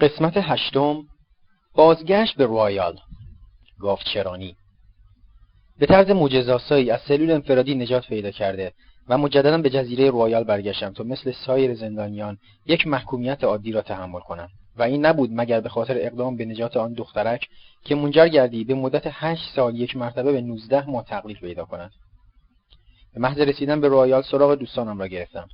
قسمت 0.00 0.32
هشتم 0.36 1.02
بازگشت 1.74 2.36
به 2.36 2.46
رویال 2.46 2.98
گاوچرانی 3.80 4.56
به 5.78 5.86
طرز 5.86 6.10
معجزه‌آسایی 6.10 6.90
از 6.90 7.00
سلول 7.00 7.30
انفرادی 7.30 7.74
نجات 7.74 8.06
پیدا 8.06 8.30
کرده 8.30 8.72
و 9.08 9.18
مجددا 9.18 9.58
به 9.58 9.70
جزیره 9.70 10.10
رویال 10.10 10.44
برگشتم 10.44 10.92
تا 10.92 11.04
مثل 11.04 11.32
سایر 11.46 11.74
زندانیان 11.74 12.38
یک 12.66 12.86
محکومیت 12.86 13.44
عادی 13.44 13.72
را 13.72 13.82
تحمل 13.82 14.20
کنم. 14.20 14.48
و 14.76 14.82
این 14.82 15.06
نبود 15.06 15.30
مگر 15.32 15.60
به 15.60 15.68
خاطر 15.68 15.94
اقدام 15.98 16.36
به 16.36 16.44
نجات 16.44 16.76
آن 16.76 16.92
دخترک 16.92 17.48
که 17.84 17.94
منجر 17.94 18.28
گردید 18.28 18.74
مدت 18.74 19.02
هشت 19.06 19.54
سال 19.56 19.76
یک 19.76 19.96
مرتبه 19.96 20.32
به 20.32 20.40
نوزده 20.40 20.90
ماه 20.90 21.04
تقلیل 21.04 21.36
پیدا 21.36 21.64
کند. 21.64 21.90
به 23.14 23.20
محض 23.20 23.38
رسیدن 23.38 23.80
به 23.80 23.88
رویال 23.88 24.22
سراغ 24.22 24.54
دوستانم 24.54 24.98
را 24.98 25.06
گرفتم. 25.06 25.48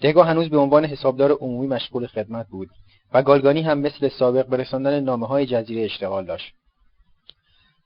دهگاه 0.00 0.26
هنوز 0.26 0.48
به 0.48 0.58
عنوان 0.58 0.84
حسابدار 0.84 1.32
عمومی 1.32 1.66
مشغول 1.66 2.06
خدمت 2.06 2.46
بود. 2.48 2.68
و 3.12 3.22
گالگانی 3.22 3.62
هم 3.62 3.78
مثل 3.78 4.08
سابق 4.08 4.46
به 4.46 4.56
رساندن 4.56 5.00
نامه 5.00 5.26
های 5.26 5.46
جزیره 5.46 5.84
اشتغال 5.84 6.24
داشت. 6.24 6.54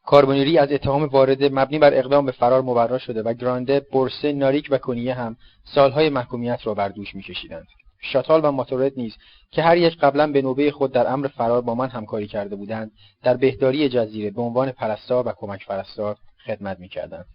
کاربونیری 0.07 0.59
از 0.59 0.73
اتهام 0.73 1.05
وارده 1.05 1.49
مبنی 1.49 1.79
بر 1.79 1.95
اقدام 1.95 2.27
به 2.27 2.33
فرار 2.33 2.63
مبرا 2.63 2.99
شده 2.99 3.23
و 3.23 3.33
گرانده، 3.33 3.81
بورسه، 3.81 4.33
ناریک 4.33 4.69
و 4.71 4.79
کنیه 4.79 5.15
هم 5.15 5.37
سالهای 5.65 6.09
محکومیت 6.09 6.67
را 6.67 6.75
بر 6.75 6.89
دوش 6.89 7.15
میکشیدند. 7.15 7.67
شاتال 8.01 8.41
و 8.45 8.51
ماتورت 8.51 8.93
نیز 8.97 9.17
که 9.51 9.63
هر 9.63 9.77
یک 9.77 9.99
قبلا 9.99 10.33
به 10.33 10.43
نوبه 10.43 10.71
خود 10.71 10.93
در 10.93 11.13
امر 11.13 11.29
فرار 11.29 11.63
با 11.63 11.75
من 11.75 11.89
همکاری 11.89 12.27
کرده 12.27 12.57
بودند 12.57 12.93
در 13.23 13.37
بهداری 13.37 13.89
جزیره 13.89 14.31
به 14.31 14.43
عنوان 14.43 14.71
پرستار 14.71 15.29
و 15.29 15.33
کمک 15.37 15.67
پرستار 15.67 16.17
خدمت 16.47 16.81
می‌کردند 16.81 17.27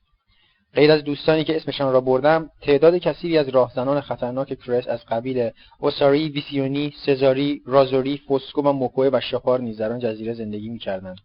غیر 0.76 0.92
از 0.92 1.04
دوستانی 1.04 1.44
که 1.44 1.56
اسمشان 1.56 1.94
را 1.94 2.02
بردم 2.02 2.50
تعداد 2.62 2.98
کثیری 2.98 3.38
از 3.38 3.50
راهزنان 3.50 4.02
خطرناک 4.02 4.60
کرس 4.60 4.88
از 4.88 5.06
قبیل 5.06 5.50
اوساری 5.80 6.30
ویسیونی 6.30 6.94
سزاری 7.06 7.62
رازوری 7.66 8.22
فوسکو 8.28 8.62
و 8.62 8.72
موکوه 8.72 9.10
و 9.14 9.20
شاپار 9.20 9.60
نیز 9.60 9.78
در 9.78 9.92
آن 9.92 10.00
جزیره 10.00 10.34
زندگی 10.34 10.70
می‌کردند. 10.70 11.18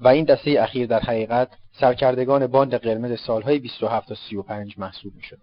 و 0.00 0.08
این 0.08 0.24
دسته 0.24 0.62
اخیر 0.62 0.86
در 0.86 1.00
حقیقت 1.00 1.48
سرکردگان 1.80 2.46
باند 2.46 2.74
قرمز 2.74 3.20
سالهای 3.20 3.58
27 3.58 4.08
تا 4.08 4.14
35 4.14 4.78
محسوب 4.78 5.14
می‌شد. 5.14 5.38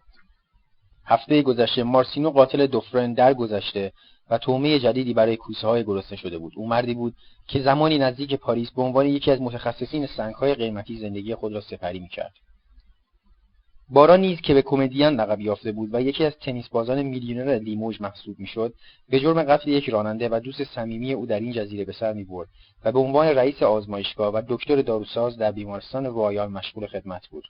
هفته 1.06 1.42
گذشته 1.42 1.84
مارسینو 1.84 2.30
قاتل 2.30 2.68
دوفرن 2.68 3.14
درگذشته 3.14 3.92
و 4.30 4.38
طعمه 4.38 4.80
جدیدی 4.80 5.14
برای 5.14 5.38
کوسه 5.38 5.68
های 5.68 5.84
گرسنه 5.84 6.18
شده 6.18 6.38
بود. 6.38 6.54
او 6.56 6.68
مردی 6.68 6.94
بود 6.94 7.16
که 7.48 7.62
زمانی 7.62 7.98
نزدیک 7.98 8.34
پاریس 8.34 8.72
به 8.72 8.82
عنوان 8.82 9.06
یکی 9.06 9.32
از 9.32 9.42
متخصصین 9.42 10.06
سنگهای 10.06 10.56
قیمتی 10.56 11.00
زندگی 11.00 11.36
خود 11.36 11.54
را 11.54 11.62
سپری 11.62 12.00
می‌کرد. 12.00 12.34
باران 13.94 14.20
نیز 14.20 14.42
که 14.42 14.54
به 14.54 14.62
کمدین 14.62 15.08
لقب 15.08 15.40
یافته 15.40 15.72
بود 15.72 15.90
و 15.94 16.02
یکی 16.02 16.26
از 16.26 16.34
تنیس 16.42 16.68
بازان 16.68 17.02
میلیونر 17.02 17.60
لیموژ 17.60 18.02
محسوب 18.02 18.40
می‌شد 18.40 18.74
به 19.10 19.20
جرم 19.20 19.44
قتل 19.44 19.70
یک 19.70 19.90
راننده 19.90 20.30
و 20.30 20.40
دوست 20.40 20.64
صمیمی 20.64 21.14
او 21.14 21.26
در 21.26 21.40
این 21.40 21.52
جزیره 21.52 21.86
به 21.86 21.94
سر 21.94 22.14
می‌برد 22.14 22.48
و 22.86 22.92
به 22.92 23.00
عنوان 23.00 23.28
رئیس 23.28 23.64
آزمایشگاه 23.64 24.34
و 24.34 24.42
دکتر 24.48 24.82
داروساز 24.82 25.38
در 25.38 25.52
بیمارستان 25.52 26.06
رویال 26.06 26.52
مشغول 26.52 26.88
خدمت 26.88 27.28
بود. 27.28 27.44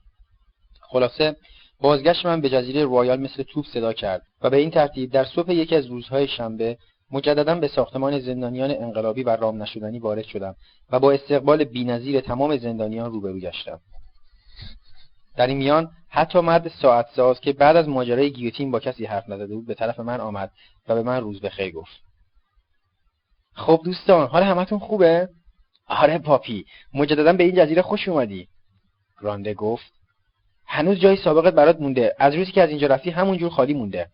خلاصه 0.81 1.35
بازگشت 1.81 2.25
من 2.25 2.41
به 2.41 2.50
جزیره 2.50 2.83
رویال 2.83 3.19
مثل 3.19 3.44
توپ 3.44 3.66
صدا 3.66 3.94
کرد 3.94 4.22
و 4.41 4.50
به 4.50 4.57
این 4.57 4.72
ترتیب 4.72 5.11
در 5.11 5.25
صبح 5.25 5.52
یکی 5.52 5.75
از 5.75 5.85
روزهای 5.85 6.28
شنبه 6.28 6.78
مجددا 7.11 7.55
به 7.55 7.67
ساختمان 7.67 8.19
زندانیان 8.19 8.72
انقلابی 8.72 9.23
و 9.23 9.30
رام 9.30 9.63
نشدنی 9.63 10.00
وارد 10.00 10.25
شدم 10.25 10.55
و 10.91 11.00
با 11.00 11.11
استقبال 11.11 11.63
بینظیر 11.63 12.22
تمام 12.22 12.57
زندانیان 12.57 13.11
روبرو 13.11 13.39
گشتم. 13.39 13.80
در 15.38 15.47
این 15.47 15.57
میان 15.57 15.91
حتی 16.16 16.39
مرد 16.39 16.67
ساعت 16.67 17.06
ساز 17.16 17.39
که 17.39 17.53
بعد 17.53 17.75
از 17.75 17.89
ماجرای 17.89 18.31
گیوتین 18.31 18.72
با 18.72 18.80
کسی 18.80 19.06
حرف 19.06 19.30
نزده 19.30 19.56
بود 19.56 19.66
به 19.66 19.73
طرف 19.73 20.00
من 20.00 20.19
آمد 20.19 20.52
و 20.88 20.95
به 20.95 21.03
من 21.03 21.22
روز 21.22 21.42
بخیر 21.42 21.72
گفت. 21.72 22.02
خب 23.53 23.81
دوستان 23.86 24.28
حال 24.28 24.44
همتون 24.44 24.80
خوبه؟ 24.80 25.30
آره 25.88 26.17
پاپی 26.17 26.66
مجددا 26.94 27.34
به 27.34 27.44
این 27.44 27.56
جزیره 27.56 27.81
خوش 27.81 28.08
اومدی. 28.08 28.47
گرانده 29.22 29.53
گفت 29.53 29.94
هنوز 30.66 31.00
جای 31.00 31.16
سابقت 31.16 31.53
برات 31.53 31.79
مونده. 31.79 32.16
از 32.19 32.35
روزی 32.35 32.51
که 32.51 32.62
از 32.62 32.69
اینجا 32.69 32.88
رفتی 32.88 33.09
همونجور 33.09 33.50
خالی 33.50 33.74
مونده. 33.74 34.09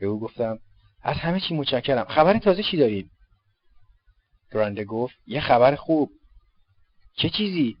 به 0.00 0.06
او 0.06 0.20
گفتم 0.20 0.58
از 1.02 1.16
همه 1.16 1.40
چی 1.40 1.54
متشکرم. 1.54 2.04
خبر 2.04 2.38
تازه 2.38 2.62
چی 2.62 2.76
دارید؟ 2.76 3.10
گرانده 4.52 4.84
گفت 4.84 5.14
یه 5.26 5.40
خبر 5.40 5.74
خوب. 5.74 6.10
چه 7.16 7.30
چیزی؟ 7.30 7.76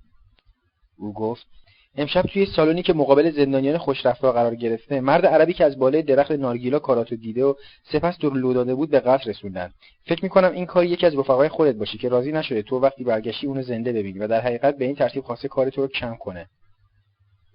او 0.98 1.12
گفت 1.12 1.46
امشب 1.96 2.22
توی 2.22 2.46
سالونی 2.46 2.82
که 2.82 2.92
مقابل 2.92 3.30
زندانیان 3.30 3.78
خوشرفتار 3.78 4.32
قرار 4.32 4.54
گرفته 4.54 5.00
مرد 5.00 5.26
عربی 5.26 5.52
که 5.52 5.64
از 5.64 5.78
بالای 5.78 6.02
درخت 6.02 6.30
نارگیلا 6.30 6.78
کاراتو 6.78 7.16
دیده 7.16 7.44
و 7.44 7.54
سپس 7.92 8.18
دور 8.18 8.32
لو 8.32 8.52
داده 8.52 8.74
بود 8.74 8.90
به 8.90 9.00
قتل 9.00 9.30
رسوندن. 9.30 9.72
فکر 10.06 10.22
می‌کنم 10.22 10.52
این 10.52 10.66
کار 10.66 10.84
یکی 10.84 11.06
از 11.06 11.14
رفقای 11.14 11.48
خودت 11.48 11.74
باشه 11.74 11.98
که 11.98 12.08
راضی 12.08 12.32
نشده 12.32 12.62
تو 12.62 12.80
وقتی 12.80 13.04
برگشتی 13.04 13.46
اونو 13.46 13.62
زنده 13.62 13.92
ببینی 13.92 14.18
و 14.18 14.28
در 14.28 14.40
حقیقت 14.40 14.76
به 14.78 14.84
این 14.84 14.94
ترتیب 14.94 15.24
خواسته 15.24 15.48
کار 15.48 15.70
تو 15.70 15.82
رو 15.82 15.88
کم 15.88 16.16
کنه. 16.16 16.46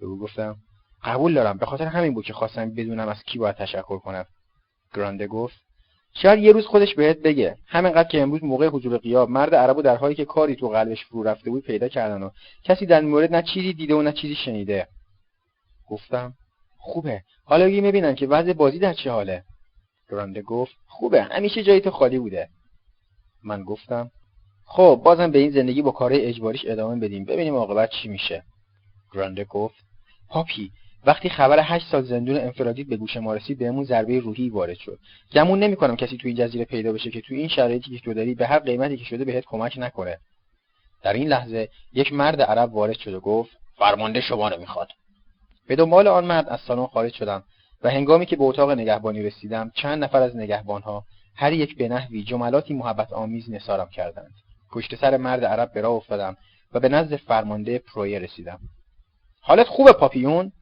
به 0.00 0.06
او 0.06 0.18
گفتم 0.18 0.56
قبول 1.04 1.34
دارم. 1.34 1.58
به 1.58 1.66
خاطر 1.66 1.86
همین 1.86 2.14
بود 2.14 2.24
که 2.24 2.32
خواستم 2.32 2.74
بدونم 2.74 3.08
از 3.08 3.22
کی 3.22 3.38
باید 3.38 3.56
تشکر 3.56 3.98
کنم. 3.98 4.24
گرانده 4.94 5.26
گفت 5.26 5.56
شاید 6.14 6.38
یه 6.38 6.52
روز 6.52 6.66
خودش 6.66 6.94
بهت 6.94 7.18
بگه. 7.18 7.56
همینقدر 7.66 8.08
که 8.08 8.22
امروز 8.22 8.44
موقع 8.44 8.66
حضور 8.66 8.98
قیاب 8.98 9.30
مرد 9.30 9.54
عربو 9.54 9.82
در 9.82 9.96
حالی 9.96 10.14
که 10.14 10.24
کاری 10.24 10.56
تو 10.56 10.68
قلبش 10.68 11.04
فرو 11.04 11.22
رفته 11.22 11.50
بود 11.50 11.64
پیدا 11.64 11.88
کردن 11.88 12.22
و 12.22 12.30
کسی 12.64 12.86
در 12.86 13.00
مورد 13.00 13.34
نه 13.34 13.42
چیزی 13.42 13.72
دیده 13.72 13.94
و 13.94 14.02
نه 14.02 14.12
چیزی 14.12 14.34
شنیده. 14.34 14.88
گفتم 15.88 16.34
خوبه. 16.78 17.22
حالا 17.44 17.64
بگی 17.64 17.80
می‌بینن 17.80 18.14
که 18.14 18.26
وضع 18.26 18.52
بازی 18.52 18.78
در 18.78 18.92
چه 18.92 19.10
حاله. 19.10 19.44
گرانده 20.10 20.42
گفت 20.42 20.72
خوبه. 20.86 21.22
همیشه 21.22 21.62
جای 21.62 21.80
تو 21.80 21.90
خالی 21.90 22.18
بوده. 22.18 22.48
من 23.44 23.62
گفتم 23.62 24.10
خب 24.64 25.00
بازم 25.04 25.30
به 25.30 25.38
این 25.38 25.50
زندگی 25.50 25.82
با 25.82 25.90
کارهای 25.90 26.26
اجباریش 26.26 26.64
ادامه 26.66 27.00
بدیم. 27.00 27.24
ببینیم 27.24 27.54
عاقبت 27.54 27.90
چی 27.90 28.08
میشه. 28.08 28.42
گرانده 29.12 29.44
گفت 29.44 29.84
پاپی 30.28 30.70
وقتی 31.06 31.28
خبر 31.28 31.60
هشت 31.62 31.86
سال 31.86 32.02
زندون 32.04 32.36
انفرادی 32.36 32.84
به 32.84 32.96
گوش 32.96 33.16
ما 33.16 33.34
رسید 33.34 33.58
بهمون 33.58 33.84
ضربه 33.84 34.20
روحی 34.20 34.48
وارد 34.48 34.76
شد. 34.76 34.98
گمون 35.32 35.58
نمی‌کنم 35.58 35.96
کسی 35.96 36.16
تو 36.16 36.28
این 36.28 36.36
جزیره 36.36 36.64
پیدا 36.64 36.92
بشه 36.92 37.10
که 37.10 37.20
تو 37.20 37.34
این 37.34 37.48
شرایطی 37.48 37.90
که 37.90 38.04
تو 38.04 38.14
داری 38.14 38.34
به 38.34 38.46
هر 38.46 38.58
قیمتی 38.58 38.96
که 38.96 39.04
شده 39.04 39.24
بهت 39.24 39.44
کمک 39.44 39.74
نکنه. 39.76 40.18
در 41.02 41.12
این 41.12 41.28
لحظه 41.28 41.68
یک 41.92 42.12
مرد 42.12 42.42
عرب 42.42 42.74
وارد 42.74 42.98
شد 42.98 43.14
و 43.14 43.20
گفت 43.20 43.50
فرمانده 43.78 44.20
شما 44.20 44.48
رو 44.48 44.60
می‌خواد 44.60 44.88
به 45.68 45.76
دنبال 45.76 46.08
آن 46.08 46.24
مرد 46.24 46.48
از 46.48 46.60
سالن 46.60 46.86
خارج 46.86 47.14
شدم 47.14 47.44
و 47.82 47.90
هنگامی 47.90 48.26
که 48.26 48.36
به 48.36 48.44
اتاق 48.44 48.70
نگهبانی 48.70 49.22
رسیدم 49.22 49.70
چند 49.74 50.04
نفر 50.04 50.22
از 50.22 50.36
نگهبانها 50.36 51.04
هر 51.36 51.52
یک 51.52 51.76
به 51.76 51.88
نحوی 51.88 52.22
جملاتی 52.22 52.74
محبت 52.74 53.12
آمیز 53.12 53.50
نثارم 53.50 53.88
کردند. 53.88 54.32
پشت 54.72 54.94
سر 54.94 55.16
مرد 55.16 55.44
عرب 55.44 55.72
به 55.72 55.80
راه 55.80 55.92
افتادم 55.92 56.36
و 56.72 56.80
به 56.80 56.88
نزد 56.88 57.16
فرمانده 57.16 57.78
پرویه 57.78 58.18
رسیدم. 58.18 58.58
حالت 59.40 59.66
خوبه 59.66 59.92
پاپیون؟ 59.92 60.52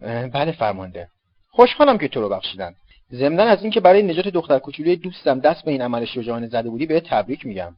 بله 0.00 0.52
فرمانده. 0.52 1.08
خوشحالم 1.50 1.98
که 1.98 2.08
تو 2.08 2.20
رو 2.20 2.28
بخشیدن 2.28 2.74
ضمنا 3.12 3.42
از 3.42 3.62
اینکه 3.62 3.80
برای 3.80 4.02
نجات 4.02 4.28
دختر 4.28 4.58
کوچولوی 4.58 4.96
دوستم 4.96 5.40
دست 5.40 5.64
به 5.64 5.70
این 5.70 5.82
عمل 5.82 6.04
شجاعانه 6.04 6.48
زده 6.48 6.70
بودی 6.70 6.86
به 6.86 7.00
تبریک 7.00 7.46
میگم. 7.46 7.76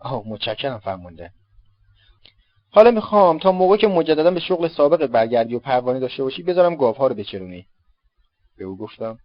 آه 0.00 0.22
متشکرم 0.26 0.78
فرمانده. 0.78 1.30
حالا 2.70 2.90
می‌خوام 2.90 3.38
تا 3.38 3.52
موقع 3.52 3.76
که 3.76 3.86
مجددا 3.86 4.30
به 4.30 4.40
شغل 4.40 4.68
سابق 4.68 5.06
برگردی 5.06 5.54
و 5.54 5.58
پروانه 5.58 6.00
داشته 6.00 6.22
باشی 6.22 6.42
بذارم 6.42 6.76
گاوها 6.76 7.06
رو 7.06 7.14
بچرونی. 7.14 7.66
به 8.58 8.64
او 8.64 8.76
گفتم. 8.76 9.18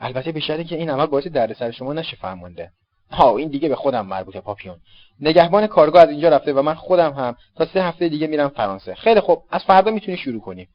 البته 0.00 0.32
به 0.32 0.40
که 0.40 0.76
این 0.76 0.90
عمل 0.90 1.06
باعث 1.06 1.26
دردسر 1.26 1.70
شما 1.70 1.92
نشه 1.92 2.16
فرمانده. 2.16 2.70
ها 3.10 3.36
این 3.36 3.48
دیگه 3.48 3.68
به 3.68 3.76
خودم 3.76 4.06
مربوطه 4.06 4.40
پاپیون. 4.40 4.76
نگهبان 5.20 5.66
کارگاه 5.66 6.02
از 6.02 6.10
اینجا 6.10 6.28
رفته 6.28 6.52
و 6.52 6.62
من 6.62 6.74
خودم 6.74 7.12
هم 7.12 7.36
تا 7.56 7.66
سه 7.66 7.82
هفته 7.82 8.08
دیگه 8.08 8.26
میرم 8.26 8.48
فرانسه. 8.48 8.94
خیلی 8.94 9.20
خوب. 9.20 9.44
از 9.50 9.64
فردا 9.64 9.90
می‌تونی 9.90 10.16
شروع 10.16 10.40
کنی. 10.40 10.68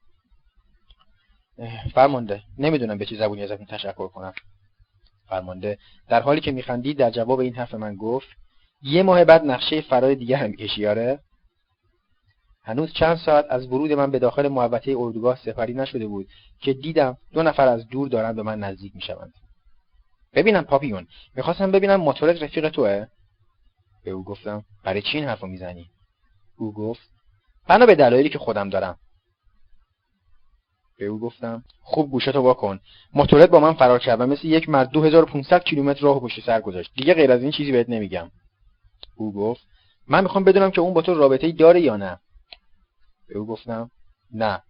فرمانده. 1.94 2.42
نمی‌دونم 2.58 2.98
به 2.98 3.06
چه 3.06 3.16
زبونی 3.16 3.44
ازتون 3.44 3.66
تشکر 3.66 4.08
کنم. 4.08 4.34
فرمانده 5.30 5.78
در 6.10 6.22
حالی 6.22 6.42
که 6.42 6.52
میخندید 6.52 6.98
در 6.98 7.10
جواب 7.10 7.40
این 7.40 7.56
حرف 7.56 7.74
من 7.74 7.96
گفت 7.96 8.28
یه 8.82 9.03
ماه 9.03 9.26
بعد 9.26 9.46
نقشه 9.46 9.82
فرار 9.82 10.14
دیگه 10.14 10.38
هم 10.38 10.50
می‌کشی 10.50 10.88
آره؟ 10.88 11.20
هنوز 12.64 12.94
چند 12.94 13.18
ساعت 13.18 13.46
از 13.50 13.68
ورود 13.68 13.91
من 13.91 14.12
به 14.12 14.20
داخل 14.20 14.47
محوطه 14.47 14.96
اردوگاه 14.97 15.38
سپری 15.46 15.74
نشده 15.74 16.08
بود 16.08 16.28
که 16.59 16.74
دیدم 16.74 17.18
دو 17.34 17.44
نفر 17.44 17.68
از 17.68 17.88
دور 17.88 18.08
دارند 18.08 18.35
به 18.35 18.44
من 18.44 18.59
نزدیک 18.59 18.96
می‌شوند. 18.96 19.34
ببینم 20.34 20.64
پاپیون 20.64 21.08
می‌خواستم 21.35 21.72
ببینم 21.72 21.96
موتورت 21.96 22.44
رفیق 22.44 22.70
توه؟ 22.70 23.06
به 24.03 24.12
او 24.12 24.24
گفتم 24.24 24.66
برای 24.84 25.02
چی 25.02 25.18
این 25.18 25.28
حرفو 25.28 25.47
می‌زنی؟ 25.47 25.85
او 26.58 26.74
گفت 26.74 27.09
بنا 27.68 27.85
به 27.85 27.96
دلایلی 27.96 28.29
که 28.29 28.40
خودم 28.40 28.70
دارم. 28.70 28.97
به 30.97 31.06
او 31.06 31.20
گفتم 31.20 31.64
خوب 31.82 32.12
گوشتو 32.12 32.42
واکن 32.42 32.80
موتورت 33.14 33.50
با 33.50 33.59
من 33.59 33.74
فرار 33.74 34.00
کرد 34.00 34.22
و 34.22 34.26
مثل 34.26 34.47
یک 34.47 34.70
مرد 34.70 34.90
2500 34.90 35.64
کیلومتر 35.64 36.02
راه 36.02 36.20
پشت 36.20 36.46
سر 36.46 36.62
گذاشت. 36.62 36.92
دیگه 36.96 37.14
غیر 37.14 37.32
از 37.32 37.42
این 37.42 37.52
چیزی 37.52 37.72
بهت 37.72 37.90
نمیگم. 37.90 38.32
او 39.16 39.34
گفت 39.34 39.62
من 40.08 40.24
می‌خوام 40.24 40.44
بدونم 40.44 40.72
که 40.72 40.82
اون 40.82 40.94
با 40.94 41.02
تو 41.02 41.14
رابطه 41.14 41.47
ای 41.47 41.53
داره 41.53 41.82
یا 41.82 41.97
نه. 41.97 42.20
به 43.28 43.38
او 43.38 43.46
گفتم 43.46 43.92
نه. 44.34 44.62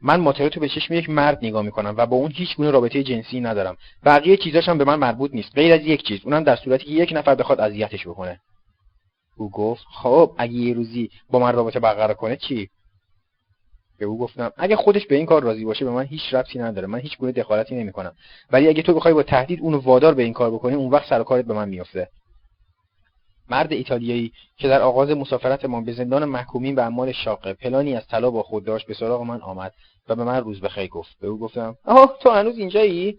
من 0.00 0.20
ماترتو 0.20 0.60
به 0.60 0.68
چشم 0.68 0.94
یک 0.94 1.10
مرد 1.10 1.38
نگاه 1.42 1.62
می‌کنم 1.62 1.94
و 1.96 2.06
با 2.06 2.16
اون 2.16 2.30
هیچ 2.30 2.56
گونه 2.56 2.70
رابطه 2.70 3.02
جنسی 3.02 3.40
ندارم. 3.40 3.76
بقیه 4.04 4.36
چیزاش 4.36 4.68
هم 4.68 4.78
به 4.78 4.84
من 4.84 4.98
مربوط 4.98 5.34
نیست. 5.34 5.54
غیر 5.54 5.72
از 5.72 5.80
یک 5.80 6.02
چیز. 6.02 6.20
اونم 6.24 6.44
در 6.44 6.56
صورتی 6.56 6.84
که 6.84 6.90
یک 6.90 7.12
نفر 7.12 7.34
بخواد 7.34 7.60
اذیتش 7.60 8.06
بکنه. 8.06 8.40
او 9.36 9.50
گفت 9.50 9.84
خب 9.92 10.34
اگه 10.38 10.52
یه 10.52 10.74
روزی 10.74 11.10
با 11.30 11.38
من 11.38 11.52
رابطه 11.52 11.80
برقرار 11.80 12.14
کنه 12.14 12.36
چی؟ 12.36 12.70
به 14.02 14.08
او 14.08 14.18
گفتم 14.18 14.52
اگه 14.56 14.76
خودش 14.76 15.06
به 15.06 15.14
این 15.14 15.26
کار 15.26 15.42
راضی 15.42 15.64
باشه 15.64 15.84
به 15.84 15.90
من 15.90 16.04
هیچ 16.04 16.34
ربطی 16.34 16.58
نداره. 16.58 16.86
من 16.86 16.98
هیچ 16.98 17.18
گونه 17.18 17.32
دخالتی 17.32 17.74
نمی‌کنم. 17.74 18.12
ولی 18.52 18.68
اگه 18.68 18.82
تو 18.82 18.94
بخوای 18.94 19.14
با 19.14 19.22
تهدید 19.22 19.60
اونو 19.60 19.78
وادار 19.78 20.14
به 20.14 20.22
این 20.22 20.32
کار 20.32 20.50
بکنی 20.50 20.74
اون 20.74 20.90
وقت 20.90 21.08
سر 21.08 21.22
کارت 21.22 21.44
به 21.44 21.54
من 21.54 21.68
میافته. 21.68 22.08
مرد 23.50 23.72
ایتالیایی 23.72 24.32
که 24.56 24.68
در 24.68 24.80
آغاز 24.80 25.10
مسافرت 25.10 25.64
ما 25.64 25.80
به 25.80 25.92
زندان 25.92 26.24
محکومین 26.24 26.74
به 26.74 26.82
اعمال 26.82 27.12
شاقه 27.12 27.52
پلانی 27.52 27.94
از 27.96 28.06
طلا 28.06 28.30
با 28.30 28.42
خود 28.42 28.64
داشت 28.64 28.86
به 28.86 28.94
سراغ 28.94 29.22
من 29.22 29.40
آمد 29.40 29.72
و 30.08 30.14
به 30.14 30.24
من 30.24 30.40
روز 30.40 30.60
بخیر 30.60 30.88
گفت. 30.88 31.16
به 31.20 31.28
او 31.28 31.38
گفتم 31.38 31.76
آه 31.84 32.18
تو 32.20 32.30
هنوز 32.30 32.58
اینجایی؟ 32.58 33.18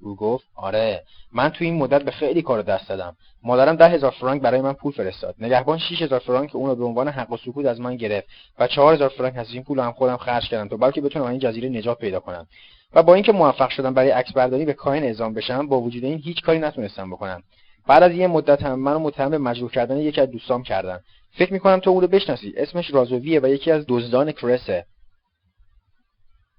او 0.00 0.16
گفت 0.16 0.46
آره 0.54 1.02
من 1.32 1.48
تو 1.48 1.64
این 1.64 1.74
مدت 1.74 2.02
به 2.02 2.10
خیلی 2.10 2.42
کار 2.42 2.62
دست 2.62 2.88
دادم. 2.88 3.16
مادرم 3.42 3.76
ده 3.76 3.88
هزار 3.88 4.10
فرانک 4.10 4.42
برای 4.42 4.60
من 4.60 4.72
پول 4.72 4.92
فرستاد. 4.92 5.34
نگهبان 5.38 5.78
6 5.78 6.02
هزار 6.02 6.18
فرانک 6.18 6.56
اون 6.56 6.68
رو 6.70 6.76
به 6.76 6.84
عنوان 6.84 7.08
حق 7.08 7.32
و 7.32 7.36
سکوت 7.36 7.66
از 7.66 7.80
من 7.80 7.96
گرفت 7.96 8.28
و 8.58 8.66
چهار 8.66 8.94
هزار 8.94 9.08
فرانک 9.08 9.36
از 9.36 9.52
این 9.52 9.64
پول 9.64 9.78
هم 9.78 9.92
خودم 9.92 10.16
خرج 10.16 10.48
کردم 10.48 10.68
تا 10.68 10.76
بلکه 10.76 11.00
بتونم 11.00 11.24
این 11.24 11.38
جزیره 11.38 11.68
نجات 11.68 11.98
پیدا 11.98 12.20
کنم. 12.20 12.46
و 12.92 13.02
با 13.02 13.14
اینکه 13.14 13.32
موفق 13.32 13.68
شدم 13.68 13.94
برای 13.94 14.10
عکس 14.10 14.32
برداری 14.32 14.64
به 14.64 14.72
کاهن 14.72 15.02
اعزام 15.02 15.34
بشم 15.34 15.68
با 15.68 15.80
وجود 15.80 16.04
این 16.04 16.18
هیچ 16.18 16.42
کاری 16.42 16.58
نتونستم 16.58 17.10
بکنم. 17.10 17.42
بعد 17.86 18.02
از 18.02 18.12
یه 18.12 18.26
مدت 18.26 18.62
هم 18.62 18.78
منو 18.78 18.98
متهم 18.98 19.30
به 19.30 19.38
مجروح 19.38 19.70
کردن 19.70 19.96
یکی 19.96 20.20
از 20.20 20.30
دوستام 20.30 20.62
کردن. 20.62 21.00
فکر 21.38 21.52
می‌کنم 21.52 21.78
تو 21.78 21.90
او 21.90 22.00
رو 22.00 22.06
بشناسی. 22.06 22.54
اسمش 22.56 22.94
رازویه 22.94 23.40
و 23.40 23.46
یکی 23.46 23.70
از 23.70 23.84
دزدان 23.88 24.32
کرسه. 24.32 24.86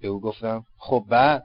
به 0.01 0.07
او 0.07 0.21
گفتم 0.21 0.63
خب 0.77 1.03
بعد؟ 1.09 1.43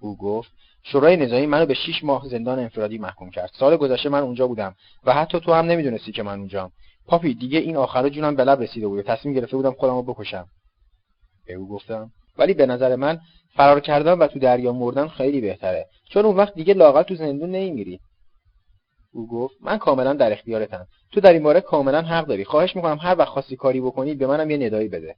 او 0.00 0.16
گفت 0.16 0.50
شورای 0.92 1.16
نظامی 1.16 1.46
منو 1.46 1.66
به 1.66 1.74
6 1.74 2.04
ماه 2.04 2.28
زندان 2.28 2.58
انفرادی 2.58 2.98
محکوم 2.98 3.30
کرد. 3.30 3.50
سال 3.58 3.76
گذشته 3.76 4.08
من 4.08 4.22
اونجا 4.22 4.46
بودم 4.46 4.74
و 5.04 5.14
حتی 5.14 5.40
تو 5.40 5.52
هم 5.52 5.66
نمی‌دونستی 5.66 6.12
که 6.12 6.22
من 6.22 6.38
اونجام. 6.38 6.70
پاپی 7.06 7.34
دیگه 7.34 7.58
این 7.58 7.76
آخر 7.76 8.08
جونم 8.08 8.36
به 8.36 8.44
لب 8.44 8.62
رسیده 8.62 8.88
بود. 8.88 9.04
تصمیم 9.04 9.34
گرفته 9.34 9.56
بودم 9.56 9.72
خودم 9.72 9.94
رو 9.94 10.02
بکشم. 10.02 10.46
به 11.46 11.54
او 11.54 11.68
گفتم 11.68 12.10
ولی 12.38 12.54
به 12.54 12.66
نظر 12.66 12.96
من 12.96 13.20
فرار 13.54 13.80
کردن 13.80 14.12
و 14.12 14.26
تو 14.26 14.38
دریا 14.38 14.72
مردن 14.72 15.08
خیلی 15.08 15.40
بهتره. 15.40 15.86
چون 16.10 16.24
اون 16.24 16.36
وقت 16.36 16.54
دیگه 16.54 16.74
لاقل 16.74 17.02
تو 17.02 17.14
زندون 17.14 17.50
نمیمیری. 17.50 18.00
او 19.12 19.28
گفت 19.28 19.54
من 19.60 19.78
کاملا 19.78 20.12
در 20.12 20.32
اختیارتم. 20.32 20.86
تو 21.12 21.20
در 21.20 21.32
این 21.32 21.42
باره 21.42 21.60
کاملا 21.60 22.02
حق 22.02 22.26
داری. 22.26 22.44
خواهش 22.44 22.76
می‌کنم 22.76 22.98
هر 22.98 23.18
وقت 23.18 23.28
خواستی 23.28 23.56
کاری 23.56 23.80
بکنی 23.80 24.14
به 24.14 24.26
منم 24.26 24.50
یه 24.50 24.56
ندایی 24.56 24.88
بده. 24.88 25.14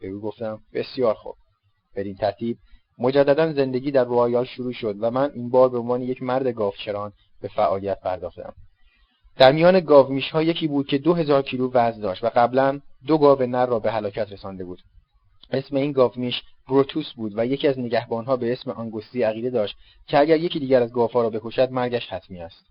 به 0.00 0.08
او 0.08 0.20
گفتم 0.20 0.58
بسیار 0.74 1.14
خوب. 1.14 1.34
بدین 1.96 2.14
ترتیب 2.14 2.56
مجددا 3.00 3.52
زندگی 3.52 3.90
در 3.90 4.04
رویال 4.04 4.44
شروع 4.44 4.72
شد 4.72 4.96
و 5.00 5.10
من 5.10 5.30
این 5.34 5.50
بار 5.50 5.68
به 5.68 5.78
عنوان 5.78 6.02
یک 6.02 6.22
مرد 6.22 6.46
گاوچران 6.46 7.12
به 7.42 7.48
فعالیت 7.48 8.00
پرداختم. 8.00 8.52
در 9.36 9.52
میان 9.52 9.80
گاومیش 9.80 10.30
ها 10.30 10.42
یکی 10.42 10.68
بود 10.68 10.86
که 10.86 10.98
دو 10.98 11.14
هزار 11.14 11.42
کیلو 11.42 11.70
وزن 11.74 12.00
داشت 12.00 12.24
و 12.24 12.30
قبلا 12.34 12.80
دو 13.06 13.18
گاو 13.18 13.42
نر 13.42 13.66
را 13.66 13.78
به 13.78 13.92
هلاکت 13.92 14.32
رسانده 14.32 14.64
بود. 14.64 14.78
اسم 15.50 15.76
این 15.76 15.92
گاومیش 15.92 16.42
بروتوس 16.68 17.12
بود 17.12 17.32
و 17.36 17.46
یکی 17.46 17.68
از 17.68 17.78
نگهبانها 17.78 18.36
به 18.36 18.52
اسم 18.52 18.70
آنگوستی 18.70 19.22
عقیده 19.22 19.50
داشت 19.50 19.76
که 20.06 20.18
اگر 20.18 20.36
یکی 20.36 20.58
دیگر 20.60 20.82
از 20.82 20.92
گاوها 20.92 21.22
را 21.22 21.30
بکشد 21.30 21.70
مرگش 21.70 22.08
حتمی 22.08 22.40
است. 22.40 22.66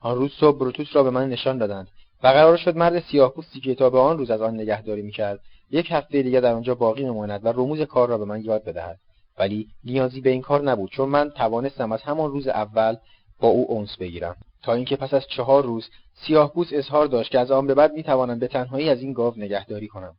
آن 0.00 0.16
روز 0.16 0.32
صبح 0.40 0.58
بروتوس 0.58 0.88
را 0.92 1.02
به 1.02 1.10
من 1.10 1.28
نشان 1.28 1.58
دادند 1.58 1.88
و 2.22 2.28
قرار 2.28 2.56
شد 2.56 2.76
مرد 2.76 3.00
سیاهپوستی 3.00 3.60
که 3.60 3.74
تا 3.74 3.90
به 3.90 3.98
آن 3.98 4.18
روز 4.18 4.30
از 4.30 4.40
آن 4.40 4.54
نگهداری 4.54 5.02
می‌کرد 5.02 5.40
یک 5.70 5.86
هفته 5.90 6.22
دیگر 6.22 6.40
در 6.40 6.52
آنجا 6.52 6.74
باقی 6.74 7.04
بماند 7.04 7.44
و 7.44 7.48
رموز 7.48 7.80
کار 7.80 8.08
را 8.08 8.18
به 8.18 8.24
من 8.24 8.44
یاد 8.44 8.64
بدهد. 8.64 8.98
ولی 9.38 9.68
نیازی 9.84 10.20
به 10.20 10.30
این 10.30 10.42
کار 10.42 10.62
نبود 10.62 10.90
چون 10.90 11.08
من 11.08 11.30
توانستم 11.30 11.92
از 11.92 12.02
همان 12.02 12.30
روز 12.30 12.48
اول 12.48 12.96
با 13.40 13.48
او 13.48 13.66
اونس 13.68 13.96
بگیرم. 13.96 14.36
تا 14.62 14.72
اینکه 14.72 14.96
پس 14.96 15.14
از 15.14 15.26
چهار 15.26 15.64
روز 15.64 15.88
سیاهپوست 16.14 16.72
اظهار 16.72 17.06
داشت 17.06 17.30
که 17.30 17.38
از 17.38 17.50
آن 17.50 17.66
به 17.66 17.74
بعد 17.74 17.92
می‌توانم 17.92 18.38
به 18.38 18.48
تنهایی 18.48 18.90
از 18.90 19.00
این 19.00 19.12
گاو 19.12 19.34
نگهداری 19.36 19.88
کنم. 19.88 20.14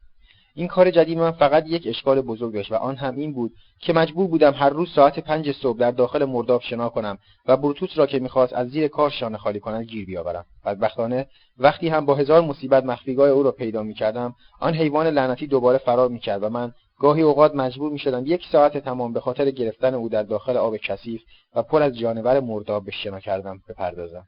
این 0.58 0.68
کار 0.68 0.92
جدید 0.92 1.18
من 1.18 1.32
فقط 1.32 1.68
یک 1.68 1.84
اشکال 1.88 2.22
بزرگ 2.22 2.54
داشت 2.54 2.72
و 2.72 2.76
آن 2.76 2.96
هم 2.96 3.16
این 3.16 3.34
بود 3.34 3.52
که 3.80 3.94
مجبور 3.94 4.28
بودم 4.28 4.54
هر 4.54 4.70
روز 4.70 4.94
ساعت 4.96 5.20
پنج 5.20 5.52
صبح 5.52 5.78
در 5.78 5.92
داخل 5.92 6.26
مرداب 6.26 6.62
شنا 6.62 6.90
کنم 6.90 7.18
و 7.46 7.58
بروتوس 7.58 7.98
را 7.98 8.08
که 8.08 8.20
می‌خواست 8.20 8.54
از 8.54 8.70
زیر 8.70 8.88
کار 8.88 9.10
شانه 9.10 9.38
خالی 9.38 9.60
کند 9.60 9.86
گیر 9.86 10.06
بیاورم. 10.06 10.46
بدبختانه 10.66 11.28
وقتی 11.58 11.90
هم 11.90 12.06
با 12.06 12.16
هزار 12.16 12.42
مصیبت 12.42 12.84
مخفیگاه 12.84 13.30
او 13.30 13.44
را 13.44 13.52
پیدا 13.52 13.84
می‌کردم 13.84 14.36
آن 14.60 14.74
حیوان 14.74 15.08
لعنتی 15.08 15.48
دوباره 15.48 15.78
فرار 15.78 16.10
می‌کرد 16.10 16.44
و 16.44 16.50
من 16.50 16.74
گاهی 17.00 17.22
اوقات 17.22 17.56
مجبور 17.56 17.92
می‌شدم 17.92 18.24
یک 18.26 18.46
ساعت 18.52 18.78
تمام 18.78 19.14
به 19.14 19.22
خاطر 19.22 19.52
گرفتن 19.52 19.94
او 19.94 20.10
در 20.10 20.24
داخل 20.24 20.58
آب 20.58 20.78
کثیف 20.78 21.22
و 21.56 21.64
پر 21.64 21.84
از 21.84 21.98
جانور 21.98 22.40
مرداب 22.40 22.86
به 22.86 22.92
شنا 22.92 23.20
کردم 23.20 23.62
بپردازم. 23.70 24.28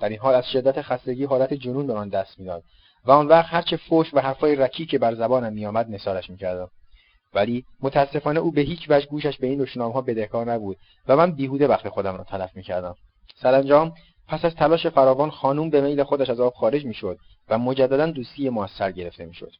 در 0.00 0.08
این 0.08 0.18
حال 0.18 0.34
از 0.34 0.44
شدت 0.52 0.82
خستگی 0.82 1.24
حالت 1.24 1.54
جنون 1.54 1.86
به 1.86 1.92
آن 1.92 2.08
دست 2.08 2.38
می‌داد 2.38 2.62
و 3.04 3.12
آن 3.12 3.26
وقت 3.26 3.46
هرچه 3.48 3.76
فوش 3.76 4.14
و 4.14 4.20
حرفای 4.20 4.56
رکی 4.56 4.86
که 4.86 4.98
بر 4.98 5.14
زبانم 5.14 5.52
میآمد 5.52 5.90
نثارش 5.90 6.30
می‌کردم. 6.30 6.68
ولی 7.34 7.64
متاسفانه 7.80 8.40
او 8.40 8.52
به 8.52 8.60
هیچ 8.60 8.86
وجه 8.88 9.06
گوشش 9.06 9.38
به 9.38 9.46
این 9.46 9.66
ها 9.76 10.00
بدهکار 10.00 10.52
نبود 10.52 10.76
و 11.08 11.16
من 11.16 11.32
بیهوده 11.32 11.66
وقت 11.66 11.88
خودم 11.88 12.16
را 12.16 12.24
تلف 12.24 12.56
می‌کردم. 12.56 12.94
سرانجام 13.34 13.94
پس 14.28 14.44
از 14.44 14.54
تلاش 14.54 14.86
فراوان 14.86 15.30
خانوم 15.30 15.70
به 15.70 15.80
میل 15.80 16.02
خودش 16.02 16.30
از 16.30 16.40
آب 16.40 16.54
خارج 16.54 16.84
می‌شد 16.84 17.18
و 17.48 17.58
مجددا 17.58 18.06
دوستی 18.06 18.48
ما 18.48 18.66
سر 18.66 18.92
گرفته 18.92 19.26
می‌شد. 19.26 19.52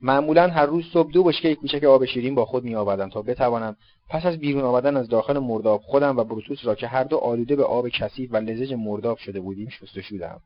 معمولا 0.00 0.48
هر 0.48 0.66
روز 0.66 0.84
صبح 0.92 1.12
دو 1.12 1.22
بشکه 1.22 1.54
کوچک 1.54 1.84
آب 1.84 2.04
شیرین 2.04 2.34
با 2.34 2.44
خود 2.44 2.64
میآوردم 2.64 3.08
تا 3.08 3.22
بتوانم 3.22 3.76
پس 4.10 4.26
از 4.26 4.38
بیرون 4.38 4.64
آمدن 4.64 4.96
از 4.96 5.08
داخل 5.08 5.38
مرداب 5.38 5.80
خودم 5.80 6.16
و 6.16 6.24
بروتوس 6.24 6.58
را 6.64 6.74
که 6.74 6.86
هر 6.86 7.04
دو 7.04 7.16
آلوده 7.16 7.56
به 7.56 7.64
آب 7.64 7.88
کثیف 7.88 8.32
و 8.32 8.36
لزج 8.36 8.72
مرداب 8.72 9.18
شده 9.18 9.40
بودیم 9.40 9.68
شستشو 9.68 10.16
دهم 10.16 10.40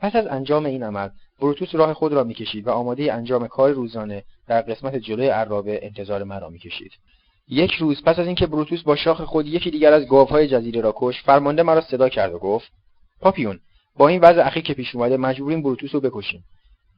پس 0.00 0.16
از 0.16 0.26
انجام 0.26 0.66
این 0.66 0.82
عمل 0.82 1.08
بروتوس 1.40 1.74
راه 1.74 1.94
خود 1.94 2.12
را 2.12 2.24
می‌کشید 2.24 2.66
و 2.66 2.70
آماده 2.70 3.12
انجام 3.12 3.46
کار 3.48 3.70
روزانه 3.70 4.24
در 4.48 4.62
قسمت 4.62 4.96
جلوی 4.96 5.28
عرابه 5.28 5.80
انتظار 5.82 6.24
مرا 6.24 6.48
می‌کشید. 6.48 6.92
یک 7.48 7.72
روز 7.72 8.02
پس 8.02 8.18
از 8.18 8.26
اینکه 8.26 8.46
بروتوس 8.46 8.82
با 8.82 8.96
شاخ 8.96 9.22
خود 9.22 9.46
یکی 9.46 9.70
دیگر 9.70 9.92
از 9.92 10.06
گاوهای 10.06 10.48
جزیره 10.48 10.80
را 10.80 10.94
کش 10.96 11.22
فرمانده 11.22 11.62
مرا 11.62 11.80
صدا 11.80 12.08
کرد 12.08 12.34
و 12.34 12.38
گفت 12.38 12.72
پاپیون 13.20 13.60
با 13.96 14.08
این 14.08 14.20
وضع 14.20 14.46
اخیر 14.46 14.62
که 14.62 14.74
پیش 14.74 14.94
اومده 14.94 15.16
مجبوریم 15.16 15.62
بروتوس 15.62 15.94
رو 15.94 16.00
بکشیم. 16.00 16.44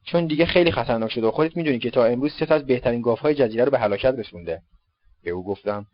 چون 0.06 0.26
دیگه 0.26 0.46
خیلی 0.46 0.72
خطرناک 0.72 1.12
شده 1.12 1.26
و 1.26 1.30
خودت 1.30 1.56
می‌دونی 1.56 1.78
که 1.78 1.90
تا 1.90 2.04
امروز 2.04 2.32
سه 2.38 2.54
از 2.54 2.66
بهترین 2.66 3.00
گاوهای 3.00 3.34
جزیره 3.34 3.64
رو 3.64 3.70
به 3.70 3.78
هلاکت 3.78 4.14
رسونده. 4.18 4.62
به 5.24 5.30
او 5.30 5.44
گفتم 5.44 5.86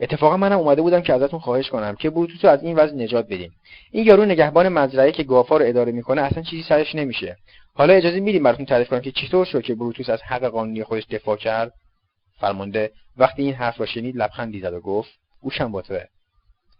اتفاقا 0.00 0.36
منم 0.36 0.58
اومده 0.58 0.82
بودم 0.82 1.00
که 1.00 1.14
ازتون 1.14 1.40
خواهش 1.40 1.70
کنم 1.70 1.94
که 1.94 2.10
بروتوس 2.10 2.44
رو 2.44 2.50
از 2.50 2.62
این 2.62 2.76
وضع 2.76 2.94
نجات 2.94 3.26
بدیم 3.26 3.50
این 3.90 4.06
یارو 4.06 4.24
نگهبان 4.24 4.68
مزرعه 4.68 5.12
که 5.12 5.22
گافا 5.22 5.56
رو 5.56 5.64
اداره 5.66 5.92
می‌کنه 5.92 6.22
اصلا 6.22 6.42
چیزی 6.42 6.62
سرش 6.62 6.94
نمیشه. 6.94 7.36
حالا 7.74 7.94
اجازه 7.94 8.20
میدیم 8.20 8.42
براتون 8.42 8.66
تعریف 8.66 8.88
کنم 8.88 9.00
که 9.00 9.12
چطور 9.12 9.44
شد 9.44 9.62
که 9.62 9.74
بروتوس 9.74 10.10
از 10.10 10.22
حق 10.22 10.44
قانونی 10.44 10.84
خودش 10.84 11.06
دفاع 11.10 11.36
کرد؟ 11.36 11.72
فرمانده 12.40 12.92
وقتی 13.16 13.42
این 13.42 13.54
حرف 13.54 13.80
را 13.80 13.86
شنید 13.86 14.16
لبخندی 14.16 14.60
زد 14.60 14.72
و 14.72 14.80
گفت 14.80 15.10
گوشم 15.42 15.72
با 15.72 15.82
توه. 15.82 16.04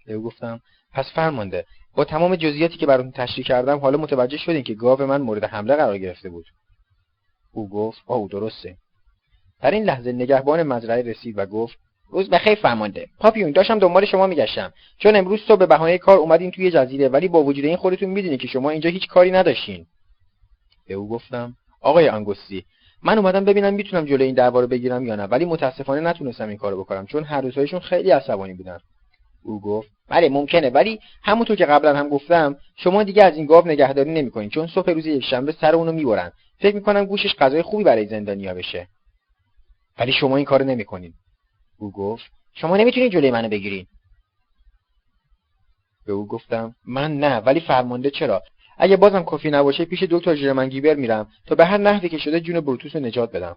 او 0.09 0.23
گفتم 0.23 0.61
پس 0.93 1.13
فرمانده 1.15 1.65
با 1.95 2.05
تمام 2.05 2.37
جزئیاتی 2.37 2.77
که 2.77 2.87
براتون 2.87 3.11
تشریح 3.11 3.47
کردم 3.47 3.79
حالا 3.79 3.99
متوجه 3.99 4.37
شدین 4.37 4.63
که 4.63 4.75
گاو 4.75 5.03
من 5.03 5.21
مورد 5.21 5.45
حمله 5.45 5.77
قرار 5.77 5.99
گرفته 5.99 6.29
بود. 6.29 6.45
او 7.53 7.69
گفت 7.69 8.03
او 8.07 8.29
درسته. 8.29 8.77
در 9.63 9.71
این 9.71 9.85
لحظه 9.85 10.13
نگهبان 10.13 10.63
مزرعه 10.63 11.03
رسید 11.03 11.39
و 11.39 11.47
گفت 11.47 11.79
روز 12.11 12.31
بخیر 12.31 12.55
فرمانده. 12.55 13.09
پاپیون 13.19 13.51
داشتم 13.51 13.79
دنبال 13.79 14.05
شما 14.05 14.27
میگشتم. 14.27 14.73
چون 14.99 15.17
امروز 15.17 15.41
صبح 15.49 15.59
به 15.59 15.67
بهانه 15.67 15.99
کار 15.99 16.19
اومدین 16.19 16.51
توی 16.51 16.71
جزیره 16.71 17.09
ولی 17.09 17.29
با 17.29 17.43
وجود 17.43 17.65
این 17.65 17.77
خودتون 17.77 18.09
می‌دونید 18.09 18.41
که 18.41 18.49
شما 18.49 18.71
اینجا 18.71 18.91
هیچ 18.91 19.07
کاری 19.07 19.31
نداشتین. 19.31 19.87
به 20.87 20.95
او 20.95 21.09
گفتم 21.09 21.57
آقای 21.81 22.09
آنگوستی 22.09 22.65
من 23.03 23.19
اومدم 23.19 23.45
ببینم 23.45 23.75
می‌تونم 23.75 24.05
جلوی 24.05 24.27
این 24.27 24.35
دعوا 24.35 24.61
رو 24.61 24.67
بگیرم 24.67 25.07
یا 25.07 25.17
نه 25.17 25.25
ولی 25.25 25.45
متاسفانه 25.45 26.01
نتونستم 26.01 26.49
این 26.49 26.57
کارو 26.57 26.85
بکنم 26.85 27.07
چون 27.07 27.25
هر 27.25 27.41
روزهایشون 27.41 27.81
خیلی 27.81 28.11
عصبانی 28.11 28.55
بودن. 28.55 28.79
او 29.43 29.61
گفت 29.61 29.89
بله 30.09 30.29
ممکنه 30.29 30.71
ولی 30.71 31.01
همونطور 31.23 31.57
که 31.57 31.67
قبلا 31.67 31.97
هم 31.97 32.09
گفتم 32.09 32.57
شما 32.77 33.03
دیگه 33.03 33.25
از 33.25 33.37
این 33.37 33.47
گاو 33.47 33.69
نگهداری 33.69 34.13
نمی‌کنین 34.13 34.51
چون 34.51 34.67
صبح 34.67 34.91
روز 34.91 35.07
یکشنبه 35.07 35.53
سر 35.53 35.75
اونو 35.75 35.93
می‌برن. 35.93 36.33
فکر 36.59 36.75
می‌کنم 36.75 37.05
گوشش 37.05 37.35
غذای 37.39 37.63
خوبی 37.63 37.85
برای 37.85 38.07
زندانیا 38.07 38.55
بشه. 38.55 38.89
ولی 39.99 40.13
شما 40.13 40.37
این 40.37 40.45
کارو 40.45 40.65
نمی‌کنین. 40.65 41.15
او 41.79 41.93
گفت 41.93 42.25
شما 42.55 42.77
نمی‌تونید 42.77 43.13
جلوی 43.13 43.31
منو 43.31 43.49
بگیرین. 43.49 43.87
به 46.07 46.13
او 46.13 46.27
گفتم 46.27 46.75
من 46.87 47.19
نه 47.19 47.37
ولی 47.37 47.61
فرمانده 47.61 48.11
چرا؟ 48.11 48.43
اگه 48.79 48.97
بازم 48.97 49.23
کافی 49.23 49.51
نباشه 49.51 49.85
پیش 49.85 50.03
دکتر 50.03 50.35
ژرمنگیبر 50.35 50.95
میرم 50.95 51.29
تا 51.47 51.55
به 51.55 51.65
هر 51.65 51.79
نحوی 51.79 52.09
که 52.09 52.19
شده 52.19 52.41
جون 52.41 52.61
بروتوس 52.61 52.97
رو 52.97 53.03
نجات 53.03 53.33
بدم. 53.33 53.57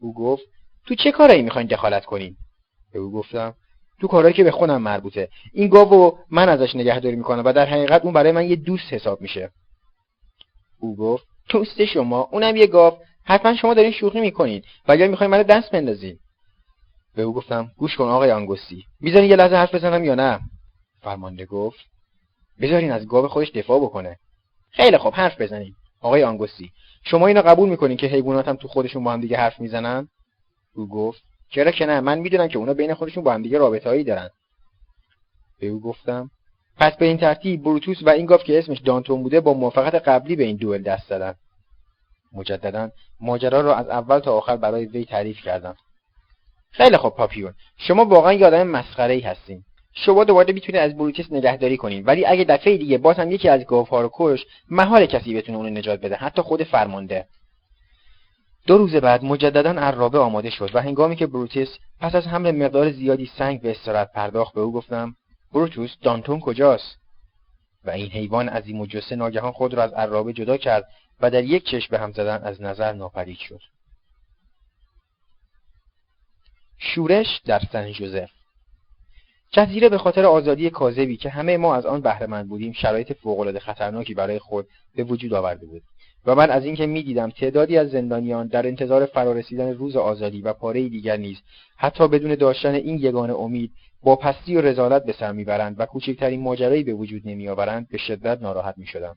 او 0.00 0.14
گفت 0.14 0.42
تو 0.86 0.94
چه 0.94 1.12
کارایی 1.12 1.42
می‌خواین 1.42 1.68
دخالت 1.68 2.04
کنین؟ 2.04 2.36
به 2.92 2.98
او 2.98 3.12
گفتم 3.12 3.54
تو 4.00 4.08
کارهایی 4.08 4.34
که 4.34 4.44
به 4.44 4.50
خودم 4.50 4.82
مربوطه. 4.82 5.28
این 5.52 5.68
گاو 5.68 6.18
من 6.30 6.48
ازش 6.48 6.74
نگهداری 6.74 7.16
می‌کنم 7.16 7.42
و 7.44 7.52
در 7.52 7.66
حقیقت 7.66 8.04
اون 8.04 8.12
برای 8.12 8.32
من 8.32 8.50
یه 8.50 8.56
دوست 8.56 8.92
حساب 8.92 9.20
میشه. 9.20 9.50
او 10.78 10.96
گفت 10.96 11.31
دوست 11.48 11.84
شما. 11.84 12.28
اونم 12.32 12.56
یه 12.56 12.66
گاو. 12.66 12.98
حتما 13.24 13.56
شما 13.56 13.74
دارین 13.74 13.92
شوخی 13.92 14.20
می‌کنین 14.20 14.62
و 14.88 14.96
یا 14.96 15.08
می‌خواین 15.08 15.30
منو 15.30 15.42
دست 15.42 15.70
بندازین. 15.70 16.18
به 17.14 17.22
او 17.22 17.34
گفتم 17.34 17.70
گوش 17.76 17.96
کن 17.96 18.04
آقای 18.04 18.30
آنگوستی 18.30 18.84
می‌ذارین 19.00 19.30
یه 19.30 19.36
لحظه 19.36 19.56
حرف 19.56 19.74
بزنم 19.74 20.04
یا 20.04 20.14
نه؟ 20.14 20.40
فرمانده 21.00 21.46
گفت. 21.46 21.80
بذارین 22.60 22.92
از 22.92 23.06
گاو 23.06 23.28
خودش 23.28 23.50
دفاع 23.50 23.80
بکنه. 23.80 24.16
خیلی 24.70 24.98
خوب 24.98 25.14
حرف 25.14 25.40
بزنین. 25.40 25.74
آقای 26.00 26.24
آنگوستی 26.24 26.70
شما 27.04 27.26
اینو 27.26 27.42
قبول 27.42 27.68
می‌کنین 27.68 27.96
که 27.96 28.06
حیوانات 28.06 28.60
تو 28.60 28.68
خودشون 28.68 29.04
با 29.04 29.12
هم 29.12 29.20
دیگه 29.20 29.36
حرف 29.36 29.60
می‌زنن؟ 29.60 30.08
او 30.74 30.88
گفت. 30.88 31.22
چرا 31.50 31.70
که 31.70 31.86
نه 31.86 32.00
من 32.00 32.18
می‌دونم 32.18 32.48
که 32.48 32.58
اونا 32.58 32.74
بین 32.74 32.94
خودشون 32.94 33.24
با 33.24 33.32
هم 33.32 33.42
دیگه 33.42 33.58
رابطه‌ای 33.58 34.04
دارن. 34.04 34.30
به 35.60 35.66
او 35.66 35.80
گفتم 35.80 36.30
پس 36.82 36.96
به 36.96 37.06
این 37.06 37.16
ترتیب 37.16 37.62
بروتوس 37.62 37.96
و 38.02 38.10
این 38.10 38.26
گاو 38.26 38.38
که 38.38 38.58
اسمش 38.58 38.78
دانتون 38.78 39.22
بوده 39.22 39.40
با 39.40 39.54
موافقت 39.54 39.94
قبلی 39.94 40.36
به 40.36 40.44
این 40.44 40.56
دوئل 40.56 40.82
دست 40.82 41.08
زدن. 41.08 41.34
مجددا 42.32 42.90
ماجرا 43.20 43.60
را 43.60 43.74
از 43.74 43.88
اول 43.88 44.18
تا 44.18 44.32
آخر 44.32 44.56
برای 44.56 44.86
وی 44.86 45.04
تعریف 45.04 45.42
کردم. 45.42 45.76
خیلی 46.70 46.96
خوب 46.96 47.14
پاپیون. 47.14 47.54
شما 47.76 48.04
واقعا 48.04 48.32
یه 48.32 48.46
آدم 48.46 48.66
مسخره 48.66 49.14
ای 49.14 49.20
هستین. 49.20 49.64
شما 49.94 50.24
دوباره 50.24 50.52
می‌تونید 50.52 50.80
از 50.80 50.96
بروتوس 50.96 51.32
نگهداری 51.32 51.76
کنین. 51.76 52.04
ولی 52.04 52.26
اگه 52.26 52.44
دفعه 52.44 52.76
دیگه 52.76 52.98
باز 52.98 53.16
هم 53.16 53.30
یکی 53.30 53.48
از 53.48 53.64
گاوها 53.64 54.00
رو 54.00 54.10
کش 54.12 54.46
محال 54.70 55.06
کسی 55.06 55.34
بتونه 55.34 55.58
اونو 55.58 55.70
نجات 55.70 56.00
بده. 56.00 56.16
حتی 56.16 56.42
خود 56.42 56.62
فرمانده. 56.62 57.26
دو 58.66 58.78
روز 58.78 58.96
بعد 58.96 59.24
مجددا 59.24 59.70
عرابه 59.70 60.18
آماده 60.18 60.50
شد 60.50 60.70
و 60.74 60.82
هنگامی 60.82 61.16
که 61.16 61.26
بروتوس 61.26 61.76
پس 62.00 62.14
از 62.14 62.26
حمل 62.26 62.50
مقدار 62.50 62.90
زیادی 62.90 63.30
سنگ 63.38 63.60
به 63.60 63.70
استراحت 63.70 64.12
پرداخت 64.12 64.54
به 64.54 64.60
او 64.60 64.72
گفتم 64.72 65.16
بروتوس 65.52 65.96
دانتون 66.02 66.40
کجاست؟ 66.40 66.96
و 67.84 67.90
این 67.90 68.10
حیوان 68.10 68.48
عظیم 68.48 68.80
و 68.80 68.86
جسه 68.86 69.16
ناگهان 69.16 69.52
خود 69.52 69.74
را 69.74 69.82
از 69.82 69.92
عرابه 69.92 70.32
جدا 70.32 70.56
کرد 70.56 70.88
و 71.20 71.30
در 71.30 71.44
یک 71.44 71.64
چشم 71.64 71.86
به 71.90 71.98
هم 71.98 72.12
زدن 72.12 72.42
از 72.44 72.62
نظر 72.62 72.92
ناپدید 72.92 73.38
شد. 73.38 73.60
شورش 76.78 77.40
در 77.44 77.60
سن 77.72 77.92
جوزف 77.92 78.30
جزیره 79.50 79.88
به 79.88 79.98
خاطر 79.98 80.24
آزادی 80.24 80.70
کاذبی 80.70 81.16
که 81.16 81.30
همه 81.30 81.56
ما 81.56 81.74
از 81.74 81.86
آن 81.86 82.00
بهرهمند 82.00 82.48
بودیم 82.48 82.72
شرایط 82.72 83.12
فوقالعاده 83.12 83.60
خطرناکی 83.60 84.14
برای 84.14 84.38
خود 84.38 84.66
به 84.96 85.04
وجود 85.04 85.34
آورده 85.34 85.66
بود. 85.66 85.82
و 86.26 86.34
من 86.34 86.50
از 86.50 86.64
اینکه 86.64 86.86
می‌دیدم 86.86 87.30
تعدادی 87.30 87.78
از 87.78 87.90
زندانیان 87.90 88.46
در 88.46 88.66
انتظار 88.66 89.06
فرارسیدن 89.06 89.74
روز 89.74 89.96
آزادی 89.96 90.42
و 90.42 90.52
پاره 90.52 90.88
دیگر 90.88 91.16
نیز 91.16 91.36
حتی 91.76 92.08
بدون 92.08 92.34
داشتن 92.34 92.74
این 92.74 92.98
یگانه 92.98 93.34
امید 93.34 93.72
با 94.02 94.16
پستی 94.16 94.56
و 94.56 94.60
رزالت 94.60 95.04
به 95.04 95.12
سر 95.12 95.32
می‌برند 95.32 95.76
و 95.78 95.86
کوچکترین 95.86 96.40
ماجرایی 96.40 96.82
به 96.82 96.94
وجود 96.94 97.22
نمیآورند 97.24 97.88
به 97.88 97.98
شدت 97.98 98.42
ناراحت 98.42 98.74
می‌شدم. 98.78 99.16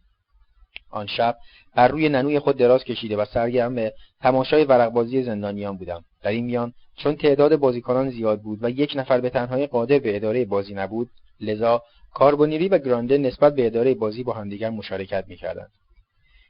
آن 0.89 1.07
شب 1.07 1.37
بر 1.75 1.87
روی 1.87 2.09
ننوی 2.09 2.39
خود 2.39 2.57
دراز 2.57 2.83
کشیده 2.83 3.17
و 3.17 3.25
سرگرم 3.25 3.75
به 3.75 3.93
تماشای 4.21 4.65
ورقبازی 4.65 5.23
زندانیان 5.23 5.77
بودم. 5.77 6.05
در 6.23 6.31
این 6.31 6.45
میان 6.45 6.73
چون 6.97 7.15
تعداد 7.15 7.55
بازیکنان 7.55 8.09
زیاد 8.09 8.41
بود 8.41 8.59
و 8.63 8.69
یک 8.69 8.93
نفر 8.95 9.21
به 9.21 9.29
تنهایی 9.29 9.67
قادر 9.67 9.99
به 9.99 10.15
اداره 10.15 10.45
بازی 10.45 10.73
نبود 10.73 11.09
لذا 11.41 11.83
کاربونیری 12.13 12.67
و 12.67 12.77
گرانده 12.77 13.17
نسبت 13.17 13.55
به 13.55 13.65
اداره 13.65 13.93
بازی 13.93 14.23
با 14.23 14.33
همدیگر 14.33 14.69
مشارکت 14.69 15.25
می‌کردند. 15.27 15.71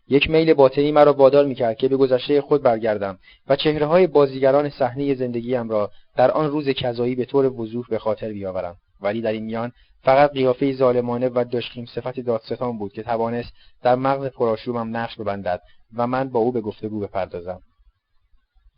یک 0.08 0.30
میل 0.30 0.54
باطنی 0.54 0.92
مرا 0.92 1.14
وادار 1.14 1.46
می‌کرد 1.46 1.78
که 1.78 1.88
به 1.88 1.98
گذشته 1.98 2.42
خود 2.42 2.62
برگردم 2.62 3.18
و 3.48 3.56
چهره 3.56 3.86
های 3.86 4.08
بازیگران 4.08 4.70
صحنه 4.70 5.16
زندگیم 5.16 5.70
را 5.70 5.92
در 6.16 6.32
آن 6.32 6.52
روز 6.52 6.70
کذایی 6.70 7.16
به 7.16 7.26
طور 7.26 7.62
وضوح 7.62 7.86
به 7.90 8.00
خاطر 8.00 8.32
بیاورم. 8.32 8.76
ولی 9.02 9.22
در 9.22 9.32
این 9.32 9.44
میان 9.44 9.72
فقط 10.04 10.32
قیافه 10.32 10.74
ظالمانه 10.74 11.30
و 11.30 11.46
دشخیم 11.52 11.86
صفت 11.86 12.20
دادستان 12.20 12.78
بود 12.78 12.94
که 12.94 13.04
توانست 13.04 13.54
در 13.84 13.96
مغز 13.96 14.28
پرآشوبم 14.28 14.98
نقش 14.98 15.16
ببندد 15.16 15.62
و 15.98 16.08
من 16.08 16.30
با 16.30 16.40
او 16.40 16.52
به 16.52 16.62
گفتگو 16.62 17.00
بپردازم. 17.00 17.62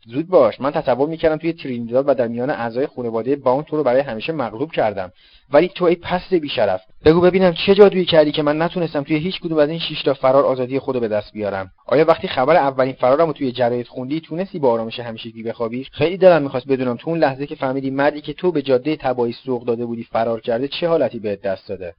زود 0.06 0.28
باش. 0.28 0.60
من 0.60 0.70
تصور 0.70 1.08
می‌کردم 1.08 1.36
توی 1.36 1.52
ترینیداد 1.52 2.08
و 2.08 2.14
در 2.14 2.28
میان 2.28 2.50
اعضای 2.50 2.86
خانواده 2.86 3.36
باون 3.36 3.64
تو 3.64 3.76
رو 3.76 3.82
برای 3.82 4.00
همیشه 4.00 4.32
مغلوب 4.32 4.72
کردم. 4.72 5.12
ولی 5.52 5.68
تو 5.68 5.84
ای 5.84 5.94
پست 5.94 6.34
بیشرف. 6.34 6.80
بگو 7.04 7.20
ببینم 7.20 7.54
چه 7.66 7.74
جادویی 7.74 8.04
کردی 8.04 8.32
که 8.32 8.42
من 8.42 8.62
نتونستم 8.62 9.02
توی 9.02 9.16
هیچ 9.16 9.40
کدوم 9.40 9.58
از 9.58 9.68
این 9.68 9.78
شش 9.78 10.02
تا 10.02 10.14
فرار 10.14 10.44
آزادی 10.44 10.78
خودو 10.78 11.00
به 11.00 11.08
دست 11.08 11.32
بیارم. 11.32 11.70
آیا 11.86 12.04
وقتی 12.04 12.28
خبر 12.28 12.56
اولین 12.56 12.92
فرارم 12.92 13.26
رو 13.26 13.32
توی 13.32 13.52
جراید 13.52 13.86
خوندی 13.86 14.20
تونستی 14.20 14.58
با 14.58 14.72
آرامش 14.72 15.00
همیشگی 15.00 15.42
بخوابی؟ 15.42 15.86
خیلی 15.92 16.16
دلم 16.16 16.42
می‌خواست 16.42 16.68
بدونم 16.68 16.96
تو 16.96 17.10
اون 17.10 17.18
لحظه 17.18 17.46
که 17.46 17.54
فهمیدی 17.54 17.90
مردی 17.90 18.20
که 18.20 18.32
تو 18.32 18.52
به 18.52 18.62
جاده 18.62 18.96
تبایی 18.96 19.32
سوق 19.32 19.64
داده 19.64 19.86
بودی 19.86 20.04
فرار 20.04 20.40
کرده 20.40 20.68
چه 20.68 20.88
حالتی 20.88 21.18
بهت 21.18 21.40
دست 21.42 21.68
داده؟ 21.68 21.94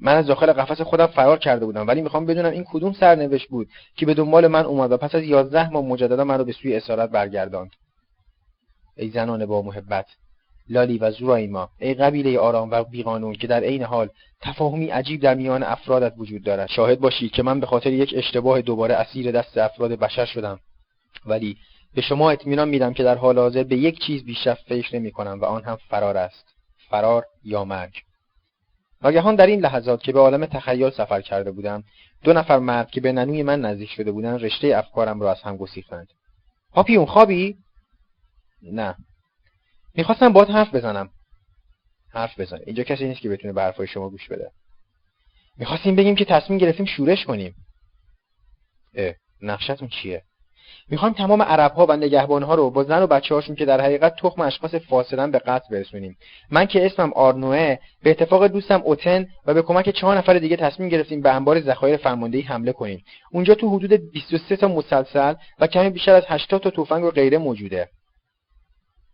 من 0.00 0.14
از 0.14 0.26
داخل 0.26 0.52
قفس 0.52 0.80
خودم 0.80 1.06
فرار 1.06 1.38
کرده 1.38 1.66
بودم 1.66 1.86
ولی 1.86 2.02
می‌خوام 2.02 2.26
بدونم 2.26 2.50
این 2.50 2.64
کدوم 2.72 2.92
سرنوشت 2.92 3.48
بود 3.48 3.68
که 3.96 4.06
به 4.06 4.14
دنبال 4.14 4.46
من 4.46 4.64
اومد 4.64 4.92
و 4.92 4.96
پس 4.96 5.14
از 5.14 5.22
یازده 5.22 5.70
ماه 5.70 5.84
مجددا 5.84 6.24
من 6.24 6.38
رو 6.38 6.44
به 6.44 6.52
سوی 6.52 6.76
اسارت 6.76 7.10
برگرداند. 7.10 7.70
ای 8.96 9.10
زنان 9.10 9.46
با 9.46 9.62
محبت 9.62 10.06
لالی 10.68 10.98
و 10.98 11.10
زورایما 11.10 11.68
ای 11.78 11.94
قبیله 11.94 12.38
آرام 12.38 12.70
و 12.70 12.84
بیقانون 12.84 13.34
که 13.34 13.46
در 13.46 13.60
عین 13.60 13.82
حال 13.82 14.08
تفاهمی 14.40 14.86
عجیب 14.86 15.20
در 15.20 15.34
میان 15.34 15.62
افرادت 15.62 16.14
وجود 16.16 16.42
دارد. 16.42 16.68
شاهد 16.68 17.00
باشید 17.00 17.32
که 17.32 17.42
من 17.42 17.60
به 17.60 17.66
خاطر 17.66 17.92
یک 17.92 18.14
اشتباه 18.16 18.62
دوباره 18.62 18.94
اسیر 18.94 19.30
دست 19.30 19.58
افراد 19.58 19.92
بشر 19.92 20.24
شدم 20.24 20.60
ولی 21.26 21.56
به 21.94 22.02
شما 22.02 22.30
اطمینان 22.30 22.68
میدم 22.68 22.92
که 22.92 23.02
در 23.02 23.14
حال 23.14 23.38
حاضر 23.38 23.62
به 23.62 23.76
یک 23.76 23.98
چیز 23.98 24.24
بیشتر 24.24 24.54
فکر 24.54 24.96
نمی 24.96 25.12
و 25.16 25.44
آن 25.44 25.64
هم 25.64 25.78
فرار 25.88 26.16
است. 26.16 26.44
فرار 26.90 27.24
یا 27.44 27.64
مرگ. 27.64 27.92
ناگهان 29.02 29.34
در 29.34 29.46
این 29.46 29.60
لحظات 29.60 30.02
که 30.02 30.12
به 30.12 30.20
عالم 30.20 30.46
تخیل 30.46 30.90
سفر 30.90 31.20
کرده 31.20 31.50
بودم 31.50 31.84
دو 32.24 32.32
نفر 32.32 32.58
مرد 32.58 32.90
که 32.90 33.00
به 33.00 33.12
ننوی 33.12 33.42
من 33.42 33.60
نزدیک 33.60 33.90
شده 33.90 34.12
بودند 34.12 34.44
رشته 34.44 34.66
افکارم 34.66 35.20
را 35.20 35.30
از 35.30 35.42
هم 35.42 35.56
گسیختند. 35.56 36.08
پاپیون 36.72 37.06
خوابی؟ 37.06 37.56
نه. 38.62 38.96
می‌خواستم 39.94 40.32
باید 40.32 40.48
حرف 40.48 40.74
بزنم. 40.74 41.10
حرف 42.10 42.40
بزن. 42.40 42.58
اینجا 42.66 42.82
کسی 42.82 43.04
نیست 43.04 43.20
که 43.20 43.28
بتونه 43.28 43.52
به 43.52 43.62
حرفای 43.62 43.86
شما 43.86 44.10
گوش 44.10 44.28
بده. 44.28 44.50
می‌خواستیم 45.56 45.96
بگیم 45.96 46.14
که 46.14 46.24
تصمیم 46.24 46.58
گرفتیم 46.58 46.86
شورش 46.86 47.24
کنیم. 47.24 47.54
اه 48.94 49.14
نقشتون 49.42 49.88
چیه؟ 49.88 50.22
می‌خوایم 50.92 51.14
تمام 51.14 51.42
عرب 51.42 51.72
ها 51.72 51.86
و 51.88 51.96
نگهبان 51.96 52.42
ها 52.42 52.54
رو 52.54 52.70
با 52.70 52.84
زن 52.84 53.02
و 53.02 53.06
بچه 53.06 53.34
هاشون 53.34 53.56
که 53.56 53.64
در 53.64 53.80
حقیقت 53.80 54.16
تخم 54.16 54.42
اشخاص 54.42 54.74
فاسدن 54.74 55.30
به 55.30 55.38
قتل 55.38 55.68
برسونیم. 55.70 56.16
من 56.50 56.66
که 56.66 56.86
اسمم 56.86 57.12
آرنوه 57.12 57.78
به 58.02 58.10
اتفاق 58.10 58.46
دوستم 58.46 58.82
اوتن 58.84 59.26
و 59.46 59.54
به 59.54 59.62
کمک 59.62 59.90
چهار 59.90 60.18
نفر 60.18 60.38
دیگه 60.38 60.56
تصمیم 60.56 60.88
گرفتیم 60.88 61.20
به 61.20 61.30
انبار 61.30 61.60
ذخایر 61.60 61.96
فرماندهی 61.96 62.42
حمله 62.42 62.72
کنیم. 62.72 63.04
اونجا 63.30 63.54
تو 63.54 63.68
حدود 63.68 63.92
23 64.12 64.56
تا 64.56 64.68
مسلسل 64.68 65.34
و 65.58 65.66
کمی 65.66 65.90
بیشتر 65.90 66.14
از 66.14 66.24
80 66.28 66.62
تا 66.62 66.70
تفنگ 66.70 67.04
و 67.04 67.10
غیره 67.10 67.38
موجوده. 67.38 67.88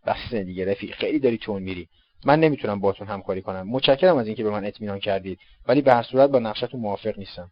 بس 0.05 0.33
دیگه 0.33 0.71
رفیق 0.71 0.95
خیلی 0.95 1.19
داری 1.19 1.37
تون 1.37 1.63
میری. 1.63 1.87
من 2.25 2.39
نمی‌تونم 2.39 2.79
باتون 2.79 3.07
همکاری 3.07 3.41
کنم. 3.41 3.67
متشکرم 3.67 4.17
از 4.17 4.27
اینکه 4.27 4.43
به 4.43 4.49
من 4.49 4.65
اطمینان 4.65 4.99
کردید. 4.99 5.39
ولی 5.67 5.81
به 5.81 5.93
هر 5.93 6.03
صورت 6.03 6.29
با 6.29 6.39
نقشتون 6.39 6.79
موافق 6.79 7.17
نیستم. 7.19 7.49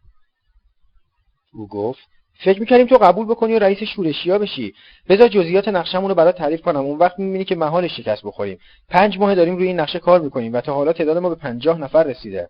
او 1.52 1.68
گفت 1.68 2.17
فکر 2.40 2.60
می‌کردیم 2.60 2.86
تو 2.86 2.96
قبول 2.96 3.26
بکنی 3.26 3.54
و 3.54 3.58
رئیس 3.58 3.78
شورشیا 3.82 4.38
بشی 4.38 4.74
بذار 5.08 5.28
جزئیات 5.28 5.68
نقشمون 5.68 6.08
رو 6.08 6.14
برات 6.14 6.36
تعریف 6.36 6.62
کنم. 6.62 6.80
اون 6.80 6.98
وقت 6.98 7.18
می‌بینی 7.18 7.44
که 7.44 7.54
محال 7.54 7.88
شکست 7.88 8.22
بخوریم. 8.22 8.58
پنج 8.88 9.18
ماه 9.18 9.34
داریم 9.34 9.56
روی 9.56 9.66
این 9.66 9.80
نقشه 9.80 9.98
کار 9.98 10.20
می‌کنیم 10.20 10.52
و 10.52 10.60
تا 10.60 10.74
حالا 10.74 10.92
تعداد 10.92 11.18
ما 11.18 11.28
به 11.28 11.34
پنجاه 11.34 11.78
نفر 11.78 12.02
رسیده. 12.02 12.48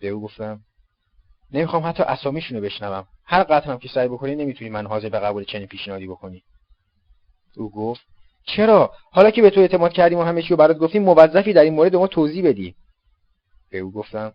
به 0.00 0.08
او 0.08 0.22
گفتم 0.22 0.60
نمی‌خوام 1.52 1.86
حتی 1.86 2.02
اسامیشون 2.02 2.56
رو 2.56 2.62
بشنوم. 2.62 3.06
هر 3.24 3.42
قطعم 3.42 3.78
که 3.78 3.88
سعی 3.88 4.08
بکنی 4.08 4.34
نمی‌تونی 4.34 4.70
من 4.70 4.86
حاضر 4.86 5.08
به 5.08 5.18
قبول 5.18 5.44
چنین 5.44 5.66
پیشنهادی 5.66 6.06
بکنی. 6.06 6.42
او 7.56 7.70
گفت 7.70 8.00
چرا؟ 8.44 8.92
حالا 9.12 9.30
که 9.30 9.42
به 9.42 9.50
تو 9.50 9.60
اعتماد 9.60 9.92
کردیم 9.92 10.18
و 10.18 10.22
همه 10.22 10.42
چی 10.42 10.48
رو 10.48 10.56
برات 10.56 10.78
گفتیم 10.78 11.02
موظفی 11.02 11.52
در 11.52 11.62
این 11.62 11.74
مورد 11.74 11.96
ما 11.96 12.06
توضیح 12.06 12.44
بدی. 12.44 12.74
به 13.70 13.78
او 13.78 13.92
گفتم 13.92 14.32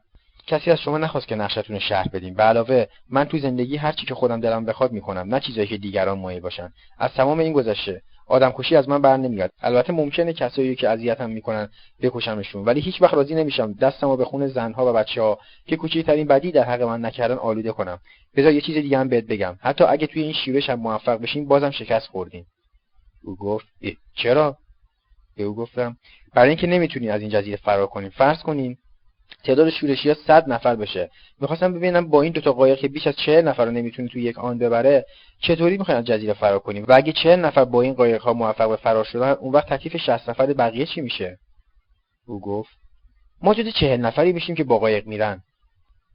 کسی 0.48 0.72
از 0.72 0.80
شما 0.80 0.98
نخواست 0.98 1.28
که 1.28 1.36
نقشتون 1.36 1.75
رو 1.75 1.80
شرح 1.80 2.08
بدیم. 2.14 2.34
به 2.34 2.44
علاوه 2.44 2.86
من 3.10 3.25
تو 3.25 3.38
زندگی 3.38 3.78
هر 3.78 3.92
چی 3.92 4.06
که 4.06 4.16
خودم 4.16 4.40
دلم 4.40 4.66
بخواد 4.66 4.92
می‌کنم 4.92 5.36
نه 5.36 5.40
چیزایی 5.40 5.68
که 5.68 5.78
دیگران 5.78 6.20
مایل 6.20 6.40
باشن. 6.40 6.74
از 7.00 7.12
تمام 7.12 7.40
این 7.40 7.54
گذشته 7.54 8.02
آدمکشی 8.28 8.75
از 8.75 8.90
من 8.90 9.02
بر 9.02 9.18
نمیاد 9.18 9.52
البته 9.62 9.94
ممکنه 9.94 10.34
کسایی 10.34 10.75
که 10.75 10.90
اذیتم 10.90 11.30
می‌کنن 11.30 11.70
بکشمشون 12.02 12.66
ولی 12.66 12.82
هیچ 12.82 13.02
وقت 13.02 13.14
راضی 13.14 13.36
نمیشم 13.36 13.74
دستمو 13.74 14.18
به 14.18 14.25
خون 14.25 14.48
زنها 14.48 14.90
و 14.90 14.94
بچه 14.94 15.22
ها 15.22 15.40
که 15.68 15.75
کوچکترین 15.75 16.28
بدی 16.28 16.52
در 16.52 16.64
حق 16.64 16.82
من 16.82 17.06
نکردن 17.06 17.36
آلوده 17.36 17.72
کنم. 17.72 18.00
بذار 18.36 18.52
یه 18.52 18.62
چیز 18.62 18.75
دیگه 18.75 18.98
هم 18.98 19.08
بهت 19.08 19.24
بگم. 19.25 19.56
حتی 19.62 19.84
اگه 19.84 20.08
توی 20.08 20.22
این 20.22 20.34
شیوش 20.34 20.70
هم 20.70 20.80
موفق 20.80 21.22
بشیم 21.22 21.46
بازم 21.46 21.72
شکست 21.72 22.08
خوردیم. 22.08 22.46
او 23.24 23.36
گفت 23.36 23.66
چرا؟ 24.16 24.58
به 25.38 25.44
او 25.44 25.56
گفتم 25.56 25.98
برای 26.34 26.50
اینکه 26.50 26.68
نمی‌تونی 26.68 27.10
از 27.10 27.22
این 27.22 27.30
جزیره 27.30 27.58
فرار 27.58 27.88
کنیم 27.88 28.10
فرض 28.10 28.42
کنیم 28.42 28.78
تعداد 29.44 29.70
شورشی 29.70 30.10
ها 30.10 30.15
صد 30.27 30.50
نفر 30.50 30.75
بشه. 30.75 31.10
می‌خواستم 31.41 31.74
ببینم 31.74 32.10
با 32.10 32.22
این 32.22 32.34
دوتا 32.34 32.53
قایق 32.53 32.77
که 32.77 32.88
بیش 32.88 33.08
از 33.08 33.15
چهل 33.15 33.48
نفر 33.48 33.65
رو 33.65 33.72
نمی‌تونی 33.72 34.10
توی 34.10 34.24
یک 34.24 34.39
آن 34.39 34.58
ببره 34.58 35.05
چطوری 35.41 35.77
می‌خواین 35.77 36.00
از 36.00 36.05
جزیره 36.05 36.34
فرار 36.34 36.60
کنیم؟ 36.60 36.86
و 36.88 36.94
اگه 36.94 37.13
چهل 37.13 37.39
نفر 37.39 37.65
با 37.65 37.82
این 37.82 37.94
قایق 37.94 38.22
ها 38.22 38.34
موفق 38.34 38.70
به 38.70 38.75
فرار 38.75 39.03
شدن 39.03 39.32
اون 39.32 39.53
وقت 39.53 39.74
تکلیف 39.74 39.98
60 39.98 40.29
نفر 40.29 40.53
بقیه 40.53 40.86
چی 40.86 41.01
میشه؟ 41.01 41.38
او 42.27 42.41
گفت 42.41 42.77
ما 43.41 43.53
جز 43.53 43.67
چهل 43.79 44.00
نفری 44.00 44.34
میشیم 44.34 44.55
که 44.55 44.63
با 44.63 44.79
قایق 44.79 45.08
میرن. 45.08 45.41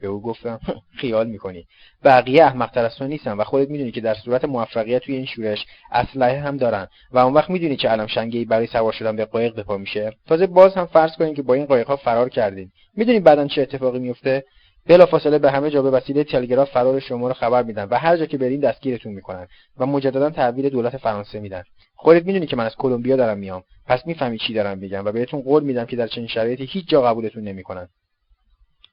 به 0.01 0.09
او 0.09 0.23
گفتم 0.23 0.61
خیال 0.97 1.27
می‌کنی. 1.27 1.67
بقیه 2.05 2.45
احمقتر 2.45 2.85
از 2.85 2.97
تو 2.97 3.07
نیستن 3.07 3.33
و 3.33 3.45
خودت 3.45 3.71
می‌دونی 3.71 3.91
که 3.91 4.01
در 4.01 4.15
صورت 4.15 4.45
موفقیت 4.45 5.03
توی 5.03 5.17
این 5.17 5.27
شورش 5.27 5.67
اسلحه 5.93 6.41
هم 6.41 6.57
دارن 6.57 6.89
و 7.13 7.19
اون 7.19 7.35
وقت 7.35 7.51
می‌دونی 7.51 7.77
که 7.77 7.93
الان 7.93 8.07
شنگه 8.07 8.45
برای 8.45 8.67
سوار 8.67 8.93
شدن 8.93 9.17
به 9.17 9.25
قایق 9.25 9.55
به 9.55 9.63
پا 9.63 9.77
میشه. 9.77 10.13
تازه 10.29 10.47
باز 10.47 10.75
هم 10.75 10.87
فرض 10.87 11.17
کنیم 11.17 11.35
که 11.35 11.43
با 11.43 11.55
این 11.55 11.65
قایق 11.65 11.87
ها 11.87 11.97
فرار 11.97 12.29
کردین. 12.29 12.71
می‌دونی 12.97 13.21
بعدا 13.21 13.47
چه 13.47 13.63
اتفاقی 13.63 13.99
میفته 13.99 14.45
بلافاصله 14.87 15.39
به 15.39 15.51
همه 15.51 15.71
جا 15.71 15.83
به 15.83 15.91
وسیله 15.91 16.25
تلگراف 16.25 16.71
فرار 16.71 17.01
شما 17.01 17.29
رو 17.29 17.35
خبر 17.35 17.63
میدن 17.63 17.85
و 17.85 17.95
هر 17.95 18.17
جا 18.17 18.27
که 18.27 18.39
برین 18.39 18.61
دستگیرتون 18.61 19.13
می‌کنن 19.13 19.47
و 19.79 19.87
مجددا 19.87 20.31
تحویل 20.31 20.69
دولت 20.69 20.97
فرانسه 20.97 21.41
میدن. 21.41 21.63
خودت 21.95 22.27
می‌دونی 22.27 22.47
که 22.47 22.57
من 22.57 22.67
از 22.67 22.77
کلمبیا 22.77 23.17
دارم 23.17 23.39
میام. 23.39 23.63
پس 23.87 24.07
می‌فهمی 24.07 24.39
چی 24.39 24.55
دارم 24.55 24.79
میگم 24.79 25.05
و 25.05 25.13
بهتون 25.13 25.41
قول 25.41 25.63
میدم 25.63 25.85
که 25.85 25.97
در 25.97 26.07
چنین 26.07 26.27
شرایطی 26.27 26.65
هیچ 26.65 26.89
جا 26.89 27.03
قبولتون 27.03 27.45
نمی‌کنن. 27.45 27.89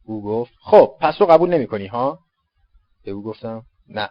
او 0.08 0.24
گفت 0.24 0.54
خب 0.62 0.98
پس 1.02 1.18
تو 1.18 1.26
قبول 1.26 1.50
نمی‌کنی 1.50 1.88
ها؟ 1.88 2.20
به 3.04 3.12
او 3.12 3.24
گفتم 3.24 3.66
نه. 3.88 4.10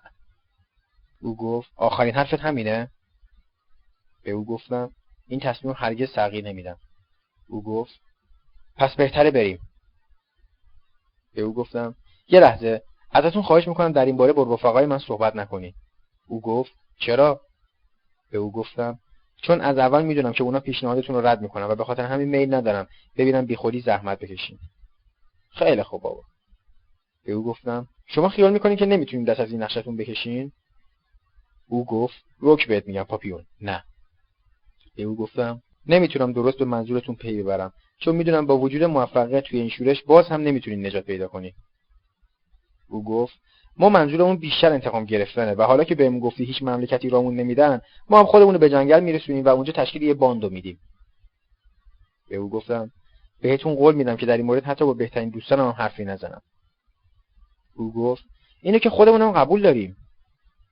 او 1.21 1.37
گفت 1.37 1.71
آخرین 1.77 2.15
حرفت 2.15 2.41
همینه؟ 2.41 2.91
به 4.23 4.31
او 4.31 4.45
گفتم 4.45 4.91
این 5.29 5.41
تصمیم 5.41 5.75
هرگز 5.77 6.13
تغییر 6.13 6.45
نمیدم. 6.45 6.79
او 7.49 7.63
گفت 7.63 8.01
پس 8.77 8.95
بهتره 8.95 9.31
بریم. 9.31 9.59
به 11.35 11.43
او 11.43 11.55
گفتم 11.55 11.95
یه 12.29 12.41
لحظه 12.41 12.83
ازتون 13.11 13.43
خواهش 13.43 13.69
می‌کنم 13.69 13.93
در 13.93 14.05
این 14.05 14.17
باره 14.17 14.33
با 14.33 14.55
رفقای 14.55 14.87
من 14.87 14.99
صحبت 14.99 15.37
نکنید 15.37 15.75
او 16.29 16.41
گفت 16.41 16.73
چرا؟ 17.01 17.41
به 18.31 18.39
او 18.39 18.53
گفتم 18.53 18.99
چون 19.43 19.61
از 19.61 19.79
اول 19.79 20.05
می‌دونم 20.05 20.33
که 20.33 20.43
اونا 20.43 20.61
پیشنهادتون 20.61 21.17
رو 21.17 21.27
رد 21.27 21.41
می‌کنن 21.41 21.65
و 21.65 21.75
به 21.75 21.85
خاطر 21.85 22.05
همین 22.05 22.29
میل 22.29 22.55
ندارم 22.55 22.87
ببینم 23.17 23.47
بیخودی 23.47 23.81
زحمت 23.81 24.19
بکشین. 24.19 24.59
خیلی 25.57 25.83
خوب 25.83 26.03
بابا. 26.03 26.23
به 27.25 27.33
او 27.33 27.45
گفتم. 27.45 27.89
شما 28.07 28.29
خیال 28.29 28.53
می‌کنین 28.53 28.77
که 28.77 28.87
نمی‌تونیم 28.87 29.27
دست 29.27 29.41
از 29.41 29.51
این 29.51 29.63
نقشتون 29.63 29.97
بکشین؟ 29.97 30.53
او 31.69 31.85
گفت 31.85 32.15
روک 32.39 32.67
بهت 32.69 32.87
میگم 32.87 33.03
پاپیون. 33.03 33.45
نه. 33.61 33.85
به 34.97 35.03
او 35.03 35.17
گفتم 35.17 35.63
نمی‌تونم 35.87 36.33
درست 36.33 36.59
به 36.59 36.65
منظورتون 36.65 37.15
پی 37.15 37.43
ببرم. 37.43 37.73
چون 37.99 38.17
می‌دونم 38.17 38.47
با 38.47 38.59
وجود 38.59 38.83
موفقیت 38.83 39.45
توی 39.45 39.61
این 39.61 39.69
شورش 39.69 40.03
باز 40.03 40.29
هم 40.29 40.41
نمی‌تونین 40.41 40.87
نجات 40.87 41.05
پیدا 41.05 41.29
کنی. 41.29 41.55
او 42.89 43.05
گفت 43.05 43.35
ما 43.77 43.89
منظورمون 43.89 44.37
بیشتر 44.37 44.73
انتقام 44.73 45.05
گرفتنه 45.05 45.55
و 45.55 45.63
حالا 45.63 45.85
که 45.85 45.95
بهمون 45.95 46.21
گفتی 46.21 46.45
هیچ 46.45 46.63
مملکتی 46.63 47.09
رامون 47.09 47.37
نمیدن 47.37 47.81
ما 48.11 48.19
هم 48.19 48.27
خودمون 48.27 48.59
به 48.59 48.71
جنگل 48.71 49.01
میرسونیم 49.01 49.45
و 49.45 49.49
اونجا 49.49 49.73
تشکیل 49.73 50.03
یه 50.03 50.15
باندو 50.15 50.51
میدیم. 50.51 50.79
به 52.29 52.37
او 52.37 52.51
گفتم 52.51 52.91
بهتون 53.41 53.75
قول 53.75 53.95
میدم 53.95 54.17
که 54.17 54.27
در 54.27 54.37
این 54.37 54.47
مورد 54.47 54.65
حتی 54.65 54.85
با 54.85 54.95
بهترین 54.95 55.29
دوستانم 55.29 55.65
هم 55.65 55.71
حرفی 55.71 56.05
نزنم. 56.05 56.43
او 57.75 57.93
گفت 57.93 58.25
اینه 58.63 58.79
که 58.79 58.91
خودمونم 58.91 59.33
قبول 59.33 59.63
داریم. 59.63 59.97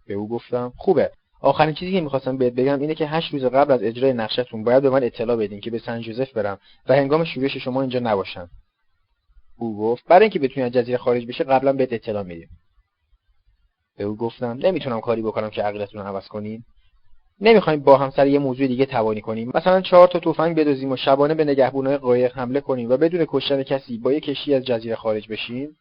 به 0.07 0.15
او 0.15 0.29
گفتم 0.29 0.73
خوبه. 0.77 1.11
آخرین 1.41 1.75
چیزی 1.75 1.93
که 1.93 2.01
می‌خواستم 2.01 2.37
بهت 2.37 2.53
بگم 2.53 2.81
اینه 2.81 2.95
که 2.95 3.07
هشت 3.07 3.33
روز 3.33 3.45
قبل 3.45 3.73
از 3.73 3.83
اجرای 3.83 4.13
نقشتون 4.13 4.65
باید 4.65 4.83
به 4.83 4.91
من 4.91 5.05
اطلاع 5.05 5.37
بدین 5.37 5.61
که 5.61 5.71
به 5.71 5.79
سن 5.79 6.01
جوزف 6.01 6.33
برم 6.33 6.59
و 6.87 6.95
هنگام 6.95 7.25
شورش 7.25 7.57
شما 7.57 7.81
اینجا 7.81 7.99
نباشم. 7.99 8.51
او 9.57 9.79
گفت 9.79 10.05
برای 10.05 10.23
اینکه 10.23 10.39
بتونی 10.39 10.67
از 10.67 10.73
جزیره 10.73 10.99
خارج 10.99 11.27
بشه 11.27 11.45
قبلا 11.45 11.73
بهت 11.73 11.93
اطلاع 11.93 12.23
میدیم. 12.23 12.49
به 13.97 14.05
او 14.05 14.17
گفتم 14.17 14.59
نمی‌تونم 14.63 15.01
کاری 15.01 15.23
بکنم 15.23 15.51
که 15.51 15.63
عقلتون 15.63 16.01
رو 16.01 16.07
عوض 16.07 16.29
کنین. 16.29 16.65
نمی‌خوایم 17.41 17.81
با 17.81 17.99
هم 17.99 18.11
سر 18.11 18.27
یه 18.27 18.39
موضوع 18.39 18.67
دیگه 18.67 18.87
توانی 18.87 19.21
کنیم. 19.21 19.51
مثلا 19.55 19.81
چهار 19.81 20.09
تا 20.09 20.19
تفنگ 20.21 20.57
بدوزیم 20.57 20.93
و 20.93 20.97
شبانه 20.97 21.35
به 21.35 21.45
نگهبونای 21.45 21.99
قایق 21.99 22.39
حمله 22.39 22.61
کنیم 22.61 22.91
و 22.91 22.97
بدون 22.97 23.27
کشتن 23.29 23.63
کسی 23.63 23.99
با 23.99 24.13
یه 24.13 24.21
کشتی 24.21 24.55
از 24.55 24.65
جزیره 24.65 24.97
خارج 24.97 25.29
بشیم؟ 25.29 25.77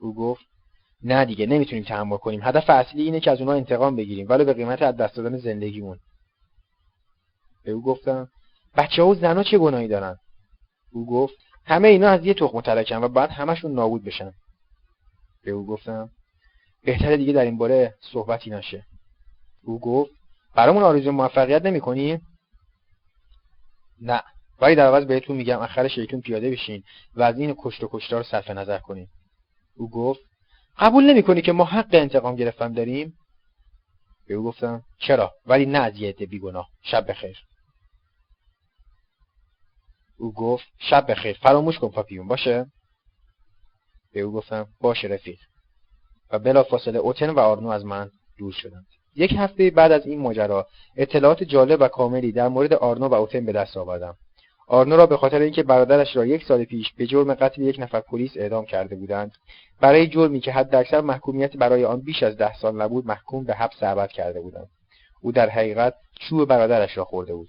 او 0.00 0.14
گفت 0.14 0.44
نه 1.02 1.24
دیگه 1.24 1.46
نمی‌تونیم 1.46 1.84
تحمل 1.84 2.16
کنیم. 2.16 2.40
هدف 2.42 2.70
اصلی 2.70 3.02
اینه 3.02 3.20
که 3.20 3.30
از 3.30 3.40
اونها 3.40 3.54
انتقام 3.54 3.96
بگیریم 3.96 4.26
ولی 4.28 4.44
به 4.44 4.52
قیمت 4.52 4.82
از 4.82 4.96
دست 4.96 5.16
دادن 5.16 5.36
زندگیمون. 5.36 5.98
به 7.64 7.72
او 7.72 7.82
گفتم 7.82 8.28
بچه 8.76 9.02
ها 9.02 9.08
و 9.08 9.14
زنها 9.14 9.42
چه 9.42 9.58
گناهی 9.58 9.88
دارن؟ 9.88 10.16
او 10.92 11.06
گفت 11.06 11.34
همه 11.64 11.88
اینا 11.88 12.08
از 12.08 12.26
یه 12.26 12.34
تخم 12.34 12.60
ترکن 12.60 12.96
و 12.96 13.08
بعد 13.08 13.30
همشون 13.30 13.72
نابود 13.72 14.04
بشن. 14.04 14.32
به 15.44 15.50
او 15.50 15.66
گفتم 15.66 16.10
بهتره 16.84 17.16
دیگه 17.16 17.32
در 17.32 17.44
این 17.44 17.58
باره 17.58 17.94
صحبتی 18.12 18.50
نشه. 18.50 18.84
او 19.62 19.80
گفت 19.80 20.10
برامون 20.60 20.82
آرزوی 20.82 21.10
موفقیت 21.10 21.62
نمی‌کنی؟ 21.64 22.20
نه. 24.00 24.22
ولی 24.60 24.74
در 24.74 24.86
عوض 24.86 25.04
بهتون 25.04 25.36
میگم 25.36 25.58
اخر 25.60 25.88
شیطون 25.88 26.20
پیاده 26.20 26.50
بشین 26.50 26.82
و 27.14 27.22
از 27.22 27.38
این 27.38 27.54
کشت 27.58 27.84
و 27.84 27.88
کشتار 27.92 28.22
صرف 28.22 28.50
نظر 28.50 28.78
کنین. 28.78 29.08
او 29.76 29.90
گفت 29.90 30.20
قبول 30.78 31.04
نمی‌کنی 31.04 31.42
که 31.42 31.52
ما 31.52 31.64
حق 31.64 31.88
انتقام 31.92 32.36
گرفتن 32.36 32.72
داریم؟ 32.72 33.14
به 34.28 34.34
او 34.34 34.44
گفتم 34.44 34.82
چرا؟ 34.98 35.32
ولی 35.46 35.66
نه 35.66 35.78
از 35.78 35.96
یه 35.96 36.12
بیگناه. 36.12 36.68
شب 36.82 37.10
بخیر. 37.10 37.38
او 40.18 40.32
گفت 40.32 40.64
شب 40.78 41.10
بخیر. 41.10 41.38
فراموش 41.42 41.78
کن 41.78 41.88
پاپیون 41.88 42.28
باشه؟ 42.28 42.66
به 44.12 44.20
او 44.20 44.32
گفتم 44.32 44.66
باشه 44.80 45.08
رفیق. 45.08 45.38
و 46.30 46.38
بلا 46.38 46.62
فاصله 46.62 46.98
اوتن 46.98 47.30
و 47.30 47.38
آرنو 47.38 47.68
از 47.68 47.84
من 47.84 48.10
دور 48.38 48.52
شدند. 48.52 48.86
یک 49.16 49.34
هفته 49.38 49.70
بعد 49.70 49.92
از 49.92 50.06
این 50.06 50.20
ماجرا 50.20 50.66
اطلاعات 50.96 51.42
جالب 51.42 51.80
و 51.80 51.88
کاملی 51.88 52.32
در 52.32 52.48
مورد 52.48 52.72
آرنو 52.72 53.08
و 53.08 53.14
اوتن 53.14 53.46
به 53.46 53.52
دست 53.52 53.76
آوردم. 53.76 54.16
آرنو 54.66 54.96
را 54.96 55.06
به 55.06 55.16
خاطر 55.16 55.38
اینکه 55.38 55.62
برادرش 55.62 56.16
را 56.16 56.26
یک 56.26 56.44
سال 56.44 56.64
پیش 56.64 56.92
به 56.92 57.06
جرم 57.06 57.34
قتل 57.34 57.62
یک 57.62 57.76
نفر 57.78 58.00
پلیس 58.00 58.30
اعدام 58.36 58.64
کرده 58.64 58.96
بودند 58.96 59.32
برای 59.80 60.06
جرمی 60.06 60.40
که 60.40 60.52
حداکثر 60.52 61.00
محکومیت 61.00 61.56
برای 61.56 61.84
آن 61.84 62.00
بیش 62.00 62.22
از 62.22 62.36
ده 62.36 62.54
سال 62.54 62.82
نبود 62.82 63.06
محکوم 63.06 63.44
به 63.44 63.54
حبس 63.54 63.82
ابد 63.82 64.08
کرده 64.10 64.40
بودند. 64.40 64.68
او 65.20 65.32
در 65.32 65.48
حقیقت 65.48 65.94
چوب 66.20 66.48
برادرش 66.48 66.96
را 66.96 67.04
خورده 67.04 67.34
بود. 67.34 67.48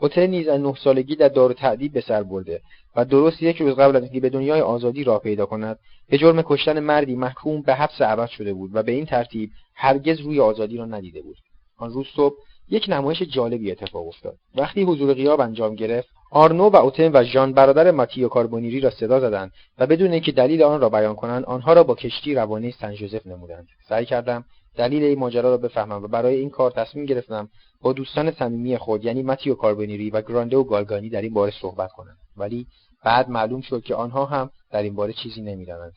اوتن 0.00 0.26
نیز 0.26 0.48
از 0.48 0.60
نه 0.60 0.74
سالگی 0.74 1.16
در 1.16 1.28
دار 1.28 1.52
تعدیب 1.52 1.92
به 1.92 2.00
سر 2.00 2.22
برده 2.22 2.60
و 2.96 3.04
درست 3.04 3.42
یک 3.42 3.56
روز 3.56 3.74
قبل 3.74 3.96
از 3.96 4.02
اینکه 4.02 4.20
به 4.20 4.30
دنیای 4.30 4.60
آزادی 4.60 5.04
راه 5.04 5.20
پیدا 5.20 5.46
کند 5.46 5.78
به 6.08 6.18
جرم 6.18 6.42
کشتن 6.42 6.80
مردی 6.80 7.14
محکوم 7.14 7.62
به 7.62 7.74
حبس 7.74 8.00
ابد 8.00 8.26
شده 8.26 8.52
بود 8.52 8.70
و 8.74 8.82
به 8.82 8.92
این 8.92 9.06
ترتیب 9.06 9.50
هرگز 9.74 10.20
روی 10.20 10.40
آزادی 10.40 10.76
را 10.76 10.84
ندیده 10.84 11.22
بود. 11.22 11.36
آن 11.78 11.92
روز 11.92 12.06
صبح 12.16 12.34
یک 12.68 12.86
نمایش 12.88 13.22
جالبی 13.22 13.70
اتفاق 13.70 14.08
افتاد. 14.08 14.36
وقتی 14.54 14.82
حضور 14.82 15.14
غیاب 15.14 15.40
انجام 15.40 15.74
گرفت 15.74 16.08
آرنو 16.30 16.68
و 16.68 16.76
اوتن 16.76 17.10
و 17.12 17.24
ژان 17.24 17.52
برادر 17.52 17.90
ماتیو 17.90 18.28
کاربونیری 18.28 18.80
را 18.80 18.90
صدا 18.90 19.20
زدند 19.20 19.52
و 19.78 19.86
بدون 19.86 20.12
اینکه 20.12 20.32
دلیل 20.32 20.62
آن 20.62 20.80
را 20.80 20.88
بیان 20.88 21.14
کنند 21.14 21.44
آنها 21.44 21.72
را 21.72 21.84
با 21.84 21.94
کشتی 21.94 22.34
روانه 22.34 22.70
سن 22.70 22.94
ژوزف 22.94 23.26
نمودند. 23.26 23.68
سعی 23.88 24.04
کردم 24.04 24.44
دلیل 24.76 25.02
این 25.02 25.18
ماجرا 25.18 25.50
را 25.50 25.56
بفهمم 25.56 26.02
و 26.02 26.08
برای 26.08 26.36
این 26.36 26.50
کار 26.50 26.70
تصمیم 26.70 27.06
گرفتم 27.06 27.48
با 27.80 27.92
دوستان 27.92 28.30
صمیمی 28.30 28.78
خود 28.78 29.04
یعنی 29.04 29.22
ماتیو 29.22 29.54
کاربونیری 29.54 30.10
و 30.10 30.22
گرانده 30.22 30.56
و 30.56 30.64
گالگانی 30.64 31.08
در 31.08 31.22
این 31.22 31.34
باره 31.34 31.52
صحبت 31.60 31.92
کنم. 31.92 32.16
ولی 32.36 32.66
بعد 33.04 33.28
معلوم 33.28 33.60
شد 33.60 33.82
که 33.82 33.94
آنها 33.94 34.24
هم 34.24 34.50
در 34.70 34.82
این 34.82 34.94
باره 34.94 35.12
چیزی 35.12 35.42
نمی‌دانند. 35.42 35.92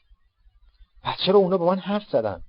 پس 1.04 1.18
چرا 1.26 1.40
اونا 1.40 1.58
با 1.58 1.66
من 1.66 1.80
حرف 1.80 2.04
زدن؟ 2.12 2.42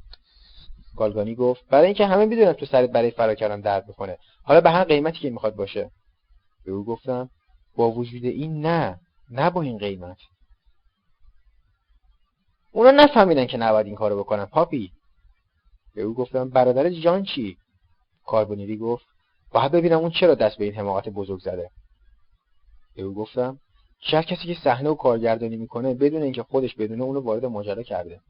گالگانی 0.96 1.34
گفت 1.34 1.68
برای 1.68 1.86
اینکه 1.86 2.06
همه 2.06 2.24
می‌دونن 2.24 2.52
تو 2.52 2.66
سرت 2.66 2.90
برای 2.90 3.10
فرار 3.10 3.34
کردن 3.34 3.60
درد 3.60 3.88
می‌کنه 3.88 4.18
حالا 4.42 4.60
به 4.60 4.70
هر 4.70 4.84
قیمتی 4.84 5.18
که 5.18 5.30
می‌خواد 5.30 5.54
باشه. 5.54 5.90
به 6.64 6.72
او 6.72 6.84
گفتم 6.84 7.30
با 7.76 7.90
وجود 7.90 8.24
این 8.24 8.66
نه 8.66 9.00
نه 9.30 9.50
با 9.50 9.62
این 9.62 9.78
قیمت. 9.78 10.16
اونا 12.72 12.90
نفهمیدن 12.90 13.46
که 13.46 13.56
نباید 13.56 13.86
این 13.86 13.96
کارو 13.96 14.18
بکنن 14.18 14.44
پاپی. 14.44 14.92
به 15.94 16.02
او 16.02 16.14
گفتم 16.14 16.48
برادر 16.48 16.90
جان 16.90 17.22
چی؟ 17.22 17.56
کاربونیری 18.26 18.76
گفت 18.76 19.06
باید 19.52 19.72
ببینم 19.72 19.98
اون 19.98 20.10
چرا 20.10 20.34
دست 20.34 20.56
به 20.56 20.64
این 20.64 20.74
حماقت 20.74 21.08
بزرگ 21.08 21.40
زده. 21.40 21.70
به 22.96 23.02
او 23.02 23.14
گفتم 23.14 23.58
شاید 24.00 24.24
کسی 24.24 24.54
که 24.54 24.60
صحنه 24.64 24.90
و 24.90 24.94
کارگردانی 24.94 25.56
می‌کنه 25.56 25.94
بدون 25.94 26.22
اینکه 26.22 26.42
خودش 26.42 26.74
بدونه 26.74 27.02
اونو 27.02 27.20
وارد 27.20 27.44
ماجرا 27.44 27.82
کرده. 27.82 28.20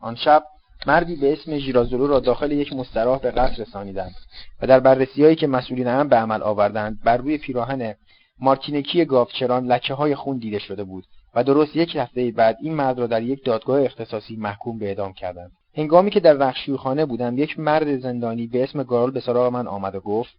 آن 0.00 0.14
شب 0.14 0.44
مردی 0.86 1.16
به 1.16 1.32
اسم 1.32 1.58
ژیرازولو 1.58 2.06
را 2.06 2.20
داخل 2.20 2.52
یک 2.52 2.72
مستراح 2.72 3.20
به 3.20 3.30
قصر 3.30 3.62
رسانیدند 3.62 4.14
و 4.62 4.66
در 4.66 4.80
بررسیهایی 4.80 5.36
که 5.36 5.46
مسئولین 5.46 5.86
هم 5.86 6.08
به 6.08 6.16
عمل 6.16 6.42
آوردند 6.42 7.02
بر 7.04 7.16
روی 7.16 7.38
پیراهن 7.38 7.94
مارتینکی 8.40 9.04
گاوچران 9.04 9.66
لکه 9.66 9.94
های 9.94 10.14
خون 10.14 10.38
دیده 10.38 10.58
شده 10.58 10.84
بود 10.84 11.04
و 11.34 11.44
درست 11.44 11.76
یک 11.76 11.96
هفته 11.96 12.30
بعد 12.30 12.56
این 12.62 12.74
مرد 12.74 12.98
را 12.98 13.06
در 13.06 13.22
یک 13.22 13.44
دادگاه 13.44 13.82
اختصاصی 13.82 14.36
محکوم 14.36 14.78
به 14.78 14.86
اعدام 14.86 15.12
کردند. 15.12 15.52
هنگامی 15.76 16.10
که 16.10 16.20
در 16.20 16.38
وحشیوخانه 16.38 17.06
بودم 17.06 17.38
یک 17.38 17.58
مرد 17.58 17.98
زندانی 18.00 18.46
به 18.46 18.62
اسم 18.62 18.82
گارل 18.82 19.10
به 19.10 19.20
سراغ 19.20 19.52
من 19.52 19.66
آمد 19.66 19.94
و 19.94 20.00
گفت 20.00 20.32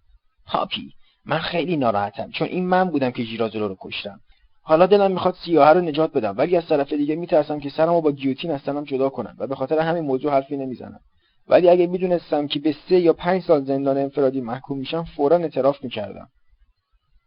پاپی 0.46 0.94
من 1.26 1.40
خیلی 1.40 1.78
ناراحتم 1.78 2.32
چون 2.32 2.48
این 2.48 2.66
من 2.66 2.90
بودم 2.90 3.12
که 3.12 3.24
ژیرازولو 3.24 3.68
رو 3.68 3.78
کشتم. 3.82 4.20
حالا 4.62 4.86
دلم 4.86 5.12
می‌خواد 5.12 5.36
سیاهه 5.46 5.74
رو 5.74 5.82
نجات 5.82 6.14
بدم. 6.14 6.38
ولی 6.38 6.58
از 6.58 6.68
طرف 6.68 6.94
دیگه 6.94 7.16
میترسم 7.16 7.60
که 7.60 7.70
سرمو 7.70 8.02
با 8.02 8.12
گیوتین 8.12 8.52
از 8.52 8.64
تنم 8.64 8.84
جدا 8.84 9.10
کنم 9.10 9.36
و 9.40 9.48
به 9.48 9.56
خاطر 9.56 9.80
همین 9.80 10.04
موضوع 10.04 10.32
حرفی 10.32 10.58
نمی‌زنم. 10.58 11.00
ولی 11.48 11.70
اگه 11.70 11.88
می‌دونستم 11.88 12.48
که 12.48 12.60
به 12.60 12.76
سه 12.90 13.00
یا 13.00 13.14
پنج 13.14 13.44
سال 13.44 13.66
زندان 13.66 13.98
انفرادی 13.98 14.42
محکوم 14.42 14.78
میشم 14.78 15.04
فورا 15.04 15.38
اعتراف 15.38 15.84
می‌کردم. 15.84 16.28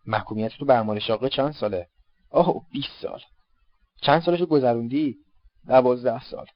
محکومیت 0.06 0.52
تو 0.58 0.64
به 0.64 1.00
شاقه 1.00 1.28
چند 1.28 1.52
ساله؟ 1.52 1.86
اوه 2.30 2.62
20 2.72 2.88
سال. 3.02 3.20
چند 4.02 4.22
سالشو 4.22 4.46
گذروندی? 4.46 5.16
دوازده 5.68 6.24
سال. 6.24 6.46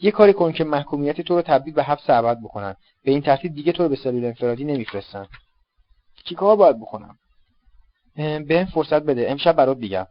یه 0.00 0.10
کاری 0.10 0.32
کن 0.32 0.52
که 0.52 0.64
محکومیت 0.64 1.20
تو 1.20 1.36
رو 1.36 1.42
تبدیل 1.42 1.74
به 1.74 1.82
حبس 1.82 2.10
ابد 2.10 2.38
بکنن. 2.40 2.76
به 3.04 3.10
این 3.10 3.20
ترتیب 3.20 3.54
دیگه 3.54 3.72
تو 3.72 3.82
رو 3.82 3.88
به 3.88 3.96
سلول 3.96 4.24
انفرادی 4.24 4.64
نمیفرستن. 4.64 5.26
چیکار 6.24 6.56
باید 6.56 6.80
بکنم؟ 6.80 7.18
به 8.16 8.68
فرصت 8.74 9.02
بده. 9.02 9.30
امشب 9.30 9.52
برات 9.52 9.78
دیگم 9.78 10.06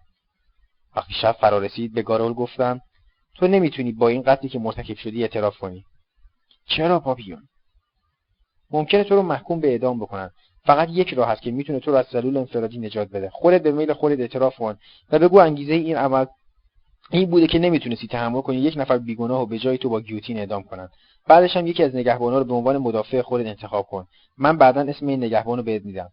وقتی 0.95 1.13
شب 1.13 1.32
فرا 1.32 1.58
رسید 1.58 1.93
به 1.93 2.02
گارول 2.02 2.34
گفتم 2.34 2.82
تو 3.36 3.47
نمی‌تونی 3.47 3.91
با 3.91 4.08
این 4.08 4.21
قتلی 4.21 4.50
که 4.50 4.60
مرتکب 4.60 4.95
شدی 4.95 5.21
اعتراف 5.21 5.58
کنی. 5.58 5.84
چرا 6.65 7.00
پاپیون؟ 7.00 7.47
ممکنه 8.71 9.04
تو 9.04 9.15
رو 9.15 9.21
محکوم 9.21 9.60
به 9.60 9.67
اعدام 9.67 10.00
بکنن. 10.00 10.32
فقط 10.65 10.89
یک 10.91 11.13
راه 11.13 11.30
هست 11.30 11.41
که 11.41 11.52
می‌تونه 11.52 11.80
تو 11.80 11.91
رو 11.91 11.97
از 11.97 12.06
سلول 12.12 12.38
انفرادی 12.38 12.80
نجات 12.80 13.10
بده. 13.10 13.30
خودت 13.30 13.63
به 13.63 13.71
میل 13.71 13.93
خودت 13.93 14.19
اعتراف 14.19 14.56
کن 14.56 14.78
و 15.12 15.19
بگو 15.19 15.39
انگیزه 15.39 15.73
این 15.73 15.95
عمل 15.95 16.26
این 17.12 17.30
بوده 17.30 17.48
که 17.48 17.60
نمی‌تونستی 17.60 18.08
تحمل 18.08 18.41
کنی 18.41 18.58
یک 18.58 18.78
نفر 18.78 18.98
بیگناه 18.98 19.41
و 19.41 19.46
به 19.46 19.60
جای 19.60 19.78
تو 19.78 19.89
با 19.89 20.02
گیوتین 20.02 20.38
اعدام 20.38 20.63
کنن. 20.63 20.89
بعدش 21.28 21.58
هم 21.58 21.67
یکی 21.67 21.84
از 21.84 21.96
نگهبانا 21.96 22.38
رو 22.38 22.43
به 22.43 22.54
عنوان 22.54 22.78
مدافع 22.78 23.22
خودت 23.22 23.46
انتخاب 23.46 23.86
کن. 23.86 24.08
من 24.38 24.58
بعدا 24.58 24.82
اسم 24.82 25.08
این 25.08 25.24
نگهبان 25.24 25.58
رو 25.58 25.63
بهت 25.63 25.86
میدم. 25.86 26.10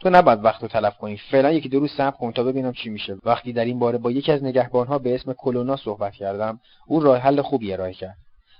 تو 0.00 0.10
نباید 0.10 0.44
وقت 0.44 0.62
رو 0.62 0.68
تلف 0.68 0.98
کنی. 0.98 1.16
فعلا 1.30 1.52
یکی 1.52 1.68
دو 1.68 1.80
روز 1.80 1.90
صبر 1.90 2.16
کن 2.16 2.32
تا 2.32 2.42
ببینم 2.44 2.72
چی 2.72 2.90
میشه. 2.90 3.16
وقتی 3.24 3.52
در 3.52 3.64
این 3.64 3.78
باره 3.78 3.98
با 3.98 4.10
یکی 4.10 4.32
از 4.32 4.44
نگهبانها 4.44 4.98
به 4.98 5.14
اسم 5.14 5.32
کلونا 5.32 5.76
صحبت 5.76 6.12
کردم 6.12 6.60
او 6.86 7.00
راه 7.00 7.18
حل 7.18 7.42
خوبی 7.42 7.72
ارائه 7.72 7.92
کرد 7.92 8.16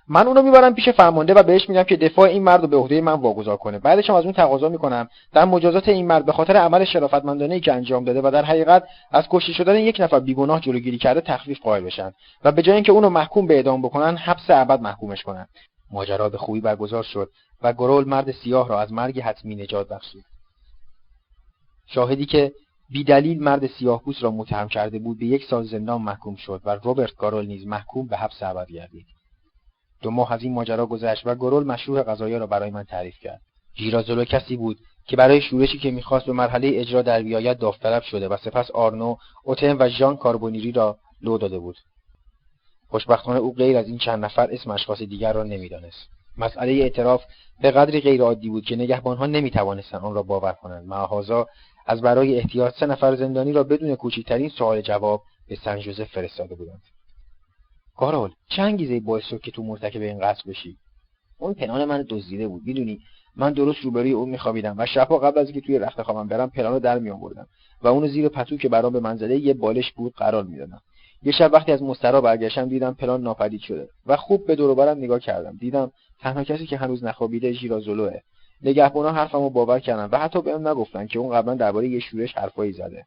من 0.09 0.27
اونو 0.27 0.43
می‌برم 0.43 0.75
پیش 0.75 0.89
فرمانده 0.89 1.35
و 1.35 1.43
بهش 1.43 1.69
میگم 1.69 1.83
که 1.83 1.97
دفاع 1.97 2.29
این 2.29 2.43
مرد 2.43 2.61
رو 2.61 2.69
به 2.69 2.77
عهده 2.77 3.01
من 3.01 3.13
واگذار 3.13 3.57
کنه. 3.57 3.79
بعدش 3.79 4.11
هم 4.11 4.17
از 4.17 4.25
اون 4.25 4.33
تقاضا 4.33 4.69
می‌کنم. 4.69 5.09
در 5.33 5.45
مجازات 5.45 5.89
این 5.89 6.07
مرد 6.07 6.27
به 6.27 6.33
خاطر 6.33 6.57
عمل 6.57 6.85
شرافتمندانه 6.85 7.55
ای 7.55 7.61
که 7.61 7.73
انجام 7.73 8.05
داده 8.05 8.21
و 8.25 8.31
در 8.31 8.45
حقیقت 8.45 8.85
از 9.11 9.25
کشته 9.31 9.53
شدن 9.53 9.77
یک 9.77 9.97
نفر 10.01 10.21
بیگناه 10.21 10.61
جلوگیری 10.61 10.99
کرده 10.99 11.21
تخفیف 11.21 11.61
قائل 11.61 11.85
بشن 11.85 12.13
و 12.45 12.53
به 12.53 12.63
جای 12.63 12.75
اینکه 12.75 12.93
اونو 12.93 13.09
محکوم 13.11 13.47
به 13.47 13.55
اعدام 13.55 13.83
بکنن 13.83 14.17
حبس 14.17 14.45
ابد 14.49 14.81
محکومش 14.81 15.23
کنن. 15.23 15.47
ماجرا 15.91 16.29
به 16.29 16.39
خوبی 16.39 16.61
برگزار 16.61 17.03
شد 17.03 17.31
و 17.63 17.73
گرول 17.73 18.09
مرد 18.09 18.31
سیاه 18.31 18.69
را 18.69 18.81
از 18.81 18.93
مرگ 18.93 19.21
حتمی 19.21 19.57
نجات 19.57 19.89
بخشید. 19.89 20.25
شاهدی 21.87 22.27
که 22.27 22.53
بیدلیل 22.91 23.43
مرد 23.43 23.67
سیاهپوست 23.67 24.23
را 24.23 24.31
متهم 24.31 24.69
کرده 24.69 24.99
بود 24.99 25.19
به 25.19 25.27
یک 25.27 25.45
سال 25.45 25.65
زندان 25.65 26.03
محکوم 26.03 26.37
شد 26.37 26.61
و 26.65 26.71
روبرت 26.71 27.17
گارول 27.17 27.47
نیز 27.47 27.67
محکوم 27.67 28.07
به 28.07 28.17
حبس 28.17 28.43
ابد 28.43 28.71
گردید. 28.71 29.07
دو 30.05 30.11
ماه 30.11 30.33
از 30.33 30.43
این 30.43 30.53
ماجرا 30.55 30.87
گذشت 30.87 31.27
و 31.27 31.35
گرول 31.35 31.65
مشروع 31.65 32.03
قضایا 32.03 32.39
را 32.39 32.47
برای 32.47 32.71
من 32.71 32.85
تعریف 32.85 33.19
کرد. 33.19 33.41
ژیرازولو 33.77 34.25
کسی 34.25 34.57
بود 34.57 34.79
که 35.07 35.17
برای 35.17 35.41
شورشی 35.41 35.79
که 35.79 35.91
می‌خواست 35.91 36.27
به 36.27 36.33
مرحله 36.33 36.71
اجرا 36.75 37.03
در 37.03 37.23
بیاید 37.23 37.59
داوطلب 37.59 38.03
شده 38.03 38.29
و 38.29 38.37
سپس 38.37 38.71
آرنو 38.71 39.17
اوتن 39.45 39.77
و 39.79 39.89
ژان 39.89 40.17
کاربونیری 40.17 40.73
را 40.73 40.99
لو 41.23 41.39
داده 41.39 41.59
بود. 41.59 41.77
خوشبختانه 42.89 43.39
او 43.39 43.55
غیر 43.55 43.77
از 43.77 43.89
این 43.89 43.99
چند 43.99 44.25
نفر 44.25 44.51
اسم 44.51 44.71
اشخاص 44.71 45.03
دیگر 45.03 45.33
را 45.33 45.43
نمی‌دانست. 45.43 46.09
مسئله 46.39 46.73
اعتراف 46.73 47.25
به 47.63 47.71
قدری 47.71 48.01
غیرعادی 48.01 48.49
بود 48.49 48.65
که 48.65 48.77
نگهبانها 48.77 49.27
نمی‌توانستند 49.27 50.05
آن 50.05 50.15
را 50.15 50.23
باور 50.23 50.53
کنند. 50.53 50.87
معهازا 50.87 51.47
از 51.87 52.01
برای 52.01 52.39
احتیاط 52.39 52.75
سه 52.75 52.87
نفر 52.87 53.17
زندانی 53.17 53.53
را 53.53 53.63
بدون 53.63 53.95
کوچکترین 53.95 54.49
سوال 54.49 54.81
جواب 54.81 55.23
به 55.49 55.57
سن 55.57 55.81
ژوزف 55.81 56.09
فرستاده 56.09 56.55
بودند. 56.55 56.83
کارول 57.97 58.31
چه 58.49 58.63
انگیزه 58.63 59.01
باعث 59.01 59.25
شد 59.25 59.41
که 59.41 59.51
تو 59.51 59.63
مرتکب 59.63 60.01
این 60.01 60.19
قتل 60.19 60.51
بشی؟ 60.51 60.77
اون 61.39 61.55
پنان 61.55 61.85
من 61.85 62.07
دزدیده 62.09 62.49
بود 62.49 62.63
می‌دونی؟ 62.67 63.01
من 63.37 63.53
درست 63.53 63.79
روبروی 63.81 64.13
اون 64.13 64.29
میخوابیدم 64.29 64.75
و 64.79 64.87
شبها 64.87 65.19
قبل 65.19 65.39
از 65.39 65.47
اینکه 65.47 65.61
توی 65.61 65.79
رخت 65.79 66.03
خوابم 66.03 66.29
برم 66.29 66.51
پلان 66.51 66.73
رو 66.73 66.79
در 66.79 66.99
میآوردم 66.99 67.47
و 67.83 67.89
اونو 67.89 68.09
زیر 68.09 68.29
پتو 68.29 68.57
که 68.57 68.69
برام 68.69 68.93
به 68.93 69.01
منزله 69.01 69.39
یه 69.39 69.55
بالش 69.55 69.93
بود 69.93 70.15
قرار 70.17 70.45
می‌دادم. 70.45 70.81
یه 71.23 71.33
شب 71.33 71.51
وقتی 71.53 71.73
از 71.73 71.83
مسترا 71.83 72.21
برگشتم 72.21 72.69
دیدم 72.69 72.95
پلان 72.95 73.23
ناپدید 73.23 73.61
شده 73.61 73.89
و 74.07 74.17
خوب 74.17 74.47
به 74.47 74.57
دور 74.57 74.95
نگاه 74.95 75.19
کردم. 75.19 75.57
دیدم 75.57 75.93
تنها 76.21 76.45
کسی 76.45 76.67
که 76.67 76.77
هنوز 76.77 77.05
نخوابیده 77.05 77.53
ژیرازولوه 77.53 78.21
نگهبانا 78.63 79.13
حرفمو 79.13 79.51
باور 79.51 79.79
کردن 79.81 80.09
و 80.13 80.19
حتی 80.19 80.43
بهم 80.43 80.69
نگفتن 80.69 81.07
که 81.07 81.19
اون 81.19 81.35
قبلا 81.35 81.55
درباره 81.55 81.89
یه 81.89 82.01
شورش 82.01 82.35
حرفایی 82.35 82.73
زده. 82.73 83.05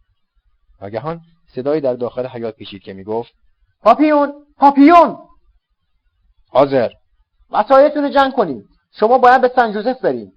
ناگهان 0.81 1.21
صدایی 1.55 1.81
در 1.81 1.93
داخل 1.93 2.25
حیات 2.25 2.55
پیچید 2.55 2.81
که 2.81 2.93
می‌گفت 2.93 3.33
پاپیون! 3.81 4.33
پاپیون. 4.57 5.17
حاضر. 6.49 6.89
وسایلتون 7.49 8.03
رو 8.03 8.09
جمع 8.09 8.31
کنید. 8.31 8.65
شما 8.99 9.17
باید 9.17 9.41
به 9.41 9.51
سن 9.55 9.73
جوزف 9.73 10.01
برید 10.01 10.33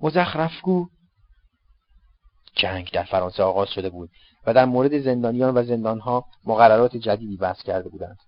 مزخرفگو 0.00 0.86
جنگ 2.56 2.90
در 2.92 3.02
فرانسه 3.02 3.42
آغاز 3.42 3.68
شده 3.68 3.90
بود 3.90 4.10
و 4.46 4.54
در 4.54 4.64
مورد 4.64 4.98
زندانیان 4.98 5.56
و 5.56 5.64
زندانها 5.64 6.24
مقررات 6.44 6.96
جدیدی 6.96 7.36
بحث 7.36 7.62
کرده 7.62 7.88
بودند. 7.88 8.18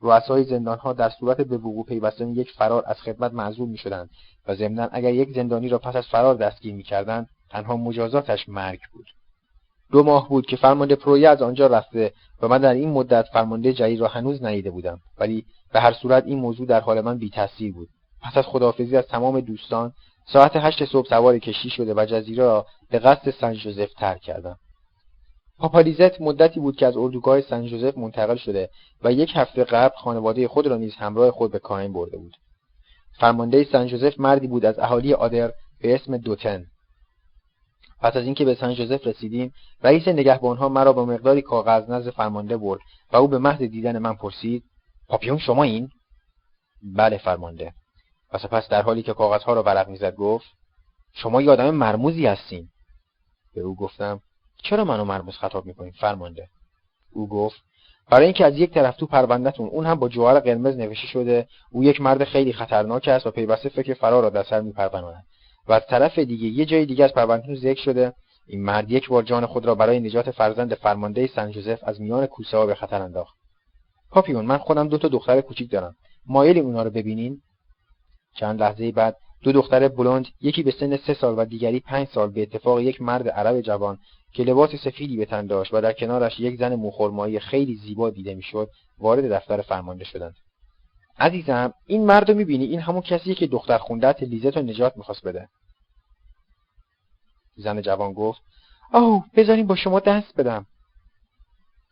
رؤسای 0.00 0.44
زندانها 0.44 0.92
در 0.92 1.10
صورت 1.10 1.40
به 1.40 1.56
وقوع 1.56 1.86
پیوستن 1.86 2.28
یک 2.28 2.50
فرار 2.50 2.84
از 2.86 3.00
خدمت 3.00 3.32
معزول 3.32 3.68
می‌شدند 3.68 4.10
و 4.46 4.54
ضمنا 4.54 4.88
اگر 4.92 5.14
یک 5.14 5.34
زندانی 5.34 5.68
را 5.68 5.78
پس 5.78 5.96
از 5.96 6.06
فرار 6.06 6.34
دستگیر 6.34 6.74
می‌کردند 6.74 7.28
تنها 7.50 7.76
مجازاتش 7.76 8.48
مرگ 8.48 8.80
بود. 8.92 9.06
دو 9.92 10.02
ماه 10.02 10.28
بود 10.28 10.46
که 10.46 10.56
فرمانده 10.56 10.96
پرویه 10.96 11.28
از 11.28 11.42
آنجا 11.42 11.66
رفته 11.66 12.12
و 12.42 12.48
من 12.48 12.58
در 12.58 12.74
این 12.74 12.90
مدت 12.90 13.24
فرمانده 13.32 13.72
جدید 13.72 14.00
را 14.00 14.08
هنوز 14.08 14.42
ندیده 14.42 14.70
بودم. 14.70 14.98
ولی 15.18 15.44
به 15.72 15.80
هر 15.80 15.92
صورت 15.92 16.24
این 16.26 16.38
موضوع 16.38 16.66
در 16.66 16.80
حال 16.80 17.00
من 17.00 17.18
بی 17.18 17.30
تاثیر 17.30 17.72
بود. 17.72 17.88
پس 18.22 18.36
از 18.36 18.44
خداحافظی 18.46 18.96
از 18.96 19.06
تمام 19.06 19.40
دوستان 19.40 19.92
ساعت 20.32 20.52
هشت 20.56 20.84
صبح 20.84 21.08
سوار 21.08 21.38
کشتی 21.38 21.70
شده 21.70 21.94
و 21.94 22.06
جزیره 22.06 22.44
را 22.44 22.66
به 22.90 22.98
قصد 22.98 23.30
سن 23.30 23.54
ژوزف 23.54 23.92
ترک 23.92 24.20
کردم. 24.20 24.56
پاپالیزت 25.58 26.20
مدتی 26.20 26.60
بود 26.60 26.76
که 26.76 26.86
از 26.86 26.96
اردوگاه 26.96 27.40
سن 27.40 27.66
ژوزف 27.66 27.98
منتقل 27.98 28.36
شده 28.36 28.70
و 29.02 29.12
یک 29.12 29.32
هفته 29.34 29.64
قبل 29.64 29.96
خانواده 29.96 30.48
خود 30.48 30.66
را 30.66 30.76
نیز 30.76 30.94
همراه 30.94 31.30
خود 31.30 31.52
به 31.52 31.58
کاهن 31.58 31.92
برده 31.92 32.16
بود. 32.16 32.36
فرمانده 33.20 33.64
سن 33.64 33.86
ژوزف 33.86 34.20
مردی 34.20 34.46
بود 34.46 34.64
از 34.64 34.78
اهالی 34.78 35.14
آدر 35.14 35.52
به 35.82 35.94
اسم 35.94 36.16
دوتن. 36.16 36.64
پس 38.00 38.16
از 38.16 38.24
اینکه 38.24 38.44
به 38.44 38.54
سن 38.54 38.74
ژوزف 38.74 39.06
رسیدیم 39.06 39.52
رئیس 39.82 40.08
نگهبانها 40.08 40.68
مرا 40.68 40.92
با 40.92 41.04
مقداری 41.04 41.42
کاغذ 41.42 41.90
نزد 41.90 42.10
فرمانده 42.10 42.56
برد 42.56 42.80
و 43.12 43.16
او 43.16 43.28
به 43.28 43.38
محض 43.38 43.62
دیدن 43.62 43.98
من 43.98 44.14
پرسید 44.14 44.64
پاپیون 45.08 45.38
شما 45.38 45.62
این؟ 45.62 45.88
بله 46.82 47.18
فرمانده. 47.18 47.72
و 48.32 48.38
سپس 48.38 48.68
در 48.68 48.82
حالی 48.82 49.02
که 49.02 49.12
کاغذها 49.14 49.52
را 49.52 49.62
ورق 49.62 49.88
می‌زد 49.88 50.14
گفت 50.14 50.46
شما 51.12 51.42
یه 51.42 51.50
آدم 51.50 51.70
مرموزی 51.70 52.26
هستین. 52.26 52.68
به 53.54 53.60
او 53.60 53.76
گفتم 53.76 54.20
چرا 54.62 54.84
منو 54.84 55.04
مرموز 55.04 55.36
خطاب 55.36 55.66
می‌کنید 55.66 55.94
فرمانده؟ 55.94 56.48
او 57.12 57.28
گفت 57.28 57.62
برای 58.10 58.24
اینکه 58.24 58.44
از 58.44 58.56
یک 58.56 58.70
طرف 58.70 58.96
تو 58.96 59.06
پروندهتون 59.06 59.68
اون 59.68 59.86
هم 59.86 59.94
با 59.94 60.08
جوهر 60.08 60.40
قرمز 60.40 60.76
نوشته 60.76 61.06
شده 61.06 61.48
او 61.70 61.84
یک 61.84 62.00
مرد 62.00 62.24
خیلی 62.24 62.52
خطرناک 62.52 63.08
است 63.08 63.26
و 63.26 63.30
پیوسته 63.30 63.68
فکر 63.68 63.94
فرار 63.94 64.22
را 64.22 64.30
در 64.30 64.42
سر 64.42 64.60
میپروراند 64.60 65.24
و 65.68 65.72
از 65.72 65.82
طرف 65.88 66.18
دیگه 66.18 66.46
یه 66.46 66.64
جای 66.64 66.86
دیگه 66.86 67.04
از 67.04 67.12
پروندهتون 67.12 67.54
ذکر 67.54 67.82
شده. 67.82 68.12
این 68.46 68.62
مرد 68.62 68.90
یک 68.90 69.08
بار 69.08 69.22
جان 69.22 69.46
خود 69.46 69.66
را 69.66 69.74
برای 69.74 70.00
نجات 70.00 70.30
فرزند 70.30 70.74
فرمانده 70.74 71.26
سن 71.26 71.50
جوزف 71.50 71.78
از 71.82 72.00
میان 72.00 72.26
کوسه 72.26 72.56
ها 72.56 72.66
به 72.66 72.74
خطر 72.74 73.02
انداخت. 73.02 73.36
پاپیون 74.10 74.44
من 74.44 74.58
خودم 74.58 74.88
دو 74.88 74.98
تا 74.98 75.08
دختر 75.08 75.40
کوچیک 75.40 75.70
دارم. 75.70 75.94
مایلی 76.26 76.60
اونا 76.60 76.82
رو 76.82 76.90
ببینین. 76.90 77.40
چند 78.36 78.60
لحظه 78.60 78.92
بعد 78.92 79.16
دو 79.42 79.52
دختر 79.52 79.88
بلند 79.88 80.26
یکی 80.40 80.62
به 80.62 80.70
سن 80.70 80.96
سه 80.96 81.14
سال 81.14 81.38
و 81.38 81.44
دیگری 81.44 81.80
پنج 81.80 82.08
سال 82.08 82.30
به 82.30 82.42
اتفاق 82.42 82.80
یک 82.80 83.02
مرد 83.02 83.28
عرب 83.28 83.60
جوان 83.60 83.98
که 84.32 84.42
لباس 84.42 84.70
سفیدی 84.84 85.16
به 85.16 85.24
تن 85.24 85.46
داشت 85.46 85.74
و 85.74 85.80
در 85.80 85.92
کنارش 85.92 86.40
یک 86.40 86.58
زن 86.58 86.74
موخرمایی 86.74 87.40
خیلی 87.40 87.76
زیبا 87.76 88.10
دیده 88.10 88.34
می‌شد 88.34 88.70
وارد 88.98 89.32
دفتر 89.32 89.60
فرمانده 89.62 90.04
شدند. 90.04 90.34
عزیزم 91.18 91.74
این 91.86 92.06
مرد 92.06 92.30
رو 92.30 92.36
می‌بینی؟ 92.36 92.64
این 92.64 92.80
همون 92.80 93.00
کسیه 93.02 93.34
که 93.34 93.46
دختر 93.46 93.78
خوندت 93.78 94.22
لیزت 94.22 94.56
رو 94.56 94.62
نجات 94.62 94.96
می‌خواست 94.96 95.24
بده. 95.24 95.48
زن 97.56 97.80
جوان 97.80 98.12
گفت 98.12 98.40
اوه 98.92 99.24
بذارین 99.36 99.66
با 99.66 99.76
شما 99.76 100.00
دست 100.00 100.36
بدم. 100.36 100.66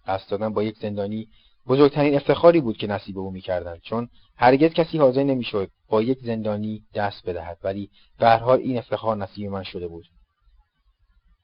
دست 0.08 0.30
دادن 0.30 0.52
با 0.52 0.62
یک 0.62 0.78
زندانی 0.78 1.28
بزرگترین 1.66 2.14
افتخاری 2.14 2.60
بود 2.60 2.76
که 2.76 2.86
نصیب 2.86 3.18
او 3.18 3.30
می‌کردند 3.30 3.80
چون 3.80 4.08
هرگز 4.36 4.72
کسی 4.72 4.98
حاضر 4.98 5.22
نمی‌شد 5.22 5.70
با 5.88 6.02
یک 6.02 6.18
زندانی 6.18 6.82
دست 6.94 7.28
بدهد 7.28 7.58
ولی 7.64 7.90
به 8.18 8.30
حال 8.30 8.58
این 8.58 8.78
افتخار 8.78 9.16
نصیب 9.16 9.50
من 9.50 9.62
شده 9.62 9.88
بود. 9.88 10.04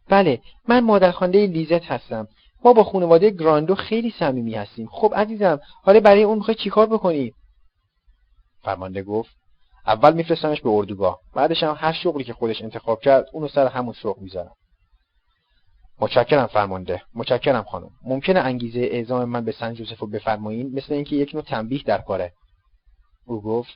بله 0.08 0.40
من 0.68 0.80
مادرخوانده 0.80 1.46
لیزت 1.46 1.84
هستم. 1.84 2.28
ما 2.64 2.72
با 2.72 2.84
خانواده 2.84 3.30
گراندو 3.30 3.74
خیلی 3.74 4.14
صمیمی 4.18 4.54
هستیم. 4.54 4.88
خب 4.92 5.12
عزیزم 5.16 5.60
حالا 5.82 6.00
برای 6.00 6.22
اون 6.22 6.38
می‌خوای 6.38 6.54
چیکار 6.54 6.86
بکنی؟ 6.86 7.32
فرمانده 8.62 9.02
گفت 9.02 9.30
اول 9.86 10.14
میفرستمش 10.14 10.60
به 10.60 10.70
اردوگاه. 10.70 11.20
بعدش 11.34 11.62
هم 11.62 11.76
هر 11.78 11.92
شغلی 11.92 12.24
که 12.24 12.32
خودش 12.32 12.62
انتخاب 12.62 13.00
کرد 13.00 13.26
اونو 13.32 13.48
سر 13.48 13.66
همون 13.66 13.94
شغل 13.94 14.22
می‌ذارم 14.22 14.54
متشکرم 16.00 16.46
فرمانده. 16.46 17.02
متشکرم 17.14 17.62
خانم. 17.62 17.90
ممکنه 18.04 18.40
انگیزه 18.40 18.80
اعزام 18.80 19.24
من 19.24 19.44
به 19.44 19.52
سن 19.52 19.74
جوزف 19.74 19.98
رو 19.98 20.06
بفرمایین؟ 20.06 20.74
مثل 20.74 20.94
اینکه 20.94 21.16
یک 21.16 21.34
نوع 21.34 21.42
تنبیه 21.42 21.82
در 21.82 21.98
کاره. 21.98 22.32
او 23.26 23.42
گفت 23.42 23.70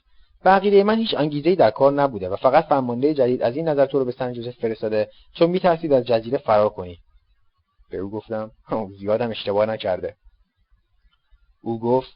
بقیه 0.44 0.84
من 0.84 0.98
هیچ 0.98 1.14
انگیزهای 1.14 1.56
در 1.56 1.70
کار 1.70 1.92
نبوده 1.92 2.28
و 2.28 2.36
فقط 2.36 2.64
فرمانده 2.64 3.14
جدید 3.14 3.42
از 3.42 3.56
این 3.56 3.68
نظر 3.68 3.86
تو 3.86 3.98
رو 3.98 4.04
به 4.04 4.12
سن 4.12 4.32
جوزف 4.32 4.54
فرستاده 4.54 5.10
چون 5.34 5.50
میترسید 5.50 5.92
از 5.92 6.04
جزیره 6.04 6.38
فرار 6.38 6.68
کنی. 6.68 6.98
به 7.90 7.96
او 7.98 8.10
گفتم 8.10 8.50
زیادم 8.98 9.30
اشتباه 9.30 9.66
نکرده. 9.66 10.16
او 11.62 11.80
گفت 11.80 12.10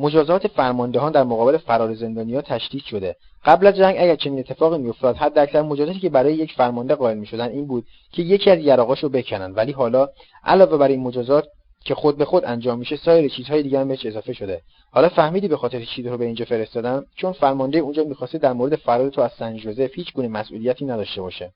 مجازات 0.00 0.46
فرماندهان 0.46 1.12
در 1.12 1.24
مقابل 1.24 1.56
فرار 1.56 1.94
زندانیا 1.94 2.42
تشدید 2.42 2.82
شده. 2.82 3.16
قبل 3.44 3.66
از 3.66 3.76
جنگ 3.76 3.96
اگر 3.98 4.16
چنین 4.16 4.38
اتفاقی 4.38 4.78
میافتاد 4.78 5.16
حداکثر 5.16 5.62
مجازاتی 5.62 5.98
که 5.98 6.08
برای 6.08 6.34
یک 6.34 6.52
فرمانده 6.52 6.94
قائل 6.94 7.18
می‌شدن 7.18 7.48
این 7.48 7.66
بود 7.66 7.86
که 8.12 8.22
یکی 8.22 8.50
از 8.50 8.58
یراقاشو 8.58 9.08
بکنن. 9.08 9.52
ولی 9.52 9.72
حالا 9.72 10.08
علاوه 10.44 10.76
بر 10.76 10.88
این 10.88 11.00
مجازات 11.00 11.48
که 11.84 11.94
خود 11.94 12.16
به 12.16 12.24
خود 12.24 12.44
انجام 12.44 12.78
میشه 12.78 12.96
سایر 12.96 13.28
چیزهای 13.28 13.62
دیگه 13.62 13.80
هم 13.80 13.88
بهش 13.88 14.06
اضافه 14.06 14.32
شده. 14.32 14.62
حالا 14.92 15.08
فهمیدی 15.08 15.48
به 15.48 15.56
خاطر 15.56 15.84
چی 15.84 16.02
رو 16.02 16.18
به 16.18 16.24
اینجا 16.24 16.44
فرستادم؟ 16.44 17.04
چون 17.16 17.32
فرمانده 17.32 17.78
اونجا 17.78 18.04
می‌خواسته 18.04 18.38
در 18.38 18.52
مورد 18.52 18.76
فرار 18.76 19.10
تو 19.10 19.20
از 19.20 19.32
سن 19.38 19.56
ژوزف 19.56 19.90
هیچ 19.94 20.12
گونه 20.12 20.28
مسئولیتی 20.28 20.84
نداشته 20.84 21.20
باشه. 21.20 21.52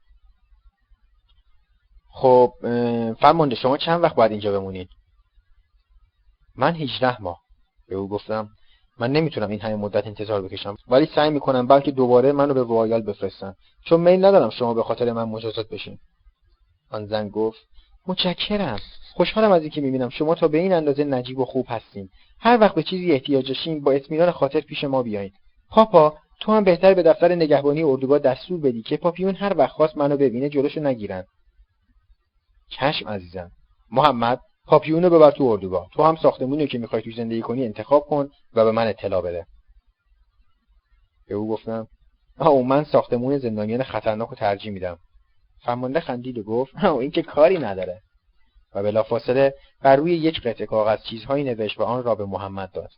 خب 2.10 2.52
فرمانده 3.20 3.54
شما 3.54 3.76
چند 3.76 4.02
وقت 4.02 4.14
باید 4.14 4.30
اینجا 4.30 4.52
بمونید؟ 4.52 4.88
من 6.56 6.74
18 6.74 7.22
ماه. 7.22 7.43
به 7.94 8.00
او 8.00 8.08
گفتم 8.08 8.48
من 8.98 9.12
نمی‌تونم 9.12 9.50
این 9.50 9.60
همه 9.60 9.76
مدت 9.76 10.06
انتظار 10.06 10.42
بکشم 10.42 10.76
ولی 10.88 11.08
سعی 11.14 11.30
می‌کنم 11.30 11.66
بلکه 11.66 11.90
دوباره 11.90 12.32
منو 12.32 12.54
به 12.54 12.60
روایال 12.60 13.02
بفرستن. 13.02 13.54
چون 13.84 14.00
میل 14.00 14.24
ندارم 14.24 14.50
شما 14.50 14.74
به 14.74 14.82
خاطر 14.82 15.12
من 15.12 15.24
مجازات 15.24 15.68
بشین. 15.68 15.98
آن 16.90 17.06
زن 17.06 17.28
گفت 17.28 17.58
متشکرم. 18.06 18.78
خوشحالم 19.14 19.52
از 19.52 19.62
اینکه 19.62 19.80
می‌بینم 19.80 20.08
شما 20.08 20.34
تا 20.34 20.48
به 20.48 20.58
این 20.58 20.72
اندازه 20.72 21.04
نجیب 21.04 21.38
و 21.38 21.44
خوب 21.44 21.66
هستین. 21.68 22.08
هر 22.40 22.58
وقت 22.60 22.74
به 22.74 22.82
چیزی 22.82 23.12
احتیاج 23.12 23.48
داشتین 23.48 23.80
با 23.80 23.92
اطمینان 23.92 24.30
خاطر 24.30 24.60
پیش 24.60 24.84
ما 24.84 25.02
بیاین 25.02 25.30
پاپا 25.70 26.14
تو 26.40 26.52
هم 26.52 26.64
بهتر 26.64 26.94
به 26.94 27.02
دفتر 27.02 27.34
نگهبانی 27.34 27.82
اردوگاه 27.82 28.18
دستور 28.18 28.60
بدی 28.60 28.82
که 28.82 28.96
پاپیون 28.96 29.34
هر 29.34 29.58
وقت 29.58 29.72
خواست 29.72 29.96
منو 29.96 30.16
ببینه 30.16 30.48
جلوشو 30.48 30.80
نگیرن. 30.80 31.24
چشم 32.68 33.08
عزیزم. 33.08 33.50
محمد 33.90 34.40
پاپیونو 34.66 35.10
ببر 35.10 35.30
تو 35.30 35.44
اردوگاه. 35.44 35.88
تو 35.92 36.02
هم 36.02 36.16
ساختمونی 36.16 36.66
که 36.66 36.78
می‌خوای 36.78 37.02
تو 37.02 37.10
زندگی 37.10 37.40
کنی 37.40 37.64
انتخاب 37.64 38.06
کن 38.06 38.30
و 38.54 38.64
به 38.64 38.70
من 38.70 38.86
اطلاع 38.86 39.22
بده. 39.22 39.46
به 41.28 41.34
او 41.34 41.48
گفتم 41.48 41.88
آه 42.38 42.62
من 42.62 42.84
ساختمون 42.84 43.38
زندانیان 43.38 43.82
خطرناک 43.82 44.28
رو 44.28 44.36
ترجیح 44.36 44.72
میدم. 44.72 44.98
فرمانده 45.64 46.00
خندید 46.00 46.38
و 46.38 46.42
گفت 46.42 46.84
او 46.84 47.00
این 47.00 47.10
که 47.10 47.22
کاری 47.22 47.58
نداره. 47.58 48.00
و 48.74 48.82
بلافاصله 48.82 49.54
بر 49.82 49.96
روی 49.96 50.16
یک 50.16 50.40
قطعه 50.40 50.66
کاغذ 50.66 51.02
چیزهایی 51.02 51.44
نوشت 51.44 51.80
و 51.80 51.82
آن 51.82 52.02
را 52.02 52.14
به 52.14 52.24
محمد 52.24 52.72
داد. 52.72 52.90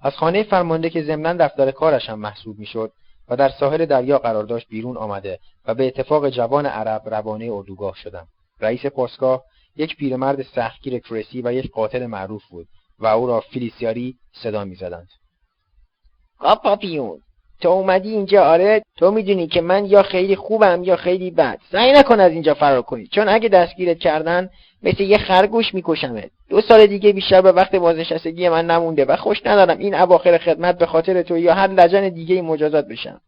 از 0.00 0.16
خانه 0.16 0.42
فرمانده 0.42 0.90
که 0.90 1.02
ضمنا 1.02 1.46
دفتر 1.46 1.70
کارش 1.70 2.08
هم 2.08 2.18
محسوب 2.18 2.58
می‌شد 2.58 2.92
و 3.28 3.36
در 3.36 3.48
ساحل 3.48 3.86
دریا 3.86 4.18
قرار 4.18 4.44
داشت 4.44 4.68
بیرون 4.68 4.96
آمده 4.96 5.38
و 5.64 5.74
به 5.74 5.86
اتفاق 5.86 6.28
جوان 6.28 6.66
عرب 6.66 7.02
روانه 7.08 7.50
اردوگاه 7.52 7.96
شدم. 7.96 8.28
رئیس 8.60 8.86
پاسگاه 8.86 9.44
یک 9.78 9.96
پیرمرد 9.96 10.42
سختگیر 10.42 10.98
کرسی 10.98 11.42
و 11.42 11.52
یک 11.52 11.70
قاتل 11.70 12.06
معروف 12.06 12.42
بود 12.50 12.66
و 12.98 13.06
او 13.06 13.26
را 13.26 13.40
فیلیسیاری 13.40 14.16
صدا 14.42 14.64
می‌زدند. 14.64 15.08
پاپیون 16.62 17.18
تو 17.60 17.68
اومدی 17.68 18.10
اینجا 18.10 18.44
آره؟ 18.44 18.82
تو 18.96 19.10
می‌دونی 19.10 19.46
که 19.46 19.60
من 19.60 19.86
یا 19.86 20.02
خیلی 20.02 20.36
خوبم 20.36 20.84
یا 20.84 20.96
خیلی 20.96 21.30
بد. 21.30 21.58
سعی 21.72 21.92
نکن 21.92 22.20
از 22.20 22.32
اینجا 22.32 22.54
فرار 22.54 22.82
کنی 22.82 23.06
چون 23.06 23.28
اگه 23.28 23.48
دستگیرت 23.48 23.98
کردن 23.98 24.50
مثل 24.82 25.02
یه 25.02 25.18
خرگوش 25.18 25.74
میکشمت. 25.74 26.30
دو 26.48 26.60
سال 26.60 26.86
دیگه 26.86 27.12
بیشتر 27.12 27.40
به 27.40 27.52
وقت 27.52 27.74
بازنشستگی 27.74 28.48
من 28.48 28.66
نمونده 28.66 29.04
و 29.04 29.16
خوش 29.16 29.38
ندارم 29.44 29.78
این 29.78 29.94
اواخر 29.94 30.38
خدمت 30.38 30.78
به 30.78 30.86
خاطر 30.86 31.22
تو 31.22 31.38
یا 31.38 31.54
هر 31.54 31.66
لجن 31.66 32.08
دیگه 32.08 32.42
مجازات 32.42 32.88
بشم. 32.88 33.20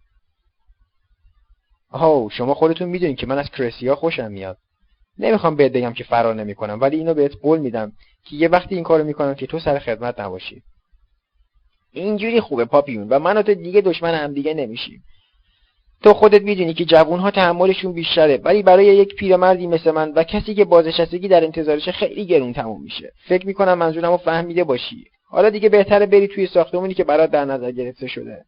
آه 1.91 2.29
شما 2.31 2.55
خودتون 2.55 2.89
می‌دونید 2.89 3.17
که 3.17 3.27
من 3.27 3.39
از 3.39 3.51
کرسیا 3.51 3.97
خوشم 3.97 4.33
میاد. 4.33 4.57
نمی‌خوام 5.18 5.57
بهت 5.57 5.73
بگم 5.73 5.92
که 5.92 6.05
فرار 6.05 6.35
نمی‌کنم 6.35 6.81
ولی 6.81 6.96
اینو 6.96 7.14
بهت 7.14 7.33
قول 7.42 7.61
میدم 7.61 7.92
که 8.25 8.37
یه 8.37 8.49
وقتی 8.49 8.75
این 8.75 8.85
کارو 8.85 9.05
می‌کنم 9.05 9.35
که 9.35 9.46
تو 9.46 9.59
سر 9.59 9.79
خدمت 9.79 10.20
نباشی. 10.20 10.62
اینجوری 11.92 12.40
خوبه 12.40 12.64
پاپیون 12.64 13.09
و 13.09 13.18
من 13.18 13.37
و 13.37 13.42
تو 13.42 13.55
دیگه 13.55 13.81
دشمن 13.81 14.14
هم 14.14 14.33
دیگه 14.33 14.55
نمیشیم. 14.55 15.03
تو 16.03 16.14
خودت 16.14 16.42
می‌دونی 16.42 16.75
که 16.75 16.85
جوونها 16.85 17.31
تحملشون 17.31 17.92
بیشتره 17.92 18.37
ولی 18.37 18.62
برای 18.62 18.87
یک 18.87 19.14
پیرمردی 19.14 19.66
مثل 19.66 19.90
من 19.90 20.12
و 20.12 20.25
کسی 20.25 20.55
که 20.55 20.64
بازنشستگی 20.64 21.29
در 21.29 21.44
انتظارشه 21.44 21.92
خیلی 21.92 22.27
گرون 22.27 22.53
تموم 22.53 22.83
میشه. 22.83 23.12
فکر 23.29 23.46
می‌کنم 23.46 23.79
منظورمو 23.79 24.16
فهمیده 24.16 24.64
باشی. 24.64 25.05
حالا 25.25 25.51
دیگه 25.51 25.68
بهتره 25.68 26.07
بری 26.07 26.29
توی 26.29 26.46
ساختمونی 26.46 26.94
که 26.94 27.05
برات 27.05 27.31
در 27.31 27.44
نظر 27.44 27.70
گرفته 27.70 28.07
شده. 28.07 28.44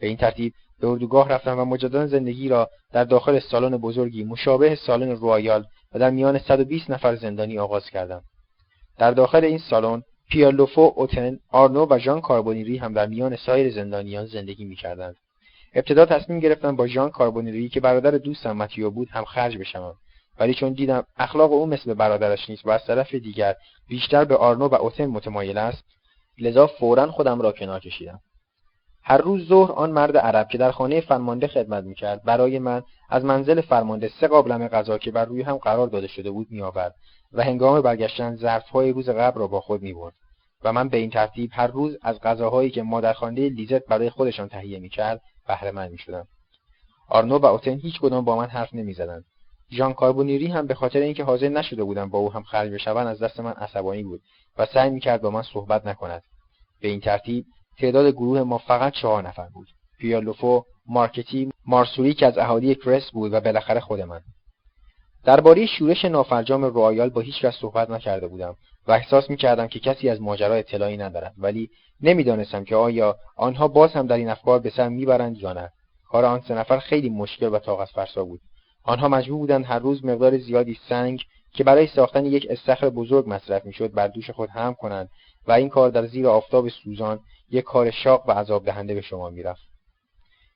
به 0.00 0.06
این 0.06 0.16
ترتیب 0.16 0.52
به 0.80 0.88
اردوگاه 0.88 1.28
رفتم 1.28 1.58
و 1.58 1.64
مجددا 1.64 2.06
زندگی 2.06 2.48
را 2.48 2.70
در 2.92 3.04
داخل 3.04 3.38
سالن 3.38 3.76
بزرگی 3.76 4.24
مشابه 4.24 4.74
سالن 4.74 5.10
رویال 5.10 5.64
و 5.94 5.98
در 5.98 6.10
میان 6.10 6.38
120 6.38 6.90
نفر 6.90 7.16
زندانی 7.16 7.58
آغاز 7.58 7.90
کردم. 7.90 8.22
در 8.98 9.10
داخل 9.10 9.44
این 9.44 9.58
سالن 9.58 10.02
پیالوفو، 10.30 10.92
اوتن، 10.96 11.38
آرنو 11.50 11.86
و 11.90 11.98
ژان 11.98 12.20
کاربونیری 12.20 12.76
هم 12.76 12.92
در 12.92 13.06
میان 13.06 13.36
سایر 13.36 13.70
زندانیان 13.70 14.26
زندگی 14.26 14.64
می‌کردند. 14.64 15.16
ابتدا 15.74 16.06
تصمیم 16.06 16.40
گرفتم 16.40 16.76
با 16.76 16.86
ژان 16.86 17.10
کاربونیری 17.10 17.68
که 17.68 17.80
برادر 17.80 18.10
دوستم 18.10 18.52
متیو 18.52 18.90
بود 18.90 19.08
هم 19.10 19.24
خرج 19.24 19.58
بشم 19.58 19.94
ولی 20.40 20.54
چون 20.54 20.72
دیدم 20.72 21.06
اخلاق 21.16 21.52
او 21.52 21.66
مثل 21.66 21.94
برادرش 21.94 22.50
نیست 22.50 22.66
و 22.66 22.70
از 22.70 22.84
طرف 22.86 23.14
دیگر 23.14 23.54
بیشتر 23.88 24.24
به 24.24 24.36
آرنو 24.36 24.68
و 24.68 24.74
اوتن 24.74 25.06
متمایل 25.06 25.58
است 25.58 25.84
لذا 26.38 26.66
فورا 26.66 27.10
خودم 27.10 27.40
را 27.40 27.52
کنار 27.52 27.80
کشیدم. 27.80 28.20
هر 29.06 29.18
روز 29.18 29.48
ظهر 29.48 29.72
آن 29.72 29.90
مرد 29.90 30.16
عرب 30.16 30.48
که 30.48 30.58
در 30.58 30.70
خانه 30.70 31.00
فرمانده 31.00 31.46
خدمت 31.46 31.84
می‌کرد 31.84 32.22
برای 32.22 32.58
من 32.58 32.82
از 33.10 33.24
منزل 33.24 33.60
فرمانده 33.60 34.10
سه 34.20 34.28
قابلمه 34.28 34.68
غذا 34.68 34.98
که 34.98 35.10
بر 35.10 35.24
روی 35.24 35.42
هم 35.42 35.56
قرار 35.56 35.86
داده 35.86 36.06
شده 36.06 36.30
بود 36.30 36.46
میآورد 36.50 36.94
و 37.32 37.42
هنگام 37.42 37.80
برگشتن 37.80 38.36
ظرفهای 38.36 38.92
روز 38.92 39.08
قبل 39.08 39.40
را 39.40 39.46
با 39.46 39.60
خود 39.60 39.82
می‌برد 39.82 40.14
و 40.64 40.72
من 40.72 40.88
به 40.88 40.96
این 40.96 41.10
ترتیب 41.10 41.50
هر 41.52 41.66
روز 41.66 41.96
از 42.02 42.20
غذاهایی 42.20 42.70
که 42.70 42.82
مادرخوانده 42.82 43.48
لیزت 43.48 43.86
برای 43.86 44.10
خودشان 44.10 44.48
تهیه 44.48 44.78
می‌کرد 44.78 45.20
بهره 45.48 45.88
می 45.88 45.98
شدم. 45.98 46.26
آرنو 47.08 47.38
و 47.38 47.46
اوتن 47.46 47.78
هیچ 47.78 48.00
کدام 48.00 48.24
با 48.24 48.36
من 48.36 48.46
حرف 48.46 48.74
نمی‌زدند 48.74 49.24
ژان 49.72 49.92
کاربونیری 49.92 50.46
هم 50.46 50.66
به 50.66 50.74
خاطر 50.74 50.98
اینکه 50.98 51.24
حاضر 51.24 51.48
نشده 51.48 51.84
بودم 51.84 52.10
با 52.10 52.18
او 52.18 52.32
هم 52.32 52.42
خرج 52.42 52.72
بشوند 52.72 53.06
از 53.06 53.22
دست 53.22 53.40
من 53.40 53.52
عصبانی 53.52 54.02
بود 54.02 54.22
و 54.58 54.66
سعی 54.66 54.90
می‌کرد 54.90 55.22
با 55.22 55.30
من 55.30 55.42
صحبت 55.42 55.86
نکند 55.86 56.22
به 56.80 56.88
این 56.88 57.00
ترتیب 57.00 57.44
تعداد 57.78 58.12
گروه 58.12 58.42
ما 58.42 58.58
فقط 58.58 58.92
چهار 58.92 59.28
نفر 59.28 59.48
بود. 59.48 59.68
پیالوفو 59.98 60.62
مارکتی 60.86 61.50
مارسوری 61.66 62.14
که 62.14 62.26
از 62.26 62.38
اهالی 62.38 62.74
کرس 62.74 63.10
بود 63.10 63.32
و 63.32 63.40
بالاخره 63.40 63.80
خود 63.80 64.00
من. 64.00 64.20
درباره 65.24 65.66
شورش 65.66 66.04
نافرجام 66.04 66.64
رویال 66.64 67.08
با 67.08 67.20
هیچ 67.20 67.40
کس 67.40 67.54
صحبت 67.54 67.90
نکرده 67.90 68.28
بودم 68.28 68.56
و 68.86 68.92
احساس 68.92 69.30
می‌کردم 69.30 69.66
که 69.66 69.80
کسی 69.80 70.08
از 70.08 70.20
ماجرا 70.20 70.54
اطلاعی 70.54 70.96
ندارد 70.96 71.34
ولی 71.38 71.70
نمی‌دانستم 72.00 72.64
که 72.64 72.76
آیا 72.76 73.16
آنها 73.36 73.68
باز 73.68 73.92
هم 73.92 74.06
در 74.06 74.16
این 74.16 74.28
افکار 74.28 74.58
به 74.58 74.70
سر 74.70 74.88
می‌برند 74.88 75.36
یا 75.36 75.52
نه. 75.52 75.70
کار 76.08 76.24
آن 76.24 76.40
سه 76.40 76.54
نفر 76.54 76.78
خیلی 76.78 77.08
مشکل 77.08 77.54
و 77.54 77.58
طاقت 77.58 77.88
فرسا 77.88 78.24
بود. 78.24 78.40
آنها 78.84 79.08
مجبور 79.08 79.38
بودند 79.38 79.64
هر 79.64 79.78
روز 79.78 80.04
مقدار 80.04 80.38
زیادی 80.38 80.78
سنگ 80.88 81.20
که 81.52 81.64
برای 81.64 81.86
ساختن 81.86 82.26
یک 82.26 82.46
استخر 82.50 82.90
بزرگ 82.90 83.24
مصرف 83.26 83.64
می‌شد 83.64 83.92
بر 83.92 84.08
دوش 84.08 84.30
خود 84.30 84.48
هم 84.48 84.74
کنند 84.74 85.08
و 85.46 85.52
این 85.52 85.68
کار 85.68 85.90
در 85.90 86.06
زیر 86.06 86.26
آفتاب 86.26 86.68
سوزان 86.68 87.20
یک 87.54 87.64
کار 87.64 87.90
شاق 87.90 88.28
و 88.28 88.32
عذاب 88.32 88.64
دهنده 88.64 88.94
به 88.94 89.00
شما 89.00 89.30
می‌رفت. 89.30 89.62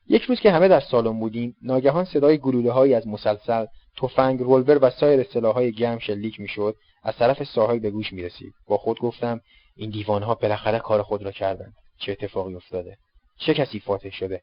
یک 0.09 0.23
روز 0.23 0.41
که 0.41 0.51
همه 0.51 0.69
در 0.69 0.81
سالن 0.81 1.21
بودیم 1.21 1.57
ناگهان 1.63 2.05
صدای 2.05 2.39
گلوله 2.39 2.97
از 2.97 3.09
مسلسل 3.09 3.67
تفنگ 3.97 4.41
رولور 4.41 4.79
و 4.83 4.91
سایر 4.91 5.23
سلاحهای 5.23 5.73
گرم 5.73 5.99
شلیک 5.99 6.41
می‌شد 6.41 6.77
از 7.03 7.17
طرف 7.17 7.45
ساحل 7.45 7.79
به 7.79 7.91
گوش 7.91 8.13
می‌رسید. 8.13 8.53
با 8.67 8.77
خود 8.77 8.99
گفتم 8.99 9.41
این 9.77 9.91
دیوانها 9.91 10.35
بالاخره 10.35 10.79
کار 10.79 11.03
خود 11.03 11.23
را 11.23 11.31
کردند. 11.31 11.73
چه 11.99 12.13
اتفاقی 12.13 12.55
افتاده؟ 12.55 12.97
چه 13.39 13.55
کسی 13.55 13.81
فاتح 13.81 14.11
شده؟ 14.11 14.43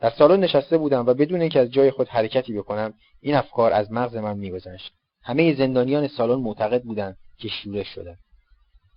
در 0.00 0.10
سالن 0.10 0.40
نشسته 0.40 0.78
بودم 0.78 1.06
و 1.06 1.14
بدون 1.14 1.40
اینکه 1.40 1.60
از 1.60 1.70
جای 1.70 1.90
خود 1.90 2.08
حرکتی 2.08 2.52
بکنم 2.52 2.94
این 3.20 3.34
افکار 3.34 3.72
از 3.72 3.92
مغز 3.92 4.16
من 4.16 4.38
میگذشت. 4.38 4.92
همه 5.22 5.54
زندانیان 5.54 6.08
سالن 6.08 6.40
معتقد 6.42 6.82
بودند 6.82 7.16
که 7.38 7.48
شورش 7.48 7.88
شده 7.88 8.16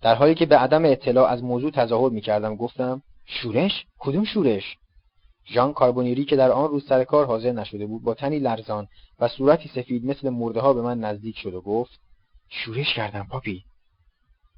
در 0.02 0.14
حالی 0.14 0.34
که 0.34 0.46
به 0.46 0.56
عدم 0.56 0.84
اطلاع 0.84 1.30
از 1.30 1.42
موضوع 1.42 1.70
تظاهر 1.70 2.10
می‌کردم 2.10 2.56
گفتم 2.56 3.02
شورش؟ 3.24 3.86
کدوم 3.98 4.24
شورش؟ 4.24 4.76
ژان 5.48 5.72
کاربونیری 5.72 6.24
که 6.24 6.36
در 6.36 6.50
آن 6.50 6.68
روز 6.68 6.86
سر 6.86 7.04
کار 7.04 7.26
حاضر 7.26 7.52
نشده 7.52 7.86
بود 7.86 8.02
با 8.02 8.14
تنی 8.14 8.38
لرزان 8.38 8.88
و 9.18 9.28
صورتی 9.28 9.68
سفید 9.68 10.04
مثل 10.04 10.30
مرده 10.30 10.60
ها 10.60 10.72
به 10.72 10.82
من 10.82 10.98
نزدیک 10.98 11.38
شد 11.38 11.54
و 11.54 11.60
گفت 11.60 12.00
شورش 12.48 12.94
کردم 12.94 13.26
پاپی. 13.30 13.64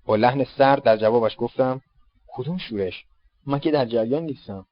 با 0.04 0.16
لحن 0.16 0.44
سرد 0.44 0.82
در 0.82 0.96
جوابش 0.96 1.34
گفتم 1.38 1.80
کدوم 2.28 2.58
شورش؟ 2.58 3.04
من 3.46 3.58
که 3.58 3.70
در 3.70 3.86
جریان 3.86 4.22
نیستم. 4.22 4.66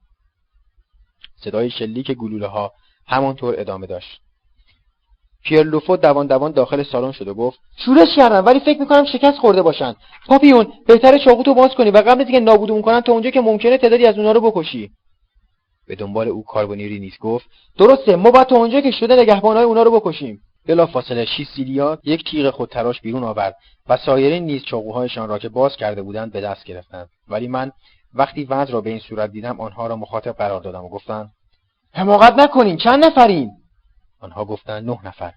صدای 1.36 1.70
شلیک 1.70 2.12
گلوله 2.12 2.46
ها 2.46 2.72
همانطور 3.06 3.54
ادامه 3.60 3.86
داشت. 3.86 4.25
پیرلوفو 5.48 5.96
دوان 5.96 6.26
دوان 6.26 6.52
داخل 6.52 6.82
سالن 6.82 7.12
شد 7.12 7.28
و 7.28 7.34
گفت 7.34 7.58
شورش 7.76 8.16
کردم 8.16 8.46
ولی 8.46 8.60
فکر 8.60 8.80
می‌کنم 8.80 9.04
شکست 9.04 9.38
خورده 9.38 9.62
باشن. 9.62 9.94
پاپیون 10.26 10.66
بهتره 10.86 11.18
چاقوتو 11.18 11.54
باز 11.54 11.70
کنی 11.74 11.90
و 11.90 11.96
قبل 11.96 12.20
اینکه 12.20 12.40
نابودمون 12.40 12.82
کنن 12.82 13.00
تا 13.00 13.12
اونجا 13.12 13.30
که 13.30 13.40
ممکنه 13.40 13.78
تعدادی 13.78 14.06
از 14.06 14.16
اونها 14.16 14.32
رو 14.32 14.40
بکشی. 14.40 14.90
به 15.88 15.94
دنبال 15.94 16.28
او 16.28 16.44
کاربونیری 16.44 16.98
نیست 16.98 17.18
گفت 17.18 17.46
درسته 17.78 18.16
ما 18.16 18.30
باید 18.30 18.46
تا 18.46 18.56
اونجا 18.56 18.80
که 18.80 18.90
شده 18.90 19.16
نگهبانهای 19.16 19.64
اونا 19.64 19.82
رو 19.82 20.00
بکشیم. 20.00 20.40
بلافاصله 20.66 21.24
شیسیلیا 21.24 21.98
یک 22.04 22.30
تیغ 22.30 22.50
خودتراش 22.50 23.00
بیرون 23.00 23.24
آورد 23.24 23.56
و 23.88 23.96
سایرین 23.96 24.44
نیز 24.44 24.64
چاقوهایشان 24.64 25.28
را 25.28 25.38
که 25.38 25.48
باز 25.48 25.76
کرده 25.76 26.02
بودند 26.02 26.32
به 26.32 26.40
دست 26.40 26.64
گرفتند. 26.64 27.08
ولی 27.28 27.48
من 27.48 27.72
وقتی 28.14 28.44
وضع 28.44 28.72
را 28.72 28.80
به 28.80 28.90
این 28.90 28.98
صورت 28.98 29.30
دیدم 29.30 29.60
آنها 29.60 29.86
را 29.86 29.96
مخاطب 29.96 30.32
قرار 30.32 30.60
دادم 30.60 30.84
و 30.84 30.88
گفتم 30.88 31.30
حماقت 31.92 32.38
نکنین 32.38 32.76
چند 32.76 33.04
نفرین؟ 33.04 33.50
آنها 34.20 34.44
گفتند 34.44 34.90
نه 34.90 34.98
نفر. 35.04 35.32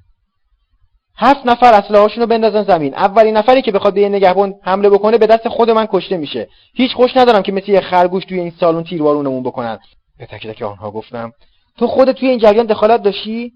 هفت 1.18 1.46
نفر 1.46 1.74
اسلحه‌هاشون 1.74 2.22
رو 2.24 2.28
بندازن 2.28 2.64
زمین. 2.64 2.96
اولین 2.96 3.38
نفری 3.38 3.62
که 3.62 3.72
بخواد 3.72 3.94
به 3.94 4.02
یه 4.02 4.10
نگهبان 4.10 4.54
حمله 4.64 4.90
بکنه 4.90 5.18
به 5.18 5.28
دست 5.28 5.50
خود 5.50 5.70
من 5.72 5.88
کشته 5.92 6.18
میشه. 6.18 6.48
هیچ 6.74 6.92
خوش 6.92 7.18
ندارم 7.18 7.42
که 7.42 7.52
مثل 7.52 7.72
یه 7.72 7.82
خرگوش 7.82 8.26
توی 8.26 8.40
این 8.40 8.54
سالن 8.60 8.84
تیروارونمون 8.84 9.44
بکنن. 9.44 9.80
به 10.18 10.26
تک 10.26 10.48
تک 10.48 10.62
آنها 10.62 10.92
گفتم 10.92 11.32
تو 11.78 11.88
خودت 11.88 12.16
توی 12.16 12.30
این 12.30 12.40
جریان 12.40 12.66
دخالت 12.66 13.04
داشتی؟ 13.04 13.52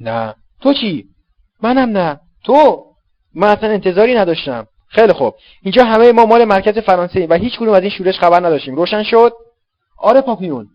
نه. 0.00 0.34
تو 0.60 0.74
چی؟ 0.74 1.04
منم 1.62 1.98
نه. 1.98 2.20
تو؟ 2.44 2.84
من 3.34 3.48
اصلا 3.48 3.70
انتظاری 3.70 4.14
نداشتم. 4.14 4.66
خیلی 4.88 5.12
خوب. 5.12 5.34
اینجا 5.62 5.84
همه 5.84 6.12
ما 6.12 6.26
مال 6.26 6.44
مرکز 6.44 6.78
فرانسه 6.78 7.26
و 7.30 7.34
هیچ 7.34 7.58
کدوم 7.58 7.74
از 7.74 7.82
این 7.82 7.90
شورش 7.90 8.18
خبر 8.18 8.46
نداشتیم. 8.46 8.74
روشن 8.74 9.02
شد؟ 9.02 9.32
آره 9.98 10.20
پاپیون. 10.20 10.68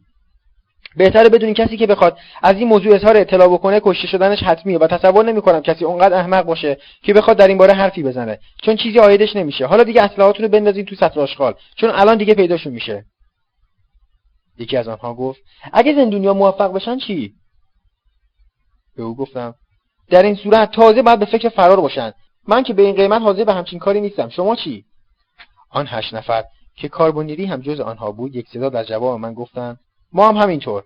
بهتره 0.95 1.30
بدونین 1.30 1.56
کسی 1.56 1.78
که 1.78 1.88
بخواد 1.88 2.17
از 2.43 2.56
این 2.56 2.67
موضوع 2.67 2.95
اظهار 2.95 3.17
اطلاع 3.17 3.47
بکنه 3.47 3.82
کشته 3.84 4.08
شدنش 4.08 4.43
حتمیه 4.43 4.78
و 4.78 4.88
تصور 4.88 5.25
نمی‌کنم 5.25 5.62
کسی 5.62 5.86
اونقدر 5.86 6.17
احمق 6.17 6.45
باشه 6.45 6.78
که 7.02 7.13
بخواد 7.13 7.38
در 7.38 7.47
این 7.47 7.58
باره 7.58 7.73
حرفی 7.73 8.04
بزنه. 8.04 8.39
چون 8.63 8.75
چیزی 8.75 8.97
عایدش 8.97 9.36
نمیشه. 9.36 9.65
حالا 9.65 9.84
دیگه 9.84 10.02
اسلحه‌هاتون 10.02 10.45
رو 10.45 10.52
بندازین 10.52 10.86
تو 10.86 10.95
سطل 10.95 11.19
آشغال. 11.19 11.54
چون 11.75 11.89
الان 11.89 12.17
دیگه 12.17 12.34
پیداشون 12.34 12.73
میشه. 12.73 13.06
یکی 14.58 14.78
از 14.78 14.88
آنها 14.88 15.13
گفت 15.13 15.39
اگه 15.73 15.95
زندونیا 15.95 16.34
موفق 16.34 16.73
بشن 16.73 16.97
چی؟ 16.97 17.34
به 18.97 19.04
او 19.04 19.15
گفتم 19.15 19.56
در 20.10 20.23
این 20.23 20.36
صورت 20.36 20.71
تازه 20.71 21.02
باید 21.02 21.19
به 21.19 21.25
فکر 21.25 21.49
فرار 21.49 21.82
باشن. 21.82 22.12
من 22.47 22.63
که 22.63 22.73
به 22.73 22.82
این 22.82 22.95
قیمت 22.95 23.21
حاضر 23.21 23.43
به 23.43 23.54
همچین 23.54 23.80
کاری 23.80 24.02
نیستم. 24.02 24.30
شما 24.30 24.56
چی؟ 24.56 24.86
آن 25.69 25.86
هشت 25.89 26.13
نفر 26.13 26.43
که 26.75 26.88
کاربونیری 26.88 27.45
هم 27.45 27.62
جز 27.62 27.80
آنها 27.80 28.12
بود 28.12 28.36
یک 28.36 28.49
صدا 28.49 28.69
در 28.69 28.84
جواب 28.84 29.19
من 29.19 29.34
گفتند 29.34 29.80
ما 30.13 30.30
هم 30.30 30.38
همینطور. 30.38 30.84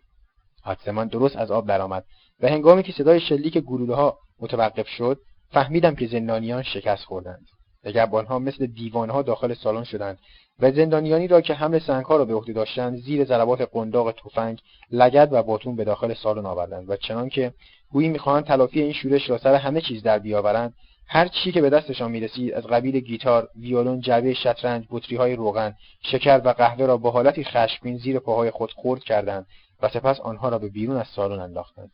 حدس 0.63 0.87
من 0.87 1.07
درست 1.07 1.35
از 1.35 1.51
آب 1.51 1.67
درآمد 1.67 2.05
و 2.39 2.47
هنگامی 2.47 2.83
که 2.83 2.91
صدای 2.91 3.19
شلیک 3.19 3.57
گلوله 3.57 3.95
ها 3.95 4.17
متوقف 4.39 4.87
شد 4.87 5.19
فهمیدم 5.51 5.95
که 5.95 6.07
زندانیان 6.07 6.63
شکست 6.63 7.03
خوردند. 7.03 7.45
نگهبانها 7.85 8.39
مثل 8.39 8.65
دیوانها 8.65 9.21
داخل 9.21 9.53
سالن 9.53 9.83
شدند 9.83 10.19
و 10.59 10.71
زندانیانی 10.71 11.27
را 11.27 11.41
که 11.41 11.53
حمل 11.53 11.79
سنگها 11.79 12.17
را 12.17 12.25
به 12.25 12.33
عهده 12.33 12.53
داشتند 12.53 12.97
زیر 12.97 13.25
ضربات 13.25 13.61
قنداق 13.73 14.11
تفنگ 14.11 14.59
لگد 14.91 15.29
و 15.31 15.43
باتون 15.43 15.75
به 15.75 15.83
داخل 15.83 16.13
سالن 16.13 16.45
آوردند 16.45 16.89
و 16.89 16.95
چنانکه 16.95 17.53
گویی 17.91 18.09
می‌خواهند 18.09 18.45
تلافی 18.45 18.81
این 18.81 18.93
شورش 18.93 19.29
را 19.29 19.37
سر 19.37 19.55
همه 19.55 19.81
چیز 19.81 20.03
در 20.03 20.19
بیاورند 20.19 20.73
هر 21.13 21.27
چی 21.27 21.51
که 21.51 21.61
به 21.61 21.69
دستشان 21.69 22.11
می‌رسید 22.11 22.53
از 22.53 22.67
قبیل 22.67 22.99
گیتار، 22.99 23.49
ویولون، 23.55 23.99
جعبه 23.99 24.33
شطرنج، 24.33 24.85
بطری 24.89 25.15
های 25.15 25.35
روغن، 25.35 25.73
شکر 26.01 26.41
و 26.45 26.49
قهوه 26.49 26.85
را 26.85 26.97
با 26.97 27.11
حالتی 27.11 27.43
خشمگین 27.43 27.97
زیر 27.97 28.19
پاهای 28.19 28.51
خود 28.51 28.71
خرد 28.71 29.03
کردند 29.03 29.45
و 29.81 29.89
سپس 29.89 30.19
آنها 30.19 30.49
را 30.49 30.59
به 30.59 30.69
بیرون 30.69 30.97
از 30.97 31.07
سالن 31.07 31.39
انداختند. 31.39 31.91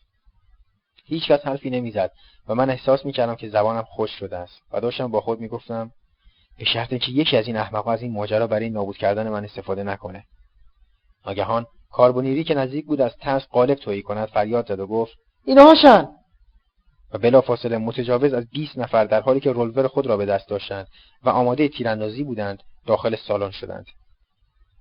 هیچکس 1.05 1.45
حرفی 1.45 1.69
نمی‌زد 1.69 2.12
و 2.47 2.55
من 2.55 2.69
احساس 2.69 3.05
می‌کردم 3.05 3.36
که 3.36 3.49
زبانم 3.49 3.82
خوش 3.82 4.12
شده 4.12 4.38
است 4.38 4.62
و 4.71 4.82
داشتم 4.82 5.12
با 5.12 5.21
خود 5.21 5.39
می‌گفتم 5.39 5.91
به 6.60 6.65
شرط 6.65 6.93
که 6.93 7.12
یکی 7.12 7.38
از 7.38 7.47
این 7.47 7.58
احمقها 7.58 7.93
از 7.93 8.01
این 8.01 8.12
ماجرا 8.12 8.47
برای 8.47 8.69
نابود 8.69 8.97
کردن 8.97 9.29
من 9.29 9.45
استفاده 9.45 9.84
نکنه. 9.84 10.23
ناگهان 11.25 11.65
کاربونیری 11.91 12.43
که 12.43 12.53
نزدیک 12.53 12.86
بود 12.86 13.01
از 13.01 13.17
ترس 13.17 13.47
قالب 13.47 13.73
تویی 13.73 14.01
کند 14.01 14.27
فریاد 14.27 14.67
زد 14.67 14.79
و 14.79 14.88
گفت 14.88 15.17
اینهاشن 15.45 16.08
و 17.13 17.17
بلافاصله 17.17 17.77
متجاوز 17.77 18.33
از 18.33 18.49
20 18.49 18.77
نفر 18.77 19.05
در 19.05 19.21
حالی 19.21 19.39
که 19.39 19.51
رولور 19.51 19.87
خود 19.87 20.07
را 20.07 20.17
به 20.17 20.25
دست 20.25 20.49
داشتند 20.49 20.87
و 21.23 21.29
آماده 21.29 21.67
تیراندازی 21.67 22.23
بودند 22.23 22.63
داخل 22.87 23.15
سالن 23.15 23.51
شدند. 23.51 23.85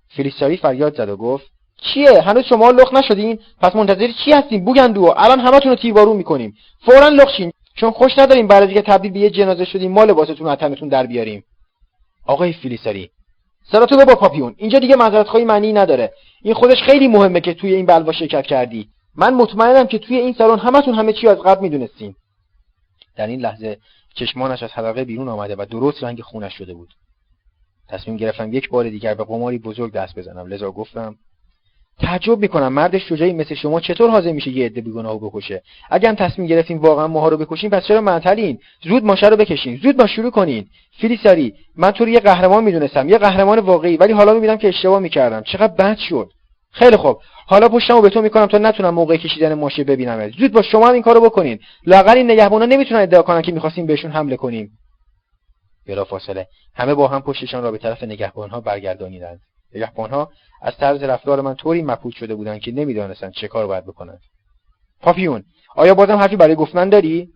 فلیساری 0.08 0.56
فریاد 0.56 0.96
زد 0.96 1.08
و 1.08 1.16
گفت 1.16 1.46
چیه؟ 1.80 2.22
هنوز 2.22 2.44
شما 2.44 2.70
لخ 2.70 2.92
نشدین؟ 2.94 3.38
پس 3.62 3.76
منتظر 3.76 4.08
چی 4.24 4.32
هستین؟ 4.32 4.64
بوگندو 4.64 5.14
الان 5.16 5.40
همتون 5.40 5.70
رو 5.70 5.76
تیربارون 5.76 6.16
می‌کنیم. 6.16 6.54
فورا 6.86 7.08
لخ 7.08 7.40
چون 7.74 7.90
خوش 7.90 8.18
نداریم 8.18 8.46
بعد 8.46 8.62
از 8.62 8.68
اینکه 8.68 8.82
تبدیل 8.82 9.12
به 9.12 9.18
یه 9.18 9.30
جنازه 9.30 9.64
شدیم 9.64 9.92
ما 9.92 10.04
لباستون 10.04 10.56
تنتون 10.56 10.88
در 10.88 11.06
بیاریم. 11.06 11.44
آقای 12.26 12.52
فلیساری 12.52 13.10
سراتو 13.72 13.96
با 13.96 14.14
پاپیون. 14.14 14.54
اینجا 14.56 14.78
دیگه 14.78 14.96
معذرت 14.96 15.28
خواهی 15.28 15.44
معنی 15.44 15.72
نداره. 15.72 16.12
این 16.42 16.54
خودش 16.54 16.82
خیلی 16.82 17.08
مهمه 17.08 17.40
که 17.40 17.54
توی 17.54 17.74
این 17.74 17.86
بلوا 17.86 18.12
شرکت 18.12 18.46
کردی. 18.46 18.88
من 19.18 19.34
مطمئنم 19.34 19.86
که 19.86 19.98
توی 19.98 20.16
این 20.16 20.32
سالن 20.32 20.58
همتون 20.58 20.94
همه 20.94 21.12
چی 21.12 21.28
از 21.28 21.38
قبل 21.38 21.62
می‌دونستین. 21.62 22.14
در 23.16 23.26
این 23.26 23.40
لحظه 23.40 23.78
چشمانش 24.14 24.62
از 24.62 24.70
حلقه 24.70 25.04
بیرون 25.04 25.28
آمده 25.28 25.56
و 25.56 25.66
درست 25.70 26.04
رنگ 26.04 26.20
خونش 26.20 26.58
شده 26.58 26.74
بود. 26.74 26.88
تصمیم 27.88 28.16
گرفتم 28.16 28.52
یک 28.52 28.68
بار 28.68 28.90
دیگر 28.90 29.14
به 29.14 29.24
قماری 29.24 29.58
بزرگ 29.58 29.92
دست 29.92 30.18
بزنم. 30.18 30.46
لذا 30.46 30.70
گفتم 30.70 31.16
تعجب 32.00 32.38
می‌کنم 32.38 32.72
مرد 32.72 32.98
شجاعی 32.98 33.32
مثل 33.32 33.54
شما 33.54 33.80
چطور 33.80 34.10
حاضر 34.10 34.32
میشه 34.32 34.50
یه 34.50 34.66
عده 34.66 34.80
بیگناهو 34.80 35.28
بکشه؟ 35.30 35.62
هم 35.90 36.14
تصمیم 36.14 36.48
گرفتین 36.48 36.78
واقعا 36.78 37.06
ماها 37.06 37.28
رو 37.28 37.36
بکشین 37.36 37.70
پس 37.70 37.86
چرا 37.86 38.00
معطلین 38.00 38.58
زود 38.82 39.04
ماشه 39.04 39.28
رو 39.28 39.36
بکشین 39.36 39.80
زود 39.82 39.96
با 39.96 40.06
شروع 40.06 40.30
کنین. 40.30 40.66
فیلیساری 41.00 41.54
من 41.76 41.90
تو 41.90 42.04
رو 42.04 42.10
یه 42.10 42.20
قهرمان 42.20 42.64
می‌دونستم 42.64 43.08
یه 43.08 43.18
قهرمان 43.18 43.58
واقعی 43.58 43.96
ولی 43.96 44.12
حالا 44.12 44.34
می‌بینم 44.34 44.56
که 44.56 44.68
اشتباه 44.68 44.98
می‌کردم. 44.98 45.42
چقدر 45.42 45.74
بد 45.74 45.96
شد. 45.96 46.32
خیلی 46.78 46.96
خوب. 46.96 47.20
حالا 47.46 47.68
پشتمو 47.68 48.00
به 48.00 48.10
تو 48.10 48.22
می‌کنم 48.22 48.46
تا 48.46 48.58
نتونم 48.58 48.94
موقع 48.94 49.16
کشیدن 49.16 49.54
ماشه 49.54 49.84
ببینم. 49.84 50.30
زود 50.30 50.52
با 50.52 50.62
شما 50.62 50.88
هم 50.88 50.92
این 50.92 51.02
کارو 51.02 51.20
بکنین. 51.20 51.58
لاقل 51.86 52.16
این 52.16 52.30
نگهبانا 52.30 52.66
نمی‌تونن 52.66 53.00
ادعا 53.00 53.22
کنن 53.22 53.42
که 53.42 53.52
می‌خواستیم 53.52 53.86
بهشون 53.86 54.10
حمله 54.10 54.36
کنیم. 54.36 54.78
فاصله. 56.08 56.46
همه 56.74 56.94
با 56.94 57.08
هم 57.08 57.22
پشتشان 57.22 57.62
را 57.62 57.70
به 57.70 57.78
طرف 57.78 58.02
نگهبانها 58.02 58.60
برگردانیدند. 58.60 59.40
نگهبانها 59.74 60.30
از 60.62 60.76
طرز 60.76 61.02
رفتار 61.02 61.40
من 61.40 61.54
طوری 61.54 61.82
مبهوت 61.82 62.14
شده 62.14 62.34
بودند 62.34 62.60
که 62.60 62.72
نمی‌دانستند 62.72 63.32
چه 63.32 63.48
کار 63.48 63.66
باید 63.66 63.84
بکنند. 63.84 64.20
پاپیون 65.00 65.44
آیا 65.76 65.94
بازم 65.94 66.16
حرفی 66.16 66.36
برای 66.36 66.54
گفتن 66.54 66.88
داری؟ 66.88 67.28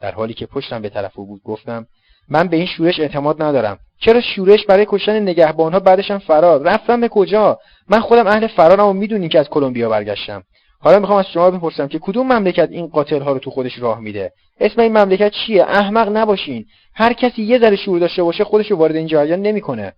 در 0.00 0.12
حالی 0.12 0.34
که 0.34 0.46
پشتم 0.46 0.82
به 0.82 0.88
طرف 0.88 1.18
او 1.18 1.26
بود 1.26 1.42
گفتم 1.42 1.86
من 2.28 2.48
به 2.48 2.56
این 2.56 2.66
شورش 2.66 3.00
اعتماد 3.00 3.42
ندارم. 3.42 3.78
چرا 4.00 4.20
شورش 4.20 4.66
برای 4.66 4.86
کشتن 4.88 5.22
نگهبانها 5.22 5.80
بعدشم 5.80 6.18
فرار؟ 6.18 6.62
رفتم 6.62 7.00
به 7.00 7.08
کجا؟ 7.08 7.58
من 7.88 8.00
خودم 8.00 8.26
اهل 8.26 8.46
فرارم 8.46 8.86
و 8.86 8.92
می‌دونین 8.92 9.28
که 9.28 9.38
از 9.38 9.48
کلمبیا 9.48 9.88
برگشتم. 9.88 10.42
حالا 10.80 10.98
می‌خوام 10.98 11.18
از 11.18 11.26
شما 11.34 11.50
بپرسم 11.50 11.88
که 11.88 11.98
کدوم 11.98 12.32
مملکت 12.32 12.68
این 12.70 12.86
قاتل 12.86 13.22
ها 13.22 13.32
رو 13.32 13.38
تو 13.38 13.50
خودش 13.50 13.78
راه 13.78 14.00
میده؟ 14.00 14.32
اسم 14.60 14.80
این 14.80 14.98
مملکت 14.98 15.32
چیه؟ 15.32 15.64
احمق 15.64 16.16
نباشین. 16.16 16.66
هر 16.94 17.12
کسی 17.12 17.42
یه 17.42 17.58
ذره 17.58 17.76
شعور 17.76 17.98
داشته 17.98 18.22
باشه 18.22 18.44
خودش 18.44 18.70
رو 18.70 18.76
وارد 18.76 18.96
این 18.96 19.06
جریان 19.06 19.42
نمی‌کنه. 19.42 19.92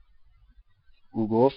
او 1.13 1.29
گفت 1.29 1.57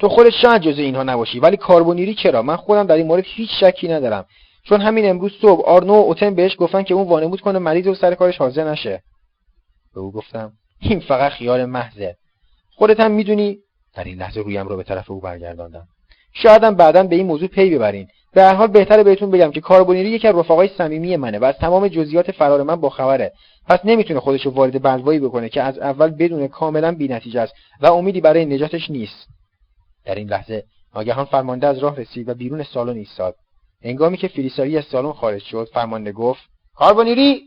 تو 0.00 0.08
خودت 0.08 0.30
شاید 0.42 0.62
جزء 0.62 0.82
اینها 0.82 1.02
نباشی 1.02 1.40
ولی 1.40 1.56
کاربونیری 1.56 2.14
چرا؟ 2.14 2.42
من 2.42 2.56
خودم 2.56 2.86
در 2.86 2.94
این 2.94 3.06
مورد 3.06 3.24
هیچ 3.26 3.50
شکی 3.60 3.88
ندارم. 3.88 4.24
چون 4.64 4.80
همین 4.80 5.10
امروز 5.10 5.32
صبح 5.40 5.68
آرنو 5.68 5.92
و 5.92 5.96
اوتن 5.96 6.34
بهش 6.34 6.56
گفتن 6.58 6.82
که 6.82 6.94
اون 6.94 7.08
وانمود 7.08 7.40
کنه 7.40 7.58
مریض 7.58 7.86
و 7.86 7.94
سر 7.94 8.14
کارش 8.14 8.38
حاضر 8.38 8.70
نشه. 8.70 9.02
به 9.94 10.00
او 10.00 10.12
گفتم 10.12 10.52
این 10.80 11.00
فقط 11.00 11.32
خیال 11.32 11.64
محضه. 11.64 12.16
خودت 12.76 13.00
هم 13.00 13.10
می‌دونی؟ 13.10 13.58
در 13.94 14.04
این 14.04 14.18
لحظه 14.18 14.40
رویم 14.40 14.68
رو 14.68 14.76
به 14.76 14.82
طرف 14.82 15.10
او 15.10 15.20
برگرداندم. 15.20 15.88
شایدم 16.32 16.74
بعدا 16.74 17.02
به 17.02 17.16
این 17.16 17.26
موضوع 17.26 17.48
پی 17.48 17.70
ببرین. 17.70 18.08
به 18.32 18.42
هر 18.42 18.54
حال 18.54 18.66
بهتره 18.66 19.02
بهتون 19.02 19.30
بگم 19.30 19.50
که 19.50 19.60
کاربونیری 19.60 20.10
یکی 20.10 20.28
از 20.28 20.34
رفقای 20.34 20.68
صمیمی 20.78 21.16
منه 21.16 21.38
و 21.38 21.44
از 21.44 21.54
تمام 21.54 21.88
جزئیات 21.88 22.32
فرار 22.32 22.62
من 22.62 22.76
با 22.76 22.90
خبره. 22.90 23.32
پس 23.66 23.78
نمی‌تونه 23.84 24.20
خودش 24.20 24.46
رو 24.46 24.50
وارد 24.50 24.82
بلوایی 24.82 25.20
بکنه 25.20 25.48
که 25.48 25.62
از 25.62 25.78
اول 25.78 26.10
بدون 26.10 26.48
کاملا 26.48 26.92
بی‌نتیجه 26.92 27.40
است 27.40 27.54
و 27.80 27.86
امیدی 27.86 28.20
برای 28.20 28.44
نجاتش 28.44 28.90
نیست. 28.90 29.28
در 30.04 30.14
این 30.14 30.28
لحظه 30.28 30.64
ناگهان 30.94 31.24
فرمانده 31.24 31.66
از 31.66 31.78
راه 31.78 31.96
رسید 31.96 32.28
و 32.28 32.34
بیرون 32.34 32.62
سالن 32.62 32.96
ایستاد. 32.96 33.34
هنگامی 33.84 34.16
که 34.16 34.28
فلیساری 34.28 34.78
از 34.78 34.84
سالن 34.84 35.12
خارج 35.12 35.42
شد 35.42 35.68
فرمانده 35.74 36.12
گفت 36.12 36.42
کاربونیری؟ 36.74 37.42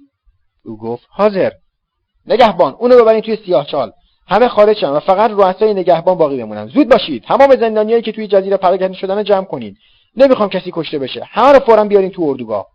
او 0.66 0.78
گفت 0.78 1.06
حاضر. 1.10 1.52
نگهبان 2.28 2.76
اونو 2.80 3.02
ببرین 3.02 3.22
توی 3.22 3.38
سیاهچال 3.46 3.92
همه 4.28 4.48
خارج 4.48 4.78
شدن 4.78 4.90
و 4.90 5.00
فقط 5.00 5.32
رؤسای 5.32 5.74
نگهبان 5.74 6.18
باقی 6.18 6.38
بمونن. 6.38 6.68
زود 6.68 6.90
باشید. 6.90 7.24
تمام 7.24 7.56
زندانیایی 7.56 8.02
که 8.02 8.12
توی 8.12 8.28
جزیره 8.28 8.58
پراکنده 8.58 8.94
شدن 8.94 9.24
جمع 9.24 9.46
کنین. 9.46 9.76
نمی‌خوام 10.18 10.50
کسی 10.50 10.72
کشته 10.74 11.00
بشه. 11.00 11.24
همه 11.24 11.52
رو 11.52 11.60
فورا 11.60 11.84
بیارین 11.84 12.12
تو 12.12 12.22
اردوگاه. 12.22 12.68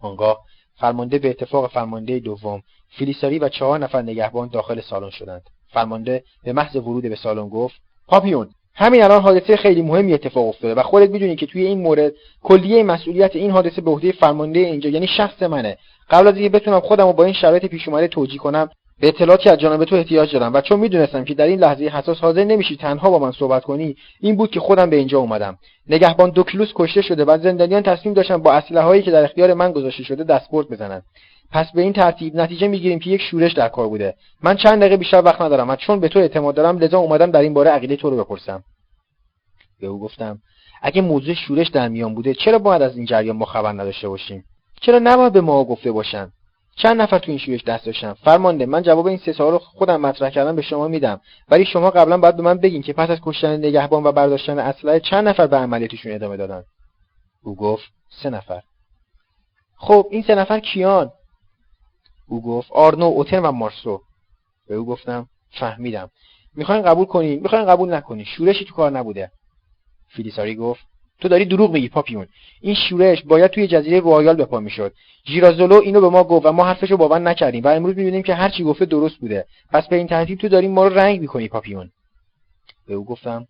آنگاه 0.00 0.38
فرمانده 0.80 1.18
به 1.18 1.30
اتفاق 1.30 1.70
فرمانده 1.70 2.18
دوم 2.18 2.62
فلیساری 2.98 3.38
و 3.38 3.48
چهار 3.48 3.78
نفر 3.78 4.02
نگهبان 4.02 4.48
داخل 4.48 4.80
سالن 4.80 5.10
شدند. 5.10 5.42
فرمانده 5.72 6.24
به 6.44 6.52
محض 6.52 6.76
ورود 6.76 7.02
به 7.02 7.16
سالن 7.16 7.48
گفت 7.48 7.74
پاپیون 8.08 8.48
همین 8.74 9.02
الان 9.02 9.22
حادثه 9.22 9.56
خیلی 9.56 9.82
مهمی 9.82 10.14
اتفاق 10.14 10.48
افتاده 10.48 10.80
و 10.80 10.82
خودت 10.82 11.10
می‌دونی 11.10 11.36
که 11.36 11.46
توی 11.46 11.66
این 11.66 11.78
مورد 11.78 12.12
کلیه 12.42 12.82
مسئولیت 12.82 13.36
این 13.36 13.50
حادثه 13.50 13.80
به 13.80 13.90
عهده 13.90 14.12
فرمانده 14.12 14.58
اینجا 14.58 14.90
یعنی 14.90 15.06
شخص 15.06 15.42
منه. 15.42 15.78
قبل 16.10 16.28
از 16.28 16.36
اینکه 16.36 16.58
بتونم 16.58 16.80
خودم 16.80 17.06
رو 17.06 17.12
با 17.12 17.24
این 17.24 17.34
شرایط 17.34 17.66
پیش 17.66 17.88
اومده 17.88 18.08
توجیه 18.08 18.38
کنم 18.38 18.68
به 19.00 19.08
اطلاعاتی 19.08 19.50
از 19.50 19.58
جانب 19.58 19.84
تو 19.84 19.96
احتیاج 19.96 20.32
دارم 20.32 20.54
و 20.54 20.60
چون 20.60 20.80
می‌دونستم 20.80 21.24
که 21.24 21.34
در 21.34 21.44
این 21.44 21.58
لحظه 21.58 21.84
حساس 21.84 22.18
حاضر 22.18 22.44
نمیشی 22.44 22.76
تنها 22.76 23.10
با 23.10 23.18
من 23.18 23.32
صحبت 23.32 23.64
کنی 23.64 23.96
این 24.20 24.36
بود 24.36 24.50
که 24.50 24.60
خودم 24.60 24.90
به 24.90 24.96
اینجا 24.96 25.18
اومدم. 25.18 25.58
نگهبان 25.88 26.30
دوکلوس 26.30 26.68
کشته 26.74 27.02
شده 27.02 27.24
و 27.24 27.38
زندانیان 27.42 27.82
تصمیم 27.82 28.14
داشتن 28.14 28.36
با 28.36 28.52
اسلحه 28.52 28.84
هایی 28.84 29.02
که 29.02 29.10
در 29.10 29.24
اختیار 29.24 29.54
من 29.54 29.72
گذاشته 29.72 30.02
شده 30.02 30.24
دستبرد 30.24 30.68
بزنن. 30.68 31.02
پس 31.52 31.66
به 31.74 31.82
این 31.82 31.92
ترتیب 31.92 32.36
نتیجه 32.36 32.68
می‌گیریم 32.68 32.98
که 32.98 33.10
یک 33.10 33.20
شورش 33.20 33.52
در 33.52 33.68
کار 33.68 33.88
بوده. 33.88 34.14
من 34.42 34.56
چند 34.56 34.80
دقیقه 34.80 34.96
بیشتر 34.96 35.22
وقت 35.24 35.40
ندارم 35.40 35.70
و 35.70 35.76
چون 35.76 36.00
به 36.00 36.08
تو 36.08 36.18
اعتماد 36.18 36.54
دارم 36.54 36.78
لذا 36.78 36.98
اومدم 36.98 37.30
در 37.30 37.40
این 37.40 37.54
باره 37.54 37.70
عقیده 37.70 37.96
تو 37.96 38.10
رو 38.10 38.16
بپرسم. 38.16 38.62
به 39.80 39.86
او 39.86 40.00
گفتم 40.00 40.38
اگه 40.82 41.02
موضوع 41.02 41.34
شورش 41.34 41.68
در 41.68 41.88
میان 41.88 42.14
بوده 42.14 42.34
چرا 42.34 42.58
باید 42.58 42.82
از 42.82 42.96
این 42.96 43.06
جریان 43.06 43.36
ما 43.36 43.44
خبر 43.44 43.72
نداشته 43.72 44.08
باشیم؟ 44.08 44.44
چرا 44.80 44.98
نباید 45.02 45.32
به 45.32 45.40
ما 45.40 45.64
گفته 45.64 45.92
باشن؟ 45.92 46.32
چند 46.76 47.00
نفر 47.02 47.18
تو 47.18 47.30
این 47.30 47.38
شورش 47.38 47.64
دست 47.64 47.86
داشتن؟ 47.86 48.12
فرمانده 48.12 48.66
من 48.66 48.82
جواب 48.82 49.06
این 49.06 49.18
سه 49.18 49.32
سوال 49.32 49.52
رو 49.52 49.58
خودم 49.58 50.00
مطرح 50.00 50.30
کردم 50.30 50.56
به 50.56 50.62
شما 50.62 50.88
میدم. 50.88 51.20
ولی 51.48 51.64
شما 51.64 51.90
قبلا 51.90 52.18
باید 52.18 52.36
به 52.36 52.42
من 52.42 52.58
بگین 52.58 52.82
که 52.82 52.92
پس 52.92 53.10
از 53.10 53.18
کشتن 53.22 53.56
نگهبان 53.56 54.04
و 54.04 54.12
برداشتن 54.12 54.58
اسلحه 54.58 55.00
چند 55.00 55.28
نفر 55.28 55.46
به 55.46 55.56
عملیاتشون 55.56 56.12
ادامه 56.12 56.36
دادن؟ 56.36 56.64
او 57.42 57.56
گفت 57.56 57.84
سه 58.22 58.30
نفر. 58.30 58.62
خب 59.76 60.06
این 60.10 60.22
سه 60.22 60.34
نفر 60.34 60.60
کیان؟ 60.60 61.10
او 62.28 62.42
گفت 62.42 62.72
آرنو 62.72 63.04
اوتن 63.04 63.38
و 63.38 63.52
مارسو. 63.52 64.00
به 64.68 64.74
او 64.74 64.86
گفتم 64.86 65.26
فهمیدم. 65.50 66.10
می‌خواین 66.54 66.82
قبول 66.82 67.04
کنی؟ 67.04 67.36
می‌خواین 67.36 67.66
قبول 67.66 67.94
نکنی. 67.94 68.24
شورشی 68.24 68.64
تو 68.64 68.74
کار 68.74 68.90
نبوده. 68.90 69.30
فیلیساری 70.08 70.54
گفت 70.54 70.80
تو 71.20 71.28
داری 71.28 71.44
دروغ 71.44 71.72
میگی 71.72 71.88
پاپیون 71.88 72.26
این 72.60 72.74
شورش 72.88 73.22
باید 73.22 73.50
توی 73.50 73.66
جزیره 73.66 74.00
رویال 74.00 74.36
بپا 74.36 74.60
می‌شد. 74.60 74.92
ژیرازولو 75.28 75.80
اینو 75.80 76.00
به 76.00 76.08
ما 76.08 76.24
گفت 76.24 76.46
و 76.46 76.52
ما 76.52 76.64
حرفشو 76.64 76.96
باور 76.96 77.18
نکردیم 77.18 77.64
و 77.64 77.68
امروز 77.68 77.96
می‌بینیم 77.96 78.22
که 78.22 78.34
هر 78.34 78.48
چی 78.48 78.64
گفته 78.64 78.84
درست 78.84 79.16
بوده. 79.16 79.44
پس 79.72 79.88
به 79.88 79.96
این 79.96 80.06
ترتیب 80.06 80.38
تو 80.38 80.48
داری 80.48 80.68
ما 80.68 80.86
رو 80.86 80.98
رنگ 80.98 81.20
می‌کنی 81.20 81.48
پاپیون 81.48 81.90
به 82.88 82.94
او 82.94 83.04
گفتم 83.04 83.46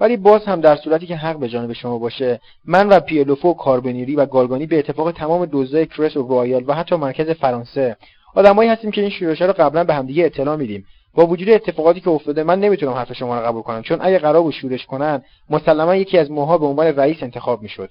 ولی 0.00 0.16
باز 0.16 0.44
هم 0.44 0.60
در 0.60 0.76
صورتی 0.76 1.06
که 1.06 1.16
حق 1.16 1.38
به 1.38 1.48
جانب 1.48 1.72
شما 1.72 1.98
باشه 1.98 2.40
من 2.64 2.88
و 2.88 3.00
پیلوفو 3.00 3.54
کاربنیری 3.54 4.16
و 4.16 4.26
گالگانی 4.26 4.66
به 4.66 4.78
اتفاق 4.78 5.12
تمام 5.12 5.48
دزدای 5.52 5.86
کرس 5.86 6.16
و 6.16 6.22
رویال 6.22 6.64
و 6.66 6.74
حتی 6.74 6.96
مرکز 6.96 7.30
فرانسه 7.30 7.96
آدمایی 8.34 8.70
هستیم 8.70 8.90
که 8.90 9.00
این 9.00 9.10
شورش 9.10 9.42
رو 9.42 9.52
قبلا 9.52 9.84
به 9.84 9.94
همدیگه 9.94 10.24
اطلاع 10.24 10.56
میدیم. 10.56 10.86
با 11.14 11.26
وجود 11.26 11.50
اتفاقاتی 11.50 12.00
که 12.00 12.10
افتاده 12.10 12.42
من 12.42 12.60
نمی‌تونم 12.60 12.92
حرف 12.92 13.12
شما 13.12 13.40
رو 13.40 13.46
قبول 13.46 13.62
کنم. 13.62 13.82
چون 13.82 13.98
اگه 14.00 14.18
قرار 14.18 14.42
بود 14.42 14.54
شورش 14.54 14.86
کنن 14.86 15.22
مسلما 15.50 15.96
یکی 15.96 16.18
از 16.18 16.30
ماها 16.30 16.58
به 16.58 16.66
عنوان 16.66 16.86
رئیس 16.86 17.22
انتخاب 17.22 17.62
می‌شد. 17.62 17.90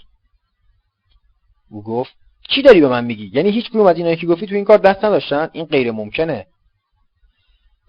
او 1.70 1.84
گفت 1.84 2.13
چی 2.49 2.61
داری 2.61 2.82
به 2.82 2.88
من 2.88 3.05
میگی؟ 3.05 3.32
یعنی 3.34 3.51
هیچ 3.51 3.70
کدوم 3.70 3.86
از 3.86 3.97
اینایی 3.97 4.18
که 4.18 4.28
گفتی 4.28 4.47
تو 4.47 4.55
این 4.55 4.65
کار 4.65 4.78
دست 4.78 5.05
نداشتن؟ 5.05 5.49
این 5.53 5.65
غیر 5.65 5.91
ممکنه 5.91 6.47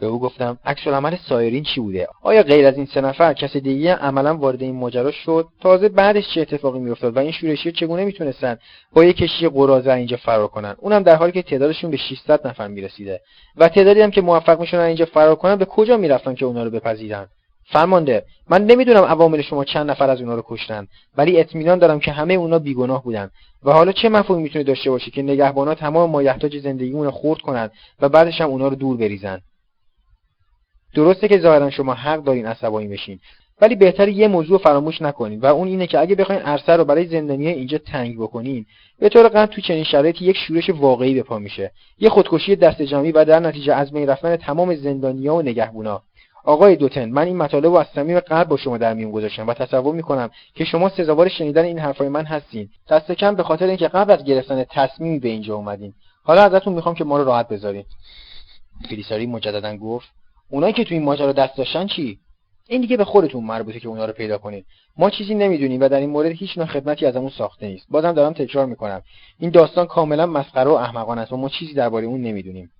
به 0.00 0.06
او 0.06 0.20
گفتم 0.20 0.58
عکس 0.64 0.86
العمل 0.86 1.16
سایرین 1.28 1.62
چی 1.62 1.80
بوده؟ 1.80 2.08
آیا 2.22 2.42
غیر 2.42 2.66
از 2.66 2.76
این 2.76 2.86
سه 2.86 3.00
نفر 3.00 3.32
کس 3.32 3.56
دیگه 3.56 3.94
عملا 3.94 4.36
وارد 4.36 4.62
این 4.62 4.74
ماجرا 4.74 5.10
شد؟ 5.10 5.46
تازه 5.60 5.88
بعدش 5.88 6.34
چه 6.34 6.40
اتفاقی 6.40 6.78
میافتاد 6.78 7.16
و 7.16 7.18
این 7.18 7.32
شورشی 7.32 7.72
چگونه 7.72 8.04
می‌تونستن 8.04 8.58
با 8.92 9.04
یک 9.04 9.16
کشتی 9.16 9.48
قراضه 9.48 9.92
اینجا 9.92 10.16
فرار 10.16 10.48
کنن؟ 10.48 10.76
اونم 10.78 11.02
در 11.02 11.16
حالی 11.16 11.32
که 11.32 11.42
تعدادشون 11.42 11.90
به 11.90 11.96
600 11.96 12.46
نفر 12.46 12.68
می‌رسیده. 12.68 13.20
و 13.56 13.68
تعدادی 13.68 14.00
هم 14.00 14.10
که 14.10 14.20
موفق 14.20 14.60
می‌شدن 14.60 14.80
اینجا 14.80 15.04
فرار 15.04 15.34
کنن 15.34 15.56
به 15.56 15.64
کجا 15.64 15.96
می‌رفتن 15.96 16.34
که 16.34 16.44
اونا 16.44 16.64
رو 16.64 16.70
بپذیرن؟ 16.70 17.26
فرمانده 17.64 18.24
من 18.50 18.64
نمی‌دونم 18.64 19.04
عوامل 19.04 19.42
شما 19.42 19.64
چند 19.64 19.90
نفر 19.90 20.10
از 20.10 20.20
اونا 20.20 20.34
رو 20.34 20.42
کشتن 20.46 20.86
ولی 21.16 21.40
اطمینان 21.40 21.78
دارم 21.78 22.00
که 22.00 22.12
همه 22.12 22.34
اونا 22.34 22.58
بیگناه 22.58 23.04
بودن. 23.04 23.30
و 23.64 23.72
حالا 23.72 23.92
چه 23.92 24.08
مفهومی 24.08 24.42
می‌تونه 24.42 24.64
داشته 24.64 24.90
باشه 24.90 25.10
که 25.10 25.22
نگهبانا 25.22 25.74
تمام 25.74 26.10
مایحتاج 26.10 26.58
زندگیمون 26.58 27.10
خورد 27.10 27.40
کنن 27.40 27.70
و 28.00 28.08
بعدش 28.08 28.40
هم 28.40 28.48
اونا 28.48 28.68
رو 28.68 28.74
دور 28.74 28.96
بریزن؟ 28.96 29.40
درسته 30.94 31.28
که 31.28 31.38
ظاهرا 31.38 31.70
شما 31.70 31.94
حق 31.94 32.22
دارین 32.22 32.46
عصبانی 32.46 32.88
بشین 32.88 33.20
ولی 33.60 33.76
بهتر 33.76 34.08
یه 34.08 34.28
موضوع 34.28 34.58
فراموش 34.58 35.02
نکنین 35.02 35.40
و 35.40 35.46
اون 35.46 35.68
اینه 35.68 35.86
که 35.86 36.00
اگه 36.00 36.14
بخواین 36.14 36.42
عرصه 36.42 36.72
رو 36.72 36.84
برای 36.84 37.06
زندانی 37.06 37.48
اینجا 37.48 37.78
تنگ 37.78 38.18
بکنین 38.18 38.66
به 38.98 39.08
طور 39.08 39.28
قطع 39.28 39.54
تو 39.54 39.60
چنین 39.60 39.84
شرایطی 39.84 40.24
یک 40.24 40.36
شورش 40.36 40.70
واقعی 40.70 41.14
به 41.14 41.22
پا 41.22 41.38
میشه. 41.38 41.72
یه 41.98 42.08
خودکشی 42.08 42.56
دست 42.56 42.82
جمعی 42.82 43.12
و 43.12 43.24
در 43.24 43.40
نتیجه 43.40 43.74
از 43.74 43.92
بین 43.92 44.08
رفتن 44.08 44.36
تمام 44.36 44.74
زندانیا 44.74 45.34
و 45.34 45.42
نگهبونا. 45.42 46.02
آقای 46.44 46.76
دوتن 46.76 47.10
من 47.10 47.26
این 47.26 47.36
مطالب 47.36 47.64
رو 47.64 47.76
از 47.76 47.86
صمیم 47.94 48.20
قلب 48.20 48.48
با 48.48 48.56
شما 48.56 48.78
در 48.78 48.94
میون 48.94 49.12
گذاشتم 49.12 49.46
و 49.46 49.54
تصور 49.54 49.94
می‌کنم 49.94 50.30
که 50.54 50.64
شما 50.64 50.88
سزاوار 50.88 51.28
شنیدن 51.28 51.64
این 51.64 51.78
حرفای 51.78 52.08
من 52.08 52.24
هستین. 52.24 52.68
دست 52.90 53.12
کم 53.12 53.34
به 53.34 53.42
خاطر 53.42 53.66
اینکه 53.66 53.88
قبل 53.88 54.12
از 54.12 54.24
گرفتن 54.24 54.64
تصمیمی 54.70 55.18
به 55.18 55.28
اینجا 55.28 55.54
اومدین. 55.54 55.94
حالا 56.22 56.42
ازتون 56.42 56.72
می‌خوام 56.72 56.94
که 56.94 57.04
ما 57.04 57.18
رو 57.18 57.24
راحت 57.24 57.48
بذارین. 57.48 57.84
فیلیساری 58.88 59.26
مجددا 59.26 59.76
گفت 59.76 60.17
اونایی 60.50 60.72
که 60.72 60.84
تو 60.84 60.94
این 60.94 61.04
ماجرا 61.04 61.32
دست 61.32 61.56
داشتن 61.56 61.86
چی؟ 61.86 62.18
این 62.68 62.80
دیگه 62.80 62.96
به 62.96 63.04
خودتون 63.04 63.44
مربوطه 63.44 63.80
که 63.80 63.88
اونا 63.88 64.04
رو 64.04 64.12
پیدا 64.12 64.38
کنید 64.38 64.66
ما 64.96 65.10
چیزی 65.10 65.34
نمی‌دونیم 65.34 65.80
و 65.80 65.88
در 65.88 66.00
این 66.00 66.10
مورد 66.10 66.30
هیچ 66.30 66.58
نوع 66.58 66.66
خدمتی 66.66 67.06
ازمون 67.06 67.30
ساخته 67.30 67.66
نیست. 67.66 67.86
بازم 67.90 68.12
دارم 68.12 68.32
تکرار 68.32 68.66
می‌کنم. 68.66 69.02
این 69.38 69.50
داستان 69.50 69.86
کاملا 69.86 70.26
مسخره 70.26 70.70
و 70.70 70.72
احمقانه 70.72 71.20
است 71.20 71.32
و 71.32 71.36
ما 71.36 71.48
چیزی 71.48 71.74
درباره 71.74 72.06
اون 72.06 72.20
نمی‌دونیم. 72.20 72.70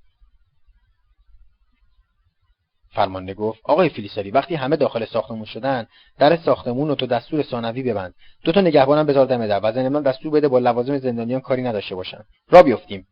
فرمانده 2.90 3.34
گفت 3.34 3.60
آقای 3.64 3.88
فیلیسری 3.88 4.30
وقتی 4.30 4.54
همه 4.54 4.76
داخل 4.76 5.04
ساختمون 5.04 5.44
شدن 5.44 5.86
در 6.18 6.36
ساختمون 6.36 6.88
رو 6.88 6.94
تو 6.94 7.06
دستور 7.06 7.42
ثانوی 7.42 7.82
ببند. 7.82 8.14
دو 8.44 8.52
تا 8.52 8.60
نگهبانم 8.60 9.06
بذار 9.06 9.26
دم 9.26 9.46
در 9.46 9.60
و 9.62 9.72
ضمن 9.72 10.02
دستور 10.02 10.32
بده 10.32 10.48
با 10.48 10.58
لوازم 10.58 10.98
زندانیان 10.98 11.40
کاری 11.40 11.62
نداشته 11.62 11.94
باشن. 11.94 12.24
را 12.50 12.62
بیفتیم 12.62 13.06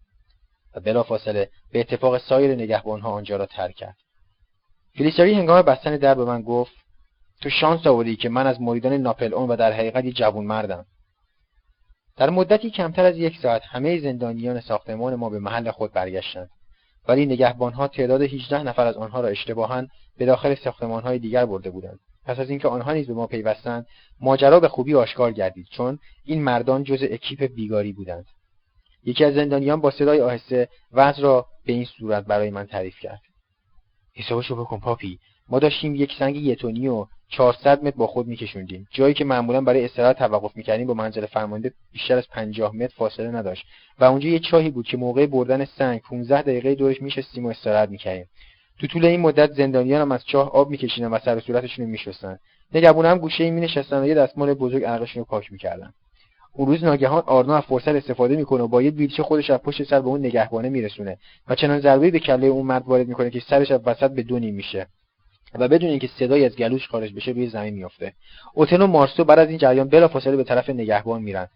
و 0.74 0.80
بلافاصله 0.80 1.48
به 1.72 1.80
اتفاق 1.80 2.18
سایر 2.18 2.54
نگهبانها 2.54 3.11
آنجا 3.11 3.36
را 3.36 3.46
ترک 3.46 3.74
کرد. 3.74 3.96
فیلیسری 4.97 5.34
هنگام 5.34 5.62
بستن 5.62 5.97
در 5.97 6.14
به 6.14 6.24
من 6.24 6.42
گفت 6.42 6.72
تو 7.42 7.51
شانس 7.51 7.86
آوردی 7.86 8.16
که 8.16 8.28
من 8.28 8.47
از 8.47 8.61
مریدان 8.61 8.92
ناپل 8.92 9.34
اون 9.34 9.49
و 9.49 9.57
در 9.57 9.72
حقیقت 9.72 10.05
یه 10.05 10.12
جوون 10.12 10.44
مردم 10.44 10.86
در 12.16 12.30
مدتی 12.30 12.70
کمتر 12.70 13.05
از 13.05 13.16
یک 13.16 13.38
ساعت 13.42 13.62
همه 13.64 13.99
زندانیان 13.99 14.61
ساختمان 14.61 15.14
ما 15.14 15.30
به 15.30 15.38
محل 15.38 15.70
خود 15.70 15.92
برگشتند. 15.92 16.51
ولی 17.09 17.26
نگهبانها 17.26 17.88
تعداد 17.88 18.22
18 18.22 18.62
نفر 18.62 18.86
از 18.86 18.97
آنها 18.97 19.20
را 19.20 19.28
اشتباها 19.28 19.86
به 20.18 20.26
داخل 20.26 20.55
ساختمانهای 20.55 21.18
دیگر 21.18 21.47
برده 21.47 21.70
بودند. 21.70 21.99
پس 22.24 22.38
از 22.38 22.51
اینکه 22.51 22.68
آنها 22.68 22.92
نیز 22.92 23.07
به 23.07 23.14
ما 23.14 23.26
پیوستند 23.26 23.86
ماجرا 24.20 24.61
به 24.61 24.68
خوبی 24.68 24.94
آشکار 24.94 25.32
گردید 25.32 25.66
چون 25.72 25.99
این 26.24 26.42
مردان 26.42 26.84
جز 26.84 27.03
اکیپ 27.03 27.42
بیگاری 27.55 27.92
بودند. 27.92 28.26
یکی 29.05 29.24
از 29.24 29.34
زندانیان 29.34 29.80
با 29.80 29.90
صدای 29.90 30.20
آهسته 30.20 30.68
وضع 30.92 31.22
را 31.22 31.47
به 31.66 31.72
این 31.72 31.84
صورت 31.84 32.24
برای 32.24 32.51
من 32.51 32.66
تعریف 32.66 32.99
کرد. 33.01 33.20
حسابشو 34.16 34.56
بکن 34.56 34.80
پاپی. 34.80 35.18
ما 35.48 35.58
داشتیم 35.58 35.94
یک 35.94 36.12
سنگ 36.18 36.36
یتونی 36.36 36.88
و 36.88 37.06
400 37.28 37.84
متر 37.84 37.96
با 37.96 38.06
خود 38.06 38.26
میکشوندیم. 38.26 38.88
جایی 38.90 39.14
که 39.14 39.24
معمولا 39.24 39.60
برای 39.60 39.84
استراحت 39.84 40.18
توقف 40.18 40.56
می‌کردیم 40.56 40.86
با 40.86 40.94
منزل 40.94 41.26
فرمانده 41.26 41.72
بیشتر 41.92 42.16
از 42.16 42.28
50 42.28 42.74
متر 42.74 42.94
فاصله 42.96 43.30
نداشت. 43.30 43.66
و 43.98 44.04
اونجا 44.04 44.28
یه 44.28 44.38
چاهی 44.38 44.70
بود 44.70 44.86
که 44.86 44.96
موقع 44.96 45.26
بردن 45.26 45.64
سنگ 45.64 46.00
15 46.00 46.42
دقیقه 46.42 46.74
دورش 46.74 47.02
میشستیم 47.02 47.46
و 47.46 47.48
استراحت 47.48 47.88
می‌کردیم. 47.88 48.28
تو 48.78 48.86
طول 48.86 49.04
این 49.04 49.20
مدت 49.20 49.52
زندانیان 49.52 50.00
هم 50.00 50.12
از 50.12 50.24
چاه 50.26 50.50
آب 50.50 50.70
میکشیدن 50.70 51.06
و 51.06 51.18
سر 51.18 51.36
و 51.36 51.40
صورتشون 51.40 51.86
میشستن. 51.86 52.38
نگهبون 52.74 53.06
هم 53.06 53.18
گوشه 53.18 53.50
می 53.50 53.60
نشستن 53.60 54.02
و 54.02 54.06
یه 54.06 54.14
دستمال 54.14 54.54
بزرگ 54.54 54.84
عرقشون 54.84 55.20
رو 55.20 55.24
پاک 55.24 55.52
می‌کردن. 55.52 55.92
اون 56.57 56.68
روز 56.68 56.84
ناگهان 56.84 57.22
آرنو 57.26 57.52
از 57.52 57.62
فرصت 57.62 57.88
استفاده 57.88 58.36
می‌کنه 58.36 58.62
و 58.62 58.68
با 58.68 58.82
یه 58.82 58.90
بیلچه 58.90 59.22
خودش 59.22 59.50
از 59.50 59.61
پشت 59.61 59.82
سر 59.82 60.00
به 60.00 60.07
اون 60.07 60.20
نگهبانه 60.20 60.68
میرسونه 60.68 61.18
و 61.48 61.54
چنان 61.54 61.80
ضربه‌ای 61.80 62.11
به 62.11 62.18
کله 62.18 62.46
اون 62.46 62.66
مرد 62.66 62.82
وارد 62.86 63.09
می‌کنه 63.09 63.30
که 63.30 63.40
سرش 63.40 63.70
از 63.70 63.80
وسط 63.86 64.11
به 64.11 64.22
دو 64.22 64.38
میشه 64.38 64.86
و 65.54 65.68
بدون 65.68 65.90
اینکه 65.90 66.07
صدایی 66.18 66.44
از 66.44 66.57
گلوش 66.57 66.88
خارج 66.88 67.14
بشه 67.14 67.30
روی 67.30 67.46
زمین 67.46 67.74
میافته. 67.74 68.12
اوتن 68.54 68.82
و 68.82 68.86
مارسو 68.86 69.24
بعد 69.24 69.38
از 69.38 69.48
این 69.48 69.59
جریان 69.59 69.88
بلافاصله 69.88 70.36
به 70.36 70.44
طرف 70.44 70.70
نگهبان 70.70 71.22
میرن. 71.22 71.48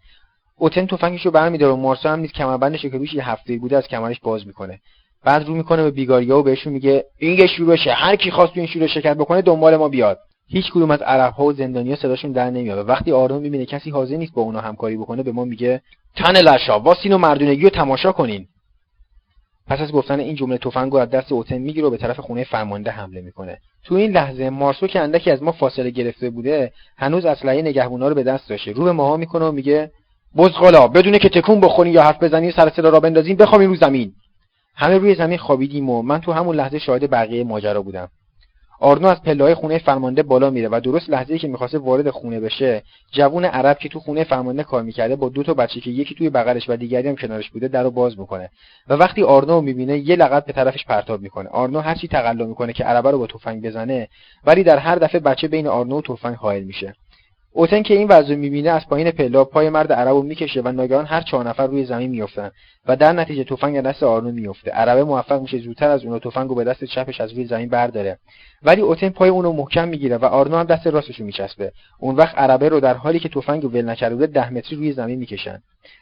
اوتن 0.57 0.85
تفنگش 0.85 1.25
رو 1.25 1.31
برمیداره 1.31 1.73
و 1.73 1.75
مارسو 1.75 2.09
هم 2.09 2.19
نیز 2.19 2.31
کمربندش 2.31 2.81
که 2.81 2.89
روش 2.89 3.13
یه 3.13 3.29
هفته 3.29 3.57
بوده 3.57 3.77
از 3.77 3.87
کمرش 3.87 4.19
باز 4.19 4.47
می‌کنه. 4.47 4.79
بعد 5.23 5.47
رو 5.47 5.55
می‌کنه 5.55 5.83
به 5.83 5.91
بیگاریا 5.91 6.39
و 6.39 6.43
بهشون 6.43 6.73
میگه 6.73 7.05
این 7.17 7.39
یه 7.39 7.47
شورشه 7.47 7.91
هر 7.91 8.15
کی 8.15 8.31
خواست 8.31 8.53
تو 8.53 8.59
این 8.59 8.69
شورش 8.69 8.93
شرکت 8.93 9.17
بکنه 9.17 9.41
دنبال 9.41 9.77
ما 9.77 9.89
بیاد. 9.89 10.19
هیچ 10.51 10.71
کدوم 10.71 10.91
از 10.91 11.01
عرب 11.01 11.33
ها 11.33 11.43
و 11.43 11.53
زندانیا 11.53 11.95
صداشون 11.95 12.31
در 12.31 12.49
نمیاد 12.49 12.77
و 12.79 12.81
وقتی 12.81 13.11
آرون 13.11 13.41
می‌بینه 13.41 13.65
کسی 13.65 13.89
حاضر 13.89 14.15
نیست 14.15 14.33
با 14.33 14.41
اونا 14.41 14.61
همکاری 14.61 14.97
بکنه 14.97 15.23
به 15.23 15.31
ما 15.31 15.45
میگه 15.45 15.81
تن 16.15 16.37
لشا 16.37 16.79
واسین 16.79 17.13
و 17.13 17.17
مردونگی 17.17 17.63
رو 17.63 17.69
تماشا 17.69 18.11
کنین. 18.11 18.47
پس 19.67 19.79
از 19.79 19.91
گفتن 19.91 20.19
این 20.19 20.35
جمله 20.35 20.57
تفنگ 20.57 20.95
از 20.95 21.09
دست 21.09 21.31
اوتن 21.31 21.57
می‌گیره 21.57 21.87
و 21.87 21.89
به 21.89 21.97
طرف 21.97 22.19
خونه 22.19 22.43
فرمانده 22.43 22.91
حمله 22.91 23.21
می‌کنه. 23.21 23.57
تو 23.83 23.95
این 23.95 24.11
لحظه 24.11 24.49
مارسو 24.49 24.87
که 24.87 24.99
اندکی 24.99 25.31
از 25.31 25.43
ما 25.43 25.51
فاصله 25.51 25.89
گرفته 25.89 26.29
بوده 26.29 26.71
هنوز 26.97 27.25
اسلحه 27.25 27.61
نگهبونا 27.61 28.07
رو 28.07 28.15
به 28.15 28.23
دست 28.23 28.49
داشته. 28.49 28.71
رو 28.71 28.83
به 28.83 28.91
ماها 28.91 29.17
می‌کنه 29.17 29.45
و 29.45 29.51
میگه 29.51 29.91
بزغالا 30.37 30.87
بدونه 30.87 31.19
که 31.19 31.29
تکون 31.29 31.59
بخورین 31.59 31.93
یا 31.93 32.03
حرف 32.03 32.23
بزنین 32.23 32.51
سر 32.51 32.69
صدا 32.69 32.89
را 32.89 32.99
بندازین 32.99 33.35
بخوابین 33.35 33.69
رو 33.69 33.75
زمین. 33.75 34.13
همه 34.75 34.97
روی 34.97 35.15
زمین 35.15 35.37
خوابیدیم 35.37 35.89
و 35.89 36.01
من 36.01 36.21
تو 36.21 36.31
همون 36.31 36.55
لحظه 36.55 36.79
شاهد 36.79 37.09
بقیه 37.09 37.43
ماجرا 37.43 37.81
بودم. 37.81 38.09
آرنو 38.83 39.07
از 39.07 39.21
پله‌های 39.21 39.53
خونه 39.53 39.77
فرمانده 39.77 40.23
بالا 40.23 40.49
میره 40.49 40.69
و 40.71 40.79
درست 40.83 41.09
لحظه‌ای 41.09 41.39
که 41.39 41.47
می‌خواسته 41.47 41.77
وارد 41.77 42.09
خونه 42.09 42.39
بشه 42.39 42.83
جوون 43.11 43.45
عرب 43.45 43.77
که 43.79 43.89
تو 43.89 43.99
خونه 43.99 44.23
فرمانده 44.23 44.63
کار 44.63 44.83
می‌کرده 44.83 45.15
با 45.15 45.29
دو 45.29 45.43
تا 45.43 45.53
بچه 45.53 45.79
که 45.79 45.89
یکی 45.89 46.15
توی 46.15 46.29
بغلش 46.29 46.69
و 46.69 46.75
دیگری 46.75 47.09
هم 47.09 47.15
کنارش 47.15 47.49
بوده 47.49 47.67
درو 47.67 47.91
باز 47.91 48.19
می‌کنه 48.19 48.49
و 48.87 48.93
وقتی 48.93 49.23
آرنو 49.23 49.61
می‌بینه 49.61 49.97
یه 49.97 50.15
لغت 50.15 50.45
به 50.45 50.53
طرفش 50.53 50.85
پرتاب 50.85 51.21
می‌کنه. 51.21 51.49
آرنو 51.49 51.79
هرچی 51.79 52.07
تقلا 52.07 52.45
می‌کنه 52.45 52.73
که 52.73 52.83
عربه 52.83 53.11
رو 53.11 53.19
با 53.19 53.27
تفنگ 53.27 53.65
بزنه 53.65 54.07
ولی 54.45 54.63
در 54.63 54.77
هر 54.77 54.95
دفعه 54.95 55.21
بچه 55.21 55.47
بین 55.47 55.67
آرنو 55.67 55.97
و 55.97 56.01
تفنگ 56.01 56.35
حائل 56.35 56.63
میشه. 56.63 56.95
اوتن 57.53 57.81
که 57.81 57.93
این 57.93 58.07
وضع 58.07 58.35
می‌بینه 58.35 58.69
از 58.69 58.87
پایین 58.87 59.11
پلا 59.11 59.45
پای 59.45 59.69
مرد 59.69 59.93
عرب 59.93 60.07
رو 60.07 60.23
می‌کشه 60.23 60.61
و 60.61 60.71
ناگهان 60.71 61.05
هر 61.05 61.21
چهار 61.21 61.49
نفر 61.49 61.67
روی 61.67 61.85
زمین 61.85 62.09
میافتن 62.09 62.51
و 62.87 62.95
در 62.95 63.13
نتیجه 63.13 63.43
تفنگ 63.43 63.81
دست 63.81 64.03
آرنو 64.03 64.31
میفته 64.31 64.71
عربه 64.71 65.03
موفق 65.03 65.41
میشه 65.41 65.59
زودتر 65.59 65.89
از 65.89 66.05
اون 66.05 66.19
تفنگ 66.19 66.49
رو 66.49 66.55
به 66.55 66.63
دست 66.63 66.83
چپش 66.83 67.21
از 67.21 67.33
روی 67.33 67.45
زمین 67.45 67.69
برداره. 67.69 68.17
ولی 68.63 68.81
اوتن 68.81 69.09
پای 69.09 69.29
اونو 69.29 69.53
محکم 69.53 69.87
می‌گیره 69.87 70.17
و 70.17 70.25
آرنو 70.25 70.57
هم 70.57 70.63
دست 70.63 70.87
راستش 70.87 71.19
رو 71.19 71.25
میچسبه. 71.25 71.71
اون 71.99 72.15
وقت 72.15 72.37
عربه 72.37 72.69
رو 72.69 72.79
در 72.79 72.93
حالی 72.93 73.19
که 73.19 73.29
تفنگ 73.29 73.65
ول 73.65 73.89
نکرده 73.89 74.27
ده 74.27 74.53
متری 74.53 74.75
روی 74.75 74.91
زمین 74.91 75.19
می‌کشن. 75.19 75.61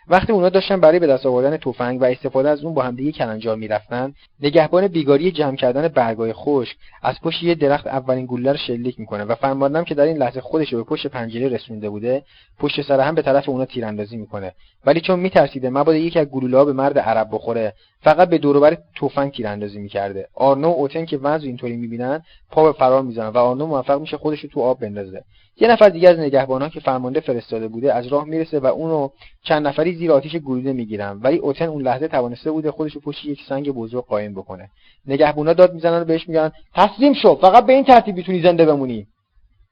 وقتی 0.10 0.34
اونا 0.34 0.50
داشتن 0.50 0.80
برای 0.80 1.00
به 1.00 1.08
دست 1.08 1.26
آوردن 1.26 1.58
تفنگ 1.58 2.02
و 2.02 2.06
استفاده 2.06 2.50
از 2.50 2.64
اون 2.64 2.74
با 2.74 2.82
همدیگه 2.82 3.12
کلنجار 3.12 3.56
می‌رفتن 3.56 4.14
نگهبان 4.40 4.88
بیگاری 4.88 5.32
جمع 5.32 5.56
کردن 5.56 5.88
برگای 5.88 6.34
خشک 6.34 6.78
از 7.04 7.16
پشت 7.24 7.44
یه 7.44 7.56
درخت 7.56 7.88
اولین 7.88 8.26
گلوله 8.26 8.52
رو 8.52 8.58
شلیک 8.58 9.00
می‌کنه 9.00 9.24
و 9.24 9.36
فرماندم 9.36 9.84
که 9.84 9.96
در 9.96 10.04
این 10.04 10.18
لحظه 10.18 10.42
خودش 10.42 10.74
رو 10.74 10.84
به 10.84 10.90
پشت 10.90 11.08
پنجره 11.08 11.48
رسونده 11.48 11.90
بوده 11.90 12.24
پشت 12.60 12.82
سر 12.82 13.00
هم 13.00 13.16
به 13.16 13.22
طرف 13.22 13.50
اونا 13.50 13.66
تیراندازی 13.66 14.18
می‌کنه. 14.18 14.54
ولی 14.86 15.02
چون 15.02 15.20
میترسیده 15.20 15.70
مبادا 15.70 15.98
یکی 15.98 16.20
از 16.20 16.28
گلوله‌ها 16.28 16.66
به 16.66 16.74
مرد 16.74 17.00
عرب 17.00 17.28
بخوره 17.32 17.74
فقط 18.02 18.30
به 18.30 18.38
دوروبر 18.38 18.78
تفنگ 19.02 19.32
تیراندازی 19.32 19.80
می‌کرده. 19.80 20.28
آرنو 20.34 20.68
و 20.68 20.74
اوتن 20.74 21.06
که 21.06 21.18
وضع 21.18 21.46
اینطوری 21.46 21.78
می‌بینن 21.78 22.22
پا 22.52 22.64
به 22.64 22.80
فرار 22.80 23.02
می‌زنن 23.02 23.28
و 23.28 23.38
آرنو 23.38 23.66
موفق 23.66 24.00
میشه 24.00 24.18
خودش 24.18 24.40
رو 24.40 24.50
تو 24.50 24.62
آب 24.62 24.80
بندازه. 24.80 25.24
یه 25.62 25.68
نفر 25.68 25.90
دیگه 25.90 26.10
از 26.10 26.20
نگهبانان 26.20 26.70
که 26.70 26.80
فرمانده 26.80 27.20
فرستاده 27.20 27.68
بوده 27.68 27.94
از 27.94 28.08
راه 28.08 28.26
می‌رسه 28.26 28.60
و 28.60 28.66
اونو 28.66 29.10
چند 29.44 29.68
نفری 29.68 29.96
زیر 29.96 30.12
آتیش 30.12 30.36
گلوله 30.36 30.74
می‌گیرن. 30.74 31.20
ولی 31.24 31.38
اوتن 31.38 31.66
اون 31.66 31.82
لحظه 31.82 32.08
توانسته 32.08 32.52
بوده 32.52 32.72
خودش 32.72 32.94
رو 32.94 33.02
پشت 33.02 33.26
یک 33.26 33.40
سنگ 33.50 33.72
بزرگ 33.72 34.06
قایم 34.06 34.34
بکنه. 34.34 34.70
نگهبانا 35.08 35.54
داد 35.54 35.74
می‌زنن 35.74 36.02
و 36.02 36.06
بهش 36.06 36.28
میگن 36.28 36.52
تسلیم 36.76 37.14
شو 37.14 37.36
فقط 37.36 37.66
به 37.66 37.74
این 37.74 37.84
ترتیب 37.84 38.16
می‌تونی 38.16 38.42
زنده 38.42 38.66
بمونی. 38.66 39.08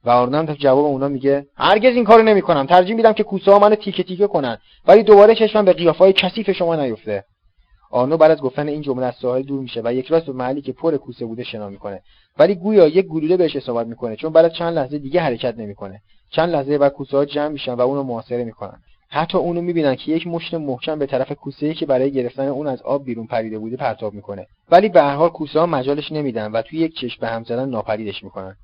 و 0.06 0.10
آرنو 0.10 0.38
هم 0.38 0.46
جواب 0.46 0.86
اونا 0.86 1.08
میگه 1.08 1.46
هرگز 1.56 1.96
این 1.96 2.04
کارو 2.04 2.24
نمی‌کنم 2.24 2.66
ترجیح 2.66 2.96
میدم 2.96 3.14
که 3.14 3.24
کوسه 3.24 3.52
ها 3.52 3.60
منو 3.60 3.76
تیکه 3.76 4.04
تیکه 4.04 4.28
کنن 4.28 4.58
ولی 4.88 5.04
دوباره 5.04 5.36
چشمم 5.36 5.66
به 5.66 5.74
قیافه 5.74 6.14
کثیف 6.14 6.52
شما 6.52 6.76
نیفته. 6.76 7.24
آرنو 7.92 8.18
بعد 8.18 8.32
از 8.32 8.42
گفتن 8.42 8.68
این 8.68 8.82
جمله 8.82 9.06
از 9.06 9.16
ساحل 9.16 9.42
دور 9.42 9.60
میشه 9.60 9.82
و 9.84 9.94
یک 9.94 10.08
راست 10.08 10.26
به 10.26 10.34
محلی 10.34 10.62
که 10.62 10.72
پر 10.72 10.98
کوسه 10.98 11.26
بوده 11.26 11.44
شنا 11.44 11.70
می‌کنه. 11.70 12.02
ولی 12.40 12.56
گویا 12.56 12.88
یک 12.88 13.06
گلوله 13.06 13.38
بهش 13.38 13.56
اصابت 13.56 13.88
می‌کنه 13.88 14.16
چون 14.16 14.34
بعد 14.34 14.54
چند 14.54 14.74
لحظه 14.74 14.98
دیگه 14.98 15.22
حرکت 15.22 15.58
نمی‌کنه. 15.58 16.02
چند 16.30 16.50
لحظه 16.50 16.78
بعد 16.78 16.94
کوسه 16.94 17.18
ها 17.18 17.26
جمع 17.26 17.48
میشن 17.48 17.74
و 17.74 17.82
اونو 17.82 18.04
محاصره 18.04 18.44
می‌کنن. 18.44 18.82
حتی 19.10 19.38
اونو 19.38 19.62
می‌بینن 19.62 19.96
که 19.96 20.12
یک 20.12 20.28
مشت 20.28 20.54
محکم 20.54 21.00
به 21.00 21.06
طرف 21.06 21.32
کوسه 21.32 21.74
که 21.74 21.86
برای 21.86 22.12
گرفتن 22.12 22.48
اون 22.48 22.68
از 22.68 22.82
آب 22.82 23.06
بیرون 23.06 23.28
پریده 23.28 23.60
بوده 23.60 23.78
پرتاب 23.78 24.14
می‌کنه. 24.14 24.48
ولی 24.72 24.90
به 24.90 25.02
هر 25.02 25.16
حال 25.16 25.30
کوسه 25.30 25.60
ها 25.60 25.66
مجالش 25.66 26.12
نمیدن 26.12 26.52
و 26.52 26.62
توی 26.62 26.80
یک 26.80 26.96
چشم 26.96 27.18
به 27.22 27.28
هم 27.28 27.44
زدن 27.44 27.70
ناپدیدش 27.70 28.24
می‌کنن. 28.24 28.56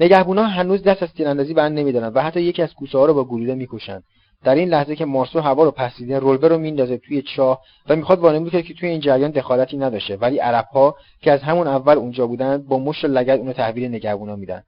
نگهبونا 0.00 0.42
هنوز 0.42 0.82
دست 0.82 1.02
از 1.02 1.12
تیراندازی 1.12 1.54
بند 1.54 1.78
نمیدارن 1.78 2.08
و 2.08 2.20
حتی 2.20 2.40
یکی 2.40 2.62
از 2.62 2.74
کوسه 2.74 2.98
ها 2.98 3.06
رو 3.06 3.14
با 3.14 3.24
گلوله 3.24 3.54
می‌کشن. 3.54 4.02
در 4.44 4.54
این 4.54 4.68
لحظه 4.68 4.96
که 4.96 5.04
مارسو 5.04 5.40
هوا 5.40 5.64
رو 5.64 5.70
پس 5.70 5.96
دیده 5.96 6.18
رولبه 6.18 6.48
رو 6.48 6.58
میندازه 6.58 6.98
توی 6.98 7.22
چاه 7.22 7.60
و 7.88 7.96
می‌خواد 7.96 8.18
وانمود 8.18 8.52
کنه 8.52 8.62
که 8.62 8.74
توی 8.74 8.88
این 8.88 9.00
جریان 9.00 9.30
دخالتی 9.30 9.76
نداشته. 9.76 10.16
ولی 10.16 10.38
عرب 10.38 10.64
ها 10.72 10.96
که 11.20 11.32
از 11.32 11.42
همون 11.42 11.66
اول 11.66 11.96
اونجا 11.96 12.26
بودن 12.26 12.62
با 12.68 12.78
مشت 12.78 13.04
و 13.04 13.08
لگد 13.08 13.38
اونو 13.38 13.52
تحویل 13.52 13.88
نگهبونا 13.88 14.36
میدن. 14.36 14.62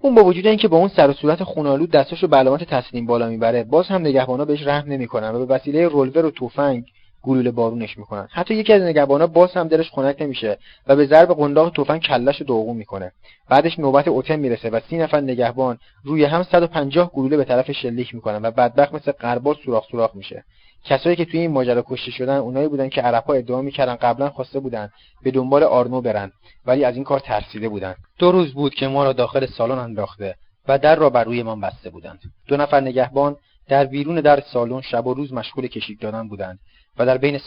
اون 0.00 0.14
با 0.14 0.24
وجود 0.24 0.46
اینکه 0.46 0.68
با 0.68 0.76
اون 0.76 0.88
سر 0.88 1.10
و 1.10 1.12
صورت 1.12 1.44
خونالود 1.44 1.90
دستش 1.90 2.22
رو 2.22 2.28
به 2.28 2.36
علامت 2.36 2.64
تسلیم 2.64 3.06
بالا 3.06 3.28
می‌بره 3.28 3.64
باز 3.64 3.86
هم 3.86 4.00
نگهبانا 4.00 4.44
بهش 4.44 4.66
رحم 4.66 4.92
نمی‌کنن 4.92 5.34
و 5.34 5.46
به 5.46 5.54
وسیله 5.54 5.88
رولور 5.88 6.24
و 6.24 6.30
تفنگ 6.30 6.84
گلوله 7.26 7.50
بارونش 7.50 7.98
می‌کنن. 7.98 8.28
حتی 8.30 8.54
یکی 8.54 8.72
از 8.72 8.82
نگهبانا 8.82 9.26
باز 9.26 9.52
هم 9.52 9.68
دلش 9.68 9.90
خنک 9.90 10.16
نمیشه 10.20 10.58
و 10.86 10.96
به 10.96 11.06
ضرب 11.06 11.34
قنداق 11.34 11.72
تفنگ 11.72 12.02
کلش 12.02 12.40
رو 12.40 12.46
دوغون 12.46 12.76
می‌کنه. 12.76 13.12
بعدش 13.48 13.78
نوبت 13.78 14.08
اوتن 14.08 14.36
می‌رسه 14.36 14.70
و 14.70 14.80
سی 14.90 14.98
نفر 14.98 15.20
نگهبان 15.20 15.78
روی 16.04 16.24
هم 16.24 16.42
150 16.42 17.10
گلوله 17.14 17.36
به 17.36 17.44
طرف 17.44 17.72
شلیک 17.72 18.14
می‌کنن 18.14 18.42
و 18.42 18.50
بدبخت 18.50 18.94
مثل 18.94 19.12
قربال 19.12 19.54
سوراخ 19.64 19.86
سوراخ 19.90 20.10
میشه. 20.14 20.44
کسایی 20.84 21.16
که 21.16 21.24
توی 21.24 21.40
این 21.40 21.50
ماجرا 21.50 21.84
کشته 21.88 22.10
شدن 22.10 22.36
اونایی 22.36 22.68
بودن 22.68 22.88
که 22.88 23.00
عربها 23.00 23.34
ادعا 23.34 23.62
می‌کردن 23.62 23.94
قبلا 23.94 24.30
خواسته 24.30 24.60
بودن 24.60 24.90
به 25.22 25.30
دنبال 25.30 25.62
آرنو 25.62 26.00
برن 26.00 26.32
ولی 26.66 26.84
از 26.84 26.94
این 26.94 27.04
کار 27.04 27.20
ترسیده 27.20 27.68
بودن. 27.68 27.94
دو 28.18 28.32
روز 28.32 28.54
بود 28.54 28.74
که 28.74 28.88
ما 28.88 29.04
را 29.04 29.12
داخل 29.12 29.46
سالن 29.46 29.78
انداخته 29.78 30.34
و 30.68 30.78
در 30.78 30.96
را 30.96 31.10
بر 31.10 31.24
روی 31.24 31.42
ما 31.42 31.56
بسته 31.56 31.90
بودند. 31.90 32.20
دو 32.48 32.56
نفر 32.56 32.80
نگهبان 32.80 33.36
در 33.68 33.84
بیرون 33.84 34.20
در 34.20 34.40
سالن 34.40 34.80
شب 34.80 35.06
و 35.06 35.14
روز 35.14 35.32
مشغول 35.32 35.66
کشیک 35.66 36.00
دادن 36.00 36.28
بودند. 36.28 36.58
و 36.98 37.06
در 37.06 37.18
بین 37.18 37.38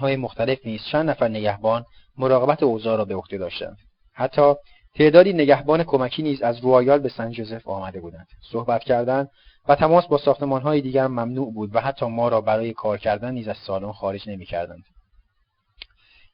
های 0.00 0.16
مختلف 0.16 0.58
نیز 0.66 0.80
چند 0.92 1.10
نفر 1.10 1.28
نگهبان 1.28 1.84
مراقبت 2.18 2.62
اوضاع 2.62 2.96
را 2.96 3.04
به 3.04 3.14
عهده 3.14 3.38
داشتند. 3.38 3.76
حتی 4.12 4.54
تعدادی 4.94 5.32
نگهبان 5.32 5.84
کمکی 5.84 6.22
نیز 6.22 6.42
از 6.42 6.60
روایال 6.60 6.98
به 6.98 7.08
سن 7.08 7.30
جوزف 7.30 7.68
آمده 7.68 8.00
بودند. 8.00 8.26
صحبت 8.52 8.84
کردن 8.84 9.28
و 9.68 9.74
تماس 9.74 10.06
با 10.06 10.58
های 10.58 10.80
دیگر 10.80 11.06
ممنوع 11.06 11.52
بود 11.52 11.74
و 11.74 11.80
حتی 11.80 12.06
ما 12.06 12.28
را 12.28 12.40
برای 12.40 12.72
کار 12.72 12.98
کردن 12.98 13.34
نیز 13.34 13.48
از 13.48 13.56
سالن 13.56 13.92
خارج 13.92 14.28
نمی‌کردند. 14.28 14.84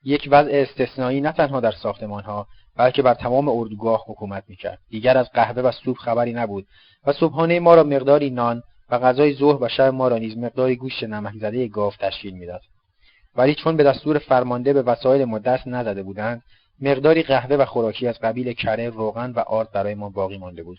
یک 0.05 0.29
وضع 0.31 0.51
استثنایی 0.53 1.21
نه 1.21 1.33
تنها 1.33 1.61
در 1.61 1.75
ها 2.25 2.47
بلکه 2.77 3.03
بر 3.03 3.15
تمام 3.15 3.49
اردوگاه 3.49 4.05
حکومت 4.07 4.45
می‌کرد. 4.49 4.79
دیگر 4.91 5.19
از 5.19 5.31
قهوه 5.31 5.63
و 5.63 5.73
سوپ 5.73 5.97
خبری 5.97 6.33
نبود 6.33 6.67
و 7.07 7.13
صبحانه 7.13 7.61
ما 7.61 7.75
را 7.75 7.83
مقداری 7.83 8.31
نان 8.31 8.63
و 8.93 8.99
غذای 8.99 9.35
ظهر 9.35 9.63
و 9.63 9.69
شب 9.69 9.95
ما 9.95 10.09
را 10.09 10.19
نیز 10.19 10.39
مقداری 10.39 10.77
گوشت 10.77 11.05
نمک 11.05 11.35
زده 11.41 11.69
گاو 11.69 11.93
تشکیل 11.99 12.35
می‌داد. 12.35 12.61
ولی 13.37 13.55
چون 13.55 13.77
به 13.77 13.85
دستور 13.85 14.19
فرمانده 14.19 14.73
به 14.73 14.83
وسایل 14.83 15.25
ما 15.25 15.39
دست 15.39 15.67
نزده 15.67 16.03
بودند 16.03 16.43
مقداری 16.81 17.23
قهوه 17.23 17.57
و 17.57 17.65
خوراکی 17.65 18.07
از 18.09 18.19
قبیل 18.19 18.53
کره 18.53 18.91
روغن 18.91 19.31
و 19.31 19.39
آرد 19.39 19.73
برای 19.73 19.95
ما 19.95 20.09
باقی 20.09 20.39
مانده 20.39 20.63
بود. 20.63 20.79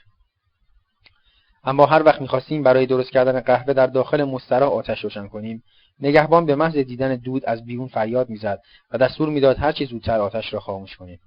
اما 1.64 1.86
هر 1.86 2.04
وقت 2.04 2.22
می‌خواستیم 2.22 2.64
برای 2.64 2.86
درست 2.86 3.12
کردن 3.12 3.40
قهوه 3.40 3.74
در 3.74 3.88
داخل 3.88 4.24
مسترا 4.24 4.70
آتش 4.70 5.04
روشن 5.04 5.28
کنیم 5.28 5.64
نگهبان 6.00 6.46
به 6.46 6.56
محض 6.56 6.78
دیدن 6.78 7.16
دود 7.16 7.46
از 7.46 7.66
بیرون 7.66 7.88
فریاد 7.88 8.30
می‌زد 8.30 8.62
و 8.92 8.98
دستور 8.98 9.30
می‌داد 9.30 9.58
هر 9.58 9.72
چه 9.72 9.86
زودتر 9.86 10.20
آتش 10.20 10.54
را 10.54 10.60
خاموش 10.60 10.98
کنیم. 10.98 11.20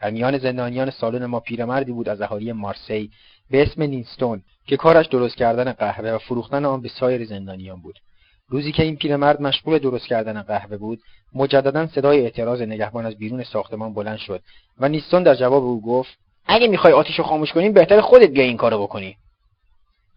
در 0.00 0.10
میان 0.10 0.38
زندانیان 0.38 0.90
سالن 0.90 1.26
ما 1.26 1.40
پیرمردی 1.40 1.92
بود 1.92 2.08
از 2.08 2.22
اهالی 2.22 2.52
مارسی 2.52 3.10
به 3.50 3.62
اسم 3.62 3.82
نینستون 3.82 4.42
که 4.66 4.76
کارش 4.76 5.06
درست 5.06 5.36
کردن 5.36 5.72
قهوه 5.72 6.10
و 6.10 6.18
فروختن 6.18 6.64
آن 6.64 6.80
به 6.80 6.88
سایر 6.88 7.24
زندانیان 7.24 7.80
بود. 7.80 7.98
روزی 8.48 8.72
که 8.72 8.82
این 8.82 8.96
پیرمرد 8.96 9.42
مشغول 9.42 9.78
درست 9.78 10.06
کردن 10.06 10.42
قهوه 10.42 10.76
بود 10.76 11.00
مجددا 11.34 11.86
صدای 11.86 12.20
اعتراض 12.20 12.62
نگهبان 12.62 13.06
از 13.06 13.16
بیرون 13.16 13.44
ساختمان 13.44 13.94
بلند 13.94 14.18
شد 14.18 14.42
و 14.78 14.88
نیستون 14.88 15.22
در 15.22 15.34
جواب 15.34 15.64
او 15.64 15.82
گفت 15.82 16.18
اگه 16.46 16.68
می‌خوای 16.68 16.92
آتیش 16.92 17.18
رو 17.18 17.24
خاموش 17.24 17.52
کنیم 17.52 17.72
بهتر 17.72 18.00
خودت 18.00 18.30
بیا 18.30 18.44
این 18.44 18.56
کارو 18.56 18.82
بکنی. 18.82 19.16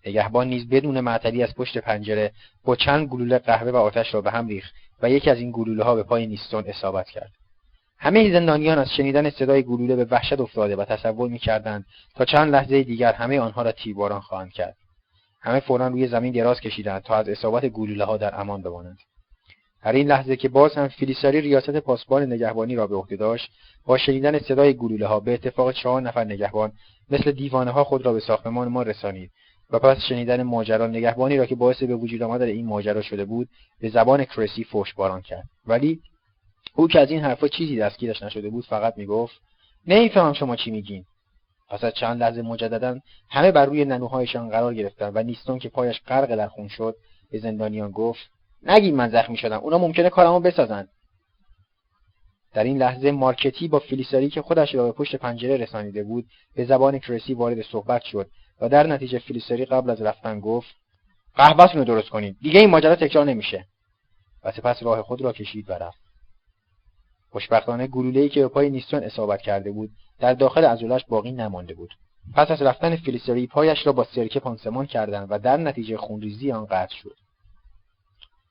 نگهبان 0.06 0.48
نیز 0.48 0.70
بدون 0.70 1.00
معطلی 1.00 1.44
از 1.44 1.56
پشت 1.56 1.78
پنجره 1.78 2.32
با 2.64 2.76
چند 2.76 3.08
گلوله 3.08 3.38
قهوه 3.38 3.72
و 3.72 3.76
آتش 3.76 4.14
را 4.14 4.22
به 4.22 4.32
هم 4.32 4.48
ریخت 4.48 4.74
و 5.02 5.10
یکی 5.10 5.30
از 5.30 5.38
این 5.38 5.52
گلوله 5.52 5.84
ها 5.84 5.96
به 5.96 6.04
پای 6.04 6.28
نیستون 6.28 6.64
اصابت 6.68 7.10
کرد. 7.10 7.32
همه 8.00 8.32
زندانیان 8.34 8.78
از 8.78 8.88
شنیدن 8.98 9.30
صدای 9.30 9.64
گلوله 9.64 9.96
به 9.96 10.06
وحشت 10.06 10.40
افتاده 10.40 10.76
و 10.76 10.86
تصور 10.86 11.30
می‌کردند 11.30 11.86
تا 12.16 12.26
چند 12.26 12.54
لحظه 12.54 12.84
دیگر 12.84 13.14
همه 13.14 13.40
آنها 13.40 13.62
را 13.62 13.72
تیرباران 13.72 14.22
خواهند 14.22 14.52
کرد. 14.52 14.76
همه 15.42 15.60
فورا 15.60 15.88
روی 15.88 16.08
زمین 16.08 16.34
دراز 16.34 16.60
کشیدند 16.60 17.02
تا 17.02 17.16
از 17.16 17.30
اصابت 17.30 17.66
گلوله 17.66 18.06
ها 18.06 18.18
در 18.18 18.40
امان 18.40 18.62
بمانند. 18.62 18.98
در 19.84 19.94
این 19.94 20.08
لحظه 20.08 20.36
که 20.36 20.50
باز 20.50 20.74
هم 20.74 20.88
فیلیساری 20.88 21.42
ریاست 21.42 21.70
پاسبان 21.70 22.34
نگهبانی 22.34 22.76
را 22.76 22.88
به 22.88 22.96
عهده 22.96 23.16
داشت 23.16 23.50
با 23.86 23.98
شنیدن 23.98 24.40
صدای 24.40 24.74
گلوله 24.74 25.08
ها 25.08 25.20
به 25.20 25.34
اتفاق 25.34 25.72
چهار 25.72 26.02
نفر 26.02 26.24
نگهبان 26.24 26.72
مثل 27.10 27.32
دیوانه 27.32 27.72
ها 27.72 27.84
خود 27.84 28.06
را 28.06 28.14
به 28.14 28.20
ساختمان 28.20 28.68
ما 28.68 28.82
رسانید 28.82 29.32
و 29.70 29.80
پس 29.80 29.98
شنیدن 30.10 30.44
ماجرا 30.44 30.88
نگهبانی 30.88 31.38
را 31.38 31.46
که 31.46 31.56
باعث 31.56 31.84
به 31.84 31.96
وجود 31.96 32.24
آمدن 32.24 32.46
این 32.46 32.66
ماجرا 32.66 33.02
شده 33.02 33.26
بود 33.26 33.50
به 33.82 33.90
زبان 33.90 34.26
کرسی 34.26 34.64
فوشباران 34.64 35.22
کرد. 35.22 35.50
ولی 35.68 36.00
او 36.76 36.88
که 36.88 37.00
از 37.00 37.12
این 37.12 37.22
حرفا 37.22 37.48
چیزی 37.48 37.78
دستگیرش 37.78 38.24
نشده 38.24 38.50
بود 38.50 38.66
فقط 38.66 38.98
می‌گفت 38.98 39.42
نمی‌فهمم 39.88 40.34
شما 40.34 40.56
چی 40.56 40.72
میگین. 40.72 41.06
پس 41.70 41.84
از 41.84 41.94
چند 41.94 42.24
لحظه 42.24 42.42
مجددا 42.42 43.00
همه 43.30 43.52
بر 43.52 43.66
روی 43.66 43.86
ننوهایشان 43.86 44.50
قرار 44.50 44.74
گرفتند 44.74 45.16
و 45.16 45.24
نیستون 45.24 45.60
که 45.60 45.70
پایش 45.70 46.02
غرق 46.08 46.36
در 46.36 46.48
خون 46.48 46.68
شد 46.68 46.96
به 47.32 47.40
زندانیان 47.40 47.92
گفت 47.92 48.30
نگید 48.64 48.94
من 48.94 49.10
زخمی 49.10 49.38
شدم 49.38 49.58
اونا 49.58 49.78
ممکنه 49.78 50.10
کارمو 50.10 50.40
بسازن. 50.40 50.88
در 52.54 52.64
این 52.64 52.78
لحظه 52.78 53.12
مارکتی 53.12 53.68
با 53.68 53.80
فیلیساری 53.80 54.30
که 54.30 54.42
خودش 54.42 54.76
را 54.76 54.86
به 54.86 54.92
پشت 54.92 55.16
پنجره 55.16 55.58
رسانیده 55.58 56.04
بود 56.04 56.26
به 56.56 56.66
زبان 56.66 57.00
کرسی 57.00 57.34
وارد 57.34 57.62
صحبت 57.62 58.04
شد 58.04 58.30
و 58.62 58.70
در 58.70 58.88
نتیجه 58.88 59.20
فیلیساری 59.20 59.66
قبل 59.66 59.90
از 59.90 60.02
رفتن 60.02 60.40
گفت 60.40 60.76
قهوهتون 61.36 61.80
رو 61.80 61.86
درست 61.86 62.10
کنید 62.10 62.38
دیگه 62.42 62.60
این 62.60 62.70
ماجرا 62.70 62.96
تکرار 62.96 63.26
نمیشه. 63.26 63.66
و 64.44 64.52
سپس 64.52 64.84
راه 64.84 65.02
خود 65.02 65.22
را 65.22 65.34
کشید 65.34 65.70
و 65.70 65.74
رفت. 65.74 66.07
خوشبختانه 67.30 67.88
گلوله‌ای 67.88 68.30
که 68.30 68.42
به 68.42 68.48
پای 68.48 68.70
نیستون 68.70 69.04
اصابت 69.04 69.42
کرده 69.42 69.72
بود 69.72 69.90
در 70.20 70.34
داخل 70.34 70.66
عضلش 70.66 71.06
باقی 71.10 71.32
نمانده 71.32 71.74
بود. 71.74 71.94
پس 72.34 72.52
از 72.52 72.62
رفتن 72.62 72.96
فیلیسری 72.96 73.48
پایش 73.48 73.88
را 73.88 73.94
با 73.94 74.04
سرکه 74.04 74.40
پانسمان 74.40 74.86
کردند 74.86 75.28
و 75.30 75.40
در 75.40 75.58
نتیجه 75.58 75.98
خونریزی 75.98 76.52
آن 76.52 76.66
قطع 76.66 76.96
شد. 76.96 77.16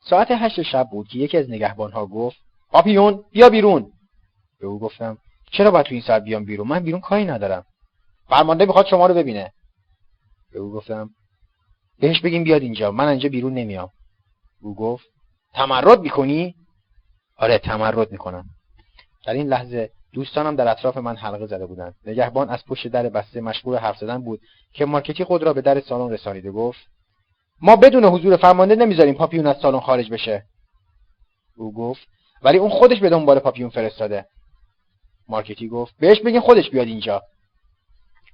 ساعت 0.00 0.28
هشت 0.30 0.62
شب 0.62 0.88
بود 0.90 1.08
که 1.08 1.18
یکی 1.18 1.38
از 1.38 1.50
نگهبانها 1.50 2.06
گفت 2.06 2.36
پاپیون 2.70 3.24
بیا 3.30 3.50
بیرون. 3.50 3.92
به 4.60 4.66
او 4.66 4.78
گفتم 4.78 5.18
چرا 5.52 5.70
باید 5.70 5.86
تو 5.86 5.94
این 5.94 6.02
ساعت 6.02 6.22
بیام 6.22 6.44
بیرون؟ 6.44 6.68
من 6.68 6.80
بیرون 6.80 7.00
کاری 7.00 7.24
ندارم. 7.24 7.64
فرمانده 8.28 8.66
می‌خواد 8.66 8.86
شما 8.86 9.06
رو 9.06 9.14
ببینه. 9.14 9.52
به 10.52 10.58
او 10.58 10.72
گفتم 10.72 11.10
بهش 11.98 12.20
بگیم 12.20 12.44
بیاد 12.44 12.62
اینجا 12.62 12.90
من 12.90 13.08
اینجا 13.08 13.28
بیرون 13.28 13.54
نمیام. 13.54 13.90
او 14.60 14.74
گفت 14.74 15.06
تمرد 15.54 16.00
می‌کنی؟ 16.00 16.54
آره 17.36 17.58
تمرد 17.58 18.12
می‌کنم. 18.12 18.44
در 19.26 19.32
این 19.32 19.48
لحظه 19.48 19.90
دوستانم 20.12 20.56
در 20.56 20.68
اطراف 20.68 20.96
من 20.96 21.16
حلقه 21.16 21.46
زده 21.46 21.66
بودند. 21.66 21.94
نگهبان 22.06 22.48
از 22.48 22.64
پشت 22.64 22.88
در 22.88 23.08
بسته 23.08 23.40
مشغول 23.40 23.76
حرف 23.76 23.98
زدن 23.98 24.18
بود 24.18 24.40
که 24.72 24.84
مارکتی 24.84 25.24
خود 25.24 25.42
را 25.42 25.52
به 25.52 25.60
در 25.60 25.80
سالن 25.80 26.12
رسانیده 26.12 26.50
گفت 26.50 26.80
ما 27.60 27.76
بدون 27.76 28.04
حضور 28.04 28.36
فرمانده 28.36 28.74
نمی‌ذاریم 28.74 29.14
پاپیون 29.14 29.46
از 29.46 29.56
سالن 29.62 29.80
خارج 29.80 30.10
بشه. 30.10 30.44
او 31.56 31.74
گفت 31.74 32.08
ولی 32.42 32.58
اون 32.58 32.70
خودش 32.70 33.00
به 33.00 33.08
دنبال 33.08 33.38
پاپیون 33.38 33.70
فرستاده. 33.70 34.26
مارکتی 35.28 35.68
گفت 35.68 35.94
بهش 35.98 36.20
بگین 36.20 36.40
خودش 36.40 36.70
بیاد 36.70 36.86
اینجا. 36.86 37.22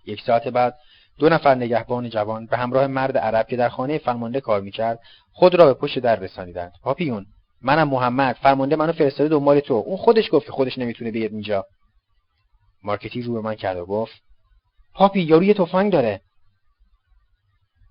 یک 0.06 0.22
ساعت 0.26 0.48
بعد 0.48 0.74
دو 1.18 1.28
نفر 1.28 1.54
نگهبان 1.54 2.10
جوان 2.10 2.46
به 2.46 2.56
همراه 2.56 2.86
مرد 2.86 3.18
عرب 3.18 3.46
که 3.48 3.56
در 3.56 3.68
خانه 3.68 3.98
فرمانده 3.98 4.40
کار 4.40 4.60
می‌کرد 4.60 5.00
خود 5.32 5.54
را 5.54 5.66
به 5.66 5.74
پشت 5.74 5.98
در 5.98 6.16
رسانیدند. 6.16 6.72
پاپیون 6.82 7.26
منم 7.62 7.88
محمد 7.88 8.36
فرمانده 8.36 8.76
منو 8.76 8.92
فرستاده 8.92 9.28
دنبال 9.28 9.60
تو. 9.60 9.74
اون 9.74 9.96
خودش 9.96 10.28
گفت 10.32 10.46
که 10.46 10.52
خودش 10.52 10.78
نمی‌تونه 10.78 11.10
بیاد 11.10 11.32
اینجا. 11.32 11.66
مارکتی 12.82 13.22
رو 13.22 13.34
به 13.34 13.40
من 13.40 13.54
کرد 13.54 13.76
و 13.76 13.86
گفت 13.86 14.22
پاپی 14.94 15.20
یارو 15.20 15.44
یه 15.44 15.54
تفنگ 15.54 15.92
داره. 15.92 16.20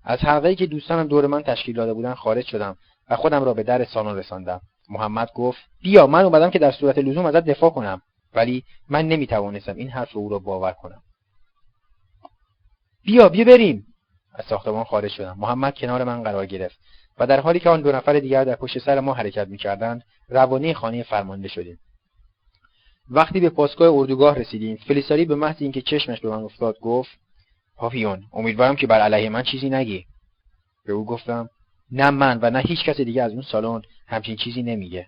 از 0.04 0.18
حلقه 0.18 0.54
که 0.54 0.66
دوستانم 0.66 1.08
دور 1.08 1.26
من 1.26 1.42
تشکیل 1.42 1.76
داده 1.76 1.94
بودن 1.94 2.14
خارج 2.14 2.46
شدم 2.46 2.76
و 3.10 3.16
خودم 3.16 3.44
را 3.44 3.54
به 3.54 3.62
در 3.62 3.84
سالن 3.84 4.16
رساندم. 4.16 4.60
محمد 4.88 5.32
گفت 5.34 5.60
بیا 5.82 6.06
من 6.06 6.24
اومدم 6.24 6.50
که 6.50 6.58
در 6.58 6.72
صورت 6.72 6.98
لزوم 6.98 7.26
ازت 7.26 7.44
دفاع 7.44 7.70
کنم. 7.70 8.02
ولی 8.34 8.64
من 8.88 9.08
نمی‌توانستم 9.08 9.74
این 9.74 9.88
حرف 9.88 10.16
او 10.16 10.28
را 10.28 10.38
باور 10.38 10.72
کنم. 10.72 11.02
بیا 13.04 13.28
بیا 13.28 13.44
بریم. 13.44 13.86
از 14.34 14.44
ساختمان 14.44 14.84
خارج 14.84 15.10
شدم. 15.10 15.36
محمد 15.38 15.74
کنار 15.74 16.04
من 16.04 16.22
قرار 16.22 16.46
گرفت. 16.46 16.78
و 17.18 17.26
در 17.26 17.40
حالی 17.40 17.60
که 17.60 17.70
آن 17.70 17.82
دو 17.82 17.92
نفر 17.92 18.18
دیگر 18.18 18.44
در 18.44 18.56
پشت 18.56 18.78
سر 18.78 19.00
ما 19.00 19.14
حرکت 19.14 19.48
می‌کردند 19.48 20.02
روانه 20.28 20.74
خانه 20.74 21.02
فرمانده 21.02 21.48
شدیم. 21.48 21.78
وقتی 23.10 23.40
به 23.40 23.50
پاسگاه 23.50 23.94
اردوگاه 23.94 24.38
رسیدیم 24.38 24.76
فلیساری 24.76 25.24
به 25.24 25.34
محض 25.34 25.56
اینکه 25.58 25.82
چشمش 25.82 26.20
به 26.20 26.30
من 26.30 26.42
افتاد 26.42 26.78
گفت 26.80 27.10
پاپیون 27.76 28.22
امیدوارم 28.32 28.76
که 28.76 28.86
بر 28.86 29.00
علیه 29.00 29.28
من 29.28 29.42
چیزی 29.42 29.70
نگی. 29.70 30.06
به 30.86 30.92
او 30.92 31.04
گفتم 31.04 31.48
نه 31.90 32.10
من 32.10 32.38
و 32.42 32.50
نه 32.50 32.58
هیچ 32.58 32.84
کس 32.84 33.00
دیگه 33.00 33.22
از 33.22 33.32
اون 33.32 33.42
سالن 33.42 33.82
همچین 34.06 34.36
چیزی 34.36 34.62
نمیگه. 34.62 35.06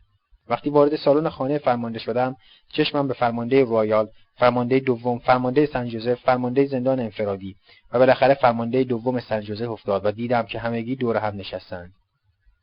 وقتی 0.49 0.71
وارد 0.71 0.97
سالن 0.97 1.29
خانه 1.29 1.59
فرمانده 1.59 1.99
شدم 1.99 2.37
چشمم 2.73 3.09
به 3.09 3.15
فرمانده 3.15 3.65
رویال 3.65 4.09
فرمانده 4.37 4.81
دوم 4.81 5.19
فرمانده 5.19 5.67
سن 5.67 5.89
جوزف 5.89 6.21
فرمانده 6.21 6.67
زندان 6.67 7.01
انفرادی 7.01 7.57
و 7.93 7.99
بالاخره 7.99 8.35
فرمانده 8.35 8.85
دوم 8.85 9.21
سن 9.21 9.41
جوزف 9.41 9.69
افتاد 9.69 10.07
و 10.07 10.11
دیدم 10.11 10.43
که 10.43 10.59
همگی 10.59 10.97
دور 10.97 11.17
هم 11.17 11.37
نشستند. 11.37 11.93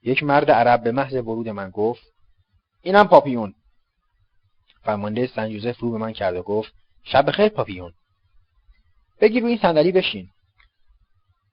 یک 0.04 0.24
مرد 0.24 0.52
عرب 0.52 0.84
به 0.84 0.92
محض 0.92 1.14
ورود 1.14 1.50
من 1.50 1.70
گفت 1.70 2.04
اینم 2.82 3.08
پاپیون. 3.08 3.54
فرمانده 4.84 5.28
سن 5.28 5.50
جوزف 5.50 5.80
رو 5.80 5.92
به 5.92 5.98
من 5.98 6.14
کرد 6.14 6.36
و 6.36 6.42
گفت 6.42 6.74
شب 7.04 7.32
خیر 7.32 7.50
پاپیون. 7.50 7.94
بگی 9.22 9.40
روی 9.40 9.50
این 9.50 9.60
صندلی 9.62 9.92
بشین. 9.92 10.30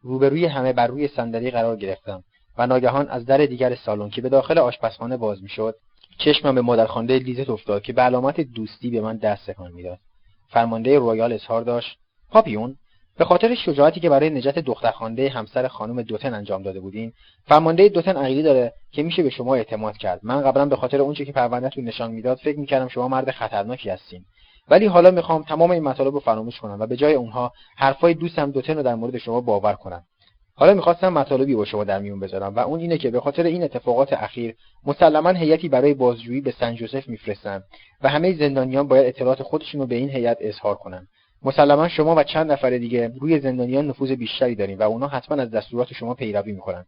روبروی 0.03 0.47
همه 0.47 0.73
بر 0.73 0.87
روی 0.87 1.09
صندلی 1.09 1.51
قرار 1.51 1.77
گرفتم 1.77 2.25
و 2.59 2.67
ناگهان 2.67 3.09
از 3.09 3.27
در 3.27 3.39
دیگر 3.39 3.75
سالن 3.75 4.11
که 4.11 4.21
به 4.21 4.29
داخل 4.29 4.59
آشپزخانه 4.59 5.17
باز 5.17 5.43
می‌شد 5.43 5.75
چشمم 6.19 6.55
به 6.55 6.61
مادرخوانده 6.61 7.19
لیزت 7.19 7.51
افتاد 7.51 7.83
که 7.83 7.93
به 7.93 8.03
علامت 8.03 8.41
دوستی 8.41 8.91
به 8.91 9.01
من 9.01 9.17
دست 9.17 9.51
تکان 9.51 9.73
می‌داد. 9.73 9.99
فرمانده 10.49 10.99
رویال 10.99 11.33
اظهار 11.33 11.63
داشت. 11.63 11.99
پاپیون 12.31 12.77
به 13.19 13.25
خاطر 13.25 13.55
شجاعتی 13.55 14.01
که 14.01 14.11
برای 14.11 14.31
نجات 14.31 14.59
دخترخوانده 14.59 15.29
همسر 15.29 15.69
خانم 15.69 16.03
دوتن 16.03 16.35
انجام 16.35 16.63
داده 16.63 16.81
بودین 16.81 17.13
فرمانده 17.47 17.89
دوتن 17.89 18.17
عقیده 18.17 18.43
داره 18.43 18.73
که 18.93 19.03
میشه 19.03 19.23
به 19.23 19.31
شما 19.31 19.55
اعتماد 19.55 19.97
کرد. 19.97 20.21
من 20.23 20.43
قبلا 20.43 20.67
به 20.67 20.77
خاطر 20.77 21.01
اونچه 21.01 21.25
که 21.25 21.33
پروندهتون 21.33 21.85
نشان 21.85 22.11
می‌داد 22.11 22.39
فکر 22.39 22.59
می‌کردم 22.59 22.89
شما 22.89 23.09
مرد 23.09 23.31
خطرناکی 23.31 23.91
هستین. 23.91 24.25
ولی 24.69 24.87
حالا 24.87 25.11
می‌خوام 25.11 25.43
تمام 25.43 25.71
این 25.71 25.83
مطالب 25.83 26.15
رو 26.15 26.21
فراموش 26.21 26.61
کنم 26.61 26.81
و 26.81 26.87
به 26.87 26.97
جای 26.97 27.15
اونها 27.15 27.53
حرفای 27.77 28.15
دوستم 28.15 28.51
دوتن 28.51 28.77
رو 28.77 28.83
در 28.83 28.95
مورد 28.95 29.19
شما 29.19 29.41
باور 29.41 29.73
کنم. 29.73 30.03
حالا 30.61 30.75
می‌خواستم 30.75 31.13
مطالبی 31.13 31.55
با 31.55 31.65
شما 31.65 31.85
در 31.85 31.99
میون 31.99 32.21
بذارم 32.21 32.55
و 32.55 32.59
اون 32.59 32.81
اینه 32.81 32.99
که 32.99 33.11
به 33.11 33.21
خاطر 33.21 33.43
این 33.43 33.63
اتفاقات 33.63 34.13
اخیر 34.13 34.55
مسلما 34.87 35.31
هیئتی 35.31 35.69
برای 35.69 35.95
بازجویی 35.95 36.41
به 36.41 36.51
سن 36.51 36.75
جوزف 36.75 37.09
میفرستن 37.09 37.63
و 38.03 38.09
همه 38.09 38.37
زندانیان 38.37 38.89
باید 38.89 39.07
اطلاعات 39.07 39.43
خودشون 39.43 39.81
رو 39.81 39.87
به 39.87 39.95
این 39.95 40.11
هیئت 40.11 40.37
اظهار 40.41 40.75
کنن. 40.75 41.09
مسلما 41.43 41.89
شما 41.89 42.15
و 42.15 42.23
چند 42.23 42.53
نفر 42.53 42.71
دیگه 42.71 43.13
روی 43.21 43.41
زندانیان 43.41 43.87
نفوذ 43.87 44.11
بیشتری 44.11 44.55
دارین 44.55 44.79
و 44.79 44.83
اونا 44.83 45.09
حتما 45.09 45.43
از 45.43 45.51
دستورات 45.51 45.93
شما 45.93 46.15
پیروی 46.15 46.53
می‌کنن. 46.53 46.85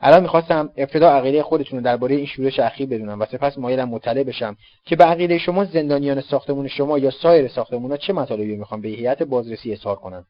الان 0.00 0.22
می‌خواستم 0.22 0.70
ابتدا 0.76 1.10
عقیده 1.10 1.42
خودتون 1.42 1.78
رو 1.78 1.84
درباره 1.84 2.14
این 2.14 2.26
شورش 2.26 2.58
اخیر 2.58 2.88
بدونم 2.88 3.20
و 3.20 3.24
سپس 3.24 3.58
مایلم 3.58 3.88
مطلع 3.88 4.22
بشم 4.22 4.56
که 4.84 4.96
به 4.96 5.04
عقیده 5.04 5.38
شما 5.38 5.64
زندانیان 5.64 6.20
ساختمون 6.20 6.68
شما 6.68 6.98
یا 6.98 7.10
سایر 7.10 7.48
ساختمونا 7.48 7.96
چه 7.96 8.12
مطالبی 8.12 8.56
می‌خوام 8.56 8.80
به 8.80 8.88
هیئت 8.88 9.22
بازرسی 9.22 9.72
اظهار 9.72 9.96
کنم 9.96 10.24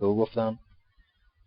به 0.00 0.06
او 0.06 0.16
گفتم. 0.16 0.58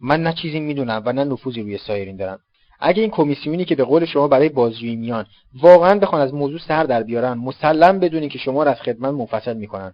من 0.01 0.23
نه 0.23 0.33
چیزی 0.33 0.59
می‌دونم 0.59 1.03
و 1.05 1.13
نه 1.13 1.23
نفوذی 1.23 1.61
روی 1.61 1.77
سایرین 1.77 2.15
دارم. 2.15 2.39
اگه 2.79 3.01
این 3.01 3.11
کمیسیونی 3.11 3.65
که 3.65 3.75
به 3.75 3.83
قول 3.83 4.05
شما 4.05 4.27
برای 4.27 4.49
بازجویی 4.49 4.95
میان 4.95 5.25
واقعا 5.61 5.99
بخوان 5.99 6.21
از 6.21 6.33
موضوع 6.33 6.59
سر 6.59 6.83
در 6.83 7.03
بیارن 7.03 7.33
مسلم 7.33 7.99
بدونین 7.99 8.29
که 8.29 8.39
شما 8.39 8.63
را 8.63 8.71
از 8.71 8.81
خدمت 8.81 9.13
منفصل 9.13 9.57
می‌کنن. 9.57 9.93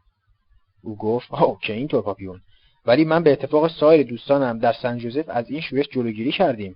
او 0.83 0.97
گفت 0.97 1.33
که 1.33 1.73
اینطور 1.73 2.01
پاپیون. 2.01 2.41
ولی 2.85 3.05
من 3.05 3.23
به 3.23 3.31
اتفاق 3.31 3.67
سایر 3.67 4.07
دوستانم 4.07 4.59
در 4.59 4.73
سن 4.73 4.97
جوزف 4.97 5.25
از 5.29 5.49
این 5.49 5.61
شورش 5.61 5.85
جلوگیری 5.91 6.31
کردیم. 6.31 6.75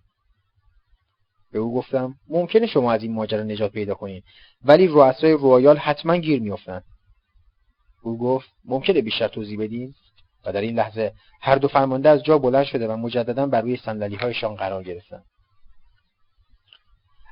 به 1.51 1.59
او 1.59 1.75
گفتم 1.75 2.15
ممکنه 2.29 2.67
شما 2.67 2.91
از 2.91 3.03
این 3.03 3.13
ماجرا 3.13 3.43
نجات 3.43 3.71
پیدا 3.71 3.93
کنید 3.93 4.23
ولی 4.65 4.87
رؤسای 4.87 5.31
رویال 5.31 5.77
حتما 5.77 6.17
گیر 6.17 6.41
میافتند 6.41 6.83
او 8.03 8.17
گفت 8.17 8.49
ممکنه 8.65 9.01
بیشتر 9.01 9.27
توضیح 9.27 9.59
بدین؟ 9.59 9.93
و 10.45 10.51
در 10.51 10.61
این 10.61 10.75
لحظه 10.75 11.13
هر 11.41 11.55
دو 11.55 11.67
فرمانده 11.67 12.09
از 12.09 12.23
جا 12.23 12.37
بلند 12.37 12.65
شده 12.65 12.87
و 12.87 12.97
مجددا 12.97 13.47
بر 13.47 13.61
روی 13.61 13.77
صندلی 13.77 14.15
هایشان 14.15 14.55
قرار 14.55 14.83
گرفتند 14.83 15.25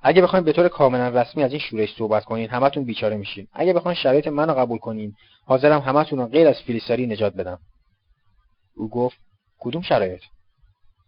اگه 0.03 0.21
بخواید 0.21 0.45
به 0.45 0.53
طور 0.53 0.67
کاملا 0.67 1.09
رسمی 1.09 1.43
از 1.43 1.51
این 1.51 1.59
شورش 1.59 1.95
صحبت 1.97 2.25
کنین 2.25 2.49
همتون 2.49 2.83
بیچاره 2.83 3.17
میشین. 3.17 3.47
اگه 3.53 3.73
بخواید 3.73 3.97
شرایط 3.97 4.27
منو 4.27 4.53
قبول 4.53 4.77
کنین 4.77 5.13
حاضرم 5.45 5.81
همتون 5.81 6.19
رو 6.19 6.27
غیر 6.27 6.47
از 6.47 6.61
فیلیساری 6.61 7.07
نجات 7.07 7.33
بدم. 7.33 7.59
او 8.75 8.89
گفت 8.89 9.17
کدوم 9.59 9.81
شرایط؟ 9.81 10.21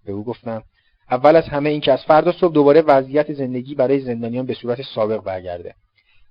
به 0.06 0.12
او 0.12 0.24
گفتم 0.24 0.64
اول 1.12 1.36
از 1.36 1.43
همه 1.43 1.70
این 1.70 1.82
که 1.82 1.91
از 1.91 2.03
فردا 2.03 2.32
صبح 2.32 2.53
دوباره 2.53 2.82
وضعیت 2.82 3.34
زندگی 3.34 3.76
برای 3.76 3.99
زندانیان 3.99 4.45
به 4.45 4.53
صورت 4.53 4.82
سابق 4.82 5.24
برگرده. 5.24 5.76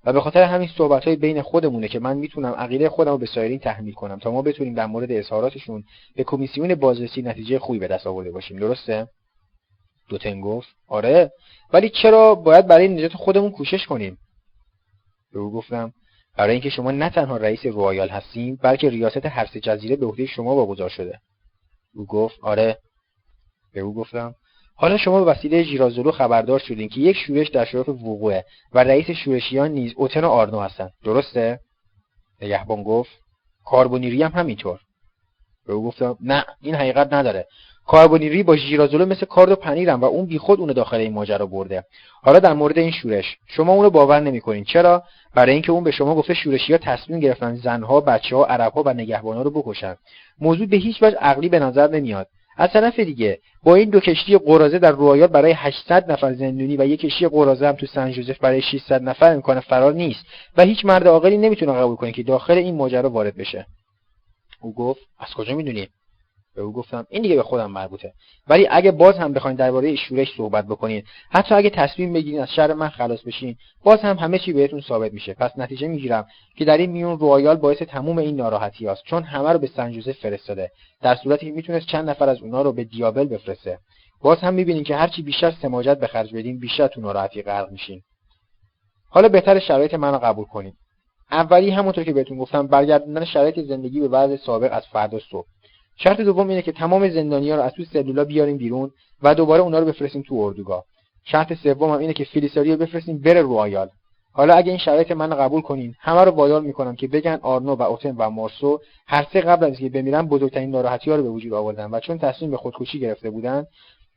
و 0.05 0.13
به 0.13 0.21
خاطر 0.21 0.43
همین 0.43 0.69
صحبت 0.77 1.05
های 1.05 1.15
بین 1.15 1.41
خودمونه 1.41 1.87
که 1.87 1.99
من 1.99 2.17
می‌تونم 2.17 2.51
عقیده 2.51 2.89
خودم 2.89 3.11
رو 3.11 3.17
به 3.17 3.25
سایرین 3.25 3.59
تحمیل 3.59 3.93
کنم 3.93 4.19
تا 4.19 4.31
ما 4.31 4.41
بتونیم 4.41 4.73
در 4.73 4.85
مورد 4.85 5.11
اظهاراتشون 5.11 5.83
به 6.15 6.23
کمیسیون 6.23 6.75
بازرسی 6.75 7.21
نتیجه 7.21 7.59
خوبی 7.59 7.79
به 7.79 7.87
دست 7.87 8.07
آورده 8.07 8.31
باشیم. 8.31 8.59
درسته؟ 8.59 9.07
دوتن 10.09 10.41
گفت. 10.41 10.67
آره. 10.87 11.31
ولی 11.73 11.89
چرا 11.89 12.35
باید 12.35 12.67
برای 12.67 12.87
نجات 12.87 13.13
خودمون 13.13 13.51
کوشش 13.51 13.85
کنیم؟ 13.85 14.17
به 15.33 15.39
او 15.39 15.51
گفتم 15.51 15.93
برای 16.37 16.51
اینکه 16.51 16.69
شما 16.69 16.91
نه 16.91 17.09
تنها 17.09 17.37
رئیس 17.37 17.65
رویال 17.65 18.09
هستیم 18.09 18.59
بلکه 18.61 18.89
ریاست 18.89 19.25
هر 19.25 19.45
سه 19.45 19.59
جزیره 19.59 19.95
به 19.95 20.05
عهده 20.05 20.25
شما 20.25 20.55
واگذار 20.55 20.89
شده. 20.89 21.19
او 21.93 22.05
گفت 22.05 22.39
آره. 22.41 22.77
به 23.73 23.81
او 23.81 23.93
گفتم 23.93 24.35
حالا 24.77 24.97
شما 24.97 25.23
به 25.23 25.31
وسیله 25.31 25.63
ژیرازولو 25.63 26.11
خبردار 26.11 26.59
شدین 26.59 26.89
که 26.89 27.01
یک 27.01 27.17
شورش 27.17 27.49
در 27.49 27.65
شرف 27.65 27.89
وقوعه 27.89 28.45
و 28.73 28.83
رئیس 28.83 29.11
شورشیان 29.11 29.71
نیز 29.71 29.93
اوتن 29.95 30.23
و 30.23 30.29
آرنو 30.29 30.59
هستند 30.59 30.91
درسته؟ 31.03 31.59
نگهبان 32.41 32.83
گفت 32.83 33.11
کاربونیری 33.65 34.23
هم 34.23 34.31
همینطور. 34.31 34.79
به 35.67 35.73
او 35.73 35.87
گفتم 35.87 36.17
نه 36.21 36.45
این 36.61 36.75
حقیقت 36.75 37.13
نداره. 37.13 37.47
کاربونیری 37.87 38.43
با 38.43 38.55
ژیرازولو 38.55 39.05
مثل 39.05 39.25
کارد 39.25 39.51
و 39.51 39.55
پنیرم 39.55 40.01
و 40.01 40.05
اون 40.05 40.25
بیخود 40.25 40.59
اونو 40.59 40.73
داخل 40.73 40.97
این 40.97 41.13
ماجرا 41.13 41.45
برده. 41.45 41.83
حالا 42.21 42.39
در 42.39 42.53
مورد 42.53 42.77
این 42.77 42.91
شورش 42.91 43.37
شما 43.47 43.73
اونو 43.73 43.89
باور 43.89 44.19
نمی‌کنین. 44.19 44.63
چرا؟ 44.63 45.03
برای 45.35 45.53
اینکه 45.53 45.71
اون 45.71 45.83
به 45.83 45.91
شما 45.91 46.15
گفته 46.15 46.33
شورشی 46.33 46.77
تصمیم 46.77 47.19
گرفتن 47.19 47.55
زنها 47.55 48.01
بچه 48.01 48.35
ها 48.35 48.45
عرب 48.45 48.73
ها 48.73 48.83
و 48.85 48.93
نگهبانا 48.93 49.41
رو 49.41 49.51
بکشن. 49.51 49.95
موضوع 50.39 50.67
به 50.67 50.77
هیچ 50.77 51.03
وجه 51.03 51.17
عقلی 51.17 51.49
به 51.49 51.59
نظر 51.59 51.87
نمیاد. 51.87 52.27
از 52.57 52.69
طرف 52.73 52.99
دیگه 52.99 53.39
با 53.63 53.75
این 53.75 53.89
دو 53.89 53.99
کشتی 53.99 54.37
قرازه 54.37 54.79
در 54.79 54.91
رویال 54.91 55.27
برای 55.27 55.53
800 55.57 56.11
نفر 56.11 56.33
زندونی 56.33 56.77
و 56.77 56.85
یک 56.85 56.99
کشتی 56.99 57.27
قرازه 57.27 57.67
هم 57.67 57.75
تو 57.75 57.85
سن 57.85 58.11
جوزف 58.11 58.37
برای 58.37 58.61
600 58.61 59.01
نفر 59.01 59.33
امکان 59.33 59.59
فرار 59.59 59.93
نیست 59.93 60.25
و 60.57 60.63
هیچ 60.63 60.85
مرد 60.85 61.07
عاقلی 61.07 61.37
نمی‌تونه 61.37 61.73
قبول 61.73 61.95
کنه 61.95 62.11
که 62.11 62.23
داخل 62.23 62.53
این 62.53 62.75
ماجرا 62.75 63.09
وارد 63.09 63.35
بشه. 63.35 63.65
او 64.61 64.73
گفت 64.73 65.01
از 65.19 65.33
کجا 65.33 65.55
می‌دونی 65.55 65.87
به 66.55 66.61
او 66.61 66.73
گفتم 66.73 67.07
این 67.09 67.21
دیگه 67.21 67.35
به 67.35 67.43
خودم 67.43 67.71
مربوطه. 67.71 68.13
ولی 68.47 68.67
اگه 68.71 68.91
باز 68.91 69.17
هم 69.17 69.33
بخواین 69.33 69.57
درباره 69.57 69.95
شورش 69.95 70.27
صحبت 70.37 70.65
بکنین 70.65 71.03
حتی 71.29 71.55
اگه 71.55 71.69
تصمیم 71.69 72.13
بگیرین 72.13 72.41
از 72.41 72.53
شر 72.53 72.73
من 72.73 72.89
خلاص 72.89 73.21
بشین 73.21 73.55
باز 73.83 73.99
هم 73.99 74.17
همه 74.17 74.39
چی 74.39 74.53
بهتون 74.53 74.81
ثابت 74.81 75.13
میشه. 75.13 75.33
پس 75.33 75.51
نتیجه 75.57 75.87
می‌گیرم 75.87 76.25
که 76.57 76.65
در 76.65 76.77
این 76.77 76.91
میون 76.91 77.19
رویال 77.19 77.55
باعث 77.55 77.77
تموم 77.77 78.17
این 78.17 78.35
ناراحتی 78.35 78.87
است 78.87 79.03
چون 79.03 79.23
همه 79.23 79.51
رو 79.51 79.59
به 79.59 79.67
سنجوزه 79.67 80.13
فرستاده. 80.13 80.71
در 81.01 81.15
صورتی 81.15 81.45
که 81.45 81.51
می‌تونست 81.51 81.87
چند 81.87 82.09
نفر 82.09 82.29
از 82.29 82.41
اونا 82.41 82.61
رو 82.61 82.73
به 82.73 82.83
دیابل 82.83 83.25
بفرسته. 83.25 83.79
باز 84.21 84.37
هم 84.37 84.53
می‌بینین 84.53 84.83
که 84.83 84.95
هرچی 84.95 85.21
بیشتر 85.21 85.51
سماجت 85.61 85.99
به 85.99 86.07
خرج 86.07 86.35
بدین 86.35 86.59
بیشتر 86.59 86.87
تو 86.87 87.01
ناراحتی 87.01 87.41
غرق 87.41 87.71
میشین. 87.71 88.01
حالا 89.09 89.29
بهتر 89.29 89.59
شرایط 89.59 89.93
منو 89.93 90.17
قبول 90.17 90.45
کنین. 90.45 90.73
اولی 91.31 91.69
همونطور 91.69 92.03
که 92.03 92.13
بهتون 92.13 92.37
گفتم 92.37 92.67
برگردوندن 92.67 93.25
شرایط 93.25 93.59
زندگی 93.59 93.99
به 93.99 94.07
وضع 94.07 94.35
سابق 94.35 94.69
از 94.71 94.87
فردا 94.87 95.19
صبح. 95.19 95.47
شرط 95.97 96.21
دوم 96.21 96.47
اینه 96.47 96.61
که 96.61 96.71
تمام 96.71 97.09
زندانیا 97.09 97.55
رو 97.55 97.61
از 97.61 97.71
تو 97.71 97.83
سلولا 97.83 98.23
بیاریم 98.23 98.57
بیرون 98.57 98.91
و 99.23 99.35
دوباره 99.35 99.61
اونا 99.61 99.79
رو 99.79 99.85
بفرستیم 99.85 100.21
تو 100.21 100.35
اردوگاه. 100.35 100.85
شرط 101.23 101.53
سوم 101.53 101.89
هم 101.89 101.99
اینه 101.99 102.13
که 102.13 102.23
فیلیساری 102.23 102.71
رو 102.71 102.77
بفرستیم 102.77 103.21
بره 103.21 103.41
رویال 103.41 103.89
حالا 104.31 104.53
اگه 104.53 104.69
این 104.69 104.77
شرایط 104.77 105.11
من 105.11 105.29
قبول 105.29 105.61
کنین 105.61 105.95
همه 105.99 106.23
رو 106.23 106.31
وادار 106.31 106.61
می‌کنم 106.61 106.95
که 106.95 107.07
بگن 107.07 107.39
آرنو 107.41 107.75
و 107.75 107.81
اوتن 107.81 108.15
و 108.17 108.29
مارسو 108.29 108.79
هر 109.07 109.27
سه 109.33 109.41
قبل 109.41 109.65
از 109.65 109.79
اینکه 109.79 110.01
بمیرن 110.01 110.27
بزرگترین 110.27 110.69
ناراحتی 110.69 111.11
ها 111.11 111.17
رو 111.17 111.23
به 111.23 111.29
وجود 111.29 111.53
آوردن 111.53 111.89
و 111.91 111.99
چون 111.99 112.17
تصمیم 112.17 112.51
به 112.51 112.57
خودکشی 112.57 112.99
گرفته 112.99 113.29
بودن 113.29 113.65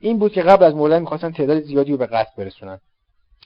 این 0.00 0.18
بود 0.18 0.32
که 0.32 0.42
قبل 0.42 0.64
از 0.64 0.74
مردن 0.74 0.98
می‌خواستن 0.98 1.32
تعداد 1.32 1.62
زیادی 1.62 1.92
رو 1.92 1.96
به 1.96 2.06
قتل 2.06 2.30
برسونن. 2.36 2.80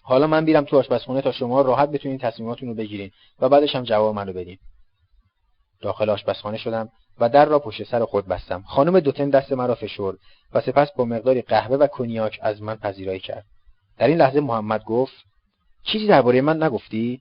حالا 0.03 0.27
من 0.27 0.45
میرم 0.45 0.65
تو 0.65 0.79
آشپزخونه 0.79 1.21
تا 1.21 1.33
شما 1.33 1.63
راحت 1.63 1.89
بتونین 1.89 2.19
تصمیماتون 2.19 2.69
رو 2.69 2.75
بگیرین 2.75 3.11
و 3.41 3.49
بعدش 3.49 3.77
هم 3.77 3.83
جواب 3.83 4.15
منو 4.15 4.33
بدین. 4.33 4.59
داخل 5.81 6.11
آشپزخانه 6.11 6.59
شدم. 6.59 6.89
و 7.21 7.29
در 7.29 7.45
را 7.45 7.59
پشت 7.59 7.83
سر 7.83 8.05
خود 8.05 8.27
بستم. 8.27 8.63
خانم 8.63 9.01
دوتن 9.01 9.31
دست 9.31 9.53
مرا 9.53 9.75
فشرد 9.75 10.17
و 10.53 10.61
سپس 10.61 10.93
با 10.97 11.05
مقداری 11.05 11.43
قهوه 11.43 11.77
و 11.77 11.87
کنیاک 11.87 12.39
از 12.43 12.63
من 12.63 12.77
پذیرایی 12.77 13.21
کرد. 13.21 13.45
در 13.99 14.07
این 14.07 14.19
لحظه 14.19 14.41
محمد 14.41 14.85
گفت 14.85 15.15
چیزی 15.83 16.07
درباره 16.07 16.41
من 16.41 16.63
نگفتی؟ 16.63 17.21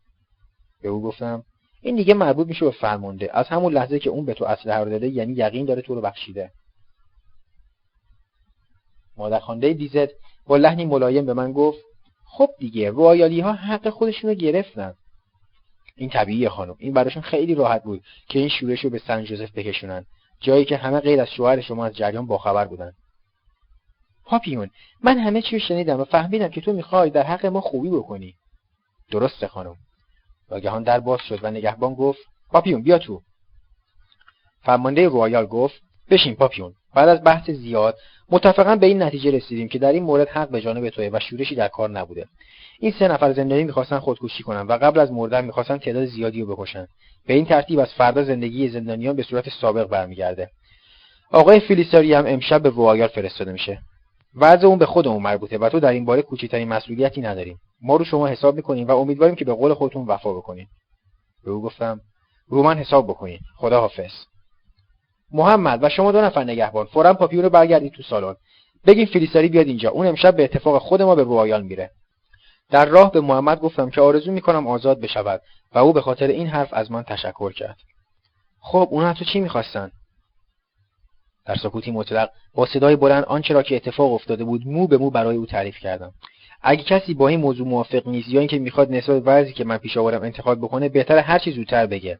به 0.81 0.89
او 0.89 1.01
گفتم 1.01 1.43
این 1.81 1.95
دیگه 1.95 2.13
مربوط 2.13 2.47
میشه 2.47 2.65
به 2.65 2.71
فرمانده. 2.71 3.29
از 3.33 3.47
همون 3.47 3.73
لحظه 3.73 3.99
که 3.99 4.09
اون 4.09 4.25
به 4.25 4.33
تو 4.33 4.45
اسلحه 4.45 4.83
رو 4.83 4.89
داده 4.89 5.07
یعنی 5.09 5.33
یقین 5.33 5.65
داره 5.65 5.81
تو 5.81 5.95
رو 5.95 6.01
بخشیده. 6.01 6.51
مادرخوانده 9.17 9.73
دیزت 9.73 10.09
با 10.47 10.57
لحنی 10.57 10.85
ملایم 10.85 11.25
به 11.25 11.33
من 11.33 11.51
گفت 11.51 11.79
خب 12.25 12.49
دیگه 12.59 12.89
رویالی 12.89 13.39
ها 13.39 13.53
حق 13.53 13.89
خودشون 13.89 14.29
رو 14.29 14.35
گرفتن. 14.35 14.93
این 15.95 16.09
طبیعیه 16.09 16.49
خانم. 16.49 16.75
این 16.79 16.93
براشون 16.93 17.21
خیلی 17.21 17.55
راحت 17.55 17.83
بود 17.83 18.03
که 18.29 18.39
این 18.39 18.49
شورش 18.49 18.79
رو 18.79 18.89
به 18.89 18.99
سن 18.99 19.23
جوزف 19.23 19.51
بکشونن. 19.51 20.05
جایی 20.39 20.65
که 20.65 20.77
همه 20.77 20.99
غیر 20.99 21.21
از 21.21 21.29
شوهر 21.29 21.61
شما 21.61 21.85
از 21.85 21.95
جریان 21.95 22.27
باخبر 22.27 22.67
بودن. 22.67 22.91
پاپیون 24.25 24.69
من 25.03 25.17
همه 25.17 25.41
چی 25.41 25.59
شنیدم 25.59 25.99
و 25.99 26.03
فهمیدم 26.03 26.47
که 26.47 26.61
تو 26.61 26.73
می‌خوای 26.73 27.09
در 27.09 27.23
حق 27.23 27.45
ما 27.45 27.61
خوبی 27.61 27.89
بکنی. 27.89 28.35
درسته 29.11 29.47
خانم. 29.47 29.75
ناگهان 30.51 30.83
در 30.83 30.99
باز 30.99 31.19
شد 31.29 31.39
و 31.43 31.51
نگهبان 31.51 31.93
گفت 31.93 32.19
پاپیون 32.49 32.81
بیا 32.81 32.97
تو. 32.97 33.21
فرمانده 34.63 35.07
رویال 35.07 35.45
گفت 35.45 35.81
بشین 36.11 36.35
پاپیون 36.35 36.73
بعد 36.95 37.09
از 37.09 37.23
بحث 37.23 37.49
زیاد 37.49 37.97
متفقا 38.29 38.75
به 38.75 38.85
این 38.85 39.01
نتیجه 39.01 39.31
رسیدیم 39.31 39.67
که 39.67 39.79
در 39.79 39.91
این 39.91 40.03
مورد 40.03 40.27
حق 40.27 40.49
به 40.49 40.61
جانب 40.61 40.89
توه 40.89 41.09
و 41.13 41.19
شورشی 41.19 41.55
در 41.55 41.67
کار 41.67 41.89
نبوده. 41.89 42.27
این 42.79 42.93
سه 42.99 43.07
نفر 43.07 43.33
زندانی 43.33 43.63
می‌خواستن 43.63 43.99
خودکشی 43.99 44.43
کنن 44.43 44.61
و 44.61 44.71
قبل 44.71 44.99
از 44.99 45.11
مردن 45.11 45.45
می‌خواستن 45.45 45.77
تعداد 45.77 46.05
زیادی 46.05 46.41
رو 46.41 46.55
بکشن. 46.55 46.87
به 47.27 47.33
این 47.33 47.45
ترتیب 47.45 47.79
از 47.79 47.93
فردا 47.93 48.23
زندگی 48.23 48.69
زندانیان 48.69 49.15
به 49.15 49.23
صورت 49.23 49.49
سابق 49.49 49.87
برمیگرده. 49.87 50.49
آقای 51.31 51.59
فیلیساری 51.59 52.13
هم 52.13 52.25
امشب 52.27 52.61
به 52.61 52.69
روایال 52.69 53.07
فرستاده 53.07 53.51
میشه. 53.51 53.79
وضع 54.35 54.67
اون 54.67 54.77
به 54.77 54.85
خودمون 54.85 55.23
مربوطه 55.23 55.57
و 55.57 55.69
تو 55.69 55.79
در 55.79 55.91
این 55.91 56.05
باره 56.05 56.21
کوچکترین 56.21 56.67
مسئولیتی 56.67 57.21
نداریم. 57.21 57.59
ما 57.81 57.95
رو 57.95 58.05
شما 58.05 58.27
حساب 58.27 58.55
می‌کنیم 58.55 58.87
و 58.87 58.91
امیدواریم 58.91 59.35
که 59.35 59.45
به 59.45 59.53
قول 59.53 59.73
خودتون 59.73 60.05
وفا 60.05 60.33
بکنین. 60.33 60.67
به 61.45 61.51
او 61.51 61.61
گفتم 61.61 62.01
رو 62.47 62.63
من 62.63 62.77
حساب 62.77 63.07
بکنین. 63.07 63.39
خدا 63.57 63.79
حافظ 63.79 64.11
محمد 65.33 65.83
و 65.83 65.89
شما 65.89 66.11
دو 66.11 66.21
نفر 66.21 66.43
نگهبان 66.43 66.85
فورا 66.85 67.13
پاپیون 67.13 67.43
رو 67.43 67.49
برگردید 67.49 67.93
تو 67.93 68.03
سالن. 68.03 68.35
بگین 68.85 69.05
فیلیساری 69.05 69.47
بیاد 69.47 69.67
اینجا. 69.67 69.89
اون 69.89 70.07
امشب 70.07 70.35
به 70.35 70.43
اتفاق 70.43 70.81
خود 70.81 71.01
ما 71.01 71.15
به 71.15 71.23
روایال 71.23 71.63
میره. 71.63 71.91
در 72.69 72.85
راه 72.85 73.11
به 73.11 73.21
محمد 73.21 73.59
گفتم 73.59 73.89
که 73.89 74.01
آرزو 74.01 74.31
می‌کنم 74.31 74.67
آزاد 74.67 74.99
بشود 74.99 75.41
و 75.73 75.77
او 75.79 75.93
به 75.93 76.01
خاطر 76.01 76.27
این 76.27 76.47
حرف 76.47 76.73
از 76.73 76.91
من 76.91 77.03
تشکر 77.03 77.51
کرد. 77.51 77.77
خب 78.59 78.87
اونا 78.91 79.13
تو 79.13 79.25
چی 79.25 79.39
می‌خواستن؟ 79.39 79.91
در 81.45 81.55
سکوتی 81.55 81.91
مطلق 81.91 82.29
با 82.53 82.65
صدای 82.65 82.95
بلند 82.95 83.23
آنچه 83.23 83.53
را 83.53 83.63
که 83.63 83.75
اتفاق 83.75 84.13
افتاده 84.13 84.43
بود 84.43 84.67
مو 84.67 84.87
به 84.87 84.97
مو 84.97 85.09
برای 85.09 85.35
او 85.35 85.45
تعریف 85.45 85.77
کردم. 85.77 86.13
اگه 86.61 86.83
کسی 86.83 87.13
با 87.13 87.27
این 87.27 87.39
موضوع 87.39 87.67
موافق 87.67 88.07
نیست 88.07 88.29
یا 88.29 88.39
اینکه 88.39 88.59
می‌خواد 88.59 88.91
نسبت 88.91 89.23
به 89.23 89.51
که 89.51 89.63
من 89.63 89.77
پیش 89.77 89.97
آوردم 89.97 90.21
انتقاد 90.21 90.57
بکنه 90.57 90.89
بهتر 90.89 91.17
هر 91.17 91.39
چی 91.39 91.51
زودتر 91.51 91.85
بگه. 91.85 92.19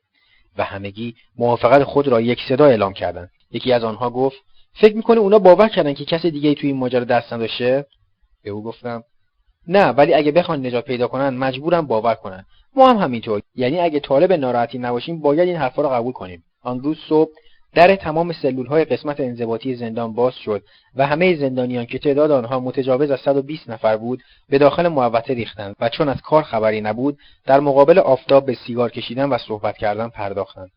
و 0.58 0.64
همگی 0.64 1.16
موافقت 1.38 1.84
خود 1.84 2.08
را 2.08 2.22
یک 2.22 2.40
صدا 2.50 2.66
اعلام 2.66 2.94
کردند. 2.94 3.30
یکی 3.52 3.74
از 3.74 3.84
آنها 3.84 4.10
گفت 4.10 4.38
فکر 4.74 4.96
می‌کنه 4.96 5.20
اونا 5.20 5.40
باور 5.40 5.68
کردن 5.68 5.94
که 5.94 6.06
کسی 6.06 6.32
دیگه 6.32 6.56
توی 6.56 6.70
این 6.70 6.80
ماجرا 6.80 7.04
دست 7.04 7.34
نداشته 7.34 7.86
به 8.44 8.50
او 8.50 8.64
گفتم 8.64 9.04
نه 9.68 9.86
ولی 9.86 10.14
اگه 10.14 10.32
بخوان 10.32 10.66
نجات 10.66 10.86
پیدا 10.86 11.08
کنن 11.08 11.30
مجبورم 11.30 11.88
باور 11.88 12.16
کنن. 12.16 12.46
ما 12.76 12.90
هم 12.90 12.98
همینطور. 12.98 13.42
یعنی 13.56 13.80
اگه 13.80 14.00
طالب 14.00 14.34
ناراحتی 14.34 14.78
نباشیم 14.78 15.20
باید 15.20 15.40
این 15.48 15.58
حرفا 15.58 15.82
رو 15.82 15.90
قبول 15.90 16.14
کنیم. 16.14 16.44
آن 16.62 16.80
روز 16.80 16.98
صبح 17.10 17.32
در 17.76 17.96
تمام 17.96 18.34
سلول 18.34 18.66
های 18.66 18.86
قسمت 18.86 19.20
انضباطی 19.20 19.76
زندان 19.76 20.14
باز 20.14 20.36
شد 20.36 20.64
و 20.96 21.08
همه 21.08 21.36
زندانیان 21.36 21.86
که 21.86 22.00
تعداد 22.00 22.32
آنها 22.32 22.60
متجاوز 22.60 23.12
از 23.12 23.20
120 23.20 23.70
نفر 23.70 23.98
بود 23.98 24.22
به 24.50 24.58
داخل 24.58 24.88
محوطه 24.88 25.34
ریختند 25.34 25.76
و 25.80 25.90
چون 25.90 26.10
از 26.10 26.22
کار 26.22 26.44
خبری 26.44 26.82
نبود 26.82 27.18
در 27.46 27.60
مقابل 27.60 28.00
آفتاب 28.00 28.46
به 28.46 28.54
سیگار 28.54 28.90
کشیدن 28.90 29.30
و 29.30 29.38
صحبت 29.38 29.78
کردن 29.78 30.10
پرداختند. 30.10 30.70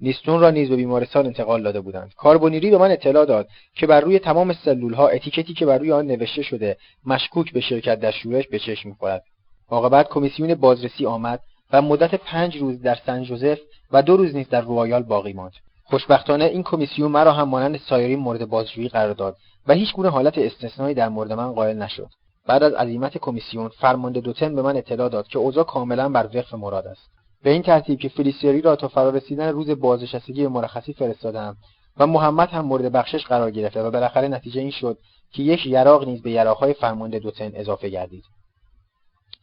نیستون 0.00 0.40
را 0.40 0.50
نیز 0.50 0.68
به 0.68 0.76
بیمارستان 0.76 1.26
انتقال 1.26 1.62
داده 1.62 1.80
بودند. 1.80 2.12
کاربونیری 2.16 2.70
به 2.70 2.78
من 2.78 2.90
اطلاع 2.90 3.24
داد 3.24 3.48
که 3.74 3.86
بر 3.86 4.00
روی 4.00 4.18
تمام 4.18 4.52
سلول 4.52 4.94
ها 4.94 5.08
اتیکتی 5.08 5.54
که 5.54 5.66
بر 5.66 5.78
روی 5.78 5.92
آن 5.92 6.06
نوشته 6.06 6.42
شده 6.42 6.76
مشکوک 7.06 7.52
به 7.52 7.60
شرکت 7.60 8.00
در 8.00 8.10
شورش 8.10 8.48
به 8.48 8.58
چشم 8.58 8.88
می‌خورد. 8.88 9.22
عاقبت 9.68 10.08
کمیسیون 10.08 10.54
بازرسی 10.54 11.06
آمد 11.06 11.40
و 11.72 11.82
مدت 11.82 12.14
پنج 12.14 12.56
روز 12.56 12.82
در 12.82 12.98
سن 13.06 13.22
جوزف 13.22 13.58
و 13.92 14.02
دو 14.02 14.16
روز 14.16 14.34
نیز 14.34 14.48
در 14.48 14.60
رویال 14.60 15.02
باقی 15.02 15.32
ماند. 15.32 15.52
خوشبختانه 15.90 16.44
این 16.44 16.62
کمیسیون 16.62 17.10
مرا 17.10 17.32
هم 17.32 17.48
مانند 17.48 17.76
سایرین 17.76 18.18
مورد 18.18 18.48
بازجویی 18.48 18.88
قرار 18.88 19.14
داد 19.14 19.36
و 19.66 19.72
هیچ 19.72 19.92
گونه 19.94 20.08
حالت 20.08 20.38
استثنایی 20.38 20.94
در 20.94 21.08
مورد 21.08 21.32
من 21.32 21.52
قائل 21.52 21.76
نشد. 21.76 22.08
بعد 22.46 22.62
از 22.62 22.72
عزیمت 22.72 23.18
کمیسیون 23.18 23.68
فرمانده 23.68 24.20
دوتن 24.20 24.54
به 24.54 24.62
من 24.62 24.76
اطلاع 24.76 25.08
داد 25.08 25.28
که 25.28 25.38
اوضاع 25.38 25.64
کاملا 25.64 26.08
بر 26.08 26.26
وفق 26.34 26.54
مراد 26.54 26.86
است. 26.86 27.10
به 27.42 27.50
این 27.50 27.62
ترتیب 27.62 27.98
که 27.98 28.08
فلیسیاری 28.08 28.60
را 28.60 28.76
تا 28.76 28.88
فرارسیدن 28.88 29.48
روز 29.48 29.70
بازنشستگی 29.70 30.46
مرخصی 30.46 30.92
فرستادم 30.92 31.56
و 31.96 32.06
محمد 32.06 32.48
هم 32.48 32.64
مورد 32.64 32.92
بخشش 32.92 33.26
قرار 33.26 33.50
گرفته 33.50 33.82
و 33.82 33.90
بالاخره 33.90 34.28
نتیجه 34.28 34.60
این 34.60 34.70
شد 34.70 34.98
که 35.32 35.42
یک 35.42 35.66
یراق 35.66 36.04
نیز 36.08 36.22
به 36.22 36.30
یراقهای 36.30 36.72
فرمانده 36.72 37.18
دوتن 37.18 37.50
اضافه 37.54 37.88
گردید. 37.88 38.24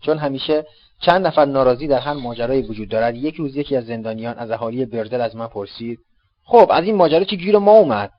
چون 0.01 0.17
همیشه 0.17 0.65
چند 1.01 1.27
نفر 1.27 1.45
ناراضی 1.45 1.87
در 1.87 1.99
هر 1.99 2.13
ماجرایی 2.13 2.61
وجود 2.61 2.89
دارد 2.89 3.15
یک 3.15 3.35
روز 3.35 3.55
یکی 3.55 3.75
از 3.75 3.85
زندانیان 3.85 4.37
از 4.37 4.51
اهالی 4.51 4.85
برزل 4.85 5.21
از 5.21 5.35
من 5.35 5.47
پرسید 5.47 5.99
خب 6.49 6.67
از 6.71 6.83
این 6.83 6.95
ماجرا 6.95 7.23
چه 7.23 7.35
گیر 7.35 7.57
ما 7.57 7.71
اومد؟ 7.71 8.11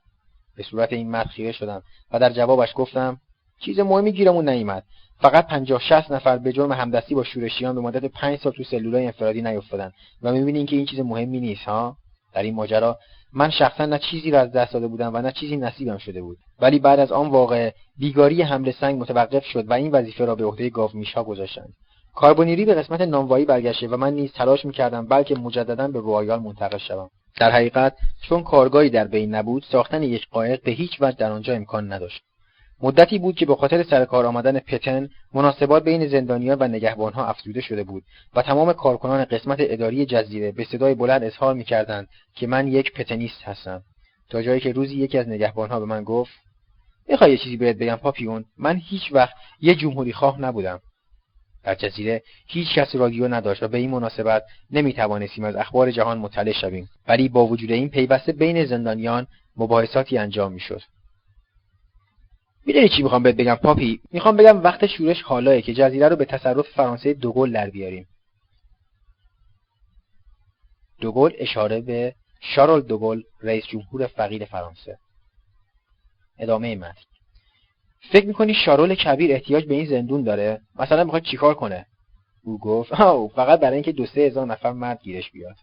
به 0.56 0.62
صورت 0.62 0.92
این 0.92 1.10
مرد 1.10 1.26
خیره 1.26 1.52
شدم 1.52 1.82
و 2.12 2.18
در 2.18 2.30
جوابش 2.30 2.72
گفتم 2.74 3.20
چیز 3.60 3.80
مهمی 3.80 4.12
گیرمون 4.12 4.48
نیامد 4.48 4.84
فقط 5.20 5.46
50 5.46 5.80
60 5.80 6.12
نفر 6.12 6.38
به 6.38 6.52
جرم 6.52 6.72
همدستی 6.72 7.14
با 7.14 7.24
شورشیان 7.24 7.74
به 7.74 7.80
مدت 7.80 8.04
5 8.04 8.38
سال 8.38 8.52
تو 8.52 8.64
سلولای 8.64 9.06
انفرادی 9.06 9.42
نیفتادن 9.42 9.92
و 10.22 10.32
می‌بینین 10.32 10.66
که 10.66 10.76
این 10.76 10.86
چیز 10.86 11.00
مهمی 11.00 11.40
نیست 11.40 11.64
ها؟ 11.64 11.96
در 12.34 12.42
این 12.42 12.54
ماجرا 12.54 12.98
من 13.32 13.50
شخصا 13.50 13.86
نه 13.86 13.98
چیزی 13.98 14.30
را 14.30 14.40
از 14.40 14.52
دست 14.52 14.72
داده 14.72 14.86
بودم 14.86 15.14
و 15.14 15.22
نه 15.22 15.32
چیزی 15.32 15.56
نصیبم 15.56 15.98
شده 15.98 16.22
بود. 16.22 16.38
ولی 16.60 16.78
بعد 16.78 17.00
از 17.00 17.12
آن 17.12 17.28
واقع 17.28 17.70
بیگاری 17.98 18.42
حمله 18.42 18.72
سنگ 18.72 19.00
متوقف 19.00 19.44
شد 19.44 19.70
و 19.70 19.72
این 19.72 19.90
وظیفه 19.90 20.24
را 20.24 20.34
به 20.34 20.44
عهده 20.44 20.70
گاو 20.70 20.90
میشا 20.94 21.24
گذاشتند. 21.24 21.72
کاربونیری 22.14 22.64
به 22.64 22.74
قسمت 22.74 23.00
نانوایی 23.00 23.44
برگشته 23.44 23.88
و 23.88 23.96
من 23.96 24.12
نیز 24.12 24.32
تلاش 24.32 24.64
می‌کردم 24.64 25.06
بلکه 25.06 25.34
مجددا 25.34 25.88
به 25.88 25.98
رویال 25.98 26.40
منتقل 26.40 26.78
شوم. 26.78 27.10
در 27.36 27.50
حقیقت 27.50 27.96
چون 28.22 28.42
کارگاهی 28.42 28.90
در 28.90 29.04
بین 29.04 29.34
نبود 29.34 29.64
ساختن 29.72 30.02
یک 30.02 30.28
قایق 30.30 30.62
به 30.62 30.70
هیچ 30.70 30.96
وجه 31.00 31.16
در 31.16 31.30
آنجا 31.30 31.54
امکان 31.54 31.92
نداشت. 31.92 32.22
مدتی 32.82 33.18
بود 33.18 33.36
که 33.36 33.46
به 33.46 33.56
خاطر 33.56 33.82
سر 33.82 34.04
کار 34.04 34.26
آمدن 34.26 34.58
پتن 34.58 35.08
مناسبات 35.34 35.84
بین 35.84 36.08
زندانیان 36.08 36.58
و 36.60 36.68
نگهبانها 36.68 37.26
افزوده 37.26 37.60
شده 37.60 37.84
بود 37.84 38.02
و 38.34 38.42
تمام 38.42 38.72
کارکنان 38.72 39.24
قسمت 39.24 39.58
اداری 39.60 40.06
جزیره 40.06 40.52
به 40.52 40.64
صدای 40.64 40.94
بلند 40.94 41.24
اظهار 41.24 41.54
می‌کردند 41.54 42.08
که 42.34 42.46
من 42.46 42.68
یک 42.68 42.92
پتنیست 42.92 43.42
هستم. 43.42 43.82
تا 44.30 44.42
جایی 44.42 44.60
که 44.60 44.72
روزی 44.72 44.96
یکی 44.96 45.18
از 45.18 45.28
نگهبانها 45.28 45.80
به 45.80 45.86
من 45.86 46.04
گفت 46.04 46.32
می‌خوای 47.08 47.30
یه 47.30 47.36
چیزی 47.38 47.56
بهت 47.56 47.76
بگم 47.76 47.96
پاپیون؟ 47.96 48.44
من 48.58 48.76
هیچ 48.76 49.12
وقت 49.12 49.34
یه 49.60 49.74
جمهوری 49.74 50.12
خواه 50.12 50.40
نبودم. 50.40 50.80
در 51.68 51.74
جزیره 51.74 52.22
هیچ 52.46 52.74
کس 52.74 52.94
رادیو 52.94 53.28
نداشت 53.28 53.62
و 53.62 53.68
به 53.68 53.78
این 53.78 53.90
مناسبت 53.90 54.44
نمی‌توانستیم 54.70 55.44
از 55.44 55.56
اخبار 55.56 55.90
جهان 55.90 56.18
مطلع 56.18 56.52
شویم. 56.52 56.88
ولی 57.08 57.28
با 57.28 57.46
وجود 57.46 57.72
این 57.72 57.88
پیوسته 57.88 58.32
بین 58.32 58.64
زندانیان 58.64 59.26
مباحثاتی 59.56 60.18
انجام 60.18 60.52
می‌شد. 60.52 60.82
می‌دونی 62.66 62.88
چی 62.88 63.02
می‌خوام 63.02 63.22
بهت 63.22 63.36
بگم؟ 63.36 63.54
پاپی 63.54 64.00
می‌خوام 64.12 64.36
بگم 64.36 64.62
وقت 64.62 64.86
شورش 64.86 65.22
حالایه 65.22 65.62
که 65.62 65.74
جزیره 65.74 66.08
رو 66.08 66.16
به 66.16 66.24
تصرف 66.24 66.68
فرانسه 66.68 67.14
دوگل 67.14 67.52
در 67.52 67.70
بیاریم. 67.70 68.08
دوگل 71.00 71.32
اشاره 71.38 71.80
به 71.80 72.14
شارل 72.40 72.80
دوگل 72.80 73.22
رئیس 73.42 73.66
جمهور 73.66 74.06
فقید 74.06 74.44
فرانسه. 74.44 74.98
ادامه 76.38 76.76
متن. 76.76 77.17
فکر 78.00 78.26
می‌کنی 78.26 78.54
شارول 78.54 78.94
کبیر 78.94 79.32
احتیاج 79.32 79.64
به 79.64 79.74
این 79.74 79.86
زندون 79.86 80.22
داره؟ 80.22 80.60
مثلا 80.78 81.04
می‌خواد 81.04 81.22
چیکار 81.22 81.54
کنه؟ 81.54 81.86
او 82.44 82.58
گفت 82.58 82.92
آو 82.92 83.28
فقط 83.28 83.60
برای 83.60 83.74
اینکه 83.74 83.92
دو 83.92 84.06
سه 84.06 84.20
هزار 84.20 84.46
نفر 84.46 84.72
مرد 84.72 85.02
گیرش 85.02 85.30
بیاد. 85.30 85.56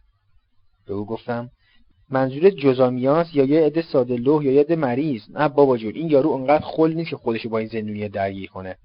به 0.87 0.93
او 0.93 1.05
گفتم 1.05 1.49
منظور 2.09 2.49
جزامیاس 2.49 3.35
یا 3.35 3.43
یه 3.43 3.61
عده 3.61 3.81
ساده 3.81 4.15
لوح 4.15 4.45
یا 4.45 4.51
یه 4.51 4.61
عده 4.61 4.75
مریض؟ 4.75 5.21
نه 5.29 5.47
بابا 5.47 5.77
جون 5.77 5.95
این 5.95 6.09
یارو 6.09 6.31
انقدر 6.31 6.65
خل 6.65 6.93
نیست 6.93 7.09
که 7.09 7.17
خودشو 7.17 7.49
با 7.49 7.57
این 7.57 7.67
زندونی 7.67 8.09
درگیر 8.09 8.49
کنه. 8.49 8.75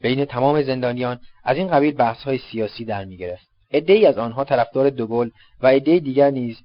بین 0.00 0.24
تمام 0.24 0.62
زندانیان 0.62 1.20
از 1.44 1.56
این 1.56 1.68
قبیل 1.68 1.94
بحث 1.94 2.22
های 2.22 2.38
سیاسی 2.38 2.84
در 2.84 3.04
می‌گرفت. 3.04 3.48
ای 3.70 4.06
از 4.06 4.18
آنها 4.18 4.44
طرفدار 4.44 4.90
دوگل 4.90 5.30
و 5.60 5.66
عدهای 5.66 6.00
دیگر 6.00 6.30
نیز 6.30 6.56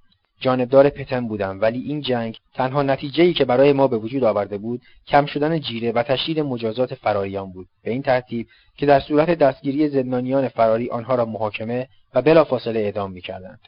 جانبدار 0.41 0.89
پتن 0.89 1.27
بودم 1.27 1.61
ولی 1.61 1.79
این 1.79 2.01
جنگ 2.01 2.37
تنها 2.53 2.83
نتیجه 2.83 3.33
که 3.33 3.45
برای 3.45 3.73
ما 3.73 3.87
به 3.87 3.97
وجود 3.97 4.23
آورده 4.23 4.57
بود 4.57 4.81
کم 5.07 5.25
شدن 5.25 5.59
جیره 5.59 5.91
و 5.91 6.03
تشدید 6.03 6.39
مجازات 6.39 6.95
فراریان 6.95 7.51
بود. 7.51 7.67
به 7.83 7.91
این 7.91 8.01
ترتیب 8.01 8.47
که 8.77 8.85
در 8.85 8.99
صورت 8.99 9.29
دستگیری 9.29 9.89
زندانیان 9.89 10.47
فراری 10.47 10.89
آنها 10.89 11.15
را 11.15 11.25
محاکمه 11.25 11.87
و 12.13 12.21
بلافاصله 12.21 12.79
اعدام 12.79 13.11
می‌کردند. 13.11 13.59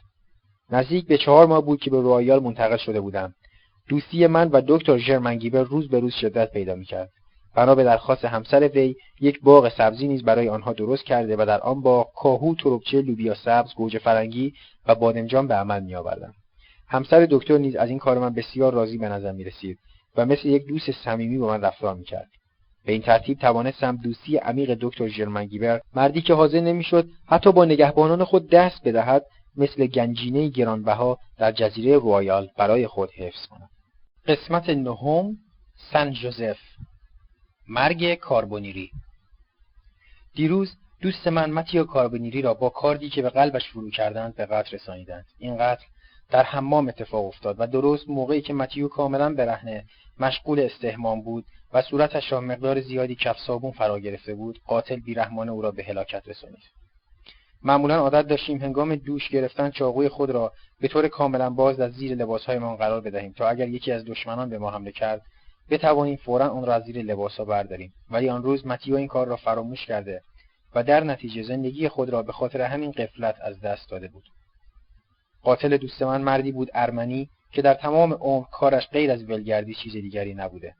نزدیک 0.70 1.06
به 1.06 1.18
چهار 1.18 1.46
ماه 1.46 1.64
بود 1.64 1.80
که 1.80 1.90
به 1.90 2.00
رویال 2.00 2.42
منتقل 2.42 2.76
شده 2.76 3.00
بودم. 3.00 3.34
دوستی 3.88 4.26
من 4.26 4.48
و 4.48 4.62
دکتر 4.68 4.98
ژرمنگیبر 4.98 5.62
روز 5.62 5.88
به 5.88 6.00
روز 6.00 6.14
شدت 6.14 6.52
پیدا 6.52 6.74
می‌کرد. 6.74 7.10
بنا 7.54 7.74
به 7.74 7.84
درخواست 7.84 8.24
همسر 8.24 8.68
وی 8.68 8.94
یک 9.20 9.40
باغ 9.40 9.68
سبزی 9.68 10.08
نیز 10.08 10.24
برای 10.24 10.48
آنها 10.48 10.72
درست 10.72 11.04
کرده 11.04 11.36
و 11.36 11.44
در 11.46 11.60
آن 11.60 11.80
باغ 11.80 12.12
کاهو 12.16 12.54
تربچه 12.54 13.02
لوبیا 13.02 13.34
سبز 13.34 13.74
گوجه 13.74 13.98
فرنگی 13.98 14.52
و 14.86 14.94
بادمجان 14.94 15.48
به 15.48 15.54
عمل 15.54 15.82
میآوردم. 15.82 16.34
همسر 16.88 17.26
دکتر 17.30 17.58
نیز 17.58 17.76
از 17.76 17.88
این 17.88 17.98
کار 17.98 18.18
من 18.18 18.34
بسیار 18.34 18.72
راضی 18.72 18.98
به 18.98 19.08
نظر 19.08 19.32
می 19.32 19.44
رسید 19.44 19.78
و 20.16 20.26
مثل 20.26 20.48
یک 20.48 20.66
دوست 20.66 20.90
صمیمی 20.90 21.38
با 21.38 21.46
من 21.46 21.60
رفتار 21.60 21.94
می 21.94 22.04
کرد. 22.04 22.28
به 22.84 22.92
این 22.92 23.02
ترتیب 23.02 23.38
توانستم 23.38 23.96
دوستی 23.96 24.36
عمیق 24.36 24.78
دکتر 24.80 25.08
ژرمنگیبر 25.08 25.80
مردی 25.94 26.22
که 26.22 26.34
حاضر 26.34 26.60
نمی‌شد 26.60 27.08
حتی 27.26 27.52
با 27.52 27.64
نگهبانان 27.64 28.24
خود 28.24 28.50
دست 28.50 28.88
بدهد 28.88 29.26
مثل 29.56 29.86
گنجینه 29.86 30.48
گرانبها 30.48 31.18
در 31.38 31.52
جزیره 31.52 31.98
رویال 31.98 32.48
برای 32.58 32.86
خود 32.86 33.10
حفظ 33.10 33.46
کنم 33.46 33.68
قسمت 34.26 34.68
نهم 34.68 35.36
سن 35.92 36.12
جوزف 36.12 36.58
مرگ 37.68 38.14
کاربونیری 38.14 38.90
دیروز 40.34 40.76
دوست 41.00 41.28
من 41.28 41.50
متیو 41.50 41.84
کاربونیری 41.84 42.42
را 42.42 42.54
با 42.54 42.68
کاردی 42.68 43.10
که 43.10 43.22
به 43.22 43.30
قلبش 43.30 43.68
فرو 43.68 43.90
کردند 43.90 44.34
به 44.34 44.46
قتل 44.46 44.76
رسانیدند. 44.76 45.24
این 45.38 45.56
قتل 45.56 45.84
در 46.30 46.42
حمام 46.42 46.88
اتفاق 46.88 47.24
افتاد 47.24 47.56
و 47.58 47.66
درست 47.66 48.08
موقعی 48.08 48.40
که 48.40 48.54
متیو 48.54 48.88
کاملا 48.88 49.34
برهنه 49.34 49.84
مشغول 50.20 50.60
استهمام 50.60 51.22
بود 51.22 51.44
و 51.72 51.82
صورتش 51.82 52.32
را 52.32 52.40
مقدار 52.40 52.80
زیادی 52.80 53.14
کف 53.14 53.38
صابون 53.38 53.70
فرا 53.70 53.98
گرفته 53.98 54.34
بود 54.34 54.60
قاتل 54.66 55.00
بیرحمانه 55.00 55.52
او 55.52 55.62
را 55.62 55.70
به 55.70 55.84
هلاکت 55.84 56.28
رسانید 56.28 56.62
معمولا 57.62 57.96
عادت 57.96 58.28
داشتیم 58.28 58.58
هنگام 58.58 58.94
دوش 58.94 59.28
گرفتن 59.28 59.70
چاقوی 59.70 60.08
خود 60.08 60.30
را 60.30 60.52
به 60.80 60.88
طور 60.88 61.08
کاملا 61.08 61.50
باز 61.50 61.76
در 61.76 61.90
زیر 61.90 62.14
لباسهایمان 62.14 62.76
قرار 62.76 63.00
بدهیم 63.00 63.32
تا 63.32 63.48
اگر 63.48 63.68
یکی 63.68 63.92
از 63.92 64.04
دشمنان 64.04 64.50
به 64.50 64.58
ما 64.58 64.70
حمله 64.70 64.92
کرد 64.92 65.22
بتوانیم 65.70 66.16
فورا 66.16 66.48
آن 66.48 66.66
را 66.66 66.74
از 66.74 66.82
زیر 66.82 67.02
لباسها 67.02 67.44
برداریم. 67.44 67.92
ولی 68.10 68.28
آن 68.28 68.42
روز 68.42 68.66
متیو 68.66 68.96
این 68.96 69.08
کار 69.08 69.26
را 69.26 69.36
فراموش 69.36 69.86
کرده 69.86 70.22
و 70.74 70.82
در 70.82 71.04
نتیجه 71.04 71.42
زندگی 71.42 71.88
خود 71.88 72.10
را 72.10 72.22
به 72.22 72.32
خاطر 72.32 72.60
همین 72.60 72.90
قفلت 72.90 73.36
از 73.40 73.60
دست 73.60 73.90
داده 73.90 74.08
بود. 74.08 74.24
قاتل 75.44 75.76
دوست 75.76 76.02
من 76.02 76.22
مردی 76.22 76.52
بود 76.52 76.70
ارمنی 76.74 77.28
که 77.52 77.62
در 77.62 77.74
تمام 77.74 78.12
عمر 78.12 78.44
کارش 78.52 78.88
غیر 78.88 79.10
از 79.10 79.30
ولگردی 79.30 79.74
چیز 79.74 79.92
دیگری 79.92 80.34
نبوده. 80.34 80.74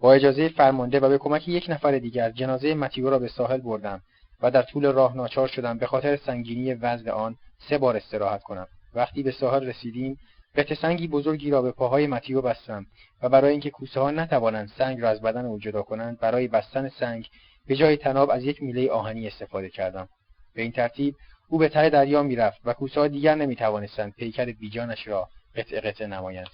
با 0.00 0.12
اجازه 0.12 0.48
فرمانده 0.48 1.00
و 1.00 1.08
به 1.08 1.18
کمک 1.18 1.48
یک 1.48 1.66
نفر 1.68 1.98
دیگر 1.98 2.30
جنازه 2.30 2.74
متیو 2.74 3.10
را 3.10 3.18
به 3.18 3.28
ساحل 3.28 3.60
بردم 3.60 4.00
و 4.42 4.50
در 4.50 4.62
طول 4.62 4.92
راه 4.92 5.16
ناچار 5.16 5.48
شدم 5.48 5.78
به 5.78 5.86
خاطر 5.86 6.16
سنگینی 6.16 6.74
وزن 6.74 7.08
آن 7.08 7.36
سه 7.68 7.78
بار 7.78 7.96
استراحت 7.96 8.42
کنم. 8.42 8.66
وقتی 8.94 9.22
به 9.22 9.30
ساحل 9.30 9.66
رسیدیم 9.66 10.18
قطع 10.56 10.74
سنگی 10.74 11.08
بزرگی 11.08 11.50
را 11.50 11.62
به 11.62 11.72
پاهای 11.72 12.06
متیو 12.06 12.42
بستم 12.42 12.86
و 13.22 13.28
برای 13.28 13.50
اینکه 13.50 13.70
کوسه 13.70 14.00
ها 14.00 14.10
نتوانند 14.10 14.68
سنگ 14.78 15.00
را 15.00 15.08
از 15.08 15.20
بدن 15.20 15.44
او 15.44 15.58
جدا 15.58 15.82
کنند 15.82 16.18
برای 16.18 16.48
بستن 16.48 16.88
سنگ 16.88 17.28
به 17.66 17.76
جای 17.76 17.96
تناب 17.96 18.30
از 18.30 18.44
یک 18.44 18.62
میله 18.62 18.90
آهنی 18.90 19.26
استفاده 19.26 19.68
کردم. 19.68 20.08
به 20.54 20.62
این 20.62 20.72
ترتیب 20.72 21.14
او 21.48 21.58
به 21.58 21.68
ته 21.68 21.90
دریا 21.90 22.22
می‌رفت 22.22 22.60
و 22.64 22.72
کوسه 22.72 23.08
دیگر 23.08 23.34
نمی‌توانستند 23.34 24.12
پیکر 24.12 24.44
بیجانش 24.44 25.08
را 25.08 25.28
قطع 25.56 25.80
قطع 25.80 26.06
نمایند. 26.06 26.50